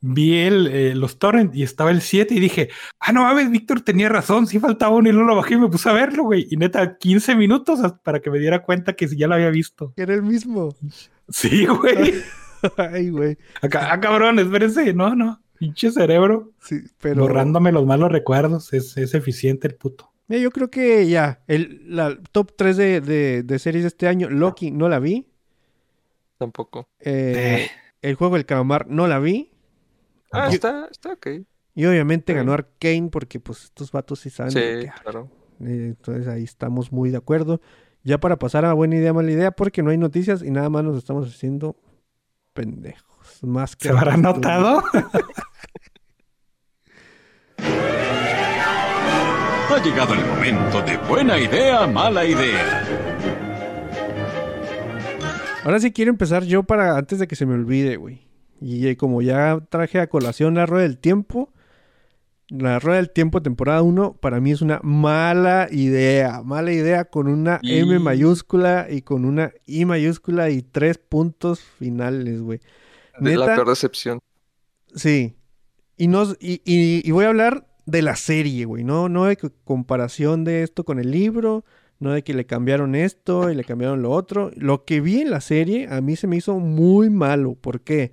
vi 0.00 0.38
el, 0.38 0.66
eh, 0.68 0.94
los 0.94 1.18
torrents 1.18 1.56
y 1.56 1.62
estaba 1.62 1.90
el 1.90 2.00
7 2.00 2.34
y 2.34 2.40
dije, 2.40 2.68
ah, 3.00 3.12
no 3.12 3.22
mames, 3.22 3.50
Víctor 3.50 3.80
tenía 3.80 4.08
razón, 4.08 4.46
sí 4.46 4.58
faltaba 4.58 4.94
uno 4.94 5.08
y 5.08 5.12
no 5.12 5.24
lo 5.24 5.36
bajé 5.36 5.54
y 5.54 5.58
me 5.58 5.68
puse 5.68 5.88
a 5.88 5.92
verlo, 5.92 6.24
güey. 6.24 6.46
Y 6.50 6.56
neta, 6.56 6.98
15 6.98 7.34
minutos 7.36 7.80
para 8.02 8.20
que 8.20 8.30
me 8.30 8.38
diera 8.38 8.62
cuenta 8.62 8.94
que 8.94 9.08
ya 9.08 9.26
lo 9.26 9.34
había 9.34 9.50
visto. 9.50 9.92
Era 9.96 10.14
el 10.14 10.22
mismo. 10.22 10.74
Sí, 11.28 11.66
güey. 11.66 12.22
Ay, 12.76 13.10
güey. 13.10 13.36
Acá, 13.62 13.92
ah, 13.92 14.00
cabrón, 14.00 14.38
espérense. 14.38 14.92
No, 14.94 15.14
no. 15.14 15.42
Pinche 15.58 15.90
cerebro. 15.90 16.52
Sí, 16.60 16.80
pero. 17.00 17.22
Borrándome 17.22 17.72
los 17.72 17.86
malos 17.86 18.12
recuerdos. 18.12 18.72
Es, 18.72 18.96
es 18.96 19.14
eficiente 19.14 19.66
el 19.66 19.74
puto. 19.74 20.12
Mira, 20.28 20.42
yo 20.42 20.50
creo 20.50 20.70
que 20.70 21.06
ya. 21.08 21.42
El 21.46 21.82
la 21.86 22.16
top 22.32 22.52
3 22.56 22.76
de, 22.76 23.00
de, 23.00 23.42
de 23.42 23.58
series 23.58 23.84
de 23.84 23.88
este 23.88 24.08
año. 24.08 24.28
Loki 24.30 24.70
no 24.70 24.88
la 24.88 24.98
vi. 24.98 25.28
Tampoco. 26.38 26.88
Eh, 27.00 27.66
Eh. 27.66 27.70
El 28.02 28.14
juego 28.14 28.34
del 28.34 28.44
calamar 28.46 28.86
no 28.88 29.06
la 29.06 29.18
vi. 29.18 29.50
Ah, 30.32 30.48
Yo- 30.48 30.54
está, 30.54 30.88
está 30.90 31.12
ok. 31.12 31.26
Y 31.74 31.84
obviamente 31.86 32.32
Sí. 32.32 32.36
ganó 32.36 32.52
Arkane 32.52 33.08
porque 33.10 33.38
pues 33.40 33.64
estos 33.64 33.90
vatos 33.92 34.20
sí 34.20 34.30
saben 34.30 34.52
Sí, 34.52 34.88
claro. 35.02 35.28
Eh, 35.60 35.88
Entonces 35.96 36.26
ahí 36.28 36.44
estamos 36.44 36.90
muy 36.92 37.10
de 37.10 37.16
acuerdo. 37.18 37.60
Ya 38.02 38.18
para 38.18 38.36
pasar 38.38 38.64
a 38.64 38.72
buena 38.72 38.96
idea, 38.96 39.12
mala 39.12 39.30
idea, 39.30 39.50
porque 39.50 39.82
no 39.82 39.90
hay 39.90 39.98
noticias 39.98 40.42
y 40.42 40.50
nada 40.50 40.68
más 40.70 40.84
nos 40.84 40.96
estamos 40.96 41.28
haciendo 41.28 41.76
pendejos. 42.52 43.42
Más 43.42 43.74
que 43.76 43.88
¿Se 43.88 43.94
habrá 43.96 44.16
notado? 44.16 44.82
Ha 49.68 49.82
llegado 49.82 50.14
el 50.14 50.24
momento 50.24 50.80
de 50.82 50.96
buena 51.08 51.38
idea, 51.38 51.86
mala 51.86 52.24
idea. 52.24 52.84
Ahora 55.64 55.80
sí 55.80 55.92
quiero 55.92 56.10
empezar 56.10 56.44
yo 56.44 56.62
para 56.62 56.96
antes 56.96 57.18
de 57.18 57.26
que 57.26 57.34
se 57.36 57.46
me 57.46 57.54
olvide, 57.54 57.96
güey. 57.96 58.26
Y 58.60 58.86
eh, 58.86 58.96
como 58.96 59.20
ya 59.22 59.58
traje 59.68 59.98
a 60.00 60.08
colación 60.08 60.54
la 60.54 60.66
rueda 60.66 60.84
del 60.84 60.98
tiempo, 60.98 61.52
la 62.48 62.78
rueda 62.78 62.96
del 62.98 63.10
tiempo 63.10 63.42
temporada 63.42 63.82
1 63.82 64.14
para 64.20 64.40
mí 64.40 64.52
es 64.52 64.62
una 64.62 64.78
mala 64.82 65.66
idea. 65.70 66.42
Mala 66.44 66.72
idea 66.72 67.04
con 67.06 67.26
una 67.26 67.58
M 67.64 67.98
mayúscula 67.98 68.86
y 68.88 69.02
con 69.02 69.24
una 69.24 69.52
I 69.66 69.84
mayúscula 69.84 70.48
y 70.50 70.62
tres 70.62 70.98
puntos 70.98 71.60
finales, 71.60 72.40
güey. 72.40 72.60
De 73.18 73.36
la 73.36 73.46
Neta, 73.46 73.54
peor 73.56 73.68
decepción. 73.70 74.20
Sí. 74.94 75.34
Y, 75.96 76.06
no, 76.08 76.24
y, 76.38 76.60
y- 76.64 77.02
y 77.04 77.10
voy 77.10 77.24
a 77.24 77.28
hablar 77.28 77.65
de 77.86 78.02
la 78.02 78.16
serie, 78.16 78.64
güey. 78.66 78.84
No, 78.84 79.08
no 79.08 79.24
de 79.24 79.36
que- 79.36 79.50
comparación 79.64 80.44
de 80.44 80.62
esto 80.62 80.84
con 80.84 80.98
el 80.98 81.10
libro. 81.10 81.64
No 81.98 82.12
de 82.12 82.22
que 82.22 82.34
le 82.34 82.44
cambiaron 82.44 82.94
esto 82.94 83.50
y 83.50 83.54
le 83.54 83.64
cambiaron 83.64 84.02
lo 84.02 84.10
otro. 84.10 84.50
Lo 84.54 84.84
que 84.84 85.00
vi 85.00 85.22
en 85.22 85.30
la 85.30 85.40
serie 85.40 85.88
a 85.90 86.02
mí 86.02 86.14
se 86.14 86.26
me 86.26 86.36
hizo 86.36 86.58
muy 86.58 87.08
malo. 87.08 87.54
¿Por 87.54 87.80
qué? 87.80 88.12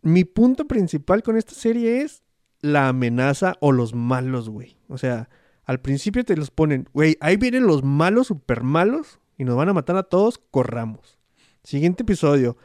Mi 0.00 0.24
punto 0.24 0.66
principal 0.66 1.22
con 1.22 1.36
esta 1.36 1.52
serie 1.52 2.00
es 2.00 2.22
la 2.62 2.88
amenaza 2.88 3.56
o 3.60 3.72
los 3.72 3.94
malos, 3.94 4.48
güey. 4.48 4.78
O 4.88 4.96
sea, 4.96 5.28
al 5.64 5.80
principio 5.80 6.24
te 6.24 6.36
los 6.36 6.50
ponen, 6.50 6.88
güey, 6.94 7.18
ahí 7.20 7.36
vienen 7.36 7.66
los 7.66 7.82
malos, 7.84 8.28
super 8.28 8.62
malos, 8.62 9.18
y 9.36 9.44
nos 9.44 9.56
van 9.56 9.68
a 9.68 9.74
matar 9.74 9.96
a 9.96 10.04
todos, 10.04 10.38
corramos. 10.50 11.18
Siguiente 11.64 12.02
episodio. 12.04 12.56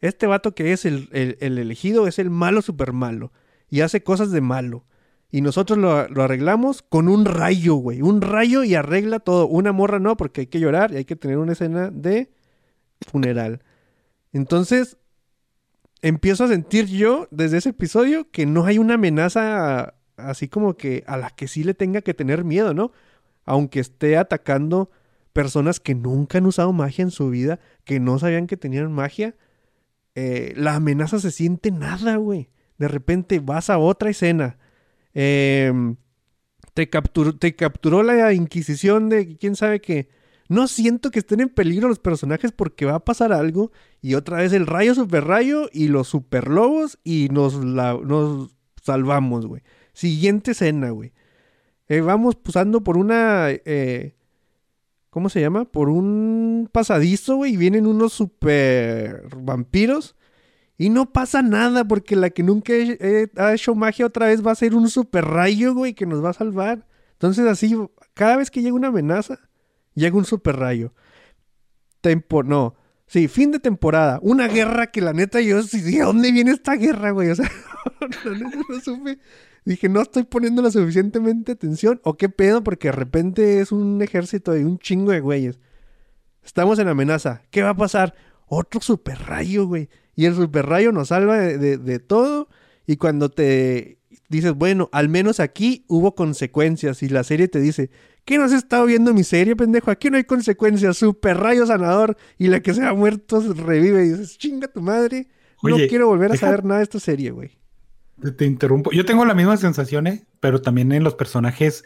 Este 0.00 0.26
vato 0.26 0.52
que 0.54 0.72
es 0.72 0.84
el, 0.84 1.08
el- 1.12 1.36
el 1.40 1.58
elegido 1.58 2.08
es 2.08 2.18
el 2.18 2.30
malo 2.30 2.60
super 2.60 2.92
malo. 2.92 3.30
Y 3.70 3.82
hace 3.82 4.02
cosas 4.02 4.32
de 4.32 4.40
malo. 4.40 4.84
Y 5.30 5.40
nosotros 5.40 5.78
lo, 5.78 6.08
lo 6.08 6.22
arreglamos 6.22 6.82
con 6.82 7.08
un 7.08 7.24
rayo, 7.24 7.74
güey. 7.74 8.00
Un 8.02 8.22
rayo 8.22 8.64
y 8.64 8.74
arregla 8.74 9.18
todo. 9.18 9.46
Una 9.48 9.72
morra 9.72 9.98
no, 9.98 10.16
porque 10.16 10.42
hay 10.42 10.46
que 10.46 10.60
llorar 10.60 10.92
y 10.92 10.96
hay 10.96 11.04
que 11.04 11.16
tener 11.16 11.38
una 11.38 11.52
escena 11.52 11.90
de 11.90 12.30
funeral. 13.10 13.62
Entonces, 14.32 14.96
empiezo 16.02 16.44
a 16.44 16.48
sentir 16.48 16.86
yo 16.86 17.28
desde 17.30 17.58
ese 17.58 17.70
episodio 17.70 18.30
que 18.30 18.46
no 18.46 18.64
hay 18.64 18.78
una 18.78 18.94
amenaza 18.94 19.94
así 20.16 20.48
como 20.48 20.76
que 20.76 21.04
a 21.06 21.16
la 21.16 21.30
que 21.30 21.48
sí 21.48 21.64
le 21.64 21.74
tenga 21.74 22.00
que 22.02 22.14
tener 22.14 22.44
miedo, 22.44 22.74
¿no? 22.74 22.92
Aunque 23.44 23.80
esté 23.80 24.16
atacando 24.16 24.90
personas 25.32 25.80
que 25.80 25.94
nunca 25.94 26.38
han 26.38 26.46
usado 26.46 26.72
magia 26.72 27.02
en 27.02 27.10
su 27.10 27.30
vida, 27.30 27.60
que 27.84 28.00
no 28.00 28.18
sabían 28.18 28.46
que 28.46 28.56
tenían 28.56 28.92
magia, 28.92 29.36
eh, 30.14 30.54
la 30.56 30.76
amenaza 30.76 31.18
se 31.18 31.30
siente 31.30 31.70
nada, 31.70 32.16
güey. 32.16 32.48
De 32.78 32.88
repente 32.88 33.40
vas 33.40 33.70
a 33.70 33.78
otra 33.78 34.10
escena. 34.10 34.58
Em, 35.18 35.96
te, 36.74 36.88
capturó, 36.90 37.34
te 37.36 37.54
capturó 37.56 38.02
la 38.02 38.32
Inquisición 38.34 39.08
de 39.08 39.36
quién 39.38 39.56
sabe 39.56 39.80
qué. 39.80 40.08
No 40.48 40.68
siento 40.68 41.10
que 41.10 41.18
estén 41.20 41.40
en 41.40 41.48
peligro 41.48 41.88
los 41.88 41.98
personajes 41.98 42.52
porque 42.52 42.84
va 42.84 42.96
a 42.96 43.04
pasar 43.04 43.32
algo. 43.32 43.72
Y 44.02 44.14
otra 44.14 44.36
vez 44.38 44.52
el 44.52 44.66
rayo 44.66 44.94
super 44.94 45.24
rayo 45.24 45.68
y 45.72 45.88
los 45.88 46.06
super 46.08 46.48
lobos 46.48 46.98
y 47.02 47.28
nos, 47.32 47.64
la- 47.64 47.98
nos 48.04 48.54
salvamos, 48.82 49.46
güey. 49.46 49.62
Siguiente 49.92 50.50
escena, 50.52 50.90
güey. 50.90 51.12
Eh, 51.88 52.00
vamos 52.02 52.36
pasando 52.36 52.82
por 52.84 52.96
una... 52.96 53.46
eh, 53.50 54.14
¿Cómo 55.10 55.30
se 55.30 55.40
llama? 55.40 55.64
Por 55.64 55.88
un 55.88 56.68
pasadizo, 56.70 57.36
güey. 57.36 57.54
Y 57.54 57.56
vienen 57.56 57.86
unos 57.86 58.12
super 58.12 59.22
vampiros. 59.36 60.14
Y 60.78 60.90
no 60.90 61.12
pasa 61.12 61.42
nada 61.42 61.86
porque 61.86 62.16
la 62.16 62.30
que 62.30 62.42
nunca 62.42 62.74
ha 63.36 63.54
hecho 63.54 63.74
magia 63.74 64.06
otra 64.06 64.26
vez 64.26 64.46
va 64.46 64.52
a 64.52 64.56
ser 64.56 64.74
un 64.74 64.90
super 64.90 65.24
rayo, 65.24 65.74
güey, 65.74 65.94
que 65.94 66.06
nos 66.06 66.22
va 66.22 66.30
a 66.30 66.34
salvar. 66.34 66.86
Entonces 67.12 67.46
así, 67.46 67.74
cada 68.14 68.36
vez 68.36 68.50
que 68.50 68.60
llega 68.60 68.74
una 68.74 68.88
amenaza, 68.88 69.38
llega 69.94 70.16
un 70.16 70.26
super 70.26 70.56
rayo. 70.56 70.92
Tempo, 72.02 72.42
no. 72.42 72.74
Sí, 73.06 73.28
fin 73.28 73.52
de 73.52 73.58
temporada. 73.58 74.18
Una 74.22 74.48
guerra 74.48 74.88
que 74.88 75.00
la 75.00 75.12
neta 75.12 75.40
yo 75.40 75.62
sí 75.62 75.80
¿de 75.80 76.00
dónde 76.00 76.32
viene 76.32 76.50
esta 76.50 76.74
guerra, 76.74 77.10
güey? 77.10 77.30
O 77.30 77.34
sea, 77.34 77.50
la 78.24 78.38
neta 78.38 78.58
no 78.68 78.80
supe. 78.80 79.18
Dije, 79.64 79.88
no 79.88 80.02
estoy 80.02 80.24
poniendo 80.24 80.60
la 80.60 80.70
suficientemente 80.70 81.52
atención. 81.52 82.00
¿O 82.04 82.16
qué 82.16 82.28
pedo? 82.28 82.62
Porque 82.62 82.88
de 82.88 82.92
repente 82.92 83.60
es 83.60 83.72
un 83.72 84.02
ejército 84.02 84.52
de 84.52 84.64
un 84.64 84.78
chingo 84.78 85.12
de 85.12 85.20
güeyes. 85.20 85.58
Estamos 86.44 86.78
en 86.78 86.88
amenaza. 86.88 87.42
¿Qué 87.50 87.62
va 87.62 87.70
a 87.70 87.76
pasar? 87.76 88.14
Otro 88.46 88.80
super 88.80 89.18
rayo, 89.18 89.66
güey. 89.66 89.88
Y 90.14 90.24
el 90.26 90.34
super 90.34 90.66
rayo 90.66 90.92
nos 90.92 91.08
salva 91.08 91.38
de, 91.38 91.58
de- 91.58 91.78
de 91.78 91.98
todo. 91.98 92.48
Y 92.86 92.96
cuando 92.96 93.28
te 93.28 93.98
dices, 94.28 94.54
bueno, 94.54 94.88
al 94.92 95.08
menos 95.08 95.40
aquí 95.40 95.84
hubo 95.88 96.14
consecuencias. 96.14 97.02
Y 97.02 97.08
la 97.08 97.24
serie 97.24 97.48
te 97.48 97.60
dice, 97.60 97.90
¿qué 98.24 98.38
no 98.38 98.44
has 98.44 98.52
estado 98.52 98.86
viendo 98.86 99.12
mi 99.12 99.24
serie, 99.24 99.56
pendejo? 99.56 99.90
Aquí 99.90 100.08
no 100.10 100.16
hay 100.16 100.24
consecuencias. 100.24 100.96
Super 100.96 101.36
rayo 101.38 101.66
sanador. 101.66 102.16
Y 102.38 102.48
la 102.48 102.60
que 102.60 102.72
se 102.74 102.82
ha 102.84 102.94
muerto 102.94 103.40
revive. 103.54 104.06
Y 104.06 104.08
dices, 104.10 104.38
chinga 104.38 104.68
tu 104.68 104.80
madre. 104.80 105.28
no 105.62 105.76
quiero 105.88 106.06
volver 106.06 106.30
a 106.30 106.32
deja- 106.34 106.46
saber 106.46 106.64
nada 106.64 106.78
de 106.78 106.84
esta 106.84 107.00
serie, 107.00 107.30
güey. 107.32 107.58
Te, 108.22 108.30
te 108.32 108.44
interrumpo. 108.46 108.92
Yo 108.92 109.04
tengo 109.04 109.24
la 109.26 109.34
misma 109.34 109.56
sensación, 109.56 110.06
¿eh? 110.06 110.24
pero 110.40 110.62
también 110.62 110.92
en 110.92 111.02
los 111.04 111.14
personajes 111.14 111.84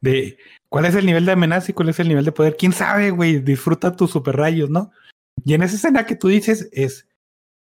de 0.00 0.36
cuál 0.68 0.84
es 0.84 0.94
el 0.94 1.06
nivel 1.06 1.24
de 1.26 1.32
amenaza 1.32 1.70
y 1.70 1.74
cuál 1.74 1.88
es 1.88 1.98
el 2.00 2.08
nivel 2.08 2.24
de 2.24 2.32
poder. 2.32 2.56
¿Quién 2.58 2.72
sabe, 2.72 3.10
güey? 3.10 3.38
Disfruta 3.40 3.96
tus 3.96 4.10
super 4.10 4.36
rayos, 4.36 4.68
¿no? 4.70 4.90
Y 5.44 5.54
en 5.54 5.62
esa 5.62 5.76
escena 5.76 6.06
que 6.06 6.16
tú 6.16 6.28
dices 6.28 6.68
es, 6.72 7.08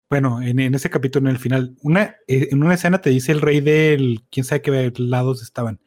bueno, 0.09 0.41
en, 0.41 0.59
en 0.59 0.73
ese 0.75 0.89
capítulo, 0.89 1.29
en 1.29 1.35
el 1.35 1.39
final, 1.41 1.75
una, 1.81 2.15
eh, 2.27 2.49
en 2.51 2.63
una 2.63 2.75
escena 2.75 3.01
te 3.01 3.09
dice 3.09 3.31
el 3.31 3.41
rey 3.41 3.59
del, 3.61 4.23
quién 4.31 4.43
sabe 4.45 4.61
qué 4.61 4.93
lados 4.97 5.41
estaban. 5.41 5.79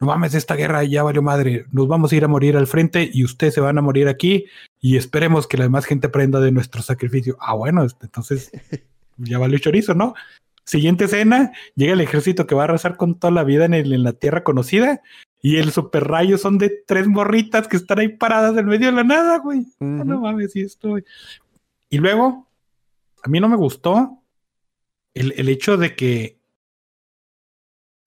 No 0.00 0.06
mames, 0.06 0.34
esta 0.34 0.54
guerra 0.56 0.82
ya 0.84 1.02
valió 1.02 1.20
madre. 1.20 1.66
Nos 1.72 1.86
vamos 1.86 2.10
a 2.12 2.16
ir 2.16 2.24
a 2.24 2.28
morir 2.28 2.56
al 2.56 2.66
frente 2.66 3.10
y 3.12 3.22
ustedes 3.22 3.52
se 3.52 3.60
van 3.60 3.76
a 3.76 3.82
morir 3.82 4.08
aquí 4.08 4.46
y 4.80 4.96
esperemos 4.96 5.46
que 5.46 5.58
la 5.58 5.64
demás 5.64 5.84
gente 5.84 6.06
aprenda 6.06 6.40
de 6.40 6.52
nuestro 6.52 6.80
sacrificio. 6.80 7.36
Ah, 7.38 7.52
bueno, 7.54 7.84
este, 7.84 8.06
entonces 8.06 8.50
ya 9.18 9.38
valió 9.38 9.58
chorizo, 9.58 9.92
¿no? 9.94 10.14
Siguiente 10.64 11.04
escena, 11.04 11.52
llega 11.74 11.92
el 11.92 12.00
ejército 12.00 12.46
que 12.46 12.54
va 12.54 12.62
a 12.62 12.64
arrasar 12.64 12.96
con 12.96 13.18
toda 13.18 13.32
la 13.32 13.44
vida 13.44 13.66
en, 13.66 13.74
el- 13.74 13.92
en 13.92 14.02
la 14.04 14.12
tierra 14.14 14.42
conocida 14.42 15.02
y 15.42 15.56
el 15.56 15.72
super 15.72 16.04
rayo 16.06 16.36
son 16.38 16.58
de 16.58 16.82
tres 16.86 17.06
morritas 17.08 17.66
que 17.68 17.76
están 17.76 17.98
ahí 18.00 18.08
paradas 18.08 18.56
en 18.56 18.66
medio 18.66 18.86
de 18.86 18.92
la 18.92 19.04
nada, 19.04 19.38
güey. 19.38 19.60
Ah. 19.80 19.84
No 20.04 20.20
mames, 20.20 20.52
sí 20.52 20.60
estoy. 20.60 21.04
Y 21.88 21.98
luego, 21.98 22.46
a 23.22 23.28
mí 23.28 23.40
no 23.40 23.48
me 23.48 23.56
gustó 23.56 24.22
el, 25.14 25.32
el 25.36 25.48
hecho 25.48 25.76
de 25.76 25.96
que 25.96 26.38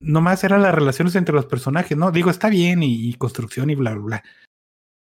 nomás 0.00 0.44
eran 0.44 0.62
las 0.62 0.74
relaciones 0.74 1.14
entre 1.16 1.34
los 1.34 1.46
personajes, 1.46 1.96
¿no? 1.96 2.10
Digo, 2.12 2.30
está 2.30 2.48
bien 2.48 2.82
y, 2.82 3.08
y 3.08 3.14
construcción 3.14 3.70
y 3.70 3.74
bla, 3.74 3.92
bla, 3.94 4.02
bla. 4.04 4.24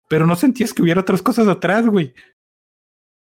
Pero 0.07 0.27
no 0.27 0.35
sentías 0.35 0.73
que 0.73 0.81
hubiera 0.81 1.01
otras 1.01 1.21
cosas 1.21 1.47
atrás, 1.47 1.85
güey. 1.87 2.13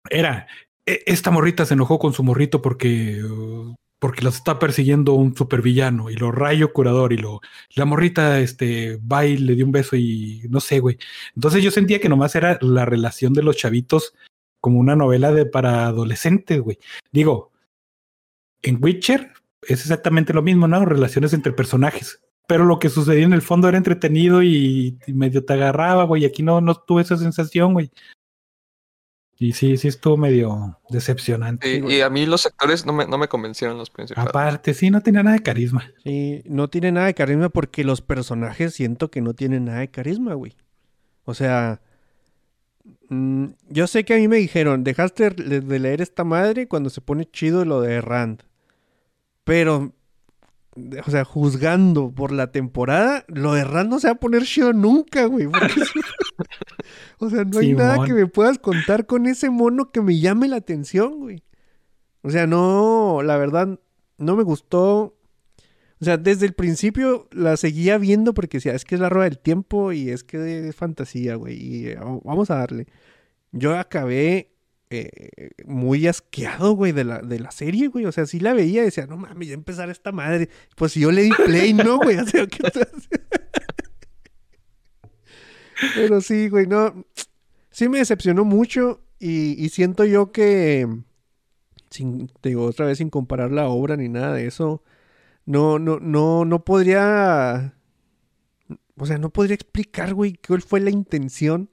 Era, 0.10 0.48
"E- 0.86 1.04
esta 1.08 1.32
morrita 1.32 1.66
se 1.66 1.74
enojó 1.74 1.98
con 2.00 2.14
su 2.14 2.24
morrito 2.24 2.62
porque, 2.62 3.24
uh, 3.24 3.76
porque 4.00 4.24
los 4.24 4.36
está 4.36 4.60
persiguiendo 4.60 5.14
un 5.14 5.36
supervillano 5.36 6.10
y 6.10 6.16
lo 6.16 6.32
rayo 6.32 6.72
curador 6.72 7.14
y 7.14 7.18
lo, 7.18 7.42
la 7.76 7.86
morrita, 7.86 8.40
este, 8.40 8.98
va 8.98 9.26
y 9.26 9.38
le 9.38 9.56
dio 9.56 9.66
un 9.66 9.72
beso 9.72 9.96
y 9.96 10.44
no 10.50 10.60
sé, 10.60 10.80
güey. 10.80 10.98
Entonces 11.36 11.64
yo 11.64 11.72
sentía 11.72 12.00
que 12.00 12.10
nomás 12.10 12.36
era 12.36 12.58
la 12.62 12.86
relación 12.86 13.34
de 13.34 13.44
los 13.44 13.58
chavitos 13.58 14.14
como 14.60 14.80
una 14.80 14.96
novela 14.96 15.32
de 15.32 15.46
para 15.46 15.88
adolescentes, 15.88 16.62
güey. 16.62 16.78
Digo, 17.12 17.52
en 18.62 18.84
Witcher 18.84 19.34
es 19.62 19.82
exactamente 19.82 20.34
lo 20.34 20.42
mismo, 20.42 20.68
¿no? 20.68 20.86
Relaciones 20.86 21.34
entre 21.34 21.54
personajes. 21.54 22.22
Pero 22.48 22.66
lo 22.66 22.80
que 22.80 22.90
sucedía 22.90 23.26
en 23.26 23.34
el 23.34 23.42
fondo 23.42 23.68
era 23.68 23.78
entretenido 23.78 24.42
y, 24.42 24.98
y 25.06 25.14
medio 25.14 25.44
te 25.44 25.54
agarraba, 25.54 26.06
güey. 26.06 26.26
Aquí 26.26 26.44
no, 26.44 26.62
no 26.62 26.76
tuve 26.76 27.02
esa 27.02 27.18
sensación, 27.18 27.74
güey. 27.74 27.92
Y 29.40 29.54
sí, 29.54 29.78
sí 29.78 29.88
estuvo 29.88 30.18
medio 30.18 30.80
decepcionante. 30.90 31.76
Y, 31.76 31.96
y 31.96 32.02
a 32.02 32.10
mí 32.10 32.26
los 32.26 32.46
actores 32.48 32.86
no 32.86 32.94
me, 32.94 33.06
no 33.06 33.18
me 33.20 33.28
convencieron 33.28 33.78
los 33.78 33.92
principales. 33.92 34.30
Aparte, 34.30 34.74
sí, 34.74 34.90
no 34.90 35.02
tenía 35.02 35.22
nada 35.22 35.38
de 35.38 35.44
carisma. 35.44 35.92
Sí, 36.04 36.42
no 36.46 36.70
tiene 36.70 36.92
nada 36.92 37.08
de 37.08 37.14
carisma 37.14 37.50
porque 37.50 37.84
los 37.84 38.02
personajes 38.02 38.74
siento 38.74 39.12
que 39.12 39.22
no 39.22 39.36
tienen 39.36 39.66
nada 39.66 39.80
de 39.80 39.90
carisma, 39.90 40.34
güey. 40.34 40.56
O 41.24 41.36
sea, 41.36 41.82
mm, 43.10 43.46
yo 43.70 43.86
sé 43.86 44.06
que 44.06 44.16
a 44.16 44.18
mí 44.18 44.28
me 44.28 44.38
dijeron, 44.38 44.84
dejaste 44.84 45.30
de 45.30 45.80
leer 45.80 46.02
esta 46.02 46.24
madre 46.24 46.68
cuando 46.68 46.90
se 46.90 47.02
pone 47.02 47.30
chido 47.30 47.64
lo 47.64 47.82
de 47.82 48.02
Rand. 48.02 48.42
Pero, 49.44 49.94
o 51.06 51.12
sea, 51.12 51.24
juzgando 51.24 52.12
por 52.12 52.32
la 52.32 52.52
temporada, 52.52 53.26
lo 53.28 53.54
de 53.54 53.64
Rand 53.64 53.90
no 53.90 54.00
se 54.00 54.08
va 54.08 54.14
a 54.14 54.20
poner 54.20 54.44
chido 54.44 54.74
nunca, 54.74 55.26
güey. 55.26 55.48
porque 55.48 55.82
o 57.20 57.30
sea, 57.30 57.44
no 57.44 57.60
hay 57.60 57.74
nada 57.74 58.06
que 58.06 58.14
me 58.14 58.28
puedas 58.28 58.60
contar 58.60 59.06
con 59.06 59.26
ese 59.26 59.50
mono 59.50 59.92
que 59.92 60.02
me 60.02 60.20
llame 60.20 60.48
la 60.48 60.58
atención, 60.58 61.20
güey. 61.20 61.44
O 62.22 62.30
sea, 62.30 62.48
no, 62.48 63.22
la 63.24 63.38
verdad, 63.38 63.80
no 64.18 64.36
me 64.36 64.44
gustó. 64.44 65.18
O 66.00 66.06
sea, 66.06 66.18
desde 66.18 66.46
el 66.46 66.54
principio 66.54 67.28
la 67.32 67.58
seguía 67.58 67.98
viendo 67.98 68.34
porque 68.34 68.58
decía, 68.58 68.74
es 68.74 68.86
que 68.86 68.96
es 68.96 69.02
la 69.02 69.10
rueda 69.10 69.30
del 69.30 69.40
tiempo 69.40 69.92
y 69.92 70.10
es 70.10 70.24
que 70.24 70.68
es 70.68 70.76
fantasía, 70.76 71.36
güey. 71.36 71.56
Y 71.56 71.88
eh, 71.88 72.00
vamos 72.24 72.52
a 72.52 72.56
darle. 72.58 72.88
Yo 73.52 73.78
acabé 73.78 74.57
eh, 74.90 75.52
muy 75.66 76.08
asqueado, 76.08 76.74
güey, 76.74 76.92
de 76.92 77.04
la, 77.04 77.20
de 77.20 77.40
la 77.40 77.52
serie, 77.52 77.88
güey. 77.88 78.06
O 78.06 78.12
sea, 78.12 78.26
sí 78.26 78.40
la 78.40 78.54
veía 78.54 78.82
y 78.82 78.86
decía, 78.86 79.06
no 79.08 79.18
mames, 79.18 79.50
ya 79.50 79.54
empezar 79.54 79.90
esta 79.90 80.12
madre. 80.12 80.50
Pues 80.76 80.94
si 80.94 81.02
yo 81.02 81.12
le 81.12 81.24
di 81.24 81.32
play, 81.46 81.74
no, 81.74 81.98
güey. 81.98 82.18
Pero 85.96 86.22
sí, 86.22 86.50
güey, 86.50 86.68
no. 86.68 87.06
Sí 87.70 87.90
me 87.90 88.00
decepcionó 88.00 88.46
mucho 88.46 89.02
y, 89.20 89.64
y 89.64 89.70
siento 89.70 90.06
yo 90.06 90.32
que, 90.32 90.88
sin, 91.90 92.28
te 92.42 92.50
digo 92.50 92.66
otra 92.66 92.86
vez, 92.86 92.98
sin 93.00 93.10
comparar 93.10 93.52
la 93.52 93.68
obra 93.68 93.98
ni 93.98 94.10
nada 94.10 94.34
de 94.34 94.48
eso, 94.48 94.84
no, 95.46 95.80
no, 95.80 96.00
no, 96.00 96.46
no 96.46 96.66
podría, 96.66 97.76
o 98.98 99.06
sea, 99.06 99.18
no 99.18 99.30
podría 99.30 99.56
explicar, 99.56 100.14
güey, 100.14 100.40
cuál 100.46 100.62
fue 100.62 100.80
la 100.80 100.90
intención 100.90 101.70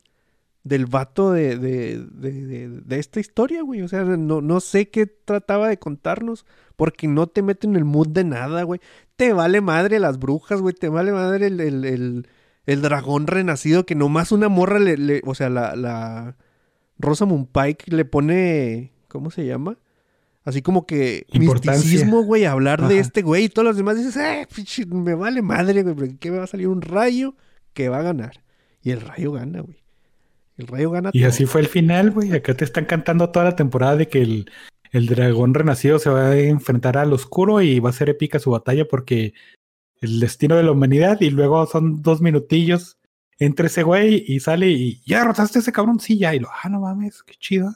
del 0.65 0.87
vato 0.87 1.31
de, 1.31 1.59
de, 1.59 1.99
de, 2.11 2.69
de- 2.71 2.99
esta 2.99 3.21
historia, 3.21 3.63
güey. 3.63 3.83
O 3.83 3.89
sea, 3.89 4.03
no, 4.05 4.41
no 4.41 4.61
sé 4.61 4.89
qué 4.89 5.07
trataba 5.07 5.69
de 5.69 5.79
contarnos, 5.79 6.47
porque 6.77 7.07
no 7.07 7.27
te 7.27 7.43
mete 7.43 7.67
en 7.67 7.77
el 7.77 7.85
mood 7.85 8.09
de 8.09 8.25
nada, 8.25 8.63
güey. 8.63 8.81
Te 9.17 9.33
vale 9.33 9.61
madre 9.61 10.01
las 10.01 10.19
brujas, 10.19 10.61
güey, 10.61 10.75
te 10.75 10.89
vale 10.89 11.13
madre 11.13 11.47
el, 11.49 11.61
el, 11.61 11.85
el, 11.85 12.29
el 12.67 12.83
dragón 12.83 13.27
renacido 13.27 13.85
que 13.87 13.95
nomás 13.95 14.33
una 14.33 14.49
morra 14.49 14.79
le, 14.79 14.97
le- 14.97 15.23
o 15.27 15.35
sea, 15.35 15.51
la, 15.51 15.77
la 15.77 16.37
Rosamund 16.99 17.49
Pike 17.53 17.95
le 17.95 18.05
pone, 18.07 18.93
¿cómo 19.09 19.31
se 19.31 19.45
llama? 19.47 19.79
Así 20.45 20.61
como 20.63 20.87
que 20.87 21.27
misticismo, 21.79 22.23
güey, 22.23 22.45
hablar 22.47 22.81
de 22.89 22.99
este 23.01 23.23
güey 23.23 23.45
y 23.45 23.49
todos 23.49 23.67
los 23.67 23.77
demás 23.77 23.97
dices, 23.97 24.17
eh, 24.17 24.47
me 24.89 25.15
vale 25.15 25.41
madre, 25.43 25.83
güey, 25.83 25.95
porque 25.95 26.17
¿qué 26.19 26.31
me 26.31 26.39
va 26.39 26.45
a 26.45 26.49
salir 26.49 26.69
un 26.69 26.83
rayo 26.83 27.35
que 27.73 27.89
va 27.89 27.99
a 27.99 28.03
ganar? 28.03 28.43
Y 28.83 28.91
el 28.91 29.01
rayo 29.01 29.33
gana, 29.33 29.61
güey. 29.61 29.84
El 30.57 30.67
rayo 30.69 30.91
gana 30.91 31.11
Y 31.13 31.21
todo. 31.21 31.29
así 31.29 31.47
fue 31.47 31.61
el 31.63 31.67
final, 31.69 32.11
güey. 32.13 32.33
Acá 32.33 32.55
te 32.55 32.65
están 32.65 32.85
cantando 32.85 33.31
toda 33.31 33.45
la 33.47 33.57
temporada 33.57 33.97
de 33.97 34.09
que 34.09 34.23
el, 34.23 34.51
el 34.93 35.07
dragón 35.07 35.53
renacido 35.55 35.99
se 35.99 36.11
va 36.11 36.29
a 36.31 36.39
enfrentar 36.39 36.97
al 36.97 37.13
oscuro 37.13 37.61
y 37.61 37.81
va 37.81 37.91
a 37.91 37.95
ser 37.95 38.09
épica 38.11 38.39
su 38.39 38.51
batalla 38.51 38.85
porque 38.87 39.35
el 40.01 40.21
destino 40.21 40.57
de 40.57 40.63
la 40.63 40.73
humanidad 40.73 41.21
y 41.21 41.31
luego 41.31 41.67
son 41.67 42.03
dos 42.03 42.21
minutillos 42.21 42.99
entre 43.39 43.67
ese 43.67 43.83
güey 43.83 44.25
y 44.29 44.39
sale 44.41 44.71
y 44.71 45.01
ya 45.05 45.19
derrotaste 45.21 45.59
a 45.59 45.63
ese 45.63 45.73
cabrón, 45.73 45.99
sí, 45.99 46.19
ya. 46.19 46.35
Y 46.35 46.39
lo, 46.39 46.49
ah, 46.63 46.69
no 46.69 46.81
mames, 46.81 47.23
qué 47.25 47.35
chido. 47.37 47.75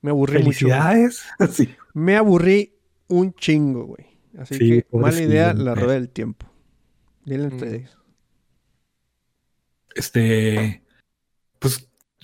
Me 0.00 0.10
aburrí 0.10 0.34
mucho. 0.42 0.66
Felicidades. 0.68 1.24
sí. 1.50 1.70
Me 1.94 2.16
aburrí 2.16 2.74
un 3.08 3.34
chingo, 3.34 3.84
güey. 3.86 4.06
Así 4.38 4.54
Sí, 4.54 4.68
que 4.82 4.86
mala 4.96 5.20
idea 5.20 5.52
la 5.54 5.74
rueda 5.74 5.94
del 5.94 6.08
tiempo. 6.08 6.46
Dile 7.24 7.48
Mm. 7.48 7.52
ustedes. 7.54 7.96
Este, 9.94 10.81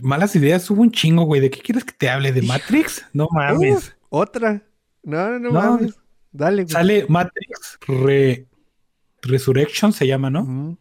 malas 0.03 0.35
ideas, 0.37 0.69
hubo 0.71 0.83
un 0.83 0.91
chingo, 0.91 1.25
güey. 1.25 1.41
¿De 1.41 1.51
qué 1.51 1.61
quieres 1.61 1.85
que 1.85 1.93
te 1.93 2.09
hable? 2.09 2.33
¿De 2.33 2.43
Matrix? 2.43 3.05
No 3.13 3.29
mames. 3.33 3.77
Uf, 3.77 3.91
otra. 4.09 4.63
No, 5.03 5.31
no, 5.31 5.39
no, 5.39 5.53
mames. 5.53 5.95
Dale, 6.33 6.63
güey. 6.63 6.73
Sale 6.73 7.07
Matrix 7.09 7.79
Re- 7.87 8.47
Resurrection, 9.23 9.93
se 9.93 10.07
llama, 10.07 10.31
¿no? 10.31 10.43
Ujú. 10.43 10.79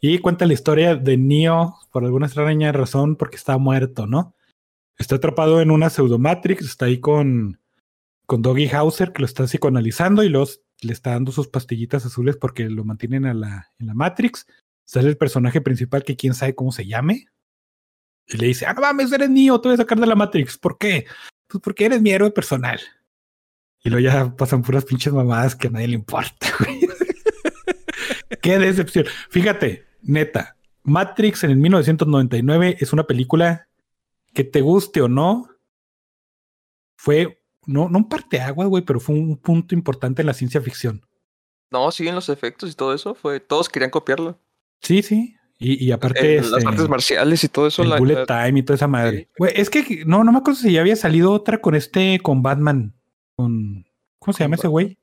Y 0.00 0.18
cuenta 0.18 0.44
la 0.44 0.52
historia 0.52 0.96
de 0.96 1.16
Neo, 1.16 1.76
por 1.90 2.04
alguna 2.04 2.26
extraña 2.26 2.72
razón, 2.72 3.16
porque 3.16 3.36
está 3.36 3.56
muerto, 3.56 4.06
¿no? 4.06 4.34
Está 4.98 5.16
atrapado 5.16 5.62
en 5.62 5.70
una 5.70 5.88
pseudomatrix, 5.88 6.62
está 6.62 6.84
ahí 6.84 7.00
con, 7.00 7.58
con 8.26 8.42
Doggy 8.42 8.68
Hauser, 8.68 9.12
que 9.12 9.20
lo 9.20 9.26
está 9.26 9.46
psicoanalizando 9.46 10.22
y 10.22 10.28
luego 10.28 10.50
le 10.82 10.92
está 10.92 11.12
dando 11.12 11.32
sus 11.32 11.48
pastillitas 11.48 12.04
azules 12.04 12.36
porque 12.36 12.68
lo 12.68 12.84
mantienen 12.84 13.24
a 13.24 13.32
la, 13.32 13.72
en 13.78 13.86
la 13.86 13.94
Matrix. 13.94 14.46
Sale 14.84 15.08
el 15.08 15.16
personaje 15.16 15.62
principal 15.62 16.04
que 16.04 16.16
quién 16.16 16.34
sabe 16.34 16.54
cómo 16.54 16.70
se 16.70 16.84
llame. 16.86 17.24
Y 18.26 18.36
le 18.36 18.46
dice, 18.46 18.66
ah, 18.66 18.72
no 18.72 18.80
mames, 18.80 19.12
eres 19.12 19.30
Neo, 19.30 19.60
te 19.60 19.68
voy 19.68 19.74
a 19.74 19.78
sacar 19.78 19.98
de 20.00 20.06
la 20.06 20.14
Matrix. 20.14 20.56
¿Por 20.56 20.78
qué? 20.78 21.06
Pues 21.46 21.62
porque 21.62 21.86
eres 21.86 22.00
mi 22.00 22.10
héroe 22.10 22.30
personal. 22.30 22.80
Y 23.82 23.90
luego 23.90 24.04
ya 24.08 24.34
pasan 24.34 24.62
puras 24.62 24.84
pinches 24.84 25.12
mamadas 25.12 25.54
que 25.54 25.68
a 25.68 25.70
nadie 25.70 25.88
le 25.88 25.94
importa, 25.94 26.48
güey. 26.58 26.88
Qué 28.40 28.58
decepción. 28.58 29.06
Fíjate, 29.28 29.86
neta, 30.02 30.56
Matrix 30.82 31.44
en 31.44 31.50
el 31.50 31.56
1999 31.56 32.76
es 32.80 32.92
una 32.92 33.04
película 33.04 33.68
que 34.32 34.44
te 34.44 34.60
guste 34.60 35.00
o 35.00 35.08
no, 35.08 35.48
fue, 36.96 37.42
no, 37.66 37.88
no 37.88 37.98
un 37.98 38.08
parteaguas, 38.08 38.68
güey, 38.68 38.84
pero 38.84 39.00
fue 39.00 39.14
un 39.14 39.36
punto 39.36 39.74
importante 39.74 40.22
en 40.22 40.26
la 40.26 40.34
ciencia 40.34 40.60
ficción. 40.60 41.06
No, 41.70 41.90
siguen 41.90 42.14
los 42.14 42.28
efectos 42.28 42.70
y 42.70 42.74
todo 42.74 42.94
eso. 42.94 43.14
Fue, 43.14 43.40
todos 43.40 43.68
querían 43.68 43.90
copiarlo. 43.90 44.38
Sí, 44.80 45.02
sí. 45.02 45.36
Y, 45.64 45.84
y 45.86 45.92
aparte, 45.92 46.36
Eh, 46.36 46.40
las 46.42 46.52
este, 46.52 46.68
artes 46.68 46.88
marciales 46.88 47.42
y 47.44 47.48
todo 47.48 47.66
eso. 47.68 47.82
el 47.82 47.90
la- 47.90 47.98
bullet 47.98 48.14
la- 48.14 48.26
time 48.26 48.60
y 48.60 48.62
toda 48.62 48.74
esa 48.76 48.86
madre. 48.88 49.18
Sí. 49.18 49.28
Güey, 49.38 49.52
es 49.56 49.70
que 49.70 50.04
no, 50.06 50.22
no 50.24 50.32
me 50.32 50.38
acuerdo 50.38 50.60
si 50.60 50.72
ya 50.72 50.80
había 50.80 50.96
salido 50.96 51.32
otra 51.32 51.60
con 51.60 51.74
este, 51.74 52.18
con 52.20 52.42
Batman. 52.42 52.92
Con, 53.36 53.84
¿cómo 54.18 54.32
se 54.32 54.38
¿Con 54.38 54.44
llama 54.44 54.56
ese 54.56 54.68
güey? 54.68 54.98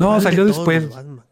No, 0.00 0.06
¿Cuál 0.06 0.18
de 0.18 0.22
salió 0.22 0.44
después. 0.44 0.88
Batman? 0.88 1.24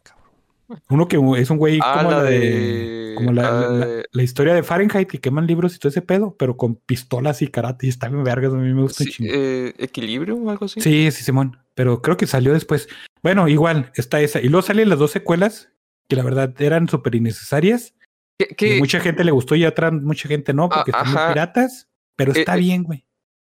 Uno 0.91 1.07
que 1.07 1.17
es 1.41 1.51
un 1.51 1.59
güey 1.59 1.79
Ah, 1.81 1.99
como 1.99 2.11
la 2.11 2.23
de, 2.25 2.39
de- 2.41 3.15
como 3.15 3.33
la, 3.33 3.43
la- 3.53 3.69
la- 3.71 4.03
la 4.11 4.23
historia 4.25 4.53
de 4.53 4.65
Fahrenheit 4.65 5.09
que 5.09 5.21
queman 5.21 5.47
libros 5.47 5.77
y 5.77 5.79
todo 5.79 5.91
ese 5.91 6.03
pedo, 6.03 6.35
pero 6.37 6.57
con 6.57 6.75
pistolas 6.75 7.41
y 7.41 7.47
karate 7.47 7.87
y 7.87 7.89
está 7.91 8.09
bien 8.09 8.25
vergas, 8.25 8.53
a 8.53 8.57
mí 8.57 8.73
me 8.75 8.83
gusta 8.83 9.05
sí, 9.05 9.11
chingo. 9.13 9.33
eh, 9.33 9.75
equilibrio 9.79 10.35
o 10.37 10.51
algo 10.51 10.65
así. 10.67 10.81
Sí, 10.81 11.09
sí, 11.13 11.23
Simón. 11.23 11.59
Pero 11.75 12.03
creo 12.03 12.17
que 12.17 12.27
salió 12.27 12.53
después. 12.53 12.89
Bueno, 13.23 13.47
igual, 13.47 13.93
está 13.95 14.21
esa. 14.21 14.41
Y 14.41 14.49
luego 14.49 14.67
salen 14.67 14.89
las 14.89 14.99
dos 14.99 15.13
secuelas, 15.13 15.71
que 16.09 16.17
la 16.17 16.25
verdad 16.25 16.53
eran 16.61 16.89
súper 16.89 17.15
innecesarias. 17.15 17.95
Y 18.39 18.79
mucha 18.79 19.01
gente 19.01 19.25
le 19.25 19.31
gustó 19.33 19.55
y 19.55 19.65
a 19.65 19.69
otra 19.71 19.91
mucha 19.91 20.29
gente 20.29 20.53
no, 20.53 20.69
porque 20.69 20.91
Ah, 20.95 20.99
están 20.99 21.09
muy 21.09 21.17
ajá. 21.17 21.29
piratas. 21.33 21.89
Pero 22.17 22.33
Eh, 22.33 22.39
está 22.41 22.55
eh, 22.57 22.61
bien, 22.61 22.83
güey. 22.83 23.05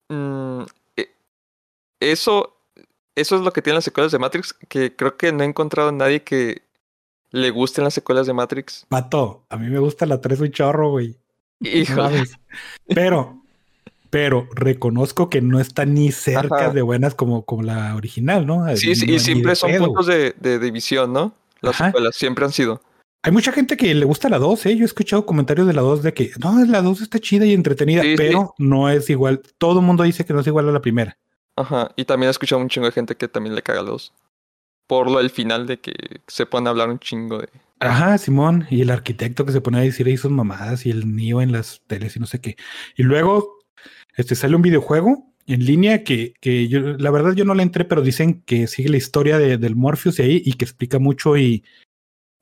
mm, 0.08 0.62
eh, 0.96 1.10
eso, 2.00 2.56
eso 3.14 3.36
es 3.36 3.42
lo 3.42 3.52
que 3.52 3.62
tienen 3.62 3.76
las 3.76 3.84
secuelas 3.84 4.12
de 4.12 4.18
Matrix, 4.18 4.54
que 4.68 4.94
creo 4.94 5.16
que 5.16 5.32
no 5.32 5.42
he 5.42 5.46
encontrado 5.46 5.88
a 5.88 5.92
nadie 5.92 6.22
que 6.22 6.62
le 7.30 7.50
gusten 7.50 7.84
las 7.84 7.94
secuelas 7.94 8.26
de 8.26 8.32
Matrix. 8.32 8.86
Pato, 8.88 9.44
a 9.48 9.56
mí 9.56 9.68
me 9.68 9.78
gusta 9.78 10.06
la 10.06 10.20
3 10.20 10.40
un 10.40 10.50
chorro, 10.50 10.90
güey. 10.90 11.16
Mames. 11.96 12.34
Pero, 12.88 13.42
pero 14.10 14.46
reconozco 14.54 15.30
que 15.30 15.40
no 15.40 15.60
está 15.60 15.84
ni 15.86 16.12
cerca 16.12 16.56
Ajá. 16.66 16.70
de 16.70 16.82
buenas 16.82 17.14
como, 17.14 17.44
como 17.44 17.62
la 17.62 17.96
original, 17.96 18.46
¿no? 18.46 18.64
Sí, 18.76 18.94
sí, 18.94 19.06
No, 19.06 19.14
y 19.14 19.18
siempre 19.18 19.54
son 19.56 19.70
pedo. 19.70 19.86
puntos 19.86 20.06
de, 20.06 20.34
de 20.38 20.58
división, 20.58 21.12
¿no? 21.12 21.34
Las 21.60 21.76
Ajá. 21.76 21.86
secuelas 21.86 22.16
siempre 22.16 22.44
han 22.44 22.52
sido. 22.52 22.82
Hay 23.26 23.32
mucha 23.32 23.52
gente 23.52 23.76
que 23.78 23.94
le 23.94 24.04
gusta 24.04 24.28
la 24.28 24.38
2, 24.38 24.66
¿eh? 24.66 24.76
Yo 24.76 24.82
he 24.82 24.84
escuchado 24.84 25.24
comentarios 25.24 25.66
de 25.66 25.72
la 25.72 25.80
2 25.80 26.02
de 26.02 26.12
que 26.12 26.30
no, 26.42 26.62
la 26.66 26.82
2 26.82 27.00
está 27.00 27.18
chida 27.18 27.46
y 27.46 27.54
entretenida, 27.54 28.02
Sí, 28.02 28.10
sí. 28.10 28.14
pero 28.18 28.54
no 28.58 28.90
es 28.90 29.08
igual. 29.08 29.40
Todo 29.56 29.80
el 29.80 29.86
mundo 29.86 30.02
dice 30.04 30.26
que 30.26 30.34
no 30.34 30.40
es 30.40 30.46
igual 30.46 30.68
a 30.68 30.72
la 30.72 30.82
primera. 30.82 31.16
Ajá. 31.56 31.90
Y 31.96 32.04
también 32.04 32.28
he 32.28 32.30
escuchado 32.32 32.60
un 32.60 32.68
chingo 32.68 32.86
de 32.86 32.92
gente 32.92 33.16
que 33.16 33.26
también 33.26 33.54
le 33.54 33.62
caga 33.62 33.80
a 33.80 33.84
los. 33.84 34.12
Por 34.86 35.10
lo 35.10 35.18
del 35.20 35.30
final 35.30 35.66
de 35.66 35.78
que 35.80 35.94
se 36.26 36.44
ponen 36.44 36.66
a 36.66 36.70
hablar 36.70 36.90
un 36.90 36.98
chingo 36.98 37.38
de. 37.38 37.48
Ajá, 37.80 38.18
Simón, 38.18 38.66
y 38.70 38.82
el 38.82 38.90
arquitecto 38.90 39.46
que 39.46 39.52
se 39.52 39.62
pone 39.62 39.78
a 39.78 39.82
decir 39.82 40.06
ahí 40.06 40.16
sus 40.18 40.30
mamadas 40.30 40.84
y 40.84 40.90
el 40.90 41.16
niño 41.16 41.40
en 41.40 41.50
las 41.52 41.80
teles 41.86 42.16
y 42.16 42.20
no 42.20 42.26
sé 42.26 42.40
qué. 42.42 42.56
Y 42.96 43.02
luego 43.04 43.58
este 44.16 44.34
sale 44.34 44.54
un 44.54 44.62
videojuego 44.62 45.32
en 45.46 45.64
línea 45.64 46.04
que, 46.04 46.34
que 46.40 46.68
yo, 46.68 46.80
la 46.80 47.10
verdad 47.10 47.32
yo 47.32 47.44
no 47.46 47.54
le 47.54 47.62
entré, 47.62 47.84
pero 47.86 48.02
dicen 48.02 48.42
que 48.46 48.66
sigue 48.66 48.90
la 48.90 48.96
historia 48.98 49.38
de- 49.38 49.56
del 49.58 49.76
Morpheus 49.76 50.18
y 50.18 50.22
ahí 50.22 50.42
y 50.44 50.52
que 50.54 50.64
explica 50.66 50.98
mucho 50.98 51.36
y, 51.36 51.64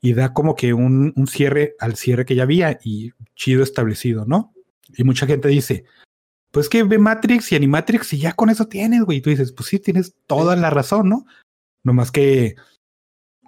y 0.03 0.15
da 0.15 0.35
como 0.35 0.57
que 0.57 0.75
un, 0.75 1.13
un 1.17 1.27
cierre 1.29 1.77
al 1.79 1.95
cierre 1.95 2.27
que 2.27 2.35
ya 2.35 2.43
había 2.43 2.79
y 2.83 3.13
chido 3.37 3.63
establecido, 3.63 4.27
¿no? 4.27 4.53
Y 4.97 5.05
mucha 5.05 5.27
gente 5.27 5.49
dice, 5.49 5.85
pues 6.51 6.69
que 6.69 6.83
ve 6.83 6.99
Matrix 6.99 7.53
y 7.53 7.57
Animatrix 7.57 8.13
y 8.13 8.19
ya 8.19 8.33
con 8.33 8.51
eso 8.51 8.67
tienes, 8.67 9.05
güey. 9.05 9.19
Y 9.19 9.21
tú 9.23 9.31
dices, 9.31 9.53
pues 9.53 9.69
sí, 9.69 9.79
tienes 9.79 10.15
toda 10.27 10.57
la 10.57 10.71
razón, 10.71 11.09
¿no? 11.09 11.25
Nomás 11.85 12.11
que 12.11 12.57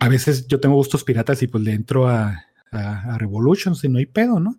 a 0.01 0.09
veces 0.09 0.47
yo 0.47 0.61
tengo 0.61 0.77
gustos 0.77 1.05
piratas 1.05 1.43
y 1.43 1.49
pues 1.49 1.65
le 1.65 1.73
entro 1.73 2.09
a, 2.09 2.45
a, 2.71 3.15
a 3.15 3.19
Revolutions 3.19 3.83
y 3.83 3.89
no 3.89 3.99
hay 3.99 4.07
pedo, 4.07 4.39
¿no? 4.39 4.59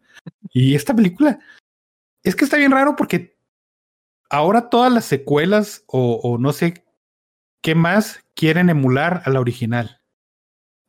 Y 0.52 0.76
esta 0.76 0.94
película 0.94 1.40
es 2.24 2.36
que 2.36 2.44
está 2.44 2.58
bien 2.58 2.72
raro 2.72 2.98
porque 2.98 3.38
ahora 4.30 4.70
todas 4.70 4.92
las 4.92 5.06
secuelas 5.06 5.86
o, 5.88 6.16
o 6.16 6.38
no 6.38 6.52
sé 6.52 6.86
qué 7.62 7.74
más 7.74 8.20
quieren 8.36 8.70
emular 8.70 9.22
a 9.26 9.30
la 9.30 9.40
original. 9.40 10.02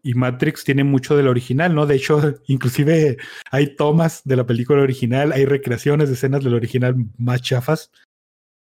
Y 0.06 0.14
Matrix 0.14 0.62
tiene 0.62 0.84
mucho 0.84 1.16
del 1.16 1.26
original, 1.26 1.74
¿no? 1.74 1.84
De 1.84 1.96
hecho, 1.96 2.20
inclusive 2.46 3.16
hay 3.50 3.74
tomas 3.74 4.22
de 4.24 4.36
la 4.36 4.46
película 4.46 4.82
original, 4.82 5.32
hay 5.32 5.44
recreaciones 5.44 6.08
de 6.08 6.14
escenas 6.14 6.44
del 6.44 6.54
original 6.54 6.94
más 7.18 7.42
chafas. 7.42 7.90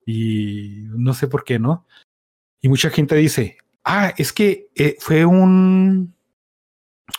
Y 0.07 0.85
no 0.89 1.13
sé 1.13 1.29
por 1.29 1.45
qué, 1.45 1.59
¿no? 1.59 1.87
Y 2.63 2.69
mucha 2.71 2.89
gente 2.89 3.15
dice, 3.17 3.59
ah, 3.85 4.15
es 4.17 4.33
que 4.33 4.69
eh, 4.75 4.97
fue 4.99 5.27
un, 5.27 6.15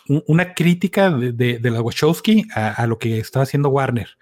un- 0.08 0.24
una 0.28 0.56
crítica 0.56 1.12
de, 1.12 1.32
de, 1.60 1.70
la 1.70 1.82
Wachowski 1.82 2.48
a, 2.56 2.88
lo 2.88 2.98
que 2.98 3.20
estaba 3.20 3.44
haciendo 3.44 3.70
Warner. 3.70 4.18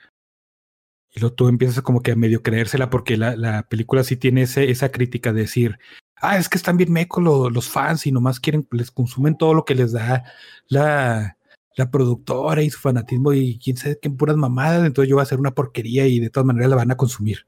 Y 1.13 1.21
luego 1.21 1.35
tú 1.35 1.47
empiezas 1.47 1.81
como 1.83 2.01
que 2.01 2.11
a 2.11 2.15
medio 2.17 2.43
creérsela 2.43 2.89
porque 2.89 3.15
la, 3.15 3.37
la 3.37 3.63
película 3.69 4.03
sí 4.03 4.17
tiene 4.17 4.41
esa 4.41 4.91
crítica 4.91 5.31
de 5.31 5.41
decir, 5.41 5.79
ah, 6.21 6.37
es 6.37 6.49
que 6.49 6.57
están 6.57 6.77
bien 6.77 6.91
mecos 6.91 7.23
lo- 7.23 7.49
los 7.49 7.69
fans 7.69 8.05
y 8.07 8.11
nomás 8.11 8.39
quieren, 8.39 8.67
les 8.71 8.91
consumen 8.91 9.37
todo 9.37 9.53
lo 9.53 9.65
que 9.65 9.75
les 9.75 9.91
da 9.91 10.23
la, 10.67 11.37
la 11.75 11.91
productora 11.91 12.61
y 12.63 12.69
su 12.69 12.79
fanatismo 12.79 13.33
y 13.33 13.59
quién 13.59 13.77
sabe 13.77 13.99
qué 14.01 14.09
puras 14.09 14.37
mamadas, 14.37 14.85
entonces 14.85 15.09
yo 15.09 15.15
voy 15.15 15.21
a 15.21 15.23
hacer 15.23 15.39
una 15.39 15.53
porquería 15.53 16.07
y 16.07 16.19
de 16.19 16.29
todas 16.29 16.47
maneras 16.47 16.69
la 16.69 16.75
van 16.77 16.91
a 16.91 16.97
consumir. 16.97 17.45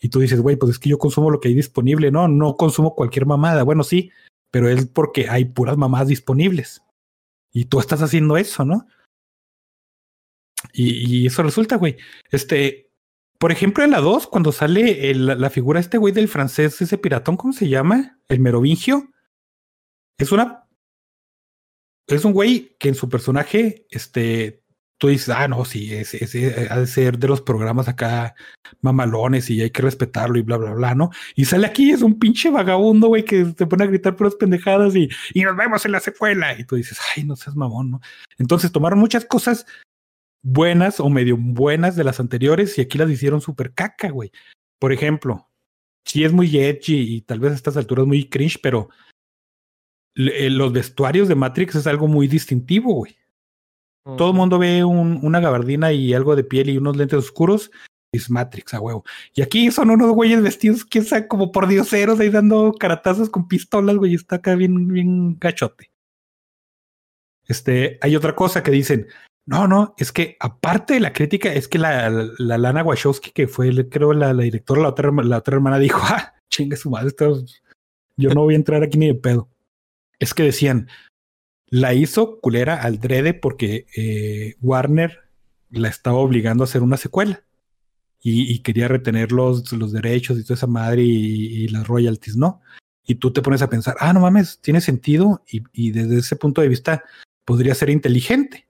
Y 0.00 0.10
tú 0.10 0.20
dices, 0.20 0.40
güey, 0.40 0.56
pues 0.56 0.72
es 0.72 0.78
que 0.78 0.90
yo 0.90 0.98
consumo 0.98 1.30
lo 1.30 1.40
que 1.40 1.48
hay 1.48 1.54
disponible, 1.54 2.10
no, 2.10 2.28
no 2.28 2.56
consumo 2.56 2.94
cualquier 2.94 3.26
mamada. 3.26 3.64
Bueno, 3.64 3.82
sí, 3.82 4.10
pero 4.50 4.68
es 4.68 4.86
porque 4.86 5.28
hay 5.28 5.44
puras 5.46 5.76
mamadas 5.76 6.08
disponibles. 6.08 6.82
Y 7.52 7.64
tú 7.64 7.80
estás 7.80 8.00
haciendo 8.02 8.36
eso, 8.36 8.64
¿no? 8.64 8.86
Y, 10.72 11.22
y 11.22 11.26
eso 11.26 11.42
resulta, 11.42 11.76
güey. 11.76 11.96
Este, 12.30 12.87
por 13.38 13.52
ejemplo, 13.52 13.84
en 13.84 13.90
la 13.92 14.00
2, 14.00 14.26
cuando 14.26 14.50
sale 14.52 15.14
la 15.14 15.50
figura 15.50 15.78
este 15.80 15.98
güey 15.98 16.12
del 16.12 16.28
francés, 16.28 16.80
ese 16.80 16.98
piratón, 16.98 17.36
¿cómo 17.36 17.52
se 17.52 17.68
llama? 17.68 18.18
El 18.28 18.40
merovingio. 18.40 19.12
Es 20.18 20.32
una. 20.32 20.64
Es 22.08 22.24
un 22.24 22.32
güey 22.32 22.74
que 22.78 22.88
en 22.88 22.94
su 22.94 23.08
personaje, 23.08 23.86
este, 23.90 24.62
tú 24.98 25.08
dices, 25.08 25.28
ah, 25.28 25.46
no, 25.46 25.64
sí, 25.64 25.94
es- 25.94 26.14
es- 26.14 26.70
ha 26.70 26.80
de 26.80 26.86
ser 26.86 27.18
de 27.18 27.28
los 27.28 27.42
programas 27.42 27.86
acá 27.86 28.34
mamalones 28.80 29.50
y 29.50 29.60
hay 29.60 29.70
que 29.70 29.82
respetarlo 29.82 30.38
y 30.38 30.42
bla, 30.42 30.56
bla, 30.56 30.72
bla, 30.74 30.94
¿no? 30.94 31.10
Y 31.36 31.44
sale 31.44 31.66
aquí, 31.66 31.90
es 31.90 32.02
un 32.02 32.18
pinche 32.18 32.50
vagabundo, 32.50 33.08
güey, 33.08 33.24
que 33.24 33.44
te 33.44 33.66
pone 33.66 33.84
a 33.84 33.88
gritar 33.88 34.16
por 34.16 34.26
las 34.26 34.34
pendejadas 34.36 34.96
y, 34.96 35.08
y 35.34 35.42
nos 35.42 35.54
vemos 35.56 35.84
en 35.84 35.92
la 35.92 36.00
secuela. 36.00 36.58
Y 36.58 36.64
tú 36.64 36.76
dices, 36.76 36.98
ay, 37.14 37.24
no 37.24 37.36
seas 37.36 37.54
mamón, 37.54 37.90
¿no? 37.90 38.00
Entonces 38.38 38.72
tomaron 38.72 38.98
muchas 38.98 39.24
cosas 39.26 39.66
buenas 40.42 41.00
o 41.00 41.08
medio 41.10 41.36
buenas 41.38 41.96
de 41.96 42.04
las 42.04 42.20
anteriores 42.20 42.78
y 42.78 42.80
aquí 42.82 42.98
las 42.98 43.10
hicieron 43.10 43.40
súper 43.40 43.72
caca, 43.74 44.10
güey. 44.10 44.30
Por 44.78 44.92
ejemplo, 44.92 45.48
sí 46.04 46.24
es 46.24 46.32
muy 46.32 46.48
edgy 46.56 47.16
y 47.16 47.20
tal 47.22 47.40
vez 47.40 47.52
a 47.52 47.56
estas 47.56 47.76
alturas 47.76 48.06
muy 48.06 48.28
cringe, 48.28 48.58
pero 48.62 48.88
eh, 50.16 50.50
los 50.50 50.72
vestuarios 50.72 51.28
de 51.28 51.34
Matrix 51.34 51.74
es 51.76 51.86
algo 51.86 52.08
muy 52.08 52.28
distintivo, 52.28 52.92
güey. 52.94 53.16
Todo 54.16 54.30
el 54.30 54.36
mundo 54.36 54.58
ve 54.58 54.84
un- 54.84 55.18
una 55.22 55.38
gabardina 55.38 55.92
y 55.92 56.14
algo 56.14 56.34
de 56.34 56.42
piel 56.44 56.70
y 56.70 56.78
unos 56.78 56.96
lentes 56.96 57.18
oscuros. 57.18 57.70
Es 58.10 58.30
Matrix, 58.30 58.72
a 58.72 58.80
huevo. 58.80 59.04
Y 59.34 59.42
aquí 59.42 59.70
son 59.70 59.90
unos 59.90 60.10
güeyes 60.12 60.40
vestidos, 60.42 60.82
quién 60.86 61.04
sabe, 61.04 61.28
como 61.28 61.52
por 61.52 61.68
dioseros 61.68 62.18
ahí 62.18 62.30
dando 62.30 62.72
caratazos 62.72 63.28
con 63.28 63.48
pistolas, 63.48 63.96
güey. 63.96 64.14
Está 64.14 64.36
acá 64.36 64.54
bien, 64.54 64.88
bien 64.88 65.38
gachote. 65.38 65.90
Este, 67.46 67.98
hay 68.00 68.16
otra 68.16 68.34
cosa 68.34 68.62
que 68.62 68.70
dicen. 68.70 69.08
No, 69.48 69.66
no, 69.66 69.94
es 69.96 70.12
que 70.12 70.36
aparte 70.40 70.92
de 70.92 71.00
la 71.00 71.14
crítica, 71.14 71.50
es 71.50 71.68
que 71.68 71.78
la, 71.78 72.10
la, 72.10 72.28
la 72.36 72.58
Lana 72.58 72.84
Wachowski, 72.84 73.30
que 73.30 73.48
fue, 73.48 73.88
creo, 73.88 74.12
la, 74.12 74.34
la 74.34 74.42
directora, 74.42 74.82
la 74.82 74.88
otra, 74.90 75.10
la 75.10 75.38
otra 75.38 75.54
hermana 75.54 75.78
dijo, 75.78 76.00
ah, 76.04 76.34
chingue 76.50 76.76
su 76.76 76.90
madre, 76.90 77.14
yo 78.18 78.34
no 78.34 78.42
voy 78.42 78.52
a 78.52 78.58
entrar 78.58 78.82
aquí 78.82 78.98
ni 78.98 79.06
de 79.06 79.14
pedo. 79.14 79.48
Es 80.18 80.34
que 80.34 80.42
decían, 80.42 80.88
la 81.66 81.94
hizo 81.94 82.40
culera 82.40 82.82
al 82.82 83.00
drede 83.00 83.32
porque 83.32 83.86
eh, 83.96 84.56
Warner 84.60 85.20
la 85.70 85.88
estaba 85.88 86.18
obligando 86.18 86.62
a 86.62 86.66
hacer 86.66 86.82
una 86.82 86.98
secuela 86.98 87.42
y, 88.20 88.58
quería 88.58 88.86
retener 88.86 89.32
los, 89.32 89.72
los 89.72 89.92
derechos 89.92 90.38
y 90.38 90.42
toda 90.42 90.56
esa 90.56 90.66
madre 90.66 91.04
y, 91.04 91.68
las 91.68 91.88
royalties, 91.88 92.36
¿no? 92.36 92.60
Y 93.06 93.14
tú 93.14 93.32
te 93.32 93.40
pones 93.40 93.62
a 93.62 93.70
pensar, 93.70 93.96
ah, 93.98 94.12
no 94.12 94.20
mames, 94.20 94.60
tiene 94.60 94.82
sentido 94.82 95.42
y 95.46 95.90
desde 95.92 96.18
ese 96.18 96.36
punto 96.36 96.60
de 96.60 96.68
vista 96.68 97.02
podría 97.46 97.74
ser 97.74 97.88
inteligente. 97.88 98.67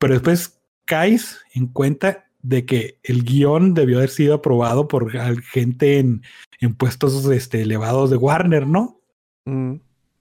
Pero 0.00 0.14
después 0.14 0.60
caes 0.86 1.38
en 1.54 1.68
cuenta 1.68 2.26
de 2.42 2.64
que 2.66 2.98
el 3.04 3.22
guion 3.22 3.74
debió 3.74 3.98
haber 3.98 4.10
sido 4.10 4.34
aprobado 4.34 4.88
por 4.88 5.12
gente 5.42 5.98
en, 5.98 6.22
en 6.60 6.74
puestos 6.74 7.24
este, 7.26 7.62
elevados 7.62 8.10
de 8.10 8.16
Warner, 8.16 8.66
¿no? 8.66 9.00
Mm. 9.44 9.74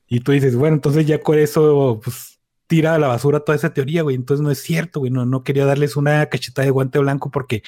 Y 0.07 0.19
tú 0.19 0.31
dices, 0.33 0.55
bueno, 0.55 0.75
entonces 0.75 1.07
ya 1.07 1.21
con 1.21 1.39
eso, 1.39 2.01
pues 2.03 2.39
tira 2.67 2.93
a 2.95 2.99
la 2.99 3.07
basura 3.07 3.39
toda 3.39 3.55
esa 3.55 3.73
teoría, 3.73 4.01
güey. 4.03 4.15
Entonces 4.15 4.43
no 4.43 4.51
es 4.51 4.59
cierto, 4.61 4.99
güey. 4.99 5.11
No, 5.11 5.25
no 5.25 5.43
quería 5.43 5.65
darles 5.65 5.95
una 5.95 6.25
cachetada 6.27 6.65
de 6.65 6.71
guante 6.71 6.99
blanco 6.99 7.31
porque 7.31 7.63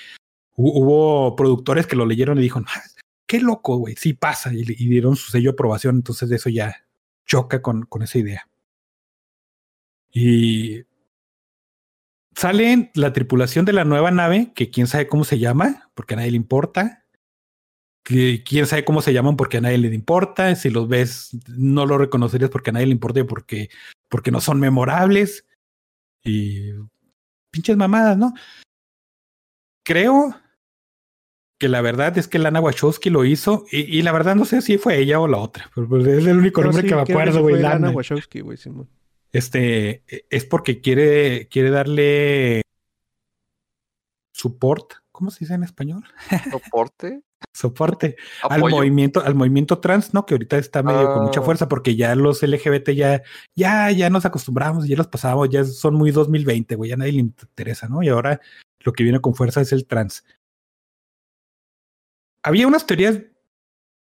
hu- 0.58 0.74
hubo 0.76 1.36
productores 1.36 1.88
que 1.88 1.96
lo 1.96 2.06
leyeron 2.06 2.38
y 2.38 2.42
dijeron, 2.42 2.66
"Ah, 2.68 2.82
qué 3.26 3.40
loco, 3.40 3.78
güey. 3.78 3.96
Sí 3.96 4.14
pasa. 4.14 4.54
Y, 4.54 4.62
y 4.68 4.88
dieron 4.90 5.16
su 5.16 5.32
sello 5.32 5.52
de 5.52 5.54
aprobación. 5.54 5.96
Entonces 5.96 6.30
eso 6.32 6.50
ya 6.50 6.76
choca 7.26 7.62
con, 7.62 7.84
con 7.84 8.02
esa 8.04 8.18
idea. 8.20 8.48
Y 10.12 10.84
sale 12.36 12.92
la 12.96 13.14
tripulación 13.14 13.66
de 13.66 13.74
la 13.74 13.84
nueva 13.84 14.12
nave, 14.12 14.52
que 14.56 14.70
quién 14.70 14.88
sabe 14.88 15.08
cómo 15.08 15.24
se 15.24 15.40
llama, 15.40 15.90
porque 15.94 16.14
a 16.14 16.18
nadie 16.18 16.32
le 16.32 16.38
importa 16.38 17.02
que 18.04 18.44
quién 18.44 18.66
sabe 18.66 18.84
cómo 18.84 19.02
se 19.02 19.14
llaman 19.14 19.38
porque 19.38 19.58
a 19.58 19.62
nadie 19.62 19.78
le 19.78 19.94
importa, 19.94 20.56
si 20.56 20.70
los 20.70 20.88
ves 20.88 21.38
no 21.48 21.86
lo 21.86 21.98
reconocerías 21.98 22.50
porque 22.50 22.72
a 22.72 22.74
nadie 22.74 22.88
le 22.88 22.94
importa 22.94 23.20
y 23.20 23.24
porque, 23.24 23.70
porque 24.10 24.32
no 24.32 24.42
son 24.42 24.60
memorables 24.60 25.46
y 26.24 26.72
pinches 27.52 27.78
mamadas, 27.78 28.18
¿no? 28.18 28.34
Creo 29.86 30.36
que 31.60 31.70
la 31.70 31.82
verdad 31.82 32.18
es 32.18 32.28
que 32.28 32.40
Lana 32.40 32.60
Wachowski 32.60 33.12
lo 33.12 33.24
hizo 33.24 33.66
y, 33.72 33.82
y 33.82 34.02
la 34.02 34.12
verdad 34.12 34.36
no 34.36 34.46
sé 34.46 34.62
si 34.62 34.78
fue 34.78 34.98
ella 34.98 35.20
o 35.20 35.28
la 35.28 35.38
otra, 35.38 35.70
pero 35.76 35.88
pues 35.88 36.08
es 36.08 36.26
el 36.26 36.38
único 36.38 36.64
nombre 36.64 36.82
sí, 36.82 36.88
que 36.88 36.96
me 36.96 37.02
acuerdo, 37.02 37.42
güey, 37.42 37.62
Lana. 37.62 37.92
Wachowski, 37.92 38.42
güey, 38.42 38.58
Simón. 38.58 38.90
Este 39.34 40.04
es 40.30 40.46
porque 40.46 40.82
quiere, 40.82 41.48
quiere 41.48 41.70
darle 41.70 42.62
support, 44.34 44.94
¿cómo 45.12 45.32
se 45.32 45.40
dice 45.42 45.54
en 45.54 45.64
español? 45.64 46.04
Soporte. 46.52 47.22
Soporte 47.54 48.18
al 48.44 48.62
movimiento, 48.62 49.24
al 49.24 49.34
movimiento 49.36 49.80
trans, 49.80 50.14
¿no? 50.14 50.26
Que 50.26 50.36
ahorita 50.36 50.58
está 50.58 50.84
medio 50.84 51.12
con 51.14 51.24
mucha 51.24 51.40
Ah. 51.40 51.44
fuerza 51.44 51.68
porque 51.68 51.96
ya 51.96 52.14
los 52.16 52.44
LGBT 52.44 52.90
ya, 52.94 53.24
ya, 53.56 53.90
ya 53.92 54.10
nos 54.10 54.26
acostumbramos, 54.26 54.88
ya 54.88 54.96
los 54.96 55.08
pasamos, 55.08 55.50
ya 55.50 55.64
son 55.66 55.96
muy 55.96 56.12
2020, 56.12 56.76
güey, 56.76 56.92
ya 56.92 56.98
nadie 56.98 57.14
le 57.14 57.20
interesa, 57.20 57.88
¿no? 57.88 58.04
Y 58.04 58.10
ahora 58.10 58.40
lo 58.82 58.94
que 58.94 59.04
viene 59.04 59.20
con 59.20 59.34
fuerza 59.34 59.62
es 59.62 59.72
el 59.72 59.88
trans. 59.88 60.24
Había 62.44 62.68
unas 62.68 62.86
teorías 62.86 63.20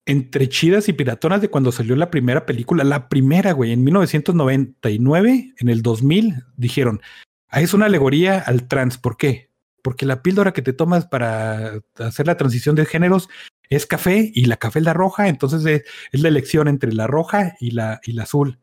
entre 0.06 0.48
chidas 0.48 0.89
y 0.89 0.93
piratonas 0.93 1.40
de 1.40 1.48
cuando 1.48 1.72
salió 1.72 1.97
la 1.97 2.10
primera 2.10 2.44
película, 2.47 2.85
la 2.85 3.09
primera, 3.09 3.52
güey, 3.52 3.72
en 3.72 3.85
1999, 3.85 5.55
en 5.56 5.68
el 5.68 5.82
2000, 5.82 6.44
dijeron, 6.56 7.01
ah, 7.48 7.60
es 7.60 7.72
una 7.74 7.86
alegoría 7.86 8.39
al 8.39 8.68
trans, 8.68 8.98
¿por 8.98 9.16
qué? 9.16 9.51
Porque 9.82 10.06
la 10.06 10.22
píldora 10.22 10.52
que 10.52 10.62
te 10.62 10.72
tomas 10.72 11.06
para 11.06 11.81
hacer 11.98 12.26
la 12.26 12.36
transición 12.36 12.74
de 12.74 12.86
géneros 12.86 13.28
es 13.70 13.86
café 13.86 14.31
y 14.35 14.44
la 14.44 14.56
café 14.56 14.81
es 14.81 14.85
la 14.85 14.93
roja, 14.93 15.28
entonces 15.28 15.64
es, 15.64 15.85
es 16.12 16.20
la 16.20 16.28
elección 16.28 16.68
entre 16.68 16.93
la 16.93 17.06
roja 17.06 17.56
y 17.60 17.70
la, 17.70 18.01
y 18.05 18.12
la 18.12 18.24
azul. 18.24 18.60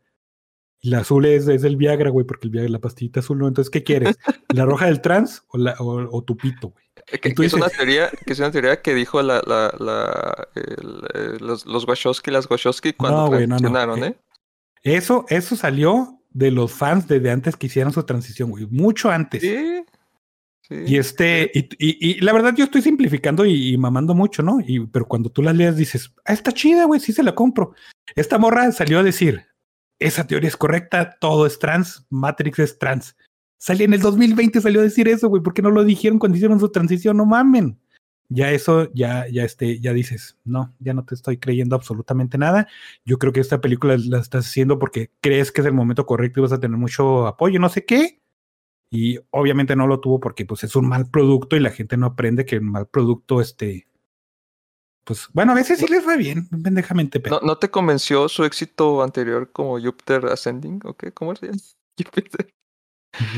La 0.80 0.98
azul 1.00 1.26
es, 1.26 1.46
es 1.46 1.62
el 1.64 1.76
Viagra, 1.76 2.10
güey, 2.10 2.26
porque 2.26 2.46
el 2.46 2.50
Viagra, 2.50 2.70
la 2.70 2.80
pastillita 2.80 3.20
azul, 3.20 3.38
¿no? 3.38 3.46
Entonces, 3.46 3.70
¿qué 3.70 3.84
quieres? 3.84 4.18
¿La 4.52 4.64
roja 4.64 4.86
del 4.86 5.00
trans 5.00 5.44
o, 5.48 5.58
la, 5.58 5.74
o, 5.78 6.08
o 6.16 6.24
tu 6.24 6.36
pito, 6.36 6.70
güey? 6.70 6.84
Eh, 7.12 7.18
Que, 7.18 7.28
es 7.44 7.52
una 7.54 7.66
dices- 7.66 7.76
teoría, 7.76 8.10
que 8.24 8.32
es 8.32 8.38
una 8.38 8.50
teoría 8.50 8.80
que 8.82 8.94
dijo 8.94 9.20
la, 9.22 9.42
la, 9.46 9.74
la, 9.78 10.48
el, 10.54 11.02
eh, 11.14 11.36
los, 11.40 11.66
los 11.66 11.86
Wachowski, 11.86 12.30
las 12.30 12.50
Wachowski 12.50 12.92
cuando 12.94 13.28
No, 13.28 13.36
Eh, 13.96 14.08
¿eh? 14.08 14.16
Eso, 14.82 15.26
eso 15.28 15.54
salió 15.56 16.18
de 16.30 16.50
los 16.50 16.72
fans 16.72 17.06
desde 17.06 17.30
antes 17.30 17.56
que 17.56 17.66
hicieran 17.66 17.92
su 17.92 18.02
transición, 18.04 18.50
güey. 18.50 18.66
Mucho 18.70 19.10
antes. 19.10 19.42
Sí. 19.42 19.84
sí. 20.62 20.74
Y 20.86 20.96
este, 20.96 21.50
y, 21.54 21.60
y- 21.78 22.10
y 22.16 22.20
la 22.20 22.32
verdad, 22.32 22.54
yo 22.56 22.64
estoy 22.64 22.80
simplificando 22.82 23.44
y, 23.44 23.74
y 23.74 23.76
mamando 23.76 24.14
mucho, 24.14 24.42
¿no? 24.42 24.58
Y, 24.66 24.86
pero 24.86 25.06
cuando 25.06 25.30
tú 25.30 25.42
las 25.42 25.54
leas, 25.54 25.76
dices, 25.76 26.12
ah, 26.24 26.32
está 26.32 26.50
chida, 26.52 26.86
güey, 26.86 27.00
sí 27.00 27.12
se 27.12 27.22
la 27.22 27.34
compro. 27.34 27.74
Esta 28.16 28.38
morra 28.38 28.72
salió 28.72 28.98
a 29.00 29.02
decir, 29.02 29.44
esa 29.98 30.26
teoría 30.26 30.48
es 30.48 30.56
correcta, 30.56 31.16
todo 31.20 31.46
es 31.46 31.58
trans, 31.58 32.06
Matrix 32.10 32.58
es 32.58 32.78
trans. 32.78 33.14
Salió 33.62 33.84
en 33.84 33.94
el 33.94 34.00
2020, 34.00 34.60
salió 34.60 34.80
a 34.80 34.82
decir 34.82 35.06
eso, 35.06 35.28
güey, 35.28 35.40
¿por 35.40 35.54
qué 35.54 35.62
no 35.62 35.70
lo 35.70 35.84
dijeron 35.84 36.18
cuando 36.18 36.34
hicieron 36.34 36.58
su 36.58 36.68
transición? 36.70 37.16
No 37.16 37.26
mamen. 37.26 37.78
Ya 38.28 38.50
eso, 38.50 38.92
ya, 38.92 39.28
ya 39.28 39.44
este, 39.44 39.78
ya 39.78 39.92
dices, 39.92 40.36
no, 40.42 40.74
ya 40.80 40.94
no 40.94 41.04
te 41.04 41.14
estoy 41.14 41.38
creyendo 41.38 41.76
absolutamente 41.76 42.38
nada. 42.38 42.66
Yo 43.04 43.20
creo 43.20 43.32
que 43.32 43.38
esta 43.38 43.60
película 43.60 43.96
la 43.96 44.18
estás 44.18 44.48
haciendo 44.48 44.80
porque 44.80 45.12
crees 45.20 45.52
que 45.52 45.60
es 45.60 45.66
el 45.68 45.74
momento 45.74 46.06
correcto 46.06 46.40
y 46.40 46.42
vas 46.42 46.52
a 46.52 46.58
tener 46.58 46.76
mucho 46.76 47.28
apoyo, 47.28 47.60
no 47.60 47.68
sé 47.68 47.84
qué. 47.84 48.20
Y 48.90 49.20
obviamente 49.30 49.76
no 49.76 49.86
lo 49.86 50.00
tuvo 50.00 50.18
porque 50.18 50.44
pues 50.44 50.64
es 50.64 50.74
un 50.74 50.88
mal 50.88 51.08
producto 51.08 51.54
y 51.54 51.60
la 51.60 51.70
gente 51.70 51.96
no 51.96 52.06
aprende 52.06 52.44
que 52.44 52.58
un 52.58 52.68
mal 52.68 52.88
producto 52.88 53.40
este 53.40 53.86
pues 55.04 55.28
bueno, 55.32 55.52
a 55.52 55.54
veces 55.54 55.78
sí 55.78 55.86
les 55.86 56.04
va 56.04 56.16
bien, 56.16 56.48
pendejamente, 56.48 57.20
pero 57.20 57.38
¿No, 57.40 57.46
¿No 57.46 57.58
te 57.58 57.70
convenció 57.70 58.28
su 58.28 58.44
éxito 58.44 59.04
anterior 59.04 59.52
como 59.52 59.80
Jupiter 59.80 60.26
Ascending? 60.26 60.80
¿O 60.84 60.94
qué? 60.94 61.12
¿Cómo 61.12 61.34
llama? 61.34 61.58
Jupiter. 61.96 62.52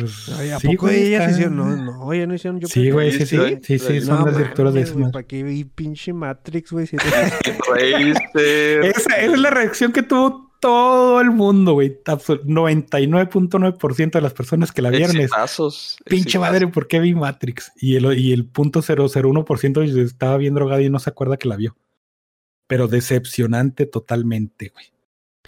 Pues, 0.00 0.28
Ay, 0.38 0.50
¿A 0.50 0.58
sí, 0.60 0.68
poco 0.68 0.86
güey, 0.86 1.06
ellas 1.08 1.22
está- 1.22 1.32
hicieron? 1.32 1.56
No, 1.56 1.76
no, 1.76 2.14
ya 2.14 2.26
no 2.26 2.34
hicieron 2.34 2.60
yo. 2.60 2.68
Sí, 2.68 2.90
güey, 2.90 3.10
sí, 3.12 3.18
sí, 3.20 3.26
Sí, 3.26 3.36
güey. 3.36 3.58
sí, 3.62 3.78
sí, 3.78 4.00
No, 4.00 4.16
son 4.18 4.24
las 4.26 4.36
directoras 4.38 4.74
de 4.74 4.86
madre. 4.86 5.12
¿Para 5.12 5.26
qué 5.26 5.42
vi 5.42 5.64
pinche 5.64 6.12
Matrix, 6.12 6.70
güey? 6.70 6.86
Si-. 6.86 6.96
Esa, 7.76 8.86
esa 8.86 9.16
es 9.20 9.38
la 9.38 9.50
reacción 9.50 9.92
que 9.92 10.02
tuvo 10.02 10.52
todo 10.60 11.20
el 11.20 11.30
mundo, 11.30 11.72
güey. 11.74 11.98
Absol- 12.04 12.42
99.9% 12.44 14.10
de 14.12 14.20
las 14.22 14.32
personas 14.32 14.72
que 14.72 14.80
la 14.80 14.90
vieron 14.90 15.10
es 15.10 15.12
pinche 15.16 15.24
exitazos. 15.24 15.96
madre, 16.40 16.66
¿por 16.68 16.86
qué 16.88 17.00
vi 17.00 17.14
Matrix? 17.14 17.72
Y 17.76 17.96
el, 17.96 18.18
y 18.18 18.32
el 18.32 18.46
punto 18.46 18.80
001% 18.80 19.82
estaba 20.04 20.36
bien 20.38 20.54
drogado 20.54 20.80
y 20.80 20.88
no 20.88 20.98
se 21.00 21.10
acuerda 21.10 21.36
que 21.36 21.48
la 21.48 21.56
vio. 21.56 21.76
Pero 22.66 22.88
decepcionante 22.88 23.84
totalmente, 23.86 24.70
güey. 24.72 24.86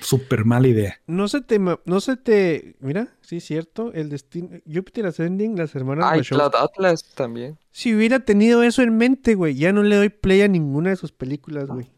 Súper 0.01 0.44
mala 0.44 0.68
idea. 0.68 1.01
No 1.06 1.27
se 1.28 1.40
te, 1.40 1.59
no 1.59 2.01
se 2.01 2.16
te, 2.16 2.77
mira, 2.81 3.16
sí 3.23 3.39
es 3.39 3.44
cierto, 3.44 3.93
el 3.94 4.10
destino, 4.10 4.51
Jupiter 4.70 5.06
Ascending, 5.06 5.56
las 5.56 5.74
hermanas 5.74 6.05
Ay, 6.06 6.18
Wachowski. 6.18 6.35
Cloud 6.51 6.64
Atlas 6.64 7.05
también. 7.14 7.59
Si 7.70 7.94
hubiera 7.94 8.20
tenido 8.20 8.62
eso 8.62 8.82
en 8.82 8.97
mente, 8.98 9.35
güey, 9.35 9.55
ya 9.55 9.73
no 9.73 9.82
le 9.82 9.97
doy 9.97 10.10
play 10.10 10.43
a 10.43 10.48
ninguna 10.48 10.90
de 10.90 10.97
sus 10.97 11.12
películas, 11.12 11.68
güey. 11.68 11.89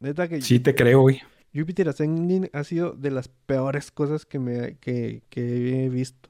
Neta 0.00 0.28
que 0.28 0.40
Sí, 0.40 0.58
te 0.60 0.74
creo, 0.74 1.00
güey. 1.02 1.20
Jupiter 1.54 1.88
Ascending 1.88 2.50
ha 2.52 2.64
sido 2.64 2.92
de 2.92 3.10
las 3.10 3.28
peores 3.28 3.90
cosas 3.90 4.26
que 4.26 4.38
me 4.38 4.76
que, 4.78 5.22
que 5.30 5.84
he 5.84 5.88
visto. 5.88 6.28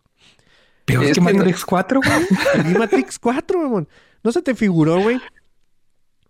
Peor 0.84 1.02
Es 1.04 1.08
que 1.10 1.14
que 1.24 1.32
no- 1.32 1.38
Matrix 1.38 1.64
4, 1.64 2.00
güey. 2.00 2.74
Matrix 2.78 3.18
4, 3.18 3.60
mamón. 3.60 3.88
¿No 4.22 4.30
se 4.32 4.42
te 4.42 4.54
figuró, 4.54 5.00
güey? 5.02 5.18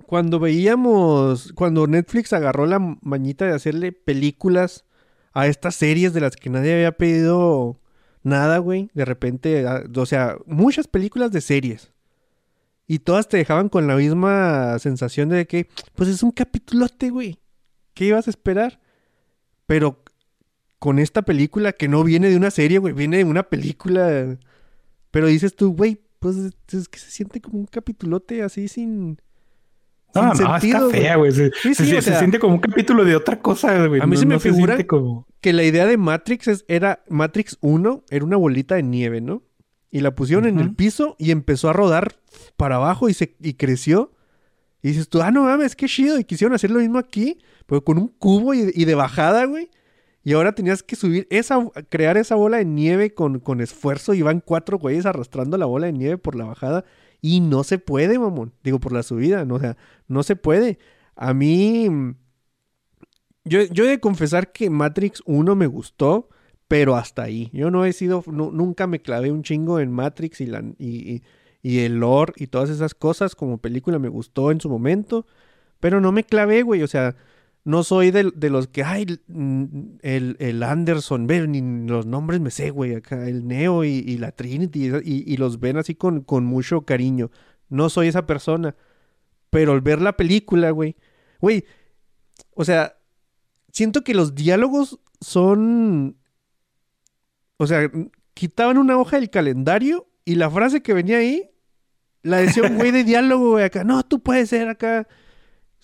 Cuando 0.06 0.38
veíamos, 0.38 1.52
cuando 1.54 1.86
Netflix 1.86 2.32
agarró 2.32 2.66
la 2.66 2.78
mañita 3.02 3.44
de 3.46 3.52
hacerle 3.54 3.92
películas 3.92 4.84
a 5.32 5.46
estas 5.46 5.74
series 5.74 6.12
de 6.12 6.20
las 6.20 6.36
que 6.36 6.50
nadie 6.50 6.74
había 6.74 6.92
pedido 6.92 7.80
nada, 8.22 8.58
güey. 8.58 8.90
De 8.94 9.04
repente, 9.04 9.66
a- 9.66 9.84
o 9.96 10.06
sea, 10.06 10.36
muchas 10.46 10.86
películas 10.86 11.32
de 11.32 11.40
series. 11.40 11.92
Y 12.86 13.00
todas 13.00 13.28
te 13.28 13.36
dejaban 13.36 13.68
con 13.68 13.86
la 13.88 13.96
misma 13.96 14.78
sensación 14.78 15.28
de 15.28 15.46
que, 15.46 15.68
pues 15.96 16.08
es 16.08 16.22
un 16.22 16.30
capitulote, 16.30 17.10
güey. 17.10 17.40
¿Qué 17.94 18.04
ibas 18.06 18.28
a 18.28 18.30
esperar? 18.30 18.80
Pero 19.66 20.04
con 20.78 20.98
esta 21.00 21.22
película 21.22 21.72
que 21.72 21.88
no 21.88 22.04
viene 22.04 22.28
de 22.30 22.36
una 22.36 22.50
serie, 22.52 22.78
güey, 22.78 22.94
viene 22.94 23.16
de 23.18 23.24
una 23.24 23.42
película. 23.44 24.38
Pero 25.10 25.26
dices 25.26 25.56
tú, 25.56 25.74
güey, 25.74 26.00
pues 26.20 26.36
es 26.72 26.88
que 26.88 26.98
se 26.98 27.10
siente 27.10 27.40
como 27.40 27.58
un 27.58 27.66
capitulote 27.66 28.42
así 28.42 28.68
sin. 28.68 29.20
No, 30.22 30.34
sin 30.34 30.44
no, 30.44 30.52
sentido, 30.60 30.86
está 30.90 30.98
fea, 30.98 31.16
güey. 31.16 31.32
Se, 31.32 31.50
Sí, 31.62 31.74
sí, 31.74 31.86
se 31.86 31.98
o 31.98 32.02
sea- 32.02 32.18
siente 32.18 32.38
como 32.38 32.54
un 32.54 32.60
capítulo 32.60 33.04
de 33.04 33.16
otra 33.16 33.40
cosa, 33.40 33.86
güey. 33.86 34.00
A 34.00 34.06
mí 34.06 34.14
No- 34.14 34.20
se 34.20 34.26
me 34.26 34.34
no 34.34 34.40
figura- 34.40 34.86
como... 34.86 35.26
Que 35.40 35.52
la 35.52 35.62
idea 35.64 35.86
de 35.86 35.96
Matrix 35.96 36.48
es- 36.48 36.64
era. 36.68 37.04
Matrix 37.08 37.58
1 37.60 38.04
era 38.10 38.24
una 38.24 38.36
bolita 38.36 38.74
de 38.74 38.82
nieve, 38.82 39.20
¿no? 39.20 39.42
Y 39.90 40.00
la 40.00 40.14
pusieron 40.14 40.46
en 40.46 40.58
el 40.58 40.74
piso 40.74 41.14
y 41.18 41.30
empezó 41.30 41.68
a 41.70 41.72
rodar 41.72 42.16
para 42.56 42.76
abajo 42.76 43.08
y, 43.08 43.14
se, 43.14 43.36
y 43.40 43.54
creció. 43.54 44.12
Y 44.82 44.88
dices 44.88 45.08
tú, 45.08 45.22
ah, 45.22 45.30
no 45.30 45.44
mames, 45.44 45.74
qué 45.76 45.86
chido. 45.86 46.18
Y 46.18 46.24
quisieron 46.24 46.54
hacer 46.54 46.70
lo 46.70 46.80
mismo 46.80 46.98
aquí, 46.98 47.38
pero 47.66 47.82
con 47.82 47.96
un 47.98 48.08
cubo 48.08 48.52
y, 48.54 48.70
y 48.74 48.84
de 48.84 48.94
bajada, 48.94 49.44
güey. 49.46 49.70
Y 50.22 50.32
ahora 50.32 50.52
tenías 50.56 50.82
que 50.82 50.96
subir 50.96 51.26
esa, 51.30 51.64
crear 51.88 52.16
esa 52.16 52.34
bola 52.34 52.56
de 52.58 52.64
nieve 52.64 53.14
con, 53.14 53.38
con 53.38 53.60
esfuerzo. 53.60 54.12
Y 54.12 54.22
van 54.22 54.40
cuatro 54.44 54.76
güeyes 54.78 55.06
arrastrando 55.06 55.56
la 55.56 55.66
bola 55.66 55.86
de 55.86 55.92
nieve 55.92 56.18
por 56.18 56.34
la 56.34 56.44
bajada. 56.44 56.84
Y 57.26 57.40
no 57.40 57.64
se 57.64 57.78
puede, 57.78 58.18
mamón. 58.18 58.52
Digo, 58.62 58.78
por 58.78 58.92
la 58.92 59.02
subida, 59.02 59.44
¿no? 59.44 59.56
O 59.56 59.60
sea, 59.60 59.76
no 60.08 60.22
se 60.22 60.36
puede. 60.36 60.78
A 61.16 61.34
mí. 61.34 61.88
mm, 61.90 62.14
Yo, 63.44 63.62
yo 63.62 63.84
he 63.84 63.88
de 63.88 64.00
confesar 64.00 64.52
que 64.52 64.70
Matrix 64.70 65.22
1 65.26 65.54
me 65.54 65.66
gustó, 65.66 66.28
pero 66.68 66.96
hasta 66.96 67.22
ahí. 67.22 67.50
Yo 67.52 67.70
no 67.70 67.84
he 67.84 67.92
sido. 67.92 68.22
nu- 68.26 68.50
nunca 68.52 68.86
me 68.86 69.00
clavé 69.00 69.30
un 69.30 69.42
chingo 69.42 69.78
en 69.80 69.92
Matrix 69.92 70.40
y, 70.40 70.46
la, 70.46 70.62
y, 70.78 71.14
y- 71.16 71.22
y 71.62 71.78
el 71.80 71.98
lore 72.00 72.32
y 72.36 72.46
todas 72.48 72.70
esas 72.70 72.94
cosas. 72.94 73.34
Como 73.34 73.58
película 73.58 73.98
me 73.98 74.08
gustó 74.08 74.50
en 74.50 74.60
su 74.60 74.68
momento. 74.68 75.26
Pero 75.80 76.00
no 76.00 76.10
me 76.12 76.24
clavé, 76.24 76.62
güey. 76.62 76.82
O 76.82 76.88
sea, 76.88 77.16
no 77.66 77.82
soy 77.82 78.12
de, 78.12 78.30
de 78.32 78.48
los 78.48 78.68
que. 78.68 78.84
Ay, 78.84 79.18
el, 80.02 80.36
el 80.38 80.62
Anderson, 80.62 81.26
ve, 81.26 81.48
ni 81.48 81.88
los 81.88 82.06
nombres 82.06 82.40
me 82.40 82.52
sé, 82.52 82.70
güey. 82.70 82.94
Acá, 82.94 83.28
el 83.28 83.48
Neo 83.48 83.82
y, 83.82 83.88
y 83.88 84.18
la 84.18 84.30
Trinity. 84.30 84.92
Y, 85.02 85.24
y 85.26 85.36
los 85.36 85.58
ven 85.58 85.76
así 85.76 85.96
con, 85.96 86.20
con 86.20 86.44
mucho 86.44 86.82
cariño. 86.82 87.32
No 87.68 87.90
soy 87.90 88.06
esa 88.06 88.24
persona. 88.24 88.76
Pero 89.50 89.72
al 89.72 89.80
ver 89.80 90.00
la 90.00 90.16
película, 90.16 90.70
güey. 90.70 90.94
Güey, 91.40 91.64
o 92.54 92.64
sea, 92.64 92.98
siento 93.72 94.04
que 94.04 94.14
los 94.14 94.36
diálogos 94.36 95.00
son. 95.20 96.18
O 97.56 97.66
sea, 97.66 97.90
quitaban 98.34 98.78
una 98.78 98.96
hoja 98.96 99.18
del 99.18 99.28
calendario 99.28 100.06
y 100.24 100.36
la 100.36 100.48
frase 100.48 100.84
que 100.84 100.94
venía 100.94 101.18
ahí 101.18 101.50
la 102.22 102.36
decía 102.36 102.62
un 102.62 102.76
güey 102.76 102.92
de 102.92 103.02
diálogo, 103.02 103.50
güey, 103.50 103.64
acá. 103.64 103.82
No, 103.82 104.04
tú 104.04 104.20
puedes 104.20 104.50
ser 104.50 104.68
acá. 104.68 105.08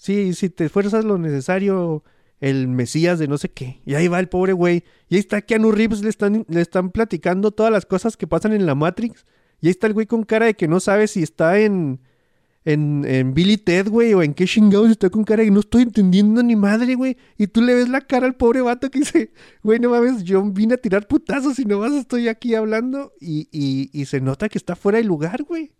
Sí, 0.03 0.35
si 0.35 0.51
te 0.51 0.65
esfuerzas 0.65 1.05
lo 1.05 1.17
necesario, 1.17 2.03
el 2.41 2.67
Mesías 2.67 3.21
de 3.21 3.29
no 3.29 3.39
sé 3.39 3.51
qué. 3.51 3.81
Y 3.87 3.95
ahí 3.95 4.09
va 4.09 4.19
el 4.19 4.29
pobre 4.29 4.53
güey. 4.53 4.83
Y 5.09 5.15
ahí 5.15 5.21
está 5.21 5.43
Keanu 5.43 5.71
Reeves, 5.71 6.03
le 6.03 6.11
están, 6.11 6.45
le 6.49 6.61
están 6.61 6.91
platicando 6.91 7.53
todas 7.53 7.71
las 7.71 7.87
cosas 7.87 8.17
que 8.17 8.27
pasan 8.27 8.53
en 8.53 8.67
la 8.67 8.75
Matrix. 8.75 9.25
Y 9.61 9.69
ahí 9.69 9.71
está 9.71 9.87
el 9.87 9.93
güey 9.93 10.09
con 10.09 10.25
cara 10.25 10.47
de 10.47 10.55
que 10.55 10.67
no 10.67 10.81
sabe 10.81 11.07
si 11.07 11.23
está 11.23 11.61
en, 11.61 12.01
en, 12.65 13.05
en 13.07 13.33
Billy 13.33 13.59
Ted, 13.59 13.89
güey, 13.91 14.13
o 14.13 14.25
en 14.25 14.35
qué 14.35 14.45
chingados 14.45 14.91
está 14.91 15.09
con 15.09 15.23
cara 15.23 15.43
de 15.43 15.47
que 15.47 15.53
no 15.53 15.61
estoy 15.61 15.83
entendiendo 15.83 16.43
ni 16.43 16.57
madre, 16.57 16.97
güey. 16.97 17.17
Y 17.39 17.47
tú 17.47 17.63
le 17.63 17.73
ves 17.73 17.89
la 17.89 18.01
cara 18.01 18.27
al 18.27 18.35
pobre 18.35 18.61
vato 18.61 18.91
que 18.91 18.99
dice, 18.99 19.33
güey, 19.63 19.79
no 19.79 19.91
mames, 19.91 20.25
yo 20.25 20.43
vine 20.43 20.75
a 20.75 20.79
tirar 20.79 21.07
putazos 21.07 21.61
y 21.61 21.65
nomás 21.65 21.93
estoy 21.93 22.27
aquí 22.27 22.57
hablando. 22.57 23.13
Y, 23.21 23.47
y, 23.53 23.89
y 23.93 24.07
se 24.07 24.21
nota 24.21 24.49
que 24.49 24.59
está 24.59 24.75
fuera 24.75 24.99
de 24.99 25.05
lugar, 25.05 25.45
güey. 25.45 25.71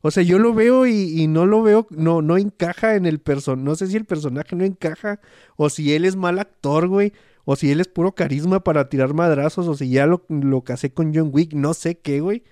O 0.00 0.10
sea, 0.10 0.22
yo 0.22 0.38
lo 0.38 0.54
veo 0.54 0.86
y, 0.86 1.20
y 1.20 1.26
no 1.26 1.44
lo 1.46 1.62
veo, 1.62 1.86
no, 1.90 2.22
no 2.22 2.36
encaja 2.38 2.94
en 2.94 3.04
el 3.06 3.18
personaje. 3.18 3.64
No 3.64 3.74
sé 3.74 3.86
si 3.88 3.96
el 3.96 4.04
personaje 4.04 4.54
no 4.54 4.64
encaja, 4.64 5.20
o 5.56 5.70
si 5.70 5.92
él 5.94 6.04
es 6.04 6.14
mal 6.16 6.38
actor, 6.38 6.86
güey, 6.88 7.12
o 7.44 7.56
si 7.56 7.70
él 7.72 7.80
es 7.80 7.88
puro 7.88 8.12
carisma 8.14 8.60
para 8.62 8.88
tirar 8.88 9.12
madrazos, 9.14 9.66
o 9.66 9.74
si 9.74 9.90
ya 9.90 10.06
lo, 10.06 10.24
lo 10.28 10.62
casé 10.62 10.92
con 10.92 11.12
John 11.14 11.30
Wick, 11.32 11.52
no 11.52 11.74
sé 11.74 11.98
qué, 11.98 12.20
güey. 12.20 12.44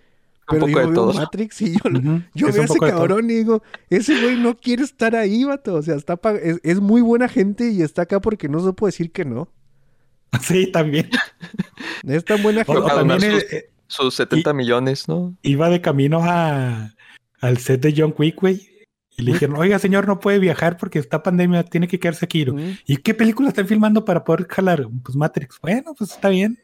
Pero 0.49 0.69
yo 0.69 0.77
veo 0.77 0.93
todo. 0.93 1.13
Matrix 1.13 1.61
y 1.63 1.73
yo, 1.73 1.81
yo 2.35 2.49
es 2.49 2.55
veo 2.55 2.63
un 2.65 2.71
a 2.71 2.73
ese 2.73 2.79
cabrón 2.79 3.31
y 3.31 3.35
digo, 3.35 3.63
ese 3.91 4.21
güey 4.23 4.39
no 4.39 4.57
quiere 4.57 4.85
estar 4.85 5.17
ahí, 5.17 5.43
vato. 5.45 5.75
O 5.75 5.83
sea, 5.83 5.97
está 5.97 6.17
pa- 6.17 6.37
es, 6.37 6.61
es 6.63 6.81
muy 6.81 7.01
buena 7.01 7.29
gente 7.29 7.71
y 7.71 7.83
está 7.83 8.03
acá 8.03 8.21
porque 8.21 8.49
no 8.49 8.61
supo 8.61 8.87
decir 8.87 9.11
que 9.13 9.25
no. 9.25 9.49
Sí, 10.43 10.67
también. 10.71 11.09
Es 12.05 12.25
tan 12.25 12.43
buena 12.43 12.63
O- 12.67 12.89
gente. 12.89 13.27
eh, 13.39 13.47
eh, 13.53 13.71
Sus 13.89 14.15
70 14.15 14.53
millones, 14.53 15.09
¿no? 15.09 15.37
iba 15.43 15.69
de 15.69 15.81
camino 15.81 16.21
a, 16.23 16.93
al 17.41 17.59
set 17.59 17.81
de 17.83 17.95
John 17.97 18.15
Wick, 18.17 18.41
güey. 18.41 18.77
Y 19.19 19.23
le 19.23 19.33
dijeron, 19.33 19.57
oiga, 19.57 19.79
señor, 19.79 20.07
no 20.07 20.21
puede 20.21 20.39
viajar 20.39 20.77
porque 20.77 20.99
está 20.99 21.23
pandemia, 21.23 21.65
tiene 21.65 21.89
que 21.89 21.99
quedarse 21.99 22.27
aquí. 22.27 22.45
Mm, 22.45 22.79
¿Y 22.87 22.99
qué 22.99 23.15
película 23.15 23.49
están 23.49 23.67
filmando 23.67 24.05
para 24.05 24.25
poder 24.25 24.47
jalar? 24.47 24.87
Pues 25.03 25.17
Matrix. 25.17 25.59
Bueno, 25.63 25.95
pues 25.97 26.11
está 26.11 26.29
bien. 26.29 26.59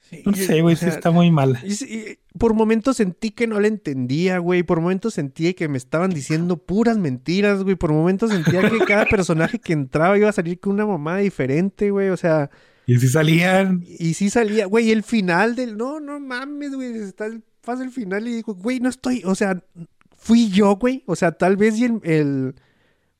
sí, 0.00 0.22
No 0.26 0.34
sé, 0.34 0.60
güey, 0.60 0.74
o 0.74 0.76
sea, 0.76 0.90
sí 0.90 0.96
está 0.96 1.12
muy 1.12 1.30
mal. 1.30 1.58
Y 1.62 1.72
y 1.84 2.18
por 2.38 2.54
momentos 2.54 2.96
sentí 2.96 3.30
que 3.30 3.46
no 3.46 3.60
le 3.60 3.68
entendía, 3.68 4.38
güey. 4.38 4.64
Por 4.64 4.80
momentos 4.80 5.14
sentí 5.14 5.54
que 5.54 5.68
me 5.68 5.78
estaban 5.78 6.10
diciendo 6.10 6.56
puras 6.56 6.98
mentiras, 6.98 7.62
güey. 7.62 7.76
Por 7.76 7.92
momentos 7.92 8.30
sentía 8.32 8.68
que 8.68 8.78
cada 8.86 9.06
personaje 9.06 9.60
que 9.60 9.72
entraba 9.72 10.18
iba 10.18 10.28
a 10.28 10.32
salir 10.32 10.58
con 10.58 10.72
una 10.72 10.86
mamada 10.86 11.18
diferente, 11.18 11.92
güey. 11.92 12.08
O 12.08 12.16
sea, 12.16 12.50
Y 12.86 12.98
si 12.98 13.06
salían, 13.06 13.84
y 13.86 14.14
sí 14.14 14.30
salía, 14.30 14.66
güey, 14.66 14.90
el 14.90 15.04
final 15.04 15.54
del. 15.54 15.76
No, 15.76 16.00
no 16.00 16.18
mames, 16.18 16.74
güey. 16.74 16.92
Está 16.96 17.26
el, 17.26 17.44
pasa 17.64 17.82
el 17.84 17.90
final 17.90 18.26
y 18.28 18.34
digo, 18.36 18.54
güey, 18.54 18.80
no 18.80 18.88
estoy. 18.88 19.22
O 19.24 19.34
sea, 19.34 19.62
fui 20.16 20.48
yo, 20.50 20.76
güey. 20.76 21.02
O 21.06 21.16
sea, 21.16 21.32
tal 21.32 21.56
vez 21.56 21.78
y 21.78 21.84
el. 21.84 22.00
el- 22.04 22.54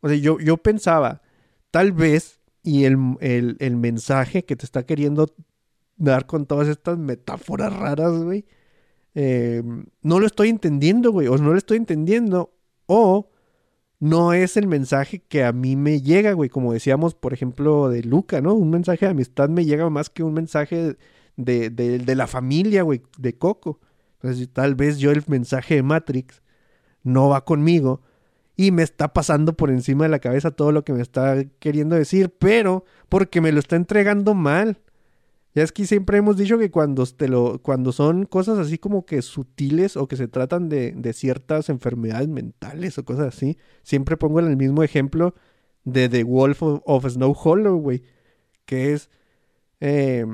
o 0.01 0.09
sea, 0.09 0.16
yo, 0.19 0.39
yo 0.40 0.56
pensaba, 0.56 1.23
tal 1.70 1.93
vez 1.93 2.40
y 2.64 2.85
el, 2.85 2.97
el, 3.20 3.56
el 3.60 3.77
mensaje 3.77 4.44
que 4.44 4.56
te 4.56 4.64
está 4.66 4.85
queriendo 4.85 5.32
dar 5.97 6.27
con 6.27 6.47
todas 6.47 6.69
estas 6.69 6.98
metáforas 6.98 7.73
raras, 7.73 8.12
güey. 8.23 8.44
eh, 9.14 9.62
no 10.02 10.19
lo 10.20 10.27
estoy 10.27 10.48
entendiendo, 10.48 11.12
güey. 11.12 11.28
O 11.28 11.36
no 11.39 11.51
lo 11.52 11.59
estoy 11.59 11.77
entendiendo. 11.78 12.52
O 12.86 13.31
no 14.01 14.32
es 14.32 14.56
el 14.56 14.66
mensaje 14.66 15.20
que 15.20 15.44
a 15.44 15.52
mí 15.52 15.77
me 15.77 16.01
llega, 16.02 16.32
güey. 16.32 16.51
Como 16.51 16.73
decíamos, 16.73 17.14
por 17.14 17.32
ejemplo, 17.32 17.89
de 17.89 18.02
Luca, 18.02 18.40
¿no? 18.40 18.55
Un 18.55 18.70
mensaje 18.70 19.06
de 19.06 19.12
amistad 19.12 19.48
me 19.48 19.64
llega 19.64 19.89
más 19.90 20.10
que 20.10 20.23
un 20.24 20.35
mensaje 20.35 20.97
de, 21.36 21.70
de- 21.70 21.98
de 22.01 22.14
la 22.16 22.27
familia, 22.27 22.82
güey, 22.82 23.02
de 23.19 23.39
Coco. 23.39 23.81
Tal 24.53 24.74
vez 24.74 24.99
yo 24.99 25.11
el 25.11 25.23
mensaje 25.27 25.77
de 25.77 25.82
Matrix 25.82 26.43
no 27.03 27.28
va 27.28 27.44
conmigo 27.44 28.01
y 28.57 28.70
me 28.70 28.82
está 28.82 29.12
pasando 29.12 29.55
por 29.55 29.70
encima 29.70 30.05
de 30.05 30.11
la 30.11 30.19
cabeza 30.19 30.51
todo 30.51 30.73
lo 30.73 30.85
que 30.85 30.93
me 30.93 31.03
está 31.03 31.43
queriendo 31.59 31.97
decir, 31.97 32.35
pero 32.39 32.85
porque 33.09 33.40
me 33.40 33.53
lo 33.53 33.59
está 33.59 33.77
entregando 33.77 34.35
mal. 34.35 34.81
Ya 35.55 35.62
es 35.62 35.73
que 35.73 35.85
siempre 35.85 36.16
hemos 36.16 36.36
dicho 36.36 36.59
que 36.59 36.70
cuando, 36.70 37.05
te 37.05 37.28
lo, 37.28 37.61
cuando 37.61 37.93
son 37.93 38.24
cosas 38.24 38.59
así 38.59 38.78
como 38.78 39.05
que 39.05 39.20
sutiles 39.20 39.97
o 39.99 40.09
que 40.09 40.16
se 40.16 40.28
tratan 40.28 40.69
de, 40.70 40.93
de 40.93 41.12
ciertas 41.12 41.69
enfermedades 41.69 42.28
mentales 42.28 42.97
o 42.97 43.05
cosas 43.05 43.35
así, 43.35 43.59
siempre 43.82 44.16
pongo 44.16 44.40
el 44.40 44.57
mismo 44.57 44.82
ejemplo 44.82 45.35
de 45.85 46.09
The 46.09 46.23
Wolf 46.23 46.62
of, 46.62 47.07
Snow 47.07 47.36
Hollow, 47.36 47.77
güey, 47.77 48.03
que 48.65 48.94
es 48.94 49.11
eh, 49.81 50.24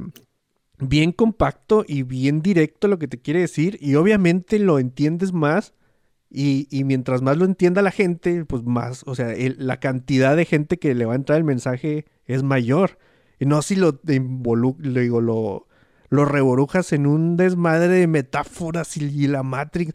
bien 0.78 1.12
compacto 1.12 1.84
y 1.86 2.02
bien 2.02 2.40
directo 2.40 2.88
lo 2.88 2.98
que 2.98 3.09
te 3.09 3.18
quiere 3.18 3.40
decir 3.40 3.78
y 3.80 3.96
obviamente 3.96 4.59
lo 4.59 4.78
entiendes 4.78 5.32
más 5.32 5.74
y, 6.30 6.68
y 6.70 6.84
mientras 6.84 7.22
más 7.22 7.36
lo 7.36 7.44
entienda 7.44 7.82
la 7.82 7.90
gente, 7.90 8.44
pues 8.44 8.62
más, 8.64 9.02
o 9.06 9.14
sea, 9.14 9.34
la 9.56 9.80
cantidad 9.80 10.36
de 10.36 10.44
gente 10.44 10.78
que 10.78 10.94
le 10.94 11.06
va 11.06 11.14
a 11.14 11.16
entrar 11.16 11.38
el 11.38 11.44
mensaje 11.44 12.05
es 12.26 12.42
mayor. 12.42 12.98
Y 13.40 13.46
no 13.46 13.62
si 13.62 13.76
lo, 13.76 13.98
lo 14.02 15.00
digo, 15.00 15.20
lo, 15.20 15.66
lo 16.10 16.24
reborujas 16.24 16.92
en 16.92 17.06
un 17.06 17.36
desmadre 17.36 17.88
de 17.88 18.06
metáforas 18.06 18.96
y, 18.96 19.26
la 19.26 19.42
Matrix. 19.42 19.94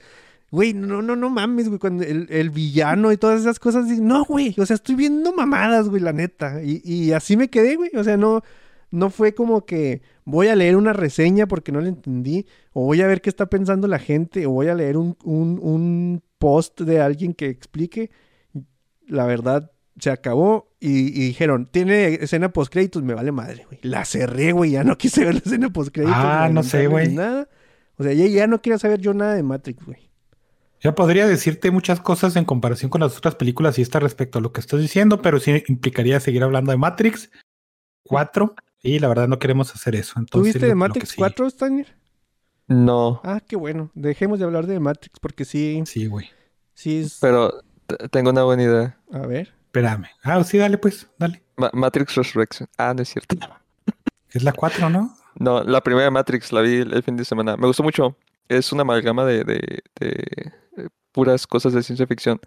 Güey, 0.49 0.73
no, 0.73 1.01
no, 1.01 1.15
no 1.15 1.29
mames, 1.29 1.67
güey, 1.67 1.79
cuando 1.79 2.03
el, 2.03 2.27
el 2.29 2.49
villano 2.49 3.11
y 3.11 3.17
todas 3.17 3.41
esas 3.41 3.59
cosas, 3.59 3.87
no, 3.87 4.23
güey, 4.25 4.55
o 4.57 4.65
sea, 4.65 4.75
estoy 4.75 4.95
viendo 4.95 5.33
mamadas, 5.33 5.89
güey, 5.89 6.01
la 6.01 6.13
neta. 6.13 6.63
Y, 6.63 6.81
y 6.83 7.11
así 7.11 7.37
me 7.37 7.49
quedé, 7.49 7.75
güey, 7.75 7.91
o 7.95 8.03
sea, 8.03 8.17
no, 8.17 8.41
no 8.91 9.09
fue 9.09 9.33
como 9.33 9.65
que 9.65 10.01
voy 10.25 10.47
a 10.47 10.55
leer 10.55 10.75
una 10.75 10.93
reseña 10.93 11.47
porque 11.47 11.71
no 11.71 11.81
la 11.81 11.89
entendí, 11.89 12.45
o 12.71 12.85
voy 12.85 13.01
a 13.01 13.07
ver 13.07 13.21
qué 13.21 13.29
está 13.29 13.47
pensando 13.47 13.87
la 13.87 13.99
gente, 13.99 14.45
o 14.45 14.51
voy 14.51 14.67
a 14.67 14.75
leer 14.75 14.97
un, 14.97 15.17
un, 15.23 15.59
un 15.61 16.23
post 16.37 16.81
de 16.81 17.01
alguien 17.01 17.33
que 17.33 17.47
explique. 17.47 18.11
La 19.07 19.25
verdad, 19.25 19.71
se 19.99 20.09
acabó 20.09 20.71
y, 20.79 21.07
y 21.07 21.27
dijeron, 21.27 21.67
tiene 21.71 22.15
escena 22.15 22.51
post 22.51 22.71
créditos, 22.71 23.03
me 23.03 23.13
vale 23.13 23.31
madre, 23.31 23.65
güey. 23.65 23.79
La 23.83 24.05
cerré, 24.05 24.51
güey, 24.51 24.71
ya 24.71 24.83
no 24.83 24.97
quise 24.97 25.25
ver 25.25 25.35
la 25.35 25.41
escena 25.41 25.69
post 25.69 25.93
créditos. 25.93 26.17
Ah, 26.17 26.49
no 26.51 26.63
sé, 26.63 26.87
güey. 26.87 27.13
Nada. 27.13 27.47
O 27.97 28.03
sea, 28.03 28.13
ya, 28.13 28.25
ya 28.25 28.47
no 28.47 28.61
quiero 28.61 28.79
saber 28.79 28.99
yo 28.99 29.13
nada 29.13 29.35
de 29.35 29.43
Matrix, 29.43 29.85
güey. 29.85 30.09
Ya 30.81 30.95
podría 30.95 31.27
decirte 31.27 31.71
muchas 31.71 32.01
cosas 32.01 32.35
en 32.35 32.43
comparación 32.43 32.89
con 32.89 32.99
las 32.99 33.15
otras 33.17 33.35
películas 33.35 33.79
y 33.79 33.81
esta 33.81 34.01
respecto 34.01 34.39
a 34.39 34.41
lo 34.41 34.51
que 34.51 34.59
estás 34.59 34.81
diciendo, 34.81 35.21
pero 35.21 35.39
sí 35.39 35.63
implicaría 35.69 36.19
seguir 36.19 36.43
hablando 36.43 36.71
de 36.71 36.77
Matrix 36.77 37.31
4 38.03 38.53
y 38.83 38.99
la 38.99 39.07
verdad 39.07 39.27
no 39.27 39.39
queremos 39.39 39.73
hacer 39.73 39.95
eso. 39.95 40.13
¿Tú 40.15 40.19
Entonces, 40.19 40.53
viste 40.53 40.67
lo- 40.67 40.67
de 40.67 40.75
Matrix 40.75 41.05
que 41.09 41.11
sí. 41.13 41.17
4, 41.17 41.49
Steiner? 41.49 41.95
No, 42.67 43.19
Ah, 43.23 43.41
qué 43.45 43.55
bueno. 43.55 43.89
Dejemos 43.93 44.39
de 44.39 44.45
hablar 44.45 44.67
de 44.67 44.79
Matrix 44.79 45.19
porque 45.19 45.43
sí, 45.45 45.81
Sí, 45.85 46.05
güey. 46.07 46.29
sí 46.73 46.99
es... 47.01 47.17
pero 47.19 47.51
tengo 48.11 48.29
una 48.29 48.43
buena 48.43 48.63
idea. 48.63 48.97
A 49.11 49.19
ver. 49.25 49.53
Espérame. 49.65 50.05
Ah, 50.23 50.43
sí, 50.43 50.57
dale 50.57 50.77
pues, 50.77 51.07
dale. 51.17 51.41
Ma- 51.57 51.71
Matrix 51.73 52.15
Resurrection. 52.15 52.69
Ah, 52.77 52.93
no 52.95 53.01
es 53.01 53.09
cierto. 53.09 53.35
Es 54.31 54.43
la 54.43 54.53
4, 54.53 54.89
¿no? 54.89 55.15
No, 55.35 55.63
la 55.63 55.81
primera 55.81 56.09
Matrix 56.11 56.51
la 56.51 56.61
vi 56.61 56.75
el, 56.77 57.03
fin 57.03 57.17
de 57.17 57.25
semana. 57.25 57.57
Me 57.57 57.67
gustó 57.67 57.83
mucho. 57.83 58.15
Es 58.47 58.71
una 58.71 58.81
amalgama 58.83 59.25
de, 59.25 59.43
de, 59.43 59.79
de, 59.99 60.51
eh, 60.77 60.87
puras 61.11 61.45
cosas 61.47 61.73
de 61.73 61.81
ciencia 61.83 62.05
ficción. 62.07 62.39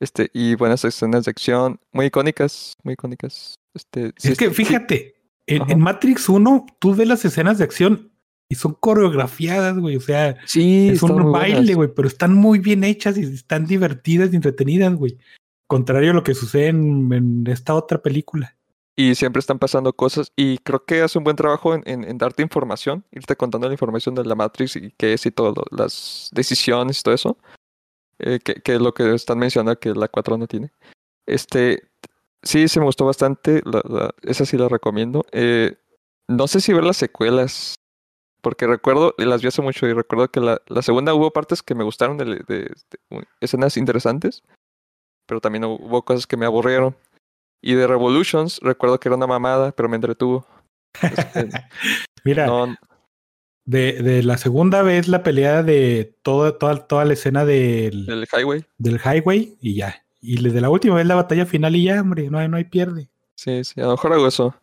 Este, 0.00 0.30
y 0.32 0.54
buenas 0.54 0.84
escenas 0.84 1.24
de 1.24 1.30
acción, 1.30 1.80
muy 1.92 2.06
icónicas, 2.06 2.74
muy 2.84 2.94
icónicas. 2.94 3.54
Este, 3.74 4.12
es 4.22 4.38
que 4.38 4.50
fíjate, 4.50 5.14
en, 5.48 5.80
Matrix 5.80 6.28
1 6.28 6.66
tú 6.78 6.94
ves 6.94 7.08
las 7.08 7.24
escenas 7.24 7.58
de 7.58 7.64
acción 7.64 8.10
y 8.50 8.54
son 8.54 8.74
coreografiadas, 8.74 9.78
güey. 9.78 9.96
O 9.96 10.00
sea, 10.00 10.36
Sí, 10.46 10.88
es 10.90 11.02
un 11.02 11.32
baile, 11.32 11.74
güey, 11.74 11.88
pero 11.94 12.08
están 12.08 12.34
muy 12.34 12.58
bien 12.58 12.84
hechas 12.84 13.16
y 13.18 13.22
están 13.22 13.66
divertidas 13.66 14.32
y 14.32 14.36
entretenidas, 14.36 14.94
güey. 14.94 15.18
Contrario 15.66 16.12
a 16.12 16.14
lo 16.14 16.22
que 16.22 16.34
sucede 16.34 16.68
en, 16.68 17.12
en 17.12 17.46
esta 17.46 17.74
otra 17.74 18.00
película. 18.00 18.56
Y 18.96 19.14
siempre 19.14 19.38
están 19.40 19.58
pasando 19.58 19.92
cosas. 19.92 20.32
Y 20.34 20.58
creo 20.58 20.84
que 20.84 21.02
hace 21.02 21.18
un 21.18 21.24
buen 21.24 21.36
trabajo 21.36 21.74
en, 21.74 21.82
en- 21.86 22.04
en 22.04 22.18
darte 22.18 22.42
información, 22.42 23.04
irte 23.12 23.36
contando 23.36 23.68
la 23.68 23.74
información 23.74 24.14
de 24.14 24.24
la 24.24 24.34
Matrix 24.34 24.76
y 24.76 24.92
qué 24.96 25.12
es 25.12 25.24
y 25.26 25.30
todo, 25.30 25.52
lo- 25.54 25.76
las 25.76 26.30
decisiones 26.32 26.98
y 26.98 27.02
todo 27.02 27.14
eso. 27.14 27.38
eh, 28.18 28.40
que, 28.42 28.54
que 28.54 28.74
es 28.74 28.80
lo 28.80 28.92
que 28.94 29.14
están 29.14 29.38
mencionando 29.38 29.78
que 29.78 29.90
la 29.94 30.08
4 30.08 30.36
no 30.38 30.46
tiene. 30.48 30.72
Este, 31.26 31.82
sí, 32.42 32.68
se 32.68 32.80
me 32.80 32.86
gustó 32.86 33.04
bastante. 33.06 33.62
la- 33.64 33.82
la- 33.88 34.14
esa 34.22 34.44
sí 34.44 34.56
la 34.56 34.68
recomiendo. 34.68 35.24
Eh, 35.32 35.76
no 36.28 36.46
sé 36.48 36.60
si 36.60 36.72
ver 36.72 36.84
las 36.84 36.96
secuelas. 36.96 37.74
Porque 38.40 38.66
recuerdo, 38.68 39.14
las 39.18 39.42
vi 39.42 39.48
hace 39.48 39.62
mucho 39.62 39.86
y 39.88 39.92
recuerdo 39.92 40.30
que 40.30 40.38
la, 40.40 40.62
la 40.68 40.82
segunda 40.82 41.12
hubo 41.12 41.32
partes 41.32 41.60
que 41.62 41.74
me 41.74 41.82
gustaron 41.84 42.16
de, 42.18 42.24
de- 42.24 42.44
de 42.46 43.26
escenas 43.40 43.76
interesantes. 43.76 44.42
Pero 45.26 45.40
también 45.40 45.64
hubo 45.64 46.02
cosas 46.04 46.26
que 46.26 46.36
me 46.36 46.46
aburrieron. 46.46 46.96
Y 47.60 47.74
de 47.74 47.86
Revolutions, 47.88 48.60
recuerdo 48.62 49.00
que 49.00 49.08
era 49.08 49.16
una 49.16 49.26
mamada, 49.26 49.72
pero 49.72 49.88
me 49.88 49.96
entretuvo. 49.96 50.46
Este, 51.02 51.48
Mira, 52.24 52.46
no, 52.46 52.76
de, 53.66 53.94
de 54.02 54.22
la 54.22 54.38
segunda 54.38 54.82
vez 54.82 55.08
la 55.08 55.22
pelea 55.24 55.62
de 55.64 56.16
toda, 56.22 56.56
toda, 56.58 56.86
toda 56.86 57.04
la 57.04 57.12
escena 57.14 57.44
del, 57.44 58.08
el 58.08 58.26
Highway. 58.32 58.64
del 58.78 59.00
highway 59.04 59.56
y 59.60 59.74
ya. 59.74 60.04
Y 60.20 60.42
de 60.48 60.60
la 60.60 60.70
última 60.70 60.96
vez 60.96 61.06
la 61.06 61.14
batalla 61.14 61.46
final 61.46 61.76
y 61.76 61.84
ya, 61.84 62.00
hombre, 62.00 62.28
no 62.30 62.38
hay, 62.38 62.48
no 62.48 62.56
hay 62.56 62.64
pierde. 62.64 63.08
Sí, 63.34 63.62
sí, 63.64 63.80
a 63.80 63.84
lo 63.84 63.92
mejor 63.92 64.12
hago 64.12 64.26
eso. 64.26 64.54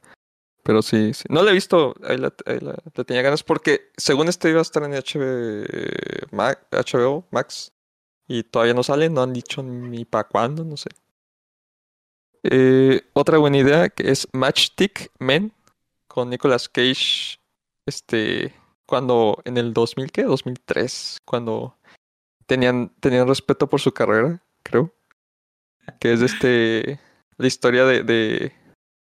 Pero 0.63 0.81
sí, 0.81 1.13
sí. 1.13 1.23
No 1.29 1.43
la 1.43 1.51
he 1.51 1.53
visto, 1.53 1.93
ahí 2.03 2.17
la, 2.17 2.33
la- 2.61 3.03
tenía 3.05 3.21
ganas 3.21 3.43
porque 3.43 3.91
según 3.97 4.27
este 4.27 4.49
iba 4.49 4.59
a 4.59 4.63
estar 4.63 4.83
en 4.83 4.93
HB, 4.93 6.27
Ma- 6.31 6.57
HBO 6.71 7.27
Max 7.31 7.71
y 8.27 8.43
todavía 8.43 8.73
no 8.73 8.81
sale, 8.83 9.09
no 9.09 9.21
han 9.21 9.31
dicho 9.31 9.61
ni 9.63 10.05
para 10.05 10.27
cuándo, 10.27 10.63
no 10.65 10.75
sé. 10.75 10.89
Eh, 12.43 13.01
otra 13.13 13.37
buena 13.37 13.57
idea 13.57 13.89
que 13.89 14.09
es 14.11 14.27
Matchstick 14.33 15.11
Men 15.19 15.51
con 16.07 16.29
Nicolas 16.29 16.69
Cage, 16.69 17.39
este, 17.85 18.53
cuando 18.85 19.41
en 19.45 19.57
el 19.57 19.73
2000, 19.73 20.11
¿qué? 20.11 20.23
2003, 20.23 21.19
cuando 21.25 21.77
tenían, 22.45 22.89
tenían 22.99 23.27
respeto 23.27 23.67
por 23.67 23.81
su 23.81 23.91
carrera, 23.91 24.41
creo. 24.63 24.93
Que 25.99 26.13
es 26.13 26.21
este, 26.21 26.99
la 27.37 27.47
historia 27.47 27.85
de, 27.85 28.03
de, 28.03 28.53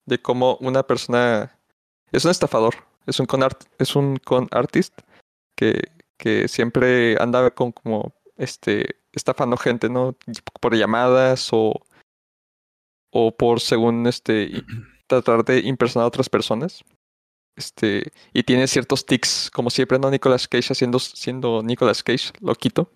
de 0.07 0.23
cómo 0.23 0.57
una 0.61 0.83
persona 0.83 1.59
es 2.13 2.25
un 2.25 2.31
estafador, 2.31 2.75
es 3.07 3.21
un 3.21 3.27
con 3.27 3.43
art, 3.43 3.65
es 3.79 3.97
un 3.97 4.17
con 4.17 4.49
artist 4.51 5.01
que, 5.57 5.91
que 6.17 6.49
siempre 6.49 7.17
anda 7.21 7.51
con 7.51 7.73
como 7.73 8.15
este 8.37 8.97
estafando 9.13 9.57
gente, 9.57 9.89
¿no? 9.89 10.17
Por 10.61 10.77
llamadas 10.77 11.49
o 11.53 11.83
o 13.11 13.37
por 13.37 13.61
según 13.61 14.07
este 14.07 14.63
tratar 15.07 15.45
de 15.45 15.61
impersonar 15.61 16.05
a 16.05 16.09
otras 16.09 16.29
personas. 16.29 16.85
Este, 17.57 18.13
y 18.33 18.45
tiene 18.45 18.69
ciertos 18.69 19.05
tics, 19.05 19.51
como 19.53 19.71
siempre, 19.71 19.99
¿no? 19.99 20.11
Nicolas 20.11 20.47
Cage 20.47 20.73
haciendo 20.73 21.01
siendo 21.01 21.63
Nicolas 21.63 22.05
Cage, 22.05 22.33
loquito. 22.41 22.91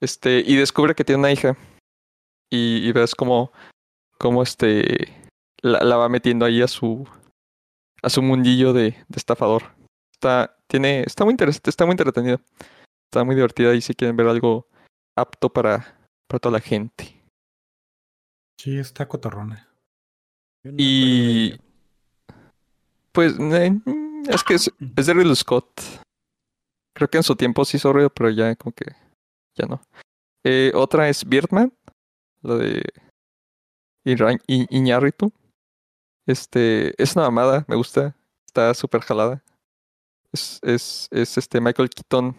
Este, 0.00 0.44
y 0.46 0.54
descubre 0.56 0.94
que 0.94 1.04
tiene 1.04 1.18
una 1.18 1.32
hija. 1.32 1.56
Y, 2.50 2.88
y 2.88 2.92
ves 2.92 3.14
como, 3.14 3.52
como 4.18 4.42
este 4.42 5.30
la, 5.62 5.80
la 5.82 5.96
va 5.96 6.08
metiendo 6.08 6.44
ahí 6.44 6.62
a 6.62 6.68
su 6.68 7.06
a 8.02 8.08
su 8.08 8.22
mundillo 8.22 8.72
de, 8.72 8.90
de 8.90 9.16
estafador. 9.16 9.74
Está, 10.12 10.56
tiene, 10.68 11.02
está 11.02 11.24
muy 11.24 11.32
interesante, 11.32 11.70
está 11.70 11.84
muy 11.84 11.92
entretenido. 11.92 12.40
Está 13.10 13.24
muy 13.24 13.34
divertida 13.34 13.74
y 13.74 13.80
si 13.80 13.94
quieren 13.94 14.16
ver 14.16 14.26
algo 14.28 14.68
apto 15.16 15.52
para, 15.52 15.98
para 16.28 16.38
toda 16.40 16.52
la 16.54 16.60
gente. 16.60 17.22
Sí, 18.60 18.78
está 18.78 19.06
cotorrona. 19.06 19.68
No 20.64 20.72
Y 20.76 21.60
pues 23.12 23.34
eh, 23.38 23.72
es 24.28 24.42
que 24.44 24.54
es, 24.54 24.70
es 24.96 25.06
de 25.06 25.14
Ridley 25.14 25.36
Scott. 25.36 25.80
Creo 26.94 27.08
que 27.08 27.18
en 27.18 27.22
su 27.22 27.36
tiempo 27.36 27.64
sí 27.64 27.76
hizo 27.76 27.92
ruido, 27.92 28.10
pero 28.10 28.30
ya 28.30 28.54
como 28.56 28.72
que 28.72 28.86
ya 29.54 29.66
no. 29.66 29.80
Eh, 30.44 30.72
otra 30.74 31.08
es 31.08 31.24
Birdman, 31.24 31.72
la 32.42 32.54
de 32.56 32.82
Iña- 34.04 34.40
I- 34.46 34.66
Iñárritu. 34.70 35.32
Este, 36.26 37.00
es 37.02 37.14
una 37.16 37.26
mamada, 37.26 37.64
me 37.68 37.76
gusta. 37.76 38.16
Está 38.46 38.72
súper 38.74 39.00
jalada. 39.02 39.42
Es, 40.32 40.58
es, 40.62 41.08
es 41.10 41.38
este 41.38 41.60
Michael 41.60 41.88
Keaton 41.90 42.36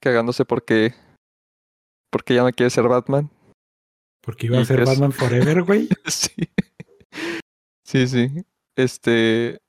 cagándose 0.00 0.44
porque 0.44 0.94
porque 2.10 2.34
ya 2.34 2.42
no 2.42 2.50
quiere 2.52 2.68
ser 2.70 2.88
Batman. 2.88 3.30
Porque 4.22 4.46
iba 4.46 4.58
a 4.60 4.64
ser 4.64 4.80
es- 4.80 4.88
Batman 4.88 5.12
Forever, 5.12 5.62
güey. 5.62 5.88
Sí. 6.06 6.48
Sí, 7.84 8.06
sí. 8.06 8.44
Este. 8.76 9.60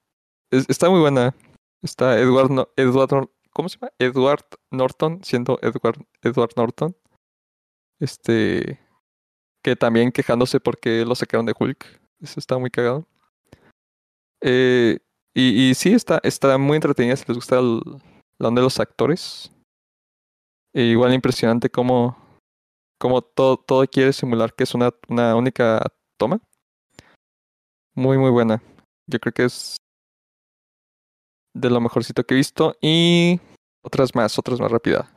es- 0.52 0.70
está 0.70 0.90
muy 0.90 1.00
buena. 1.00 1.36
Está 1.82 2.20
Edward, 2.20 2.52
No- 2.52 2.70
Edward. 2.78 3.30
¿Cómo 3.52 3.70
se 3.70 3.78
llama? 3.78 3.92
Edward 4.00 4.46
Norton, 4.72 5.24
siendo 5.24 5.60
Edward, 5.62 6.06
Edward 6.22 6.52
Norton. 6.56 6.96
Este. 8.00 8.80
Que 9.64 9.76
también 9.76 10.12
quejándose 10.12 10.60
porque 10.60 11.06
lo 11.06 11.16
sacaron 11.16 11.46
de 11.46 11.56
Hulk. 11.58 12.02
Eso 12.22 12.40
está 12.40 12.58
muy 12.58 12.70
cagado. 12.70 13.08
Eh, 14.42 15.00
y, 15.34 15.70
y 15.70 15.74
sí, 15.74 15.94
está, 15.94 16.20
está 16.24 16.58
muy 16.58 16.76
entretenida 16.76 17.16
si 17.16 17.24
les 17.28 17.38
gusta 17.38 17.60
el, 17.60 17.82
la 18.38 18.50
onda 18.50 18.60
de 18.60 18.66
los 18.66 18.80
actores. 18.80 19.52
E 20.74 20.84
igual 20.84 21.14
impresionante 21.14 21.70
cómo, 21.70 22.18
todo, 23.36 23.58
todo 23.58 23.86
quiere 23.88 24.12
simular 24.12 24.54
que 24.54 24.64
es 24.64 24.74
una, 24.74 24.92
una 25.08 25.36
única 25.36 25.82
toma. 26.18 26.42
Muy, 27.96 28.18
muy 28.18 28.32
buena. 28.32 28.62
Yo 29.08 29.20
creo 29.20 29.34
que 29.34 29.46
es 29.46 29.78
de 31.54 31.70
lo 31.70 31.80
mejorcito 31.80 32.26
que 32.26 32.34
he 32.34 32.38
visto. 32.38 32.76
Y 32.82 33.40
otras 33.82 34.14
más, 34.16 34.38
otras 34.38 34.60
más 34.60 34.72
rápidas. 34.72 35.08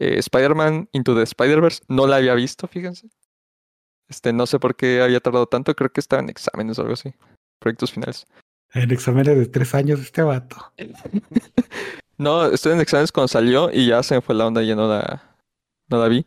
Eh, 0.00 0.18
Spider-Man 0.18 0.88
Into 0.92 1.14
the 1.14 1.22
Spider-Verse, 1.22 1.82
no 1.88 2.06
la 2.06 2.16
había 2.16 2.34
visto, 2.34 2.66
fíjense. 2.66 3.08
Este, 4.10 4.32
no 4.32 4.44
sé 4.46 4.58
por 4.58 4.74
qué 4.74 5.00
había 5.00 5.20
tardado 5.20 5.46
tanto, 5.46 5.74
creo 5.74 5.90
que 5.90 6.00
estaba 6.00 6.20
en 6.20 6.28
exámenes 6.28 6.78
o 6.78 6.82
algo 6.82 6.94
así. 6.94 7.14
Proyectos 7.60 7.92
finales. 7.92 8.26
En 8.74 8.90
exámenes 8.90 9.38
de 9.38 9.46
tres 9.46 9.74
años 9.74 10.00
este 10.00 10.22
vato. 10.22 10.56
No, 12.18 12.44
estoy 12.44 12.74
en 12.74 12.80
exámenes 12.82 13.12
cuando 13.12 13.28
salió 13.28 13.70
y 13.72 13.86
ya 13.86 14.02
se 14.02 14.14
me 14.14 14.20
fue 14.20 14.34
la 14.34 14.46
onda 14.46 14.62
y 14.62 14.66
ya 14.66 14.76
no 14.76 14.86
la, 14.86 15.38
no 15.88 15.98
la 15.98 16.06
vi. 16.06 16.26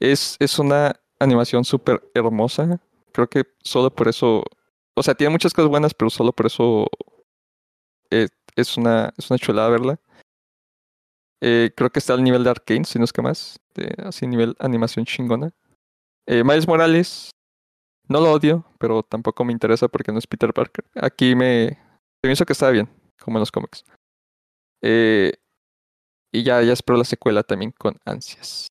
Es, 0.00 0.34
es 0.38 0.58
una 0.58 0.98
animación 1.18 1.62
súper 1.62 2.02
hermosa. 2.14 2.80
Creo 3.12 3.28
que 3.28 3.44
solo 3.62 3.94
por 3.94 4.08
eso. 4.08 4.44
O 4.94 5.02
sea, 5.02 5.14
tiene 5.14 5.32
muchas 5.32 5.52
cosas 5.52 5.68
buenas, 5.68 5.92
pero 5.92 6.08
solo 6.08 6.32
por 6.32 6.46
eso 6.46 6.86
eh, 8.10 8.28
es, 8.54 8.78
una, 8.78 9.12
es 9.18 9.28
una 9.28 9.38
chulada 9.38 9.68
verla. 9.68 10.00
Eh, 11.42 11.70
creo 11.76 11.90
que 11.90 11.98
está 11.98 12.14
al 12.14 12.24
nivel 12.24 12.42
de 12.42 12.48
Arkane, 12.48 12.86
si 12.86 12.98
no 12.98 13.04
es 13.04 13.12
que 13.12 13.20
más. 13.20 13.60
De, 13.74 13.94
así 14.06 14.26
nivel 14.26 14.56
animación 14.58 15.04
chingona. 15.04 15.52
Eh, 16.26 16.42
Miles 16.44 16.66
Morales, 16.66 17.30
no 18.08 18.20
lo 18.20 18.32
odio, 18.32 18.64
pero 18.78 19.02
tampoco 19.02 19.44
me 19.44 19.52
interesa 19.52 19.88
porque 19.88 20.12
no 20.12 20.18
es 20.18 20.26
Peter 20.26 20.52
Parker. 20.52 20.84
Aquí 20.94 21.34
me, 21.34 21.78
hizo 22.22 22.44
que 22.44 22.52
estaba 22.52 22.72
bien, 22.72 22.88
como 23.20 23.38
en 23.38 23.40
los 23.40 23.52
cómics. 23.52 23.84
Eh, 24.82 25.32
y 26.32 26.42
ya, 26.42 26.62
ya 26.62 26.72
espero 26.72 26.98
la 26.98 27.04
secuela 27.04 27.42
también 27.42 27.72
con 27.72 27.96
ansias. 28.04 28.68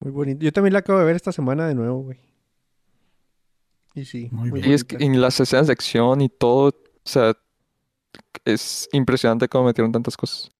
Muy 0.00 0.10
bonito. 0.12 0.40
Yo 0.42 0.52
también 0.52 0.72
la 0.72 0.80
acabo 0.80 0.98
de 0.98 1.04
ver 1.04 1.16
esta 1.16 1.32
semana 1.32 1.66
de 1.68 1.74
nuevo, 1.74 2.02
güey. 2.02 2.18
Y 3.94 4.04
sí. 4.04 4.28
Muy 4.30 4.50
bien. 4.50 4.68
Y 4.70 4.72
es 4.72 4.84
que 4.84 4.96
en 5.04 5.20
las 5.20 5.38
escenas 5.40 5.66
de 5.66 5.72
acción 5.72 6.20
y 6.20 6.28
todo, 6.28 6.68
o 6.68 6.74
sea, 7.08 7.34
es 8.44 8.88
impresionante 8.92 9.48
cómo 9.48 9.66
metieron 9.66 9.92
tantas 9.92 10.16
cosas. 10.16 10.50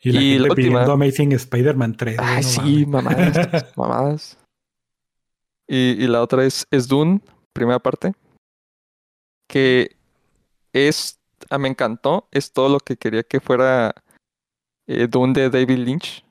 Y 0.00 0.12
la 0.12 0.20
Y 0.20 0.24
gente 0.32 0.42
la 0.48 0.48
última- 0.52 0.84
Amazing 0.84 1.32
Spider-Man 1.32 1.96
3. 1.96 2.16
güey, 2.16 2.28
Ay, 2.28 2.42
no 2.42 2.48
sí, 2.48 2.86
mames. 2.86 3.34
mamadas, 3.36 3.72
mamadas. 3.76 4.38
Y, 5.68 6.02
y 6.02 6.06
la 6.06 6.22
otra 6.22 6.44
es, 6.44 6.66
es 6.70 6.88
Dune, 6.88 7.20
primera 7.52 7.78
parte. 7.78 8.12
Que 9.48 9.96
es, 10.72 11.20
ah, 11.50 11.58
me 11.58 11.68
encantó, 11.68 12.28
es 12.30 12.52
todo 12.52 12.68
lo 12.68 12.80
que 12.80 12.96
quería 12.96 13.22
que 13.22 13.40
fuera 13.40 13.94
eh, 14.86 15.06
Dune 15.08 15.32
de 15.32 15.50
David 15.50 15.78
Lynch. 15.78 16.24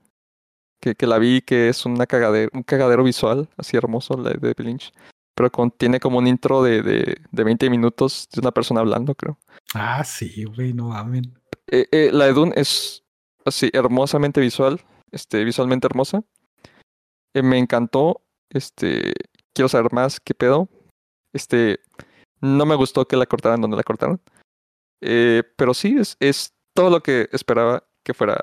Que, 0.82 0.96
que 0.96 1.06
la 1.06 1.20
vi, 1.20 1.42
que 1.42 1.70
es 1.70 1.86
una 1.86 2.08
cagadero, 2.08 2.50
un 2.54 2.64
cagadero 2.64 3.04
visual, 3.04 3.48
así 3.56 3.78
hermoso, 3.78 4.18
la 4.18 4.32
de 4.32 4.40
David 4.40 4.66
Lynch. 4.66 4.92
Pero 5.36 5.52
con, 5.52 5.72
tiene 5.72 6.00
como 6.00 6.18
un 6.18 6.28
intro 6.28 6.64
de, 6.64 6.82
de, 6.82 7.22
de 7.32 7.44
20 7.44 7.70
minutos 7.70 8.28
de 8.34 8.42
una 8.42 8.52
persona 8.52 8.82
hablando, 8.82 9.14
creo. 9.16 9.38
Ah, 9.74 10.04
sí, 10.04 10.44
güey, 10.44 10.74
no 10.74 10.90
mamen. 10.90 11.34
Eh, 11.68 11.88
eh, 11.92 12.10
la 12.12 12.26
de 12.26 12.34
Dune 12.34 12.54
es 12.56 13.04
así 13.46 13.70
hermosamente 13.74 14.42
visual, 14.42 14.82
este, 15.12 15.44
visualmente 15.44 15.88
hermosa. 15.88 16.24
Eh, 17.34 17.42
me 17.42 17.58
encantó. 17.58 18.22
Este, 18.52 19.14
quiero 19.54 19.70
saber 19.70 19.92
más 19.94 20.20
qué 20.20 20.34
pedo. 20.34 20.70
Este, 21.34 21.80
no 22.42 22.66
me 22.66 22.76
gustó 22.76 23.08
que 23.08 23.18
la 23.18 23.26
cortaran 23.26 23.62
donde 23.62 23.78
la 23.78 23.84
cortaron. 23.84 24.22
Eh, 25.02 25.44
pero 25.58 25.74
sí, 25.74 25.96
es, 25.98 26.16
es 26.20 26.54
todo 26.76 26.90
lo 26.90 27.02
que 27.02 27.28
esperaba 27.32 27.84
que 28.04 28.14
fuera 28.14 28.38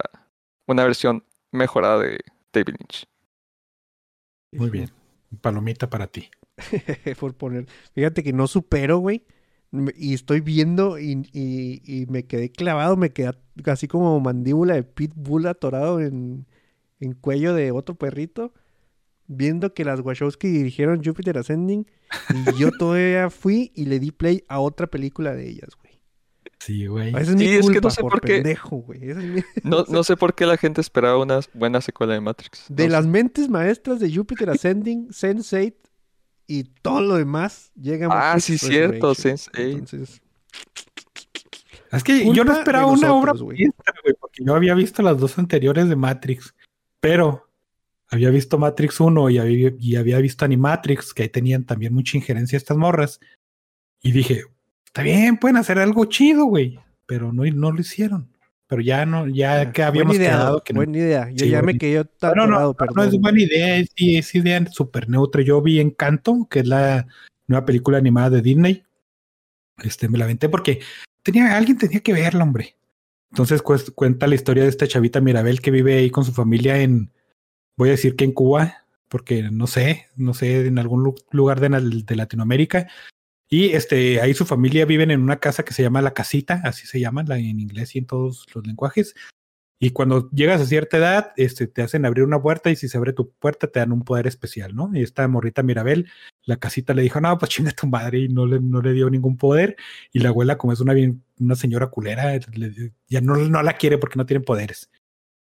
una 0.67 0.85
versión 0.85 1.25
mejorada 1.53 1.99
de 2.01 2.19
David 2.53 2.75
Lynch. 2.79 3.07
Muy 4.53 4.71
bien. 4.71 4.91
Palomita 5.41 5.91
para 5.91 6.07
ti. 6.07 6.31
Por 7.21 7.35
poner. 7.35 7.67
Fíjate 7.95 8.23
que 8.23 8.33
no 8.33 8.47
supero, 8.47 8.99
güey. 8.99 9.25
Y 9.97 10.15
estoy 10.15 10.41
viendo 10.41 10.99
y, 10.99 11.29
y- 11.33 11.83
y 11.85 12.07
me 12.07 12.25
quedé 12.27 12.51
clavado, 12.51 12.97
me 12.97 13.13
quedé 13.13 13.33
así 13.67 13.87
como 13.87 14.19
mandíbula 14.19 14.75
de 14.75 14.83
pitbull 14.83 15.47
atorado 15.47 16.01
en, 16.01 16.47
en 17.01 17.13
cuello 17.13 17.53
de 17.53 17.71
otro 17.71 17.95
perrito. 17.95 18.55
Viendo 19.31 19.75
que 19.75 19.85
las 19.85 20.01
Wachowski 20.01 20.49
dirigieron 20.49 21.05
Jupiter 21.05 21.37
Ascending. 21.39 21.87
Y 22.35 22.59
yo 22.59 22.71
todavía 22.73 23.29
fui 23.31 23.71
y 23.75 23.85
le 23.85 24.01
di 24.01 24.11
play 24.11 24.43
a 24.49 24.59
otra 24.61 24.87
película 24.87 25.35
de 25.35 25.49
ellas, 25.51 25.69
güey. 25.81 26.01
Sí, 26.59 26.87
güey. 26.87 27.11
Esa 27.11 27.21
es 27.21 27.37
mi 27.37 27.45
es 27.45 27.57
que 27.59 27.63
culpa 27.75 27.81
no 27.83 27.91
sé 27.91 28.01
por, 28.01 28.11
por 28.13 28.21
qué. 28.23 28.35
pendejo, 28.37 28.77
güey. 28.79 29.11
Esa 29.11 29.21
es 29.23 29.27
mi- 29.27 29.43
No, 29.65 29.85
no 29.89 30.03
sé 30.03 30.17
por 30.17 30.35
qué 30.35 30.47
la 30.47 30.57
gente 30.57 30.81
esperaba 30.81 31.19
una 31.23 31.41
buena 31.55 31.81
secuela 31.83 32.15
de 32.15 32.21
Matrix. 32.21 32.65
De 32.71 32.87
No 32.87 32.93
las 32.93 33.05
sé. 33.05 33.11
mentes 33.11 33.49
maestras 33.49 34.01
de 34.01 34.13
Jupiter 34.15 34.51
Ascending, 34.51 35.09
Sense8 35.11 35.75
y 36.47 36.65
todo 36.83 37.03
lo 37.03 37.17
demás 37.17 37.71
llega 37.79 38.07
Ah, 38.07 38.33
Matrix 38.35 38.45
sí, 38.45 38.59
cierto, 38.59 39.11
Resurrection. 39.11 39.37
Sense8. 39.55 39.73
Entonces, 39.73 40.23
Es 41.93 42.03
que 42.03 42.19
yo 42.21 42.25
Culpa 42.27 42.45
no 42.45 42.53
esperaba 42.59 42.87
una 42.87 43.13
obra 43.13 43.33
güey, 43.33 43.67
porque 44.19 44.43
yo 44.45 44.55
había 44.55 44.75
visto 44.75 45.03
las 45.03 45.19
dos 45.19 45.39
anteriores 45.39 45.89
de 45.89 45.97
Matrix, 45.97 46.55
pero 47.01 47.48
había 48.11 48.31
visto 48.31 48.59
Matrix 48.59 49.01
1 49.01 49.31
y 49.31 49.39
había, 49.39 49.73
y 49.79 49.97
había 49.97 50.19
visto 50.19 50.45
Animatrix, 50.45 51.13
que 51.13 51.25
ahí 51.25 51.29
tenían 51.29 51.65
también 51.65 51.93
mucha 51.93 52.17
injerencia 52.17 52.57
estas 52.57 52.77
morras, 52.77 53.21
y 54.03 54.13
dije, 54.13 54.45
está 54.87 55.03
bien, 55.03 55.37
pueden 55.37 55.57
hacer 55.57 55.79
algo 55.79 56.05
chido, 56.07 56.45
güey, 56.47 56.79
pero 57.07 57.33
no, 57.33 57.45
no 57.45 57.73
lo 57.73 57.81
hicieron. 57.81 58.31
Pero 58.67 58.83
ya 58.83 59.07
no, 59.07 59.27
ya 59.27 59.61
ah, 59.61 59.73
que 59.73 59.83
habíamos 59.83 60.17
idea, 60.17 60.33
quedado 60.33 60.63
que 60.63 60.75
no. 60.75 60.81
buena 60.81 60.99
idea. 60.99 61.31
Yo 61.31 61.47
Sí, 61.47 61.51
ya 61.51 61.63
me 61.63 61.79
quedé 61.79 62.05
tan 62.05 62.35
No, 62.37 62.47
no, 62.47 62.75
perdón. 62.75 62.97
no 62.97 63.03
es 63.05 63.19
buena 63.19 63.41
idea, 63.41 63.77
es, 63.79 63.89
es 63.97 64.35
idea 64.35 64.67
súper 64.71 65.09
neutra. 65.09 65.41
Yo 65.41 65.63
vi 65.63 65.81
Encanto, 65.81 66.47
que 66.51 66.61
es 66.61 66.67
la 66.67 67.07
nueva 67.47 67.65
película 67.65 67.97
animada 67.97 68.29
de 68.29 68.43
Disney. 68.43 68.85
Este, 69.79 70.11
me 70.11 70.19
la 70.19 70.25
aventé 70.25 70.51
porque 70.51 70.81
tenía, 71.23 71.57
alguien 71.57 71.79
tenía 71.79 72.01
que 72.01 72.13
verla, 72.13 72.45
hombre. 72.45 72.77
Entonces 73.31 73.63
cuenta 73.63 74.27
la 74.27 74.35
historia 74.35 74.65
de 74.65 74.69
esta 74.69 74.87
chavita 74.87 75.23
Mirabel 75.23 75.63
que 75.63 75.71
vive 75.71 75.97
ahí 75.97 76.11
con 76.11 76.25
su 76.25 76.33
familia 76.33 76.79
en, 76.79 77.11
voy 77.79 77.89
a 77.89 77.93
decir 77.93 78.17
que 78.17 78.25
en 78.25 78.33
Cuba, 78.33 78.85
porque 79.09 79.43
no 79.51 79.67
sé, 79.67 80.09
no 80.17 80.35
sé, 80.35 80.67
en 80.67 80.79
algún 80.79 81.03
lu- 81.05 81.15
lugar 81.31 81.61
de, 81.61 81.69
de 82.05 82.17
Latinoamérica. 82.17 82.89
Y 83.49 83.71
este, 83.71 84.21
ahí 84.21 84.35
su 84.35 84.45
familia 84.45 84.85
viven 84.85 85.11
en 85.11 85.23
una 85.23 85.39
casa 85.39 85.65
que 85.65 85.73
se 85.73 85.83
llama 85.83 86.03
La 86.03 86.13
Casita, 86.13 86.61
así 86.65 86.87
se 86.87 87.01
llama 87.01 87.23
la, 87.23 87.39
en 87.39 87.61
inglés 87.61 87.95
y 87.97 88.01
en 88.01 88.07
todos 88.07 88.47
los 88.55 88.67
lenguajes. 88.67 89.15
Y 89.81 89.91
cuando 89.91 90.29
llegas 90.33 90.61
a 90.61 90.67
cierta 90.67 90.97
edad, 90.99 91.33
este, 91.37 91.69
te 91.69 91.83
hacen 91.83 92.05
abrir 92.05 92.25
una 92.25 92.43
puerta 92.43 92.69
y 92.69 92.77
si 92.77 92.89
se 92.89 92.99
abre 92.99 93.13
tu 93.13 93.31
puerta 93.31 93.69
te 93.69 93.79
dan 93.79 93.93
un 93.93 94.03
poder 94.03 94.27
especial, 94.27 94.75
¿no? 94.75 94.91
Y 94.93 95.03
esta 95.03 95.27
morrita 95.29 95.63
Mirabel, 95.63 96.11
la 96.45 96.57
casita 96.57 96.95
le 96.95 97.03
dijo, 97.03 97.21
no, 97.21 97.39
pues 97.39 97.51
chinga 97.53 97.71
tu 97.71 97.87
madre 97.87 98.19
y 98.19 98.29
no 98.29 98.45
le, 98.45 98.61
no 98.61 98.83
le 98.83 98.93
dio 98.93 99.09
ningún 99.09 99.39
poder. 99.39 99.77
Y 100.13 100.19
la 100.19 100.31
abuela, 100.31 100.59
como 100.59 100.73
es 100.73 100.81
una, 100.81 100.95
bien, 100.95 101.23
una 101.39 101.55
señora 101.55 101.87
culera, 101.87 102.35
le- 102.55 102.93
ya 103.09 103.21
no, 103.21 103.37
no 103.37 103.63
la 103.63 103.75
quiere 103.79 103.99
porque 103.99 104.17
no 104.19 104.27
tiene 104.27 104.43
poderes. 104.45 104.91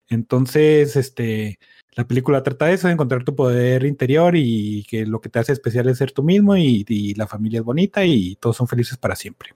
Entonces, 0.07 0.95
este, 0.95 1.57
la 1.97 2.07
película 2.07 2.43
trata 2.43 2.67
de 2.67 2.73
eso, 2.73 2.87
de 2.87 2.93
encontrar 2.93 3.23
tu 3.23 3.35
poder 3.35 3.83
interior 3.83 4.35
y 4.35 4.85
que 4.87 5.07
lo 5.07 5.19
que 5.19 5.29
te 5.29 5.39
hace 5.39 5.51
especial 5.51 5.89
es 5.89 5.97
ser 5.97 6.11
tú 6.11 6.21
mismo 6.21 6.55
y, 6.55 7.15
la 7.15 7.25
familia 7.25 7.59
es 7.59 7.65
bonita 7.65 8.05
y 8.05 8.35
todos 8.35 8.55
son 8.55 8.67
felices 8.67 8.99
para 8.99 9.15
siempre. 9.15 9.55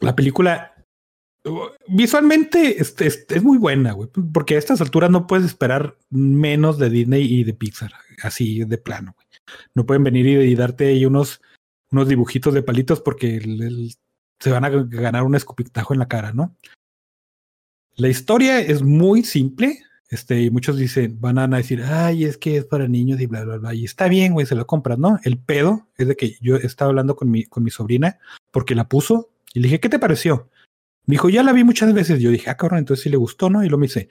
La 0.00 0.16
película 0.16 0.72
uh, 1.44 1.66
visualmente 1.86 2.80
es, 2.80 3.42
muy 3.42 3.58
buena, 3.58 3.92
güey, 3.92 4.08
porque 4.32 4.54
a 4.54 4.58
estas 4.58 4.80
alturas 4.80 5.10
no 5.10 5.26
puedes 5.26 5.44
esperar 5.44 5.98
menos 6.08 6.78
de 6.78 6.88
Disney 6.88 7.30
y 7.30 7.44
de 7.44 7.52
Pixar, 7.52 7.92
así 8.22 8.64
de 8.64 8.78
plano, 8.78 9.14
güey. 9.16 9.26
No 9.74 9.84
pueden 9.84 10.02
venir 10.02 10.26
y, 10.26 10.54
darte 10.54 10.86
ahí 10.86 11.04
unos, 11.04 11.42
unos 11.90 12.08
dibujitos 12.08 12.54
de 12.54 12.62
palitos 12.62 13.02
porque 13.02 13.38
se 14.40 14.50
van 14.50 14.64
a 14.64 14.70
ganar 14.70 15.24
un 15.24 15.34
escupitajo 15.34 15.92
en 15.92 15.98
la 15.98 16.08
cara, 16.08 16.32
¿no? 16.32 16.56
La 17.96 18.08
historia 18.08 18.60
es 18.60 18.82
muy 18.82 19.24
simple. 19.24 19.82
Este, 20.10 20.40
y 20.40 20.50
muchos 20.50 20.78
dicen, 20.78 21.20
van 21.20 21.38
a 21.38 21.46
decir, 21.48 21.82
ay, 21.82 22.24
es 22.24 22.38
que 22.38 22.56
es 22.56 22.64
para 22.64 22.88
niños 22.88 23.20
y 23.20 23.26
bla, 23.26 23.44
bla, 23.44 23.58
bla. 23.58 23.74
Y 23.74 23.84
está 23.84 24.08
bien, 24.08 24.32
güey, 24.32 24.46
se 24.46 24.54
lo 24.54 24.66
compras, 24.66 24.98
¿no? 24.98 25.18
El 25.22 25.36
pedo 25.38 25.86
es 25.98 26.08
de 26.08 26.16
que 26.16 26.36
yo 26.40 26.56
estaba 26.56 26.88
hablando 26.90 27.14
con 27.14 27.30
mi, 27.30 27.44
con 27.44 27.62
mi 27.62 27.70
sobrina 27.70 28.18
porque 28.50 28.74
la 28.74 28.88
puso 28.88 29.28
y 29.52 29.60
le 29.60 29.64
dije, 29.68 29.80
¿qué 29.80 29.88
te 29.90 29.98
pareció? 29.98 30.48
Me 31.04 31.14
dijo, 31.14 31.28
ya 31.28 31.42
la 31.42 31.52
vi 31.52 31.62
muchas 31.64 31.92
veces. 31.92 32.20
Yo 32.20 32.30
dije, 32.30 32.48
ah, 32.48 32.56
cabrón, 32.56 32.78
entonces 32.78 33.02
sí 33.02 33.10
le 33.10 33.16
gustó, 33.18 33.50
¿no? 33.50 33.62
Y 33.64 33.68
lo 33.68 33.76
me 33.76 33.86
dice, 33.86 34.08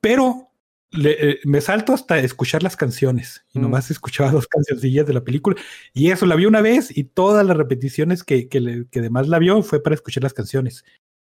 pero 0.00 0.50
le- 0.90 1.30
eh, 1.30 1.38
me 1.44 1.60
salto 1.60 1.92
hasta 1.92 2.18
escuchar 2.20 2.62
las 2.62 2.76
canciones 2.76 3.44
y 3.52 3.58
Mm. 3.58 3.62
nomás 3.62 3.90
escuchaba 3.90 4.30
dos 4.30 4.46
cancioncillas 4.46 5.04
de 5.06 5.14
la 5.14 5.24
película 5.24 5.56
y 5.92 6.10
eso 6.12 6.26
la 6.26 6.36
vi 6.36 6.46
una 6.46 6.60
vez 6.60 6.96
y 6.96 7.02
todas 7.04 7.44
las 7.44 7.56
repeticiones 7.56 8.22
que, 8.22 8.48
que, 8.48 8.60
le- 8.60 8.86
que 8.88 9.00
además 9.00 9.26
la 9.28 9.40
vio 9.40 9.60
fue 9.64 9.82
para 9.82 9.94
escuchar 9.96 10.22
las 10.22 10.34
canciones. 10.34 10.84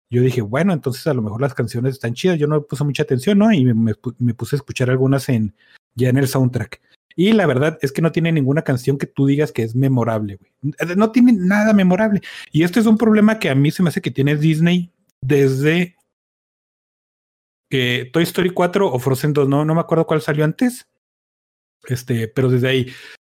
Yo 0.09 0.21
dije, 0.21 0.41
bueno, 0.41 0.71
entonces 0.73 1.05
a 1.07 1.13
lo 1.13 1.21
mejor 1.21 1.41
las 1.41 1.53
canciones 1.53 1.93
están 1.93 2.13
chidas. 2.13 2.37
Yo 2.37 2.47
no 2.47 2.63
puse 2.63 2.83
mucha 2.83 3.03
atención, 3.03 3.39
¿no? 3.39 3.51
Y 3.51 3.65
me, 3.65 3.73
me 3.73 3.93
pu- 3.93 4.15
me 4.19 4.33
puse 4.33 4.55
a 4.55 4.57
escuchar 4.57 4.89
algunas 4.89 5.27
en 5.29 5.55
ya 5.95 6.09
en 6.09 6.17
el 6.17 6.27
soundtrack. 6.27 6.81
Y 7.15 7.31
la 7.31 7.45
verdad 7.45 7.77
es 7.81 7.91
que 7.91 8.01
no 8.01 8.11
tiene 8.11 8.31
ninguna 8.31 8.61
canción 8.61 8.97
que 8.97 9.07
tú 9.07 9.25
digas 9.25 9.51
que 9.51 9.63
es 9.63 9.73
memorable, 9.75 10.35
güey. 10.37 10.51
No 10.97 11.11
tiene 11.11 11.31
nada 11.33 11.73
memorable. 11.73 12.21
Y 12.51 12.63
esto 12.63 12.79
es 12.79 12.85
un 12.85 12.97
problema 12.97 13.39
que 13.39 13.49
a 13.49 13.55
mí 13.55 13.71
se 13.71 13.81
me 13.83 13.89
hace 13.89 14.01
que 14.01 14.11
tiene 14.11 14.35
Disney 14.35 14.91
desde 15.21 15.95
Toy 18.13 18.23
Story 18.23 18.51
4 18.51 18.91
o 18.91 18.99
Frozen 18.99 19.33
2, 19.33 19.49
no, 19.49 19.65
no 19.65 19.75
me 19.75 19.81
acuerdo 19.81 20.05
cuál 20.05 20.21
salió 20.21 20.45
antes. 20.45 20.87
Este, 21.87 22.27
pero 22.27 22.49
desde 22.49 22.67
ahí. 22.67 22.87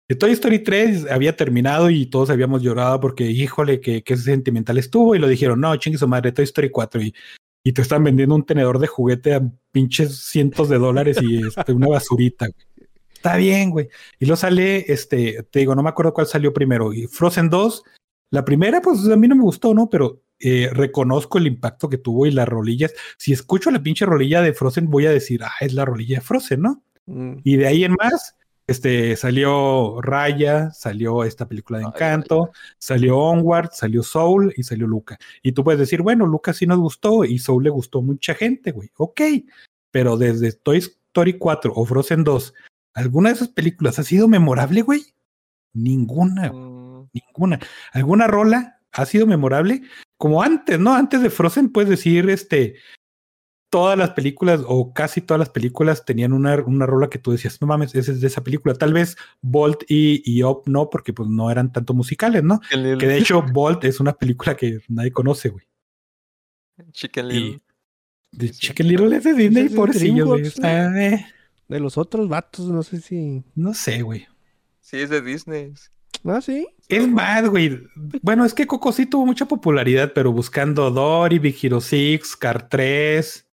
De 0.08 0.16
Toy 0.16 0.32
Story 0.32 0.60
3 0.60 1.10
había 1.10 1.36
terminado 1.36 1.90
y 1.90 2.06
todos 2.06 2.30
habíamos 2.30 2.62
llorado 2.62 3.00
porque, 3.00 3.26
híjole, 3.26 3.82
que, 3.82 4.04
que 4.04 4.18
sentimental 4.18 4.78
estuvo. 4.78 5.16
Y 5.16 5.20
lo 5.20 5.28
dijeron, 5.28 5.60
no, 5.60 5.76
chingue 5.78 5.98
su 5.98 6.08
madre, 6.08 6.32
Toy 6.32 6.44
Story 6.44 6.70
4. 6.70 7.02
Y, 7.02 7.16
y 7.64 7.74
te 7.74 7.82
están 7.82 8.04
vendiendo 8.04 8.36
un 8.36 8.46
tenedor 8.46 8.78
de 8.78 8.86
juguete 8.86 9.34
a 9.34 9.42
pinches 9.72 10.18
cientos 10.20 10.70
de 10.70 10.78
dólares 10.78 11.18
y 11.22 11.48
este, 11.48 11.74
una 11.74 11.88
basurita. 11.88 12.46
güey. 12.46 12.90
Está 13.16 13.38
bien, 13.38 13.72
güey. 13.72 13.90
Y 14.20 14.28
lo 14.28 14.36
sale, 14.36 14.86
este, 14.94 15.42
te 15.50 15.60
digo, 15.60 15.74
no 15.74 15.82
me 15.82 15.90
acuerdo 15.90 16.14
cuál 16.14 16.28
salió 16.28 16.54
primero. 16.54 16.94
Y 16.94 17.08
Frozen 17.08 17.50
2, 17.50 17.84
la 18.30 18.46
primera, 18.46 18.82
pues 18.82 19.08
a 19.08 19.16
mí 19.16 19.28
no 19.28 19.36
me 19.36 19.42
gustó, 19.42 19.74
¿no? 19.74 19.90
Pero 19.90 20.22
eh, 20.40 20.70
reconozco 20.72 21.40
el 21.40 21.48
impacto 21.48 21.90
que 21.90 21.98
tuvo 21.98 22.28
y 22.28 22.32
las 22.32 22.48
rolillas. 22.48 22.94
Si 23.18 23.34
escucho 23.34 23.72
la 23.72 23.82
pinche 23.82 24.06
rolilla 24.06 24.44
de 24.44 24.54
Frozen, 24.54 24.92
voy 24.92 25.08
a 25.08 25.12
decir, 25.12 25.44
ah, 25.44 25.54
es 25.60 25.74
la 25.74 25.86
rolilla 25.86 26.18
de 26.18 26.22
Frozen, 26.22 26.62
¿no? 26.62 26.84
Mm. 27.08 27.38
Y 27.44 27.58
de 27.58 27.66
ahí 27.66 27.84
en 27.84 27.96
más, 28.00 28.36
este, 28.68 29.16
salió 29.16 30.02
Raya, 30.02 30.72
salió 30.72 31.24
esta 31.24 31.48
película 31.48 31.80
de 31.80 31.86
Encanto, 31.86 32.52
salió 32.80 33.18
Onward, 33.20 33.70
salió 33.74 34.02
Soul 34.02 34.54
y 34.58 34.64
salió 34.64 34.88
Luca. 34.88 35.18
Y 35.44 35.52
tú 35.52 35.64
puedes 35.64 35.80
decir, 35.80 36.02
bueno, 36.02 36.26
Luca 36.26 36.54
sí 36.54 36.66
nos 36.66 36.80
gustó 36.80 37.26
y 37.26 37.38
Soul 37.38 37.64
le 37.64 37.70
gustó 37.70 38.00
a 38.00 38.04
mucha 38.04 38.34
gente, 38.34 38.72
güey. 38.72 38.90
Ok, 38.98 39.22
pero 39.92 40.18
desde 40.18 40.52
Toy 40.54 40.80
Story 40.80 41.38
4 41.38 41.74
o 41.76 41.86
Frozen 41.86 42.24
2, 42.24 42.54
¿alguna 42.96 43.30
de 43.30 43.36
esas 43.36 43.50
películas 43.50 44.00
ha 44.00 44.04
sido 44.04 44.28
memorable, 44.28 44.82
güey? 44.82 45.02
Ninguna, 45.74 46.52
Mm, 46.52 47.10
ninguna. 47.14 47.60
¿Alguna 47.92 48.28
rola 48.28 48.82
ha 48.92 49.06
sido 49.06 49.28
memorable? 49.28 49.84
Como 50.18 50.42
antes, 50.42 50.80
¿no? 50.80 50.94
Antes 50.94 51.22
de 51.22 51.30
Frozen 51.30 51.72
puedes 51.72 51.90
decir, 51.90 52.30
este, 52.30 52.76
todas 53.70 53.98
las 53.98 54.12
películas 54.12 54.62
o 54.66 54.94
casi 54.94 55.22
todas 55.22 55.40
las 55.40 55.50
películas 55.50 56.06
tenían 56.06 56.34
una, 56.34 56.56
una 56.66 56.86
rola 56.86 57.10
que 57.10 57.20
tú 57.20 57.32
decías, 57.32 57.60
no 57.62 57.68
mames, 57.68 57.94
esa 57.96 58.12
es 58.12 58.22
de 58.22 58.28
esa 58.28 58.44
película. 58.44 58.74
Tal 58.74 58.94
vez 58.94 59.18
Bolt 59.42 59.84
y, 59.88 60.22
y 60.26 60.44
Up 60.44 60.64
no, 60.66 60.90
porque 60.90 61.14
pues 61.14 61.30
no 61.30 61.52
eran 61.52 61.72
tanto 61.72 61.94
musicales, 61.94 62.44
¿no? 62.44 62.60
Chicken 62.62 62.84
Little. 62.84 62.98
Que 63.00 63.08
de 63.08 63.18
hecho 63.18 63.42
Bolt 63.54 63.84
es 63.84 64.00
una 64.00 64.14
película 64.14 64.56
que 64.56 64.80
nadie 64.88 65.12
conoce, 65.12 65.50
güey. 65.50 65.66
Chicken 66.92 67.28
Little. 67.28 67.62
de 68.32 68.52
Chicken 68.52 68.88
Little 68.88 69.16
es 69.16 69.24
de 69.24 69.34
Disney, 69.34 69.66
es 69.66 69.74
de 69.74 70.42
Está, 70.42 71.04
eh, 71.06 71.26
De 71.68 71.80
los 71.80 71.98
otros 71.98 72.28
vatos, 72.28 72.68
no 72.68 72.84
sé 72.84 73.02
si. 73.02 73.44
no 73.56 73.74
sé, 73.74 74.02
güey. 74.02 74.28
Sí, 74.82 74.98
es 74.98 75.10
de 75.10 75.22
Disney. 75.22 75.74
Ah, 76.24 76.42
sí. 76.42 76.68
Es 76.88 77.08
más, 77.08 77.48
güey. 77.50 77.82
Bueno, 78.22 78.46
es 78.46 78.54
que 78.54 78.68
Coco 78.68 78.92
sí 78.92 79.06
tuvo 79.06 79.26
mucha 79.26 79.46
popularidad, 79.46 80.12
pero 80.14 80.32
buscando 80.32 80.90
Dory, 80.92 81.40
Big 81.40 81.58
Hero 81.62 81.82
6, 81.82 82.36
Car 82.36 82.68
3. 82.70 83.45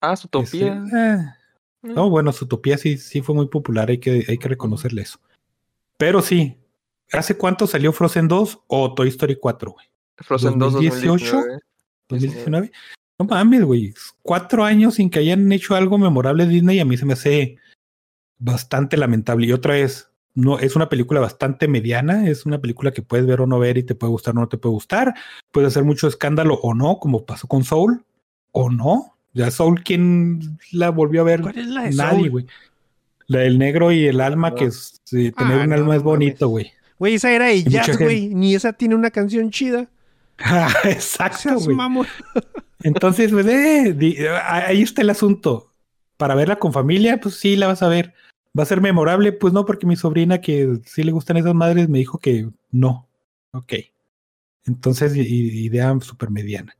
Ah, 0.00 0.16
Zootopia. 0.16 0.82
este, 0.84 0.96
eh, 0.96 1.34
No, 1.82 2.10
bueno, 2.10 2.32
Zootopia 2.32 2.78
sí, 2.78 2.98
sí 2.98 3.22
fue 3.22 3.34
muy 3.34 3.48
popular, 3.48 3.90
hay 3.90 3.98
que, 3.98 4.24
hay 4.28 4.38
que 4.38 4.48
reconocerle 4.48 5.02
eso. 5.02 5.18
Pero 5.96 6.22
sí, 6.22 6.56
¿hace 7.12 7.36
cuánto 7.36 7.66
salió 7.66 7.92
Frozen 7.92 8.28
2 8.28 8.60
o 8.66 8.94
Toy 8.94 9.08
Story 9.08 9.36
4, 9.36 9.72
güey? 9.72 9.86
Frozen 10.18 10.58
2 10.58 10.72
2018. 10.74 11.36
2019. 11.36 11.60
2019. 12.08 12.72
No 13.18 13.26
mames, 13.26 13.64
güey. 13.64 13.94
Cuatro 14.22 14.64
años 14.64 14.94
sin 14.94 15.10
que 15.10 15.18
hayan 15.18 15.52
hecho 15.52 15.74
algo 15.74 15.98
memorable 15.98 16.46
Disney, 16.46 16.80
a 16.80 16.84
mí 16.86 16.96
se 16.96 17.04
me 17.04 17.12
hace 17.12 17.58
bastante 18.38 18.96
lamentable. 18.96 19.46
Y 19.46 19.52
otra 19.52 19.74
vez, 19.74 20.10
no, 20.34 20.58
es 20.58 20.74
una 20.74 20.88
película 20.88 21.20
bastante 21.20 21.68
mediana, 21.68 22.28
es 22.28 22.46
una 22.46 22.60
película 22.60 22.92
que 22.92 23.02
puedes 23.02 23.26
ver 23.26 23.42
o 23.42 23.46
no 23.46 23.58
ver 23.58 23.76
y 23.76 23.82
te 23.82 23.94
puede 23.94 24.12
gustar 24.12 24.34
o 24.36 24.40
no 24.40 24.48
te 24.48 24.56
puede 24.56 24.72
gustar. 24.72 25.14
Puede 25.52 25.66
hacer 25.66 25.84
mucho 25.84 26.08
escándalo 26.08 26.54
o 26.62 26.74
no, 26.74 26.98
como 26.98 27.26
pasó 27.26 27.46
con 27.46 27.62
Soul, 27.62 28.04
o 28.52 28.70
no. 28.70 29.16
Ya 29.32 29.50
Soul, 29.50 29.82
¿quién 29.84 30.58
la 30.72 30.90
volvió 30.90 31.20
a 31.20 31.24
ver? 31.24 31.40
¿Cuál 31.40 31.58
es 31.58 31.66
la 31.66 31.82
de 31.84 31.90
Nadie, 31.92 32.28
güey. 32.28 32.46
La 33.26 33.40
del 33.40 33.58
negro 33.58 33.92
y 33.92 34.06
el 34.06 34.20
alma, 34.20 34.50
No. 34.50 34.56
que 34.56 34.64
es, 34.66 35.00
eh, 35.12 35.30
tener 35.36 35.60
Ah, 35.60 35.62
un 35.64 35.68
no, 35.70 35.74
alma 35.76 35.96
es 35.96 36.02
bonito, 36.02 36.48
güey. 36.48 36.72
Güey, 36.98 37.14
esa 37.14 37.32
era 37.32 37.46
de 37.46 37.62
Jazz, 37.62 37.96
güey. 37.96 38.34
Ni 38.34 38.54
esa 38.54 38.72
tiene 38.72 38.94
una 38.96 39.10
canción 39.10 39.50
chida. 39.50 39.88
Exacto, 40.84 41.58
güey. 41.60 41.76
Entonces, 42.82 43.30
pues, 43.30 43.46
eh, 43.46 43.94
di- 43.96 44.16
ahí 44.44 44.82
está 44.82 45.02
el 45.02 45.10
asunto. 45.10 45.72
Para 46.16 46.34
verla 46.34 46.56
con 46.58 46.72
familia, 46.72 47.20
pues 47.20 47.36
sí, 47.36 47.56
la 47.56 47.66
vas 47.68 47.82
a 47.82 47.88
ver. 47.88 48.12
¿Va 48.58 48.64
a 48.64 48.66
ser 48.66 48.80
memorable? 48.80 49.32
Pues 49.32 49.52
no, 49.52 49.64
porque 49.64 49.86
mi 49.86 49.96
sobrina, 49.96 50.40
que 50.40 50.80
sí 50.84 51.02
le 51.04 51.12
gustan 51.12 51.36
esas 51.36 51.54
madres, 51.54 51.88
me 51.88 51.98
dijo 51.98 52.18
que 52.18 52.48
no. 52.72 53.06
Ok. 53.52 53.74
Entonces, 54.66 55.14
idea 55.16 55.96
súper 56.00 56.30
mediana. 56.30 56.74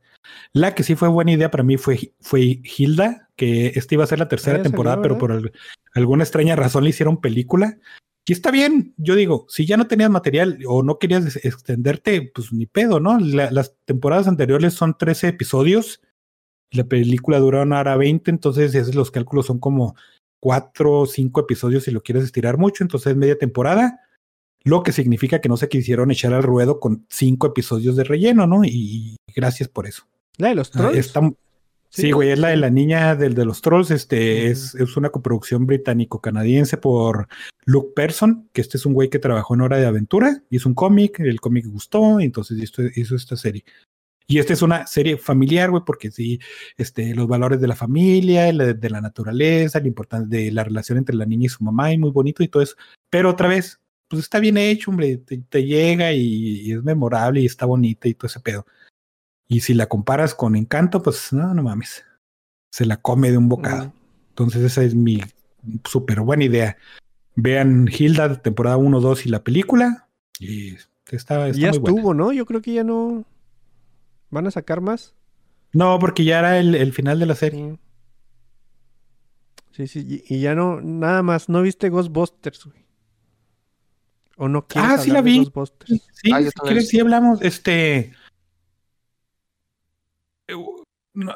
La 0.53 0.75
que 0.75 0.83
sí 0.83 0.95
fue 0.95 1.07
buena 1.09 1.31
idea 1.31 1.51
para 1.51 1.63
mí 1.63 1.77
fue, 1.77 2.13
fue 2.19 2.61
Hilda, 2.63 3.29
que 3.35 3.67
esta 3.75 3.95
iba 3.95 4.03
a 4.03 4.07
ser 4.07 4.19
la 4.19 4.27
tercera 4.27 4.61
temporada, 4.61 4.97
salió, 4.97 5.03
pero 5.03 5.17
por 5.19 5.31
al- 5.31 5.51
alguna 5.93 6.23
extraña 6.23 6.55
razón 6.55 6.83
le 6.83 6.91
hicieron 6.91 7.19
película. 7.21 7.77
Y 8.27 8.33
está 8.33 8.51
bien, 8.51 8.93
yo 8.97 9.15
digo, 9.15 9.45
si 9.49 9.65
ya 9.65 9.77
no 9.77 9.87
tenías 9.87 10.09
material 10.11 10.59
o 10.67 10.83
no 10.83 10.99
querías 10.99 11.35
extenderte, 11.43 12.31
pues 12.33 12.53
ni 12.53 12.65
pedo, 12.67 12.99
¿no? 12.99 13.19
La- 13.19 13.49
las 13.51 13.75
temporadas 13.85 14.27
anteriores 14.27 14.73
son 14.73 14.95
13 14.97 15.29
episodios, 15.29 16.01
la 16.71 16.83
película 16.85 17.39
dura 17.39 17.63
una 17.63 17.79
hora 17.79 17.97
20, 17.97 18.29
entonces 18.31 18.73
esos 18.75 18.95
los 18.95 19.11
cálculos 19.11 19.47
son 19.47 19.59
como 19.59 19.95
4 20.39 20.99
o 21.01 21.05
5 21.05 21.41
episodios 21.41 21.83
si 21.83 21.91
lo 21.91 22.01
quieres 22.03 22.23
estirar 22.23 22.57
mucho, 22.57 22.83
entonces 22.83 23.15
media 23.15 23.37
temporada, 23.37 23.99
lo 24.63 24.83
que 24.83 24.91
significa 24.91 25.41
que 25.41 25.49
no 25.49 25.57
se 25.57 25.67
quisieron 25.69 26.11
echar 26.11 26.33
al 26.33 26.43
ruedo 26.43 26.79
con 26.79 27.05
5 27.09 27.47
episodios 27.47 27.95
de 27.95 28.03
relleno, 28.03 28.45
¿no? 28.47 28.63
Y, 28.63 29.17
gracias 29.35 29.67
por 29.67 29.87
eso. 29.87 30.03
La 30.37 30.49
de 30.49 30.55
los 30.55 30.69
Ah, 30.75 30.79
trolls. 30.79 30.97
está- 30.97 31.31
Sí, 31.93 32.03
Sí. 32.03 32.11
güey, 32.13 32.29
es 32.29 32.39
la 32.39 32.47
de 32.47 32.55
la 32.55 32.69
niña 32.69 33.17
del 33.17 33.33
de 33.33 33.43
los 33.43 33.61
trolls. 33.61 33.91
Este 33.91 34.47
es, 34.47 34.75
es 34.75 34.95
una 34.95 35.09
coproducción 35.09 35.65
británico-canadiense 35.65 36.77
por 36.77 37.27
Luke 37.65 37.91
Person, 37.93 38.47
que 38.53 38.61
este 38.61 38.77
es 38.77 38.85
un 38.85 38.93
güey 38.93 39.09
que 39.09 39.19
trabajó 39.19 39.55
en 39.55 39.61
Hora 39.61 39.75
de 39.77 39.85
Aventura, 39.87 40.41
hizo 40.49 40.69
un 40.69 40.75
cómic, 40.75 41.19
el 41.19 41.41
cómic 41.41 41.65
gustó, 41.67 42.21
y 42.21 42.23
entonces 42.23 42.57
hizo, 42.63 42.83
hizo 42.95 43.13
esta 43.15 43.35
serie. 43.35 43.65
Y 44.25 44.39
esta 44.39 44.53
es 44.53 44.61
una 44.61 44.87
serie 44.87 45.17
familiar, 45.17 45.69
güey, 45.69 45.83
porque 45.85 46.11
sí, 46.11 46.39
este, 46.77 47.13
los 47.13 47.27
valores 47.27 47.59
de 47.59 47.67
la 47.67 47.75
familia, 47.75 48.53
la- 48.53 48.71
de 48.73 48.89
la 48.89 49.01
naturaleza, 49.01 49.81
la 49.81 49.87
importancia 49.87 50.29
de 50.29 50.49
la 50.49 50.63
relación 50.63 50.97
entre 50.97 51.17
la 51.17 51.25
niña 51.25 51.47
y 51.47 51.49
su 51.49 51.61
mamá, 51.61 51.91
y 51.91 51.97
muy 51.97 52.11
bonito 52.11 52.41
y 52.41 52.47
todo 52.47 52.63
eso. 52.63 52.77
Pero 53.09 53.29
otra 53.31 53.49
vez, 53.49 53.81
pues 54.07 54.21
está 54.23 54.39
bien 54.39 54.55
hecho, 54.57 54.91
hombre, 54.91 55.17
te, 55.17 55.39
te 55.49 55.65
llega 55.65 56.13
y, 56.13 56.61
y 56.61 56.71
es 56.71 56.81
memorable 56.83 57.41
y 57.41 57.45
está 57.47 57.65
bonita 57.65 58.07
y 58.07 58.13
todo 58.13 58.27
ese 58.27 58.39
pedo. 58.39 58.65
Y 59.51 59.59
si 59.59 59.73
la 59.73 59.87
comparas 59.87 60.33
con 60.33 60.55
Encanto, 60.55 61.03
pues 61.03 61.33
no, 61.33 61.53
no 61.53 61.61
mames. 61.61 62.05
Se 62.69 62.85
la 62.85 62.95
come 62.95 63.31
de 63.31 63.37
un 63.37 63.49
bocado. 63.49 63.91
Entonces 64.29 64.61
esa 64.63 64.81
es 64.81 64.95
mi 64.95 65.19
súper 65.83 66.21
buena 66.21 66.45
idea. 66.45 66.77
Vean 67.35 67.89
Hilda, 67.91 68.41
temporada 68.41 68.77
1, 68.77 69.01
2 69.01 69.25
y 69.25 69.29
la 69.29 69.43
película. 69.43 70.07
Y 70.39 70.75
está, 71.11 71.17
está 71.17 71.49
ya 71.49 71.71
muy 71.71 71.79
buena. 71.79 71.97
estuvo, 71.97 72.13
¿no? 72.13 72.31
Yo 72.31 72.45
creo 72.45 72.61
que 72.61 72.71
ya 72.75 72.85
no. 72.85 73.25
¿Van 74.29 74.47
a 74.47 74.51
sacar 74.51 74.79
más? 74.79 75.15
No, 75.73 75.99
porque 75.99 76.23
ya 76.23 76.39
era 76.39 76.57
el, 76.57 76.73
el 76.73 76.93
final 76.93 77.19
de 77.19 77.25
la 77.25 77.35
serie. 77.35 77.77
Sí, 79.71 79.87
sí, 79.87 80.23
y, 80.29 80.33
y 80.33 80.39
ya 80.39 80.55
no, 80.55 80.79
nada 80.79 81.23
más, 81.23 81.49
¿no 81.49 81.61
viste 81.61 81.89
Ghostbusters, 81.89 82.63
güey? 82.67 82.85
¿O 84.37 84.47
no 84.47 84.65
quieres 84.65 84.91
Ah, 84.91 84.97
sí 84.97 85.11
la 85.11 85.21
de 85.21 85.29
vi. 85.29 85.37
Ghostbusters? 85.39 86.01
Sí, 86.13 86.31
Ah, 86.31 86.41
si 86.41 86.49
quieres, 86.51 86.87
sí 86.87 87.01
hablamos. 87.01 87.41
Este. 87.41 88.13
Eh, 90.51 90.83
no, 91.13 91.33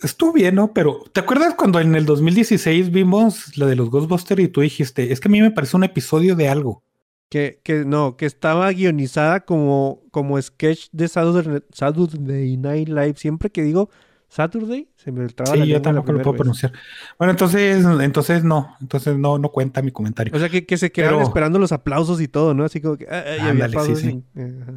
Estuvo 0.00 0.32
bien, 0.32 0.56
¿no? 0.56 0.72
Pero 0.74 1.04
¿te 1.12 1.20
acuerdas 1.20 1.54
cuando 1.54 1.78
en 1.78 1.94
el 1.94 2.04
2016 2.06 2.90
vimos 2.90 3.56
la 3.56 3.66
de 3.66 3.76
los 3.76 3.88
Ghostbusters 3.88 4.42
y 4.42 4.48
tú 4.48 4.60
dijiste, 4.60 5.12
es 5.12 5.20
que 5.20 5.28
a 5.28 5.30
mí 5.30 5.40
me 5.40 5.52
parece 5.52 5.76
un 5.76 5.84
episodio 5.84 6.34
de 6.34 6.48
algo? 6.48 6.82
Que, 7.30 7.60
que 7.62 7.84
no, 7.84 8.16
que 8.16 8.26
estaba 8.26 8.70
guionizada 8.72 9.40
como, 9.44 10.02
como 10.10 10.40
sketch 10.42 10.88
de 10.90 11.06
Saturday, 11.08 11.62
Saturday 11.72 12.56
Night 12.56 12.88
Live. 12.88 13.14
Siempre 13.16 13.48
que 13.50 13.62
digo 13.62 13.90
Saturday, 14.28 14.88
se 14.96 15.12
me 15.12 15.26
traba 15.28 15.54
la 15.56 15.64
Sí, 15.64 15.70
yo 15.70 15.76
la 15.76 15.82
tampoco 15.82 16.12
lo 16.12 16.18
puedo 16.18 16.32
vez. 16.32 16.38
pronunciar. 16.40 16.72
Bueno, 17.18 17.30
entonces, 17.30 17.84
entonces 18.02 18.42
no, 18.44 18.74
entonces 18.80 19.16
no, 19.16 19.38
no 19.38 19.50
cuenta 19.50 19.82
mi 19.82 19.92
comentario. 19.92 20.34
O 20.34 20.38
sea, 20.38 20.48
que, 20.48 20.66
que 20.66 20.76
se 20.76 20.90
quedaron 20.90 21.20
Pero- 21.20 21.28
esperando 21.28 21.58
los 21.60 21.70
aplausos 21.70 22.20
y 22.20 22.26
todo, 22.28 22.54
¿no? 22.54 22.64
Así 22.64 22.80
como 22.80 22.96
que... 22.96 23.06
ah, 23.08 23.24
ah, 23.40 23.48
Ándale, 23.50 23.78
sí, 23.84 23.96
sí. 23.96 24.22
ajá. 24.36 24.72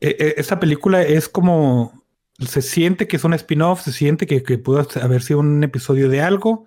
Eh, 0.00 0.16
eh, 0.18 0.34
esta 0.38 0.58
película 0.60 1.02
es 1.02 1.28
como 1.30 2.03
se 2.38 2.62
siente 2.62 3.06
que 3.06 3.16
es 3.16 3.24
un 3.24 3.34
spin-off, 3.34 3.82
se 3.82 3.92
siente 3.92 4.26
que, 4.26 4.42
que 4.42 4.58
pudo 4.58 4.86
haber 5.00 5.22
sido 5.22 5.40
un 5.40 5.62
episodio 5.62 6.08
de 6.08 6.20
algo. 6.20 6.66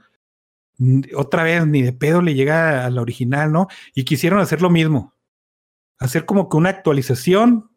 Otra 1.15 1.43
vez, 1.43 1.65
ni 1.65 1.81
de 1.81 1.93
pedo 1.93 2.21
le 2.21 2.35
llega 2.35 2.85
a 2.85 2.89
la 2.89 3.01
original, 3.01 3.51
¿no? 3.51 3.67
Y 3.95 4.03
quisieron 4.05 4.39
hacer 4.39 4.61
lo 4.61 4.69
mismo. 4.69 5.13
Hacer 5.99 6.25
como 6.25 6.47
que 6.49 6.57
una 6.57 6.69
actualización, 6.69 7.71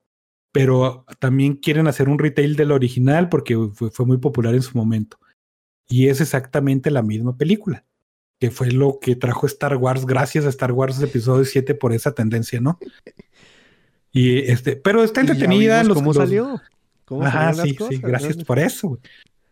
pero 0.53 1.07
también 1.19 1.55
quieren 1.57 1.87
hacer 1.87 2.09
un 2.09 2.19
retail 2.19 2.57
del 2.57 2.73
original 2.73 3.29
porque 3.29 3.57
fue, 3.73 3.91
fue 3.91 4.05
muy 4.07 4.19
popular 4.19 4.55
en 4.55 4.63
su 4.63 4.77
momento. 4.77 5.19
Y 5.89 6.09
es 6.09 6.21
exactamente 6.21 6.91
la 6.91 7.03
misma 7.03 7.37
película, 7.37 7.85
que 8.39 8.51
fue 8.51 8.71
lo 8.71 8.99
que 9.01 9.17
trajo 9.17 9.47
Star 9.47 9.77
Wars, 9.77 10.05
gracias 10.07 10.45
a 10.45 10.51
Star 10.51 10.73
Wars 10.73 11.01
Episodio 11.03 11.45
7 11.45 11.75
por 11.75 11.93
esa 11.93 12.13
tendencia, 12.13 12.61
¿no? 12.61 12.79
Y 14.13 14.39
este, 14.51 14.77
pero 14.77 15.03
está 15.03 15.23
Y 15.23 15.27
ya 15.27 15.33
entretenida. 15.33 15.81
vimos 15.83 15.89
los- 15.89 15.97
¿Cómo 15.97 16.13
los- 16.13 16.17
salió? 16.17 16.61
¿Cómo 17.11 17.25
Ajá, 17.25 17.47
las 17.53 17.63
sí, 17.63 17.77
sí, 17.89 17.97
gracias 17.99 18.37
¿no? 18.37 18.45
por 18.45 18.61
eso. 18.61 18.91
güey. 18.91 19.01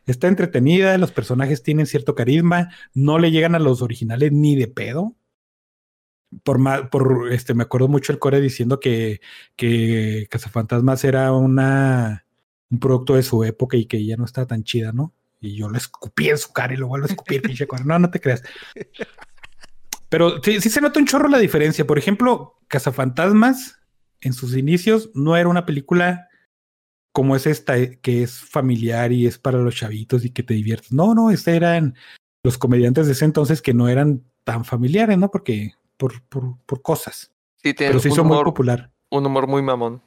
Está 0.06 0.28
entretenida, 0.28 0.96
los 0.96 1.10
personajes 1.10 1.64
tienen 1.64 1.86
cierto 1.86 2.14
carisma, 2.14 2.68
no 2.94 3.18
le 3.18 3.32
llegan 3.32 3.56
a 3.56 3.58
los 3.58 3.82
originales 3.82 4.30
ni 4.30 4.54
de 4.54 4.68
pedo. 4.68 5.16
por 6.44 6.58
más, 6.58 6.82
por 6.88 7.32
este, 7.32 7.54
me 7.54 7.64
acuerdo 7.64 7.88
mucho 7.88 8.12
el 8.12 8.20
core 8.20 8.40
diciendo 8.40 8.78
que, 8.78 9.20
que 9.56 10.28
Cazafantasmas 10.30 11.02
era 11.02 11.32
una 11.32 12.24
un 12.70 12.78
producto 12.78 13.16
de 13.16 13.24
su 13.24 13.42
época 13.42 13.76
y 13.76 13.86
que 13.86 14.04
ya 14.04 14.16
no 14.16 14.24
estaba 14.24 14.46
tan 14.46 14.62
chida, 14.62 14.92
¿no? 14.92 15.12
Y 15.40 15.56
yo 15.56 15.68
lo 15.68 15.76
escupí 15.76 16.28
en 16.28 16.38
su 16.38 16.52
cara 16.52 16.74
y 16.74 16.76
lo 16.76 16.86
vuelvo 16.86 17.06
a 17.06 17.10
escupir, 17.10 17.42
pinche 17.42 17.66
core. 17.66 17.82
No, 17.84 17.98
no 17.98 18.08
te 18.10 18.20
creas. 18.20 18.44
Pero 20.08 20.40
sí, 20.42 20.60
sí 20.60 20.70
se 20.70 20.80
nota 20.80 21.00
un 21.00 21.06
chorro 21.06 21.28
la 21.28 21.38
diferencia. 21.38 21.86
Por 21.86 21.98
ejemplo, 21.98 22.60
Cazafantasmas, 22.68 23.80
en 24.20 24.32
sus 24.32 24.56
inicios, 24.56 25.10
no 25.14 25.36
era 25.36 25.48
una 25.48 25.66
película 25.66 26.27
como 27.12 27.34
es 27.36 27.46
esta, 27.46 27.76
eh, 27.78 27.98
que 28.00 28.22
es 28.22 28.40
familiar 28.40 29.12
y 29.12 29.26
es 29.26 29.38
para 29.38 29.58
los 29.58 29.74
chavitos 29.74 30.24
y 30.24 30.30
que 30.30 30.42
te 30.42 30.54
diviertes. 30.54 30.92
No, 30.92 31.14
no, 31.14 31.30
estos 31.30 31.54
eran 31.54 31.94
los 32.44 32.58
comediantes 32.58 33.06
de 33.06 33.12
ese 33.12 33.24
entonces 33.24 33.60
que 33.62 33.74
no 33.74 33.88
eran 33.88 34.22
tan 34.44 34.64
familiares, 34.64 35.18
¿no? 35.18 35.30
Porque 35.30 35.72
por, 35.96 36.22
por, 36.28 36.58
por 36.64 36.82
cosas. 36.82 37.32
Sí, 37.56 37.74
tiene 37.74 37.90
Pero 37.90 38.00
se 38.00 38.08
un 38.08 38.12
hizo 38.14 38.24
muy 38.24 38.42
popular. 38.44 38.92
un 39.10 39.26
humor 39.26 39.46
muy 39.46 39.62
mamón. 39.62 40.00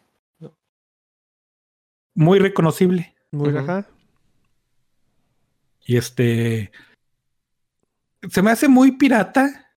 Muy 2.13 2.39
reconocible. 2.39 3.15
Muy 3.31 3.49
Ujú. 3.49 3.59
ajá. 3.59 3.87
Y 5.85 5.97
este. 5.97 6.71
Se 8.29 8.41
me 8.41 8.51
hace 8.51 8.67
muy 8.67 8.97
pirata 8.97 9.73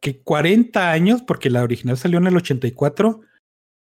que 0.00 0.20
40 0.22 0.90
años, 0.90 1.22
porque 1.22 1.50
la 1.50 1.62
original 1.62 1.96
salió 1.96 2.18
en 2.18 2.26
el 2.26 2.36
84, 2.36 3.20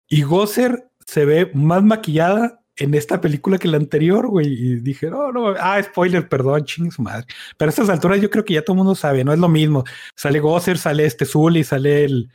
y 0.08 0.24
Gosser 0.24 0.90
se 1.06 1.26
ve 1.26 1.52
más 1.54 1.84
maquillada 1.84 2.64
en 2.78 2.94
esta 2.94 3.20
película 3.20 3.58
que 3.58 3.68
la 3.68 3.78
anterior, 3.78 4.28
güey. 4.28 4.48
Y 4.48 4.76
dije, 4.78 5.10
no, 5.10 5.32
no, 5.32 5.50
ah, 5.60 5.82
spoiler, 5.84 6.30
perdón, 6.30 6.64
chingue 6.66 6.92
su 6.92 7.02
madre. 7.02 7.26
Pero 7.58 7.70
a 7.70 7.72
estas 7.72 7.90
alturas 7.90 8.22
yo 8.22 8.30
creo 8.30 8.46
que 8.46 8.54
ya 8.54 8.62
todo 8.62 8.74
el 8.74 8.78
mundo 8.78 8.96
sabe, 8.96 9.24
no 9.24 9.34
es 9.34 9.40
lo 9.40 9.50
mismo. 9.50 9.84
Sale 10.16 10.40
Gosser, 10.40 10.78
sale 10.78 11.06
este 11.06 11.26
Zully, 11.26 11.64
sale 11.64 12.06
el, 12.06 12.32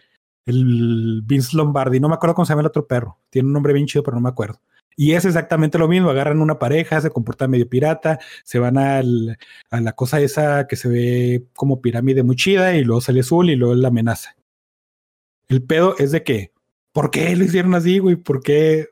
el 0.46 1.22
Vince 1.24 1.56
Lombardi, 1.56 2.00
no 2.00 2.08
me 2.08 2.14
acuerdo 2.14 2.34
cómo 2.34 2.46
se 2.46 2.52
llama 2.52 2.62
el 2.62 2.66
otro 2.66 2.86
perro. 2.86 3.18
Tiene 3.30 3.46
un 3.46 3.52
nombre 3.52 3.72
bien 3.72 3.86
chido, 3.86 4.02
pero 4.02 4.16
no 4.16 4.22
me 4.22 4.28
acuerdo. 4.28 4.60
Y 4.96 5.12
es 5.12 5.24
exactamente 5.24 5.78
lo 5.78 5.88
mismo, 5.88 6.10
agarran 6.10 6.40
una 6.40 6.58
pareja, 6.58 7.00
se 7.00 7.10
comportan 7.10 7.50
medio 7.50 7.68
pirata, 7.68 8.18
se 8.44 8.58
van 8.58 8.76
al, 8.76 9.38
a 9.70 9.80
la 9.80 9.92
cosa 9.92 10.20
esa 10.20 10.66
que 10.66 10.76
se 10.76 10.88
ve 10.88 11.46
como 11.54 11.80
pirámide 11.80 12.22
muy 12.22 12.36
chida 12.36 12.76
y 12.76 12.84
luego 12.84 13.00
sale 13.00 13.20
azul 13.20 13.48
y 13.50 13.56
luego 13.56 13.74
la 13.74 13.88
amenaza. 13.88 14.36
El 15.48 15.62
pedo 15.62 15.94
es 15.98 16.12
de 16.12 16.22
que, 16.22 16.52
¿por 16.92 17.10
qué 17.10 17.34
lo 17.36 17.44
hicieron 17.44 17.74
así, 17.74 17.98
güey? 17.98 18.16
¿Por 18.16 18.42
qué? 18.42 18.88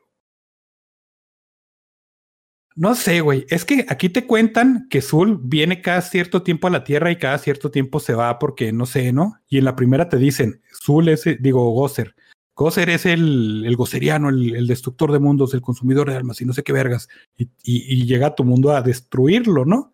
No 2.75 2.95
sé, 2.95 3.19
güey. 3.21 3.45
Es 3.49 3.65
que 3.65 3.85
aquí 3.89 4.07
te 4.09 4.25
cuentan 4.25 4.87
que 4.89 5.01
Zul 5.01 5.39
viene 5.43 5.81
cada 5.81 6.01
cierto 6.01 6.41
tiempo 6.41 6.67
a 6.67 6.69
la 6.69 6.83
Tierra 6.85 7.11
y 7.11 7.17
cada 7.17 7.37
cierto 7.37 7.69
tiempo 7.69 7.99
se 7.99 8.13
va 8.13 8.39
porque 8.39 8.71
no 8.71 8.85
sé, 8.85 9.11
¿no? 9.11 9.35
Y 9.49 9.57
en 9.57 9.65
la 9.65 9.75
primera 9.75 10.07
te 10.07 10.17
dicen, 10.17 10.61
Zul 10.83 11.09
es, 11.09 11.23
digo, 11.39 11.69
Gosser. 11.71 12.15
Gosser 12.55 12.89
es 12.89 13.05
el, 13.05 13.63
el 13.65 13.75
goseriano, 13.75 14.29
el, 14.29 14.55
el 14.55 14.67
destructor 14.67 15.11
de 15.11 15.19
mundos, 15.19 15.53
el 15.53 15.61
consumidor 15.61 16.09
de 16.09 16.15
almas 16.15 16.39
y 16.41 16.45
no 16.45 16.53
sé 16.53 16.63
qué 16.63 16.71
vergas. 16.73 17.09
Y, 17.35 17.45
y- 17.63 18.01
y 18.03 18.05
llega 18.05 18.27
a 18.27 18.35
tu 18.35 18.43
mundo 18.45 18.71
a 18.71 18.81
destruirlo, 18.81 19.65
¿no? 19.65 19.93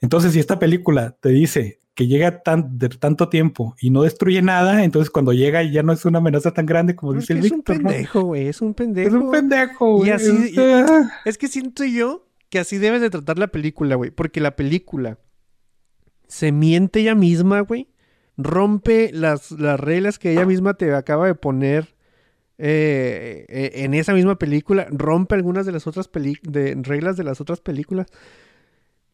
Entonces, 0.00 0.32
si 0.32 0.40
esta 0.40 0.58
película 0.58 1.16
te 1.20 1.28
dice 1.30 1.81
que 1.94 2.06
llega 2.06 2.42
tan, 2.42 2.78
de 2.78 2.88
tanto 2.88 3.28
tiempo 3.28 3.74
y 3.80 3.90
no 3.90 4.02
destruye 4.02 4.40
nada, 4.40 4.84
entonces 4.84 5.10
cuando 5.10 5.32
llega 5.32 5.62
ya 5.62 5.82
no 5.82 5.92
es 5.92 6.04
una 6.04 6.18
amenaza 6.18 6.52
tan 6.52 6.64
grande 6.64 6.96
como 6.96 7.12
dice 7.12 7.34
el 7.34 7.40
es 7.40 7.50
un 7.50 7.58
Víctor, 7.58 7.76
pendejo, 7.76 8.20
güey. 8.22 8.48
Es 8.48 8.62
un 8.62 8.74
pendejo. 8.74 9.08
Es 9.08 9.14
un 9.14 9.30
pendejo, 9.30 9.96
güey. 9.96 10.08
Y 10.08 10.12
así- 10.12 10.54
Es-. 10.56 10.90
Es 11.24 11.38
que 11.38 11.48
siento 11.48 11.84
yo 11.84 12.26
que 12.48 12.58
así 12.58 12.78
debes 12.78 13.00
de 13.00 13.10
tratar 13.10 13.38
la 13.38 13.48
película, 13.48 13.94
güey. 13.96 14.10
Porque 14.10 14.40
la 14.40 14.56
película 14.56 15.18
se 16.28 16.52
miente 16.52 17.00
ella 17.00 17.14
misma, 17.14 17.60
güey. 17.60 17.88
Rompe 18.36 19.10
las, 19.12 19.50
las 19.52 19.78
reglas 19.78 20.18
que 20.18 20.32
ella 20.32 20.46
misma 20.46 20.74
te 20.74 20.94
acaba 20.94 21.26
de 21.26 21.34
poner 21.34 21.94
eh, 22.58 23.44
eh, 23.48 23.70
en 23.84 23.94
esa 23.94 24.14
misma 24.14 24.38
película. 24.38 24.86
Rompe 24.90 25.34
algunas 25.34 25.66
de 25.66 25.72
las 25.72 25.86
otras 25.86 26.10
de, 26.42 26.78
reglas 26.82 27.16
de 27.16 27.24
las 27.24 27.40
otras 27.40 27.60
películas. 27.60 28.06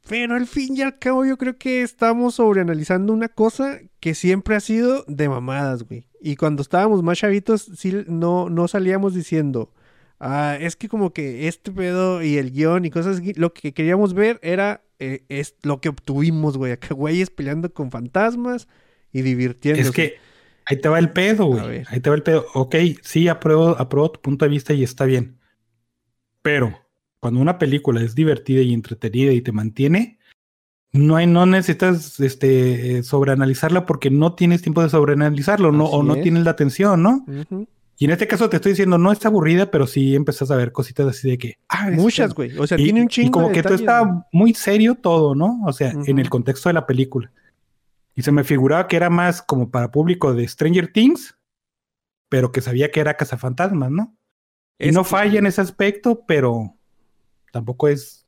Pero 0.08 0.34
al 0.34 0.46
fin 0.46 0.76
y 0.76 0.82
al 0.82 0.98
cabo 0.98 1.24
yo 1.24 1.36
creo 1.36 1.58
que 1.58 1.82
estamos 1.82 2.36
sobreanalizando 2.36 3.12
una 3.12 3.28
cosa 3.28 3.78
que 4.00 4.14
siempre 4.14 4.56
ha 4.56 4.60
sido 4.60 5.04
de 5.06 5.28
mamadas, 5.28 5.82
güey. 5.82 6.08
Y 6.20 6.36
cuando 6.36 6.62
estábamos 6.62 7.02
más 7.02 7.18
chavitos, 7.18 7.70
sí, 7.76 8.04
no, 8.06 8.48
no 8.48 8.68
salíamos 8.68 9.14
diciendo, 9.14 9.72
ah, 10.18 10.56
es 10.58 10.76
que 10.76 10.88
como 10.88 11.12
que 11.12 11.46
este 11.46 11.70
pedo 11.70 12.22
y 12.22 12.38
el 12.38 12.52
guion 12.52 12.84
y 12.84 12.90
cosas 12.90 13.18
así, 13.18 13.34
lo 13.34 13.52
que 13.52 13.72
queríamos 13.72 14.14
ver 14.14 14.40
era 14.42 14.82
eh, 14.98 15.24
es 15.28 15.54
lo 15.62 15.80
que 15.80 15.90
obtuvimos, 15.90 16.56
güey. 16.56 16.72
Acá 16.72 16.94
güeyes 16.94 17.30
peleando 17.30 17.72
con 17.72 17.90
fantasmas 17.90 18.66
y 19.12 19.22
divirtiéndose. 19.22 19.88
Es 19.88 19.94
que 19.94 20.16
ahí 20.64 20.80
te 20.80 20.88
va 20.88 20.98
el 20.98 21.10
pedo, 21.10 21.46
güey. 21.46 21.84
Ahí 21.88 22.00
te 22.00 22.10
va 22.10 22.16
el 22.16 22.22
pedo. 22.22 22.46
Ok, 22.54 22.76
sí, 23.02 23.28
apruebo, 23.28 23.76
apruebo 23.78 24.10
tu 24.10 24.20
punto 24.20 24.44
de 24.44 24.50
vista 24.50 24.72
y 24.72 24.82
está 24.82 25.04
bien. 25.04 25.38
Pero 26.42 26.87
cuando 27.20 27.40
una 27.40 27.58
película 27.58 28.00
es 28.02 28.14
divertida 28.14 28.62
y 28.62 28.72
entretenida 28.74 29.32
y 29.32 29.40
te 29.42 29.52
mantiene, 29.52 30.18
no 30.92 31.16
hay, 31.16 31.26
no 31.26 31.44
necesitas 31.46 32.18
este 32.20 33.02
sobreanalizarla 33.02 33.84
porque 33.86 34.10
no 34.10 34.34
tienes 34.34 34.62
tiempo 34.62 34.82
de 34.82 34.88
sobreanalizarlo, 34.88 35.72
no, 35.72 35.84
o 35.86 36.02
no 36.02 36.14
es. 36.16 36.22
tienes 36.22 36.44
la 36.44 36.52
atención, 36.52 37.02
¿no? 37.02 37.26
Y 38.00 38.04
en 38.04 38.12
este 38.12 38.28
caso 38.28 38.48
te 38.48 38.56
estoy 38.56 38.72
diciendo, 38.72 38.96
no 38.96 39.10
está 39.10 39.28
aburrida, 39.28 39.70
pero 39.72 39.86
sí 39.86 40.14
empezás 40.14 40.50
a 40.52 40.56
ver 40.56 40.70
cositas 40.72 41.06
así 41.08 41.28
de 41.28 41.36
que. 41.38 41.58
Ah, 41.68 41.90
Muchas, 41.92 42.32
güey. 42.32 42.56
O 42.56 42.66
sea, 42.66 42.78
Y- 42.78 42.84
tiene 42.84 43.00
un 43.00 43.06
y 43.06 43.10
chingo 43.10 43.32
como 43.32 43.48
de 43.48 43.54
que 43.54 43.62
todo 43.64 43.74
está 43.74 44.24
muy 44.32 44.54
serio 44.54 44.94
todo, 44.94 45.34
¿no? 45.34 45.60
O 45.66 45.72
sea, 45.72 45.90
en 45.90 46.18
el 46.18 46.30
contexto 46.30 46.68
de 46.68 46.74
la 46.74 46.86
película. 46.86 47.32
Y 48.14 48.22
se 48.22 48.30
me 48.32 48.44
figuraba 48.44 48.86
que 48.86 48.96
era 48.96 49.10
más 49.10 49.42
como 49.42 49.70
para 49.70 49.90
público 49.90 50.32
de 50.32 50.46
Stranger 50.46 50.92
Things, 50.92 51.36
pero 52.28 52.52
que 52.52 52.60
sabía 52.60 52.90
que 52.90 53.00
era 53.00 53.14
Cazafantasmas, 53.16 53.90
¿no? 53.90 54.16
Y 54.78 54.88
Es 54.88 54.94
no 54.94 55.02
que- 55.02 55.08
falla 55.10 55.38
en 55.40 55.46
ese 55.46 55.60
aspecto, 55.60 56.24
pero 56.26 56.76
tampoco 57.52 57.88
es 57.88 58.26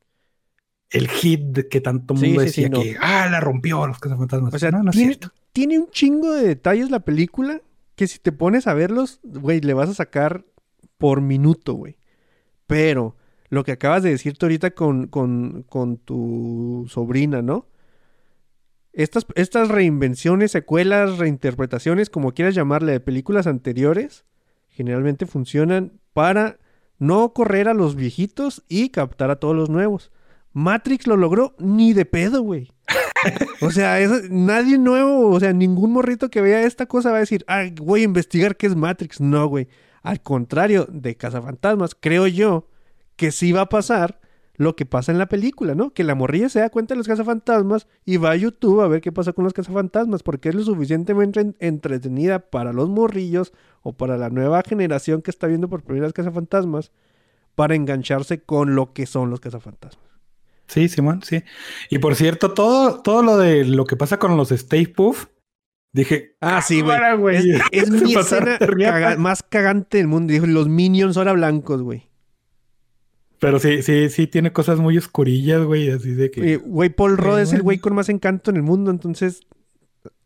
el 0.89 1.07
hit 1.07 1.69
que 1.69 1.81
tanto 1.81 2.15
Sí, 2.15 2.25
mundo 2.27 2.41
sí, 2.41 2.49
sí, 2.49 2.61
decía 2.63 2.69
no. 2.69 2.81
que, 2.81 2.97
ah, 2.99 3.27
la 3.29 3.39
rompió 3.39 3.87
los 3.87 3.99
Cazafantasmas. 3.99 4.53
O 4.53 4.59
sea, 4.59 4.71
no, 4.71 4.83
no 4.83 4.89
es 4.91 4.95
tiene, 4.95 5.13
cierto. 5.13 5.33
tiene 5.53 5.79
un 5.79 5.89
chingo 5.89 6.31
de 6.31 6.47
detalles 6.47 6.91
la 6.91 6.99
película 7.01 7.61
que 7.95 8.07
si 8.07 8.19
te 8.19 8.31
pones 8.31 8.67
a 8.67 8.73
verlos, 8.73 9.19
güey, 9.23 9.61
le 9.61 9.73
vas 9.73 9.89
a 9.89 9.93
sacar 9.93 10.45
por 10.97 11.21
minuto, 11.21 11.73
güey. 11.73 11.97
Pero 12.67 13.15
lo 13.49 13.63
que 13.63 13.71
acabas 13.73 14.03
de 14.03 14.09
decirte 14.11 14.45
ahorita 14.45 14.71
con, 14.71 15.07
con, 15.07 15.63
con 15.63 15.97
tu 15.97 16.87
sobrina, 16.89 17.41
¿no? 17.41 17.67
Estas, 18.93 19.25
estas 19.35 19.69
reinvenciones, 19.69 20.51
secuelas, 20.51 21.17
reinterpretaciones, 21.17 22.09
como 22.09 22.33
quieras 22.33 22.55
llamarle, 22.55 22.91
de 22.91 22.99
películas 22.99 23.47
anteriores, 23.47 24.25
generalmente 24.69 25.25
funcionan 25.25 25.99
para 26.13 26.59
no 27.01 27.33
correr 27.33 27.67
a 27.67 27.73
los 27.73 27.95
viejitos 27.95 28.63
y 28.69 28.89
captar 28.89 29.31
a 29.31 29.37
todos 29.37 29.55
los 29.55 29.69
nuevos. 29.71 30.11
Matrix 30.53 31.07
lo 31.07 31.17
logró 31.17 31.55
ni 31.57 31.93
de 31.93 32.05
pedo, 32.05 32.43
güey. 32.43 32.71
O 33.61 33.71
sea, 33.71 33.99
eso- 33.99 34.21
nadie 34.29 34.77
nuevo, 34.77 35.29
o 35.29 35.39
sea, 35.39 35.51
ningún 35.51 35.93
morrito 35.93 36.29
que 36.29 36.41
vea 36.41 36.61
esta 36.63 36.85
cosa 36.85 37.09
va 37.09 37.17
a 37.17 37.21
decir, 37.21 37.43
ah, 37.47 37.63
voy 37.81 38.01
a 38.01 38.05
investigar 38.05 38.55
qué 38.55 38.67
es 38.67 38.75
Matrix. 38.75 39.19
No, 39.19 39.47
güey. 39.47 39.67
Al 40.03 40.21
contrario 40.21 40.85
de 40.91 41.15
Cazafantasmas, 41.15 41.95
creo 41.99 42.27
yo 42.27 42.67
que 43.15 43.31
sí 43.31 43.51
va 43.51 43.61
a 43.61 43.69
pasar 43.69 44.19
lo 44.55 44.75
que 44.75 44.85
pasa 44.85 45.11
en 45.11 45.17
la 45.17 45.27
película, 45.27 45.75
¿no? 45.75 45.91
Que 45.93 46.03
la 46.03 46.13
morrilla 46.15 46.49
se 46.49 46.59
da 46.59 46.69
cuenta 46.69 46.93
de 46.93 46.97
los 46.97 47.07
cazafantasmas 47.07 47.87
y 48.05 48.17
va 48.17 48.31
a 48.31 48.35
YouTube 48.35 48.81
a 48.81 48.87
ver 48.87 49.01
qué 49.01 49.11
pasa 49.11 49.33
con 49.33 49.43
los 49.43 49.53
cazafantasmas, 49.53 50.23
porque 50.23 50.49
es 50.49 50.55
lo 50.55 50.63
suficientemente 50.63 51.39
en- 51.39 51.55
entretenida 51.59 52.39
para 52.39 52.73
los 52.73 52.89
morrillos 52.89 53.53
o 53.81 53.93
para 53.93 54.17
la 54.17 54.29
nueva 54.29 54.61
generación 54.63 55.21
que 55.21 55.31
está 55.31 55.47
viendo 55.47 55.67
por 55.69 55.83
primera 55.83 56.05
vez 56.05 56.13
cazafantasmas 56.13 56.91
para 57.55 57.75
engancharse 57.75 58.41
con 58.43 58.75
lo 58.75 58.93
que 58.93 59.05
son 59.05 59.29
los 59.29 59.39
cazafantasmas. 59.39 60.05
Sí, 60.67 60.87
Simón, 60.87 61.21
sí. 61.23 61.43
Y 61.89 61.99
por 61.99 62.15
cierto, 62.15 62.51
todo, 62.53 63.01
todo 63.01 63.23
lo 63.23 63.37
de 63.37 63.65
lo 63.65 63.85
que 63.85 63.97
pasa 63.97 64.19
con 64.19 64.37
los 64.37 64.51
Stay 64.51 64.87
Puff, 64.87 65.25
dije, 65.91 66.35
Ah, 66.39 66.61
sí, 66.61 66.81
güey. 66.81 66.97
Es, 67.71 67.89
mi 67.91 68.13
escena 68.13 68.57
caga- 68.57 69.17
más 69.17 69.43
cagante 69.43 69.97
del 69.97 70.07
mundo. 70.07 70.31
Dijo, 70.31 70.45
los 70.45 70.69
minions 70.69 71.17
ahora 71.17 71.33
blancos, 71.33 71.81
güey. 71.81 72.09
Pero 73.41 73.57
sí, 73.57 73.81
sí, 73.81 74.07
sí 74.11 74.27
tiene 74.27 74.53
cosas 74.53 74.77
muy 74.77 74.99
oscurillas, 74.99 75.63
güey, 75.65 75.89
así 75.89 76.11
de 76.13 76.29
que... 76.29 76.57
Güey, 76.57 76.91
Paul 76.91 77.17
Rudd 77.17 77.39
es 77.39 77.53
el 77.53 77.63
güey 77.63 77.79
con 77.79 77.95
más 77.95 78.07
encanto 78.07 78.51
en 78.51 78.57
el 78.57 78.61
mundo, 78.61 78.91
entonces 78.91 79.41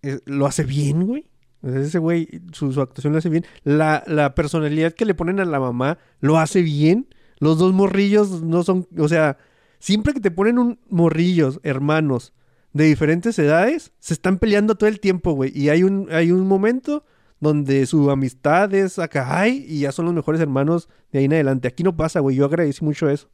eh, 0.01 0.19
lo 0.25 0.45
hace 0.45 0.65
bien, 0.65 1.07
güey. 1.07 1.25
Ese 1.63 1.97
güey, 1.97 2.27
su, 2.51 2.73
su 2.73 2.81
actuación 2.81 3.13
lo 3.13 3.19
hace 3.19 3.29
bien. 3.29 3.45
La, 3.63 4.03
la 4.05 4.35
personalidad 4.35 4.91
que 4.91 5.05
le 5.05 5.15
ponen 5.15 5.39
a 5.39 5.45
la 5.45 5.61
mamá 5.61 5.97
lo 6.19 6.37
hace 6.37 6.61
bien. 6.61 7.07
Los 7.39 7.57
dos 7.57 7.71
morrillos 7.71 8.41
no 8.41 8.63
son, 8.63 8.85
o 8.97 9.07
sea, 9.07 9.37
siempre 9.79 10.11
que 10.11 10.19
te 10.19 10.29
ponen 10.29 10.59
un 10.59 10.79
morrillos, 10.89 11.61
hermanos, 11.63 12.33
de 12.73 12.83
diferentes 12.83 13.39
edades, 13.39 13.93
se 13.99 14.13
están 14.13 14.39
peleando 14.39 14.75
todo 14.75 14.89
el 14.89 14.99
tiempo, 14.99 15.31
güey. 15.31 15.57
Y 15.57 15.69
hay 15.69 15.83
un, 15.83 16.09
hay 16.11 16.33
un 16.33 16.45
momento 16.45 17.05
donde 17.39 17.85
su 17.85 18.09
amistad 18.09 18.73
es 18.73 18.99
acá, 18.99 19.39
ay, 19.39 19.65
y 19.67 19.81
ya 19.81 19.91
son 19.91 20.05
los 20.05 20.13
mejores 20.13 20.41
hermanos 20.41 20.89
de 21.11 21.19
ahí 21.19 21.25
en 21.25 21.33
adelante. 21.33 21.67
Aquí 21.67 21.83
no 21.83 21.95
pasa, 21.95 22.19
güey. 22.19 22.35
Yo 22.35 22.45
agradecí 22.45 22.83
mucho 22.83 23.09
eso. 23.09 23.29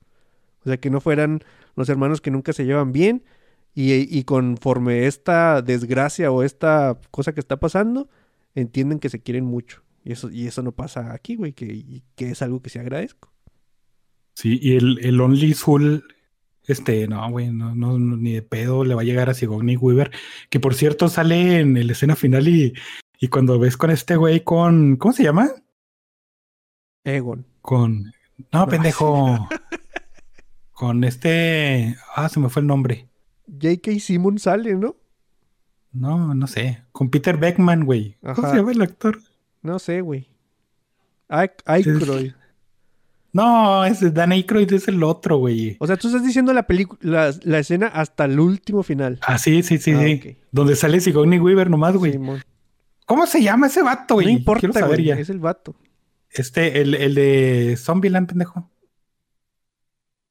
O 0.63 0.69
sea, 0.69 0.77
que 0.77 0.89
no 0.89 1.01
fueran 1.01 1.41
los 1.75 1.89
hermanos 1.89 2.21
que 2.21 2.31
nunca 2.31 2.53
se 2.53 2.65
llevan 2.65 2.91
bien. 2.91 3.23
Y, 3.73 3.93
y 4.17 4.23
conforme 4.25 5.07
esta 5.07 5.61
desgracia 5.61 6.31
o 6.31 6.43
esta 6.43 6.99
cosa 7.09 7.33
que 7.33 7.39
está 7.39 7.59
pasando, 7.59 8.09
entienden 8.53 8.99
que 8.99 9.09
se 9.09 9.21
quieren 9.21 9.45
mucho. 9.45 9.81
Y 10.03 10.11
eso, 10.11 10.29
y 10.29 10.47
eso 10.47 10.61
no 10.61 10.71
pasa 10.71 11.13
aquí, 11.13 11.35
güey, 11.35 11.53
que, 11.53 12.01
que 12.15 12.31
es 12.31 12.41
algo 12.41 12.61
que 12.61 12.69
sí 12.69 12.79
agradezco. 12.79 13.31
Sí, 14.33 14.59
y 14.61 14.75
el, 14.75 14.99
el 15.03 15.21
Only 15.21 15.53
Soul, 15.53 16.03
este, 16.65 17.07
no, 17.07 17.29
güey, 17.29 17.51
no, 17.51 17.75
no, 17.75 17.97
ni 17.99 18.33
de 18.33 18.41
pedo 18.41 18.83
le 18.83 18.95
va 18.95 19.01
a 19.01 19.05
llegar 19.05 19.29
a 19.29 19.33
Sigourney 19.33 19.77
Weaver, 19.77 20.11
que 20.49 20.59
por 20.59 20.73
cierto 20.73 21.07
sale 21.09 21.59
en 21.59 21.85
la 21.85 21.93
escena 21.93 22.15
final 22.15 22.47
y, 22.47 22.73
y 23.21 23.27
cuando 23.29 23.57
ves 23.59 23.77
con 23.77 23.91
este 23.91 24.15
güey 24.17 24.43
con, 24.43 24.97
¿cómo 24.97 25.13
se 25.13 25.23
llama? 25.23 25.49
Egon. 27.05 27.45
Con, 27.61 28.11
no, 28.51 28.67
pendejo, 28.67 29.47
con 30.73 31.03
este, 31.03 31.95
ah, 32.15 32.27
se 32.29 32.39
me 32.39 32.49
fue 32.49 32.61
el 32.61 32.67
nombre. 32.67 33.07
J.K. 33.47 33.99
Simmons 33.99 34.41
sale, 34.43 34.73
¿no? 34.75 34.95
No, 35.93 36.33
no 36.33 36.47
sé, 36.47 36.83
con 36.91 37.09
Peter 37.09 37.37
Beckman, 37.37 37.85
güey. 37.85 38.17
¿Cómo 38.35 38.49
se 38.49 38.55
llama 38.57 38.71
el 38.71 38.81
actor? 38.81 39.19
No 39.61 39.77
sé, 39.77 40.01
güey. 40.01 40.27
Ay- 41.27 41.51
Aykroyd. 41.65 42.31
No, 43.33 43.85
ese 43.85 44.11
Dan 44.11 44.31
Aykroyd 44.33 44.73
es 44.73 44.87
el 44.87 45.03
otro, 45.03 45.37
güey. 45.37 45.77
O 45.79 45.87
sea, 45.87 45.95
tú 45.97 46.07
estás 46.07 46.23
diciendo 46.25 46.51
la 46.53 46.63
película, 46.67 46.99
la, 47.29 47.35
la 47.43 47.59
escena 47.59 47.87
hasta 47.87 48.25
el 48.25 48.39
último 48.39 48.83
final. 48.83 49.19
Ah, 49.21 49.37
sí, 49.37 49.63
sí, 49.63 49.77
sí, 49.77 49.91
Ah, 49.93 49.99
sí. 50.01 50.37
Donde 50.51 50.75
sale 50.75 50.99
Sigourney 50.99 51.39
Weaver 51.39 51.69
nomás, 51.69 51.95
güey. 51.95 52.13
Simón. 52.13 52.41
¿Cómo 53.11 53.27
se 53.27 53.43
llama 53.43 53.67
ese 53.67 53.81
vato, 53.83 54.13
güey? 54.15 54.27
No 54.27 54.31
importa, 54.31 54.59
Quiero 54.61 54.73
saber 54.73 54.95
güey. 54.97 55.05
ya. 55.05 55.15
Es 55.15 55.29
el 55.29 55.39
vato. 55.39 55.75
Este, 56.29 56.79
el, 56.81 56.95
el 56.95 57.13
de 57.15 57.75
Zombieland, 57.77 58.29
pendejo. 58.29 58.71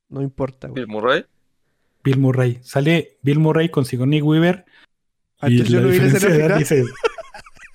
No 0.09 0.23
importa, 0.23 0.69
güey. 0.69 0.85
Bill 0.85 0.93
Murray. 0.93 1.27
Bill 2.03 2.19
Murray. 2.19 2.59
Sale 2.63 3.19
Bill 3.23 3.39
Murray 3.39 3.69
con 3.69 3.85
Sigourney 3.85 4.23
Weaver. 4.23 4.65
Ah, 5.41 5.51
y 5.51 5.59
la 5.59 5.81
diferencia 5.83 6.29
de 6.29 6.37
edad 6.45 6.59
dices, 6.59 6.87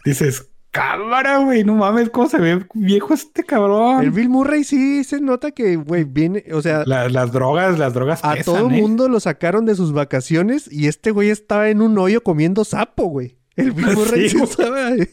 dices, 0.03 0.49
cámara, 0.71 1.37
güey, 1.37 1.63
no 1.63 1.75
mames, 1.75 2.09
cómo 2.09 2.27
se 2.27 2.39
ve 2.39 2.65
viejo 2.73 3.13
este 3.13 3.43
cabrón. 3.43 4.03
El 4.03 4.11
Bill 4.11 4.29
Murray 4.29 4.63
sí 4.63 5.03
se 5.03 5.21
nota 5.21 5.51
que, 5.51 5.75
güey, 5.75 6.03
viene, 6.03 6.45
o 6.51 6.61
sea, 6.61 6.83
La- 6.85 7.09
las 7.09 7.31
drogas, 7.31 7.77
las 7.79 7.93
drogas 7.93 8.23
a 8.23 8.33
pesan, 8.33 8.55
todo 8.55 8.69
¿eh? 8.71 8.81
mundo 8.81 9.07
lo 9.07 9.19
sacaron 9.19 9.65
de 9.65 9.75
sus 9.75 9.93
vacaciones 9.93 10.67
y 10.71 10.87
este 10.87 11.11
güey 11.11 11.29
estaba 11.29 11.69
en 11.69 11.81
un 11.81 11.97
hoyo 11.97 12.23
comiendo 12.23 12.65
sapo, 12.65 13.05
güey. 13.05 13.37
El 13.55 13.71
Bill 13.73 13.95
Murray 13.95 14.29
Sí, 14.29 14.37
estaba 14.41 14.87
ahí. 14.87 14.99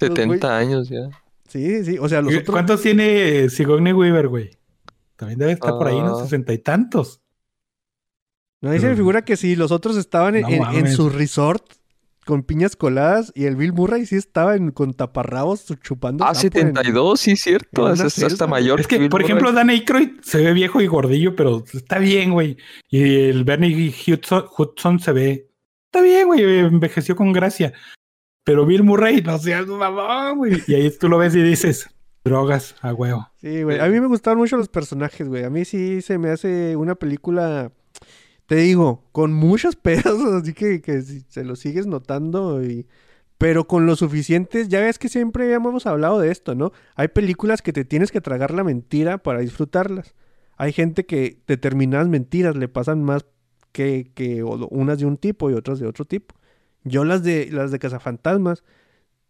Los 0.00 0.10
70 0.10 0.48
güey- 0.48 0.50
años 0.50 0.88
ya. 0.88 1.08
Sí, 1.48 1.84
sí, 1.84 1.98
o 1.98 2.08
sea, 2.08 2.20
los 2.22 2.32
otros... 2.34 2.50
¿Cuántos 2.52 2.82
tiene 2.82 3.48
Sigourney 3.48 3.92
Weaver, 3.94 4.28
güey? 4.28 4.50
También 5.16 5.38
debe 5.38 5.52
estar 5.52 5.70
por 5.72 5.88
ahí, 5.88 5.96
¿no? 5.98 6.18
Ah. 6.18 6.22
Sesenta 6.22 6.52
y 6.52 6.58
tantos. 6.58 7.20
No, 8.60 8.70
ahí 8.70 8.78
se 8.80 8.88
me 8.88 8.96
figura 8.96 9.24
que 9.24 9.36
sí, 9.36 9.56
los 9.56 9.70
otros 9.72 9.96
estaban 9.96 10.36
en, 10.36 10.42
No 10.42 10.48
en- 10.48 10.54
en 10.54 10.60
mames. 10.60 10.94
su 10.94 11.08
resort 11.08 11.64
con 12.26 12.42
piñas 12.42 12.76
coladas 12.76 13.32
y 13.34 13.44
el 13.46 13.56
Bill 13.56 13.72
Murray 13.72 14.04
sí 14.04 14.16
estaba 14.16 14.56
en- 14.56 14.70
con 14.72 14.92
taparrabos 14.92 15.64
chupando 15.82 16.24
Ah, 16.24 16.34
sapo 16.34 16.58
en- 16.58 16.66
72, 16.74 17.18
sí, 17.20 17.36
cierto. 17.36 17.90
Es, 17.92 18.00
es 18.00 18.22
hasta 18.22 18.46
mayor 18.46 18.80
Es 18.80 18.86
que, 18.86 18.98
Bill 18.98 19.08
por 19.08 19.22
Murray. 19.22 19.32
ejemplo, 19.32 19.52
Dan 19.52 19.70
Aykroyd 19.70 20.20
se 20.22 20.38
ve 20.44 20.52
viejo 20.52 20.80
y 20.82 20.86
gordillo, 20.86 21.34
pero 21.34 21.64
está 21.72 21.98
bien, 21.98 22.32
güey. 22.32 22.56
Y 22.90 23.02
el 23.30 23.44
Bernie 23.44 23.92
Hudson, 24.06 24.44
Hudson 24.56 25.00
se 25.00 25.12
ve... 25.12 25.47
Está 25.88 26.02
bien, 26.02 26.26
güey, 26.26 26.58
envejeció 26.58 27.16
con 27.16 27.32
gracia. 27.32 27.72
Pero 28.44 28.66
Bill 28.66 28.82
Murray, 28.82 29.22
no 29.22 29.38
seas 29.38 29.66
mamón, 29.66 30.38
güey. 30.38 30.62
Y 30.66 30.74
ahí 30.74 30.90
tú 30.98 31.08
lo 31.08 31.16
ves 31.16 31.34
y 31.34 31.42
dices, 31.42 31.88
drogas, 32.24 32.76
a 32.82 32.92
huevo. 32.92 33.26
Sí, 33.40 33.62
güey. 33.62 33.80
A 33.80 33.88
mí 33.88 33.98
me 33.98 34.06
gustaron 34.06 34.38
mucho 34.38 34.58
los 34.58 34.68
personajes, 34.68 35.28
güey. 35.28 35.44
A 35.44 35.50
mí 35.50 35.64
sí 35.64 36.02
se 36.02 36.18
me 36.18 36.28
hace 36.28 36.76
una 36.76 36.94
película, 36.94 37.72
te 38.44 38.56
digo, 38.56 39.08
con 39.12 39.32
muchos 39.32 39.76
pedos, 39.82 40.22
así 40.34 40.52
que, 40.52 40.82
que 40.82 41.00
se 41.02 41.44
lo 41.44 41.56
sigues 41.56 41.86
notando 41.86 42.62
y... 42.62 42.86
Pero 43.38 43.68
con 43.68 43.86
lo 43.86 43.94
suficientes, 43.94 44.68
ya 44.68 44.80
ves 44.80 44.98
que 44.98 45.08
siempre 45.08 45.52
hemos 45.52 45.86
hablado 45.86 46.18
de 46.18 46.32
esto, 46.32 46.56
¿no? 46.56 46.72
Hay 46.96 47.06
películas 47.06 47.62
que 47.62 47.72
te 47.72 47.84
tienes 47.84 48.10
que 48.10 48.20
tragar 48.20 48.52
la 48.52 48.64
mentira 48.64 49.18
para 49.18 49.38
disfrutarlas. 49.38 50.16
Hay 50.56 50.72
gente 50.72 51.06
que 51.06 51.38
determinadas 51.46 52.08
mentiras 52.08 52.56
le 52.56 52.66
pasan 52.66 53.04
más 53.04 53.26
que, 53.72 54.10
que 54.14 54.42
unas 54.42 54.98
de 54.98 55.06
un 55.06 55.16
tipo 55.16 55.50
y 55.50 55.54
otras 55.54 55.78
de 55.78 55.86
otro 55.86 56.04
tipo. 56.04 56.34
Yo 56.84 57.04
las 57.04 57.22
de 57.22 57.48
las 57.52 57.70
de 57.70 57.78
Cazafantasmas, 57.78 58.64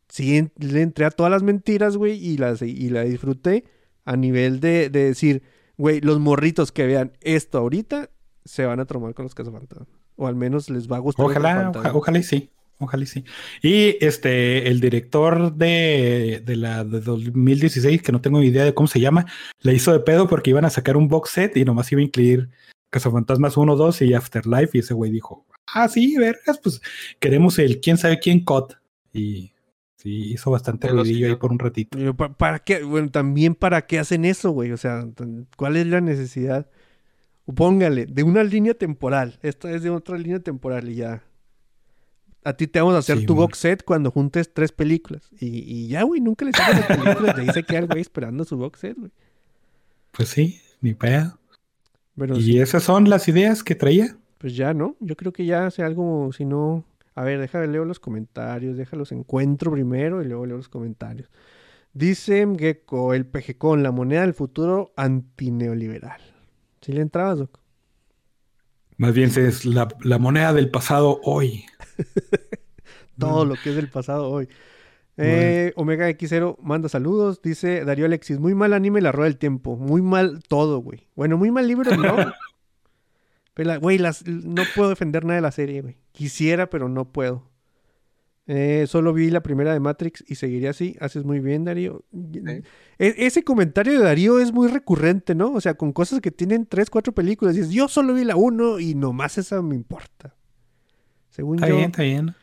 sí 0.09 0.48
le 0.59 0.82
entré 0.82 1.05
a 1.05 1.10
todas 1.10 1.31
las 1.31 1.43
mentiras, 1.43 1.97
güey, 1.97 2.12
y 2.24 2.36
las 2.39 2.62
y 2.62 2.89
la 2.90 3.02
disfruté 3.05 3.65
a 4.05 4.16
nivel 4.16 4.60
de, 4.60 4.89
de 4.90 5.05
decir, 5.05 5.43
güey, 5.77 6.01
los 6.01 6.19
morritos 6.19 6.73
que 6.73 6.86
vean 6.86 7.12
esto 7.20 7.59
ahorita 7.59 8.10
se 8.44 8.65
van 8.65 8.81
a 8.81 8.86
tromar 8.86 9.15
con 9.15 9.24
los 9.24 9.35
cazafantasmas. 9.35 9.89
O 10.16 10.27
al 10.27 10.35
menos 10.35 10.70
les 10.70 10.90
va 10.90 10.97
a 10.97 11.01
gustar. 11.01 11.27
Ojalá, 11.27 11.70
oja- 11.74 11.93
ojalá 11.94 12.19
y 12.19 12.23
sí. 12.23 12.51
Ojalá 12.81 13.02
y 13.02 13.06
sí. 13.06 13.24
Y 13.60 13.97
este, 14.05 14.69
el 14.69 14.81
director 14.81 15.52
de, 15.55 16.43
de 16.44 16.56
la 16.56 16.85
de 16.85 17.01
2016, 17.01 18.02
que 18.02 18.12
no 18.12 18.20
tengo 18.20 18.43
idea 18.43 18.65
de 18.65 18.73
cómo 18.74 18.86
se 18.86 19.01
llama, 19.01 19.27
le 19.62 19.74
hizo 19.74 19.93
de 19.93 20.01
pedo 20.01 20.28
porque 20.28 20.51
iban 20.51 20.65
a 20.65 20.70
sacar 20.70 20.97
un 20.97 21.09
box 21.09 21.31
set 21.31 21.56
y 21.56 21.65
nomás 21.65 21.90
iba 21.93 22.01
a 22.01 22.05
incluir 22.05 22.48
Cazafantasmas 22.90 23.56
1, 23.56 23.77
2 23.77 24.02
y 24.02 24.15
Afterlife. 24.15 24.77
Y 24.77 24.81
ese 24.81 24.94
güey 24.94 25.10
dijo, 25.10 25.47
ah, 25.74 25.89
sí, 25.89 26.16
vergas, 26.16 26.59
pues 26.62 26.81
queremos 27.20 27.59
el 27.59 27.81
quién 27.81 27.97
sabe 27.98 28.19
quién 28.19 28.44
cut. 28.44 28.74
Y 29.12 29.52
sí, 29.97 30.32
hizo 30.32 30.51
bastante 30.51 30.89
lo 30.89 31.02
ruidillo 31.02 31.28
ahí 31.28 31.36
por 31.36 31.52
un 31.52 31.59
ratito. 31.59 31.98
Y 31.98 32.05
yo, 32.05 32.15
¿pa- 32.15 32.32
¿Para 32.36 32.59
qué? 32.60 32.82
Bueno, 32.82 33.10
también 33.10 33.55
para 33.55 33.86
qué 33.86 33.98
hacen 33.98 34.24
eso, 34.24 34.51
güey. 34.51 34.73
O 34.73 34.77
sea, 34.77 35.06
¿cuál 35.56 35.77
es 35.77 35.86
la 35.86 36.01
necesidad? 36.01 36.69
Póngale, 37.55 38.05
de 38.06 38.23
una 38.23 38.44
línea 38.44 38.74
temporal. 38.74 39.39
Esta 39.43 39.70
es 39.70 39.82
de 39.82 39.90
otra 39.90 40.19
línea 40.19 40.39
temporal 40.40 40.89
y 40.90 40.97
ya. 40.97 41.23
A 42.44 42.52
ti 42.52 42.66
te 42.66 42.78
vamos 42.78 42.94
a 42.94 42.98
hacer 42.98 43.19
Sí, 43.19 43.27
tu 43.27 43.35
box 43.35 43.59
set 43.59 43.85
cuando 43.85 44.10
juntes 44.10 44.52
tres 44.55 44.70
películas. 44.73 45.28
Y, 45.40 45.47
y 45.59 45.89
ya, 45.89 46.02
güey, 46.02 46.20
nunca 46.20 46.44
le 46.44 46.52
sacas 46.52 46.89
las 46.89 46.98
películas. 46.98 47.36
De 47.36 47.43
ahí 47.43 47.48
se 47.52 47.62
queda 47.62 47.78
el 47.81 47.86
güey 47.86 48.01
esperando 48.01 48.44
su 48.44 48.56
box 48.56 48.81
set, 48.81 48.97
güey. 48.98 49.10
Pues 50.12 50.28
sí, 50.28 50.60
ni 50.81 50.94
pedo. 50.94 51.38
Pero 52.18 52.36
y 52.36 52.42
sí, 52.42 52.58
esas 52.58 52.82
son 52.82 53.08
las 53.08 53.28
ideas 53.28 53.62
que 53.62 53.74
traía. 53.74 54.18
pues 54.38 54.56
ya, 54.56 54.74
¿no? 54.74 54.96
Yo 55.00 55.16
creo 55.16 55.32
que 55.32 55.46
ya 55.46 55.66
hace 55.66 55.82
algo, 55.82 56.32
si 56.32 56.44
no... 56.44 56.84
A 57.14 57.24
ver, 57.24 57.40
déjame 57.40 57.66
leo 57.68 57.84
los 57.84 57.98
comentarios, 58.00 58.76
déjalos 58.76 59.10
encuentro 59.12 59.72
primero 59.72 60.22
y 60.22 60.26
luego 60.26 60.46
leo 60.46 60.56
los 60.56 60.68
comentarios. 60.68 61.28
Dice 61.92 62.46
Gecko, 62.58 63.14
el 63.14 63.26
PGCon, 63.26 63.82
la 63.82 63.92
moneda 63.92 64.22
del 64.22 64.34
futuro 64.34 64.92
antineoliberal. 64.96 66.20
¿Sí 66.80 66.92
le 66.92 67.02
entrabas, 67.02 67.38
Doc? 67.38 67.60
Más 68.96 69.14
bien 69.14 69.30
es 69.36 69.64
la, 69.64 69.88
la 70.02 70.18
moneda 70.18 70.52
del 70.52 70.70
pasado 70.70 71.20
hoy. 71.24 71.64
Todo 73.18 73.44
lo 73.44 73.56
que 73.56 73.70
es 73.70 73.76
del 73.76 73.88
pasado 73.90 74.28
hoy. 74.30 74.48
Eh, 75.20 75.72
Omega 75.76 76.08
X0 76.08 76.56
manda 76.62 76.88
saludos. 76.88 77.42
Dice 77.42 77.84
Darío 77.84 78.06
Alexis, 78.06 78.38
muy 78.38 78.54
mal 78.54 78.72
anime 78.72 79.00
La 79.00 79.12
Rueda 79.12 79.28
del 79.28 79.38
Tiempo. 79.38 79.76
Muy 79.76 80.00
mal 80.00 80.40
todo, 80.48 80.78
güey. 80.78 81.08
Bueno, 81.16 81.36
muy 81.36 81.50
mal 81.50 81.66
libro, 81.66 81.94
no. 81.96 82.16
pero, 83.54 83.68
la- 83.68 83.76
güey, 83.78 83.98
las- 83.98 84.26
no 84.26 84.62
puedo 84.76 84.90
defender 84.90 85.24
nada 85.24 85.36
de 85.36 85.42
la 85.42 85.50
serie, 85.50 85.82
güey. 85.82 85.96
Quisiera, 86.12 86.70
pero 86.70 86.88
no 86.88 87.10
puedo. 87.12 87.48
Eh, 88.50 88.86
solo 88.88 89.12
vi 89.12 89.28
la 89.30 89.42
primera 89.42 89.74
de 89.74 89.80
Matrix 89.80 90.24
y 90.26 90.36
seguiría 90.36 90.70
así. 90.70 90.96
Haces 91.00 91.24
muy 91.24 91.38
bien, 91.40 91.64
Darío. 91.64 92.02
E- 92.32 92.62
ese 92.98 93.44
comentario 93.44 93.92
de 93.98 94.04
Darío 94.04 94.38
es 94.38 94.52
muy 94.52 94.68
recurrente, 94.68 95.34
¿no? 95.34 95.52
O 95.52 95.60
sea, 95.60 95.74
con 95.74 95.92
cosas 95.92 96.20
que 96.22 96.30
tienen 96.30 96.64
tres, 96.64 96.88
cuatro 96.88 97.12
películas. 97.12 97.54
Y 97.56 97.58
dices, 97.58 97.74
yo 97.74 97.88
solo 97.88 98.14
vi 98.14 98.24
la 98.24 98.36
uno 98.36 98.78
y 98.80 98.94
nomás 98.94 99.36
esa 99.36 99.60
me 99.60 99.74
importa. 99.74 100.34
Según 101.39 101.55
Está 101.55 101.69
yo. 101.69 101.77
bien, 101.77 101.90
está 101.90 102.02
bien. 102.02 102.35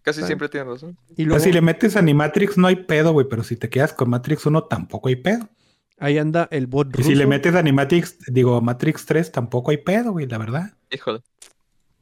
Casi 0.00 0.22
siempre 0.22 0.48
tiene 0.48 0.70
razón. 0.70 0.96
Y 1.10 1.14
Pues 1.16 1.26
luego, 1.26 1.44
si 1.44 1.52
le 1.52 1.60
metes 1.60 1.96
Animatrix 1.96 2.56
no 2.56 2.66
hay 2.66 2.76
pedo, 2.76 3.12
güey, 3.12 3.26
pero 3.28 3.44
si 3.44 3.56
te 3.56 3.68
quedas 3.68 3.92
con 3.92 4.08
Matrix 4.08 4.46
1 4.46 4.64
tampoco 4.64 5.08
hay 5.10 5.16
pedo. 5.16 5.50
ahí 5.98 6.16
anda 6.16 6.48
el 6.50 6.66
bot 6.66 6.98
Y 6.98 7.02
si 7.02 7.14
le 7.14 7.26
metes 7.26 7.54
Animatrix, 7.54 8.16
digo, 8.28 8.58
Matrix 8.62 9.04
3 9.04 9.30
tampoco 9.32 9.70
hay 9.70 9.76
pedo, 9.76 10.12
güey, 10.12 10.26
la 10.26 10.38
verdad. 10.38 10.72
Híjole. 10.90 11.20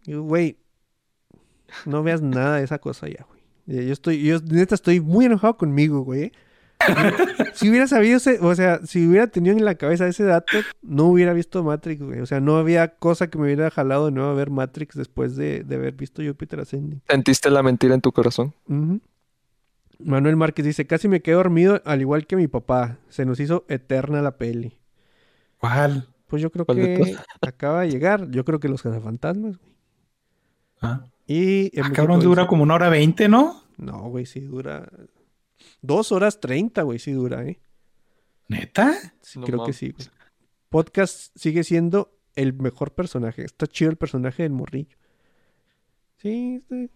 Y, 0.06 0.14
Güey, 0.14 0.56
no 1.84 2.04
veas 2.04 2.22
nada 2.22 2.58
de 2.58 2.64
esa 2.64 2.78
cosa 2.78 3.08
ya, 3.08 3.26
güey. 3.28 3.86
Yo 3.88 3.92
estoy, 3.92 4.22
yo 4.22 4.38
neta 4.48 4.76
estoy 4.76 5.00
muy 5.00 5.24
enojado 5.24 5.56
conmigo, 5.56 6.02
güey. 6.02 6.30
Si 7.54 7.68
hubiera 7.70 7.86
sabido, 7.86 8.18
ese- 8.18 8.38
o 8.40 8.54
sea, 8.54 8.80
si 8.84 9.06
hubiera 9.06 9.26
tenido 9.28 9.56
en 9.56 9.64
la 9.64 9.74
cabeza 9.76 10.06
ese 10.06 10.24
dato, 10.24 10.58
no 10.82 11.04
hubiera 11.04 11.32
visto 11.32 11.64
Matrix, 11.64 12.02
güey. 12.02 12.20
O 12.20 12.26
sea, 12.26 12.40
no 12.40 12.56
había 12.56 12.96
cosa 12.96 13.28
que 13.28 13.38
me 13.38 13.44
hubiera 13.44 13.70
jalado 13.70 14.06
de 14.06 14.12
nuevo 14.12 14.30
a 14.30 14.34
ver 14.34 14.50
Matrix 14.50 14.94
después 14.94 15.36
de, 15.36 15.64
de 15.64 15.74
haber 15.76 15.94
visto 15.94 16.22
Jupiter 16.22 16.60
Ascending. 16.60 17.00
Sentiste 17.08 17.50
la 17.50 17.62
mentira 17.62 17.94
en 17.94 18.00
tu 18.00 18.12
corazón. 18.12 18.52
Manuel 19.98 20.36
Márquez 20.36 20.66
dice, 20.66 20.86
casi 20.86 21.08
me 21.08 21.22
quedé 21.22 21.34
dormido 21.36 21.80
al 21.86 22.00
igual 22.02 22.26
que 22.26 22.36
mi 22.36 22.48
papá. 22.48 22.98
Se 23.08 23.24
nos 23.24 23.40
hizo 23.40 23.64
eterna 23.68 24.20
la 24.20 24.36
peli. 24.36 24.76
¿Cuál? 25.58 26.06
Pues 26.28 26.42
yo 26.42 26.50
creo 26.50 26.66
¿Cuál 26.66 26.78
de 26.78 26.94
que 27.00 27.16
acaba 27.40 27.82
de 27.82 27.90
llegar. 27.90 28.30
Yo 28.30 28.44
creo 28.44 28.60
que 28.60 28.68
los 28.68 28.82
cazafantasmas, 28.82 29.56
güey. 29.58 29.72
Ah, 30.82 31.04
Y 31.26 31.80
Ah, 31.80 31.90
cabrón, 31.94 32.18
dice- 32.18 32.28
dura 32.28 32.46
como 32.46 32.62
una 32.62 32.74
hora 32.74 32.90
veinte, 32.90 33.28
¿no? 33.28 33.62
No, 33.78 34.02
güey, 34.10 34.26
sí 34.26 34.40
dura. 34.40 34.88
Dos 35.82 36.12
horas 36.12 36.40
treinta, 36.40 36.82
güey, 36.82 36.98
sí 36.98 37.12
dura, 37.12 37.44
¿eh? 37.44 37.60
¿Neta? 38.48 38.94
Sí, 39.20 39.38
No 39.38 39.46
creo 39.46 39.64
que 39.64 39.72
sí, 39.72 39.90
güey. 39.90 40.08
Podcast 40.68 41.36
sigue 41.36 41.64
siendo 41.64 42.12
el 42.34 42.52
mejor 42.54 42.92
personaje. 42.94 43.44
Está 43.44 43.66
chido 43.66 43.90
el 43.90 43.96
personaje 43.96 44.42
del 44.42 44.52
morrillo. 44.52 44.96
Sí, 46.16 46.62
sí, 46.68 46.90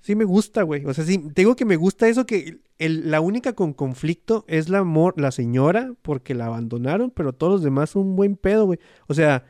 Sí 0.00 0.14
me 0.16 0.24
gusta, 0.24 0.62
güey. 0.64 0.84
O 0.84 0.92
sea, 0.92 1.02
sí, 1.02 1.16
te 1.16 1.40
digo 1.40 1.56
que 1.56 1.64
me 1.64 1.76
gusta 1.76 2.06
eso 2.08 2.26
que 2.26 2.58
el- 2.76 3.10
la 3.10 3.22
única 3.22 3.54
con 3.54 3.72
conflicto 3.72 4.44
es 4.48 4.68
la, 4.68 4.84
mor- 4.84 5.18
la 5.18 5.30
señora 5.30 5.94
porque 6.02 6.34
la 6.34 6.44
abandonaron, 6.44 7.10
pero 7.10 7.32
todos 7.32 7.54
los 7.54 7.62
demás 7.62 7.88
son 7.90 8.08
un 8.08 8.16
buen 8.16 8.36
pedo, 8.36 8.66
güey. 8.66 8.78
O 9.06 9.14
sea, 9.14 9.46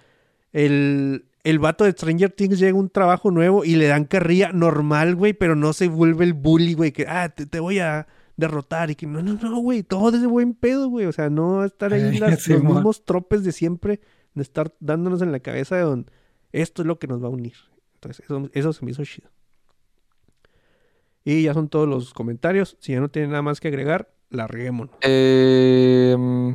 el, 0.52 1.26
el 1.42 1.58
vato 1.58 1.82
de 1.82 1.90
Stranger 1.90 2.30
Things 2.30 2.60
llega 2.60 2.76
a 2.76 2.80
un 2.80 2.88
trabajo 2.88 3.32
nuevo 3.32 3.64
y 3.64 3.74
le 3.74 3.88
dan 3.88 4.04
carrilla 4.04 4.52
normal, 4.52 5.16
güey, 5.16 5.32
pero 5.32 5.56
no 5.56 5.72
se 5.72 5.88
vuelve 5.88 6.24
el 6.24 6.34
bully, 6.34 6.74
güey, 6.74 6.92
que, 6.92 7.06
ah, 7.08 7.30
te, 7.30 7.46
te 7.46 7.58
voy 7.58 7.80
a 7.80 8.06
derrotar 8.36 8.90
y 8.90 8.94
que 8.96 9.06
no, 9.06 9.22
no, 9.22 9.34
no, 9.34 9.58
güey, 9.58 9.82
todo 9.82 10.14
es 10.14 10.20
de 10.20 10.26
buen 10.26 10.54
pedo, 10.54 10.88
güey. 10.88 11.06
O 11.06 11.12
sea, 11.12 11.30
no 11.30 11.64
estar 11.64 11.92
ahí 11.92 12.02
Ay, 12.02 12.18
las- 12.18 12.42
sí, 12.42 12.52
los 12.52 12.62
mo. 12.62 12.74
mismos 12.74 13.04
tropes 13.04 13.44
de 13.44 13.52
siempre, 13.52 14.00
de 14.34 14.42
estar 14.42 14.74
dándonos 14.80 15.22
en 15.22 15.32
la 15.32 15.40
cabeza 15.40 15.76
de 15.76 15.82
don, 15.82 16.10
esto 16.52 16.82
es 16.82 16.86
lo 16.86 16.98
que 16.98 17.06
nos 17.06 17.22
va 17.22 17.26
a 17.26 17.30
unir. 17.30 17.54
Entonces, 17.94 18.24
eso, 18.24 18.48
eso 18.52 18.72
se 18.72 18.84
me 18.84 18.90
hizo 18.90 19.04
chido. 19.04 19.30
Y 21.24 21.42
ya 21.44 21.54
son 21.54 21.68
todos 21.68 21.88
los 21.88 22.12
comentarios. 22.12 22.76
Si 22.80 22.92
ya 22.92 23.00
no 23.00 23.08
tienen 23.08 23.30
nada 23.30 23.42
más 23.42 23.60
que 23.60 23.68
agregar, 23.68 24.10
larguémonos. 24.30 24.94
Eh, 25.00 26.14
mm, 26.18 26.52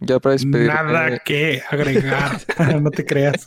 ya 0.00 0.18
para 0.18 0.32
despedirme. 0.32 0.66
Nada 0.66 1.18
que 1.20 1.62
agregar. 1.70 2.40
no 2.82 2.90
te 2.90 3.04
creas. 3.06 3.46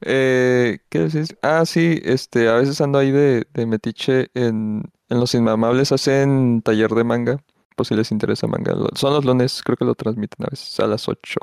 Eh, 0.00 0.80
¿qué 0.88 0.98
decís? 0.98 1.36
Ah, 1.42 1.64
sí, 1.64 2.00
este, 2.04 2.48
a 2.48 2.54
veces 2.54 2.80
ando 2.80 2.98
ahí 2.98 3.12
de, 3.12 3.46
de 3.54 3.66
metiche 3.66 4.30
en, 4.34 4.82
en 5.12 5.20
Los 5.20 5.34
Inmamables, 5.34 5.92
hacen 5.92 6.62
taller 6.62 6.90
de 6.90 7.04
manga, 7.04 7.42
por 7.76 7.86
si 7.86 7.94
les 7.94 8.10
interesa 8.10 8.46
manga. 8.46 8.74
Son 8.94 9.12
los 9.12 9.24
lunes, 9.24 9.62
creo 9.64 9.76
que 9.76 9.84
lo 9.84 9.94
transmiten 9.94 10.44
a 10.46 10.50
veces 10.50 10.78
a 10.80 10.86
las 10.86 11.08
8. 11.08 11.38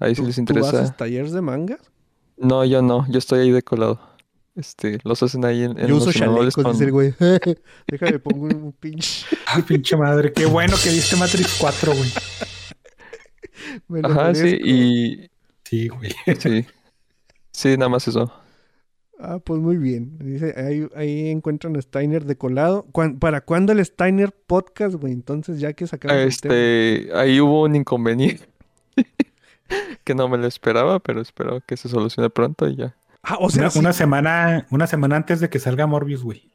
Ahí 0.00 0.14
si 0.14 0.20
¿Tú- 0.22 0.26
les 0.26 0.36
¿Tú 0.36 0.40
interesa. 0.42 0.80
haces 0.82 0.96
talleres 0.96 1.32
de 1.32 1.40
manga? 1.40 1.78
No, 2.36 2.64
yo 2.64 2.82
no, 2.82 3.06
yo 3.10 3.18
estoy 3.18 3.40
ahí 3.40 3.50
de 3.50 3.62
colado. 3.62 4.00
Este, 4.54 4.98
los 5.04 5.22
hacen 5.22 5.44
ahí 5.44 5.62
en, 5.62 5.78
en 5.78 5.86
Yo 5.86 5.96
uso 5.96 6.12
chalecos, 6.12 6.46
dice 6.56 6.84
el 6.84 6.90
con- 6.90 6.90
güey. 6.90 7.14
Déjame 7.86 8.18
pongo 8.18 8.46
un 8.46 8.72
pinche. 8.72 9.24
Ay, 9.46 9.62
pinche 9.62 9.96
madre. 9.96 10.32
Qué 10.32 10.46
bueno 10.46 10.74
que 10.82 10.90
viste 10.90 11.14
Matrix 11.16 11.58
4, 11.60 11.92
güey. 11.94 12.10
me 13.88 14.02
lo 14.02 14.08
Ajá, 14.08 14.34
sí, 14.34 14.58
y 14.64 15.30
Sí, 15.64 15.88
güey. 15.88 16.12
sí. 16.38 16.66
Sí, 17.52 17.76
nada 17.76 17.88
más 17.88 18.06
eso. 18.08 18.32
Ah, 19.20 19.40
pues 19.42 19.60
muy 19.60 19.76
bien. 19.78 20.16
Dice, 20.20 20.54
ahí, 20.56 20.86
ahí 20.94 21.28
encuentran 21.30 21.76
a 21.76 21.82
Steiner 21.82 22.24
de 22.24 22.36
colado. 22.36 22.86
¿Cuán- 22.92 23.18
¿Para 23.18 23.40
cuándo 23.40 23.72
el 23.72 23.84
Steiner 23.84 24.32
podcast, 24.32 24.94
güey? 24.94 25.12
Entonces, 25.12 25.58
ya 25.58 25.72
que 25.72 25.86
sacamos 25.88 26.16
el 26.16 26.40
tema. 26.40 26.54
Este, 26.54 27.10
ahí 27.14 27.40
hubo 27.40 27.62
un 27.64 27.74
inconveniente 27.74 28.44
que 30.04 30.14
no 30.14 30.28
me 30.28 30.38
lo 30.38 30.46
esperaba, 30.46 31.00
pero 31.00 31.20
espero 31.20 31.60
que 31.66 31.76
se 31.76 31.88
solucione 31.88 32.30
pronto 32.30 32.68
y 32.68 32.76
ya. 32.76 32.94
Ah, 33.22 33.36
o 33.40 33.50
sea, 33.50 33.62
Una, 33.62 33.70
sí. 33.70 33.78
una 33.80 33.92
semana, 33.92 34.66
una 34.70 34.86
semana 34.86 35.16
antes 35.16 35.40
de 35.40 35.50
que 35.50 35.58
salga 35.58 35.86
Morbius, 35.86 36.22
güey. 36.22 36.50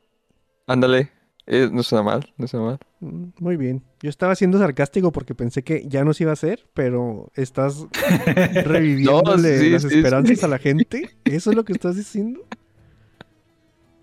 Ándale, 0.66 1.12
eh, 1.46 1.70
no 1.72 1.84
suena 1.84 2.04
mal, 2.04 2.34
no 2.38 2.48
suena 2.48 2.66
mal. 2.66 2.80
Mm, 3.02 3.26
Muy 3.40 3.58
bien. 3.58 3.84
Yo 4.02 4.10
estaba 4.10 4.36
siendo 4.36 4.58
sarcástico 4.60 5.12
porque 5.12 5.36
pensé 5.36 5.64
que 5.64 5.86
ya 5.88 6.04
no 6.04 6.14
se 6.14 6.24
iba 6.24 6.32
a 6.32 6.34
hacer, 6.34 6.68
pero 6.74 7.32
estás 7.36 7.86
reviviéndole 8.66 9.60
sí, 9.60 9.70
las 9.70 9.82
sí, 9.82 9.90
sí. 9.90 9.96
esperanzas 9.98 10.44
a 10.44 10.48
la 10.48 10.58
gente. 10.60 11.10
¿Eso 11.26 11.50
es 11.50 11.56
lo 11.56 11.66
que 11.66 11.74
estás 11.74 11.96
diciendo? 11.98 12.42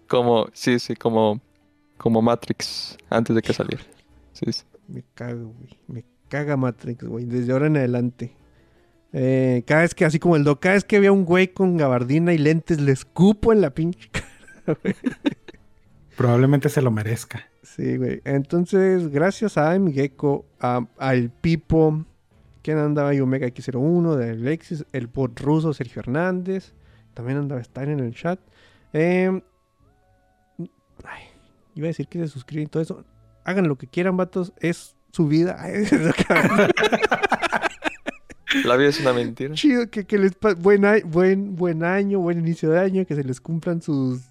Como, 0.06 0.48
sí, 0.52 0.78
sí, 0.78 0.94
como, 0.96 1.40
como 1.96 2.20
Matrix, 2.20 2.98
antes 3.08 3.34
de 3.34 3.42
que 3.42 3.52
saliera. 3.52 3.84
Sí, 4.32 4.52
sí. 4.52 4.64
Me 4.88 5.04
cago, 5.14 5.54
güey. 5.58 5.78
Me 5.86 6.04
caga 6.28 6.56
Matrix, 6.56 7.04
güey. 7.04 7.24
Desde 7.24 7.52
ahora 7.52 7.68
en 7.68 7.76
adelante. 7.76 8.36
Eh, 9.12 9.62
cada 9.66 9.82
vez 9.82 9.94
que, 9.94 10.04
así 10.04 10.18
como 10.18 10.36
el 10.36 10.44
do, 10.44 10.60
cada 10.60 10.74
vez 10.74 10.84
que 10.84 11.00
veo 11.00 11.12
a 11.12 11.14
un 11.14 11.24
güey 11.24 11.48
con 11.48 11.76
gabardina 11.76 12.32
y 12.32 12.38
lentes, 12.38 12.80
le 12.80 12.92
escupo 12.92 13.52
en 13.52 13.60
la 13.60 13.70
pinche 13.70 14.08
cara, 14.12 14.78
güey. 14.82 14.94
Probablemente 16.20 16.68
se 16.68 16.82
lo 16.82 16.90
merezca. 16.90 17.48
Sí, 17.62 17.96
güey. 17.96 18.20
Entonces, 18.26 19.08
gracias 19.08 19.56
a 19.56 19.74
M. 19.74 19.90
Gecko, 19.90 20.44
a, 20.60 20.86
al 20.98 21.30
Pipo, 21.30 22.04
¿quién 22.60 22.76
andaba 22.76 23.08
ahí? 23.08 23.20
Omega 23.20 23.46
X01, 23.46 24.16
de 24.16 24.32
Alexis, 24.32 24.84
el 24.92 25.06
bot 25.06 25.40
ruso 25.40 25.72
Sergio 25.72 26.00
Hernández, 26.00 26.74
también 27.14 27.38
andaba 27.38 27.62
estar 27.62 27.88
en 27.88 28.00
el 28.00 28.14
chat. 28.14 28.38
Eh, 28.92 29.40
ay, 31.04 31.22
iba 31.74 31.86
a 31.86 31.88
decir 31.88 32.06
que 32.06 32.18
se 32.18 32.28
suscriben 32.28 32.66
y 32.66 32.68
todo 32.68 32.82
eso. 32.82 33.02
Hagan 33.44 33.66
lo 33.66 33.78
que 33.78 33.86
quieran, 33.86 34.18
vatos, 34.18 34.52
es 34.60 34.96
su 35.12 35.26
vida. 35.26 35.56
La 38.66 38.76
vida 38.76 38.90
es 38.90 39.00
una 39.00 39.14
mentira. 39.14 39.54
Chido, 39.54 39.88
que, 39.88 40.04
que 40.04 40.18
les 40.18 40.32
buen, 40.58 40.82
buen, 41.06 41.56
buen 41.56 41.82
año, 41.82 42.18
buen 42.18 42.40
inicio 42.40 42.68
de 42.68 42.78
año, 42.78 43.06
que 43.06 43.14
se 43.14 43.24
les 43.24 43.40
cumplan 43.40 43.80
sus 43.80 44.29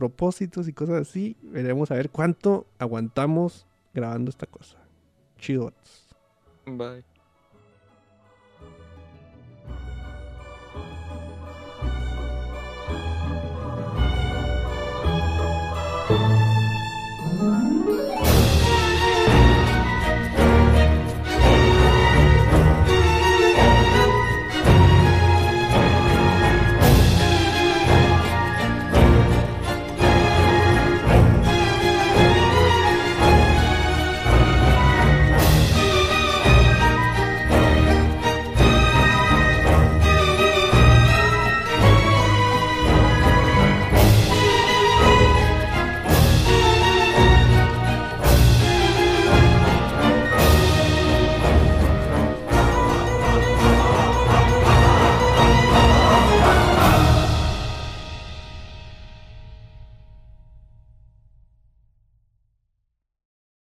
propósitos 0.00 0.66
y 0.66 0.72
cosas 0.72 1.02
así. 1.02 1.36
Veremos 1.42 1.90
a 1.90 1.94
ver 1.94 2.08
cuánto 2.08 2.66
aguantamos 2.78 3.66
grabando 3.92 4.30
esta 4.30 4.46
cosa. 4.46 4.78
Chido. 5.38 5.66
vatos. 5.66 6.16
Bye. 6.64 7.19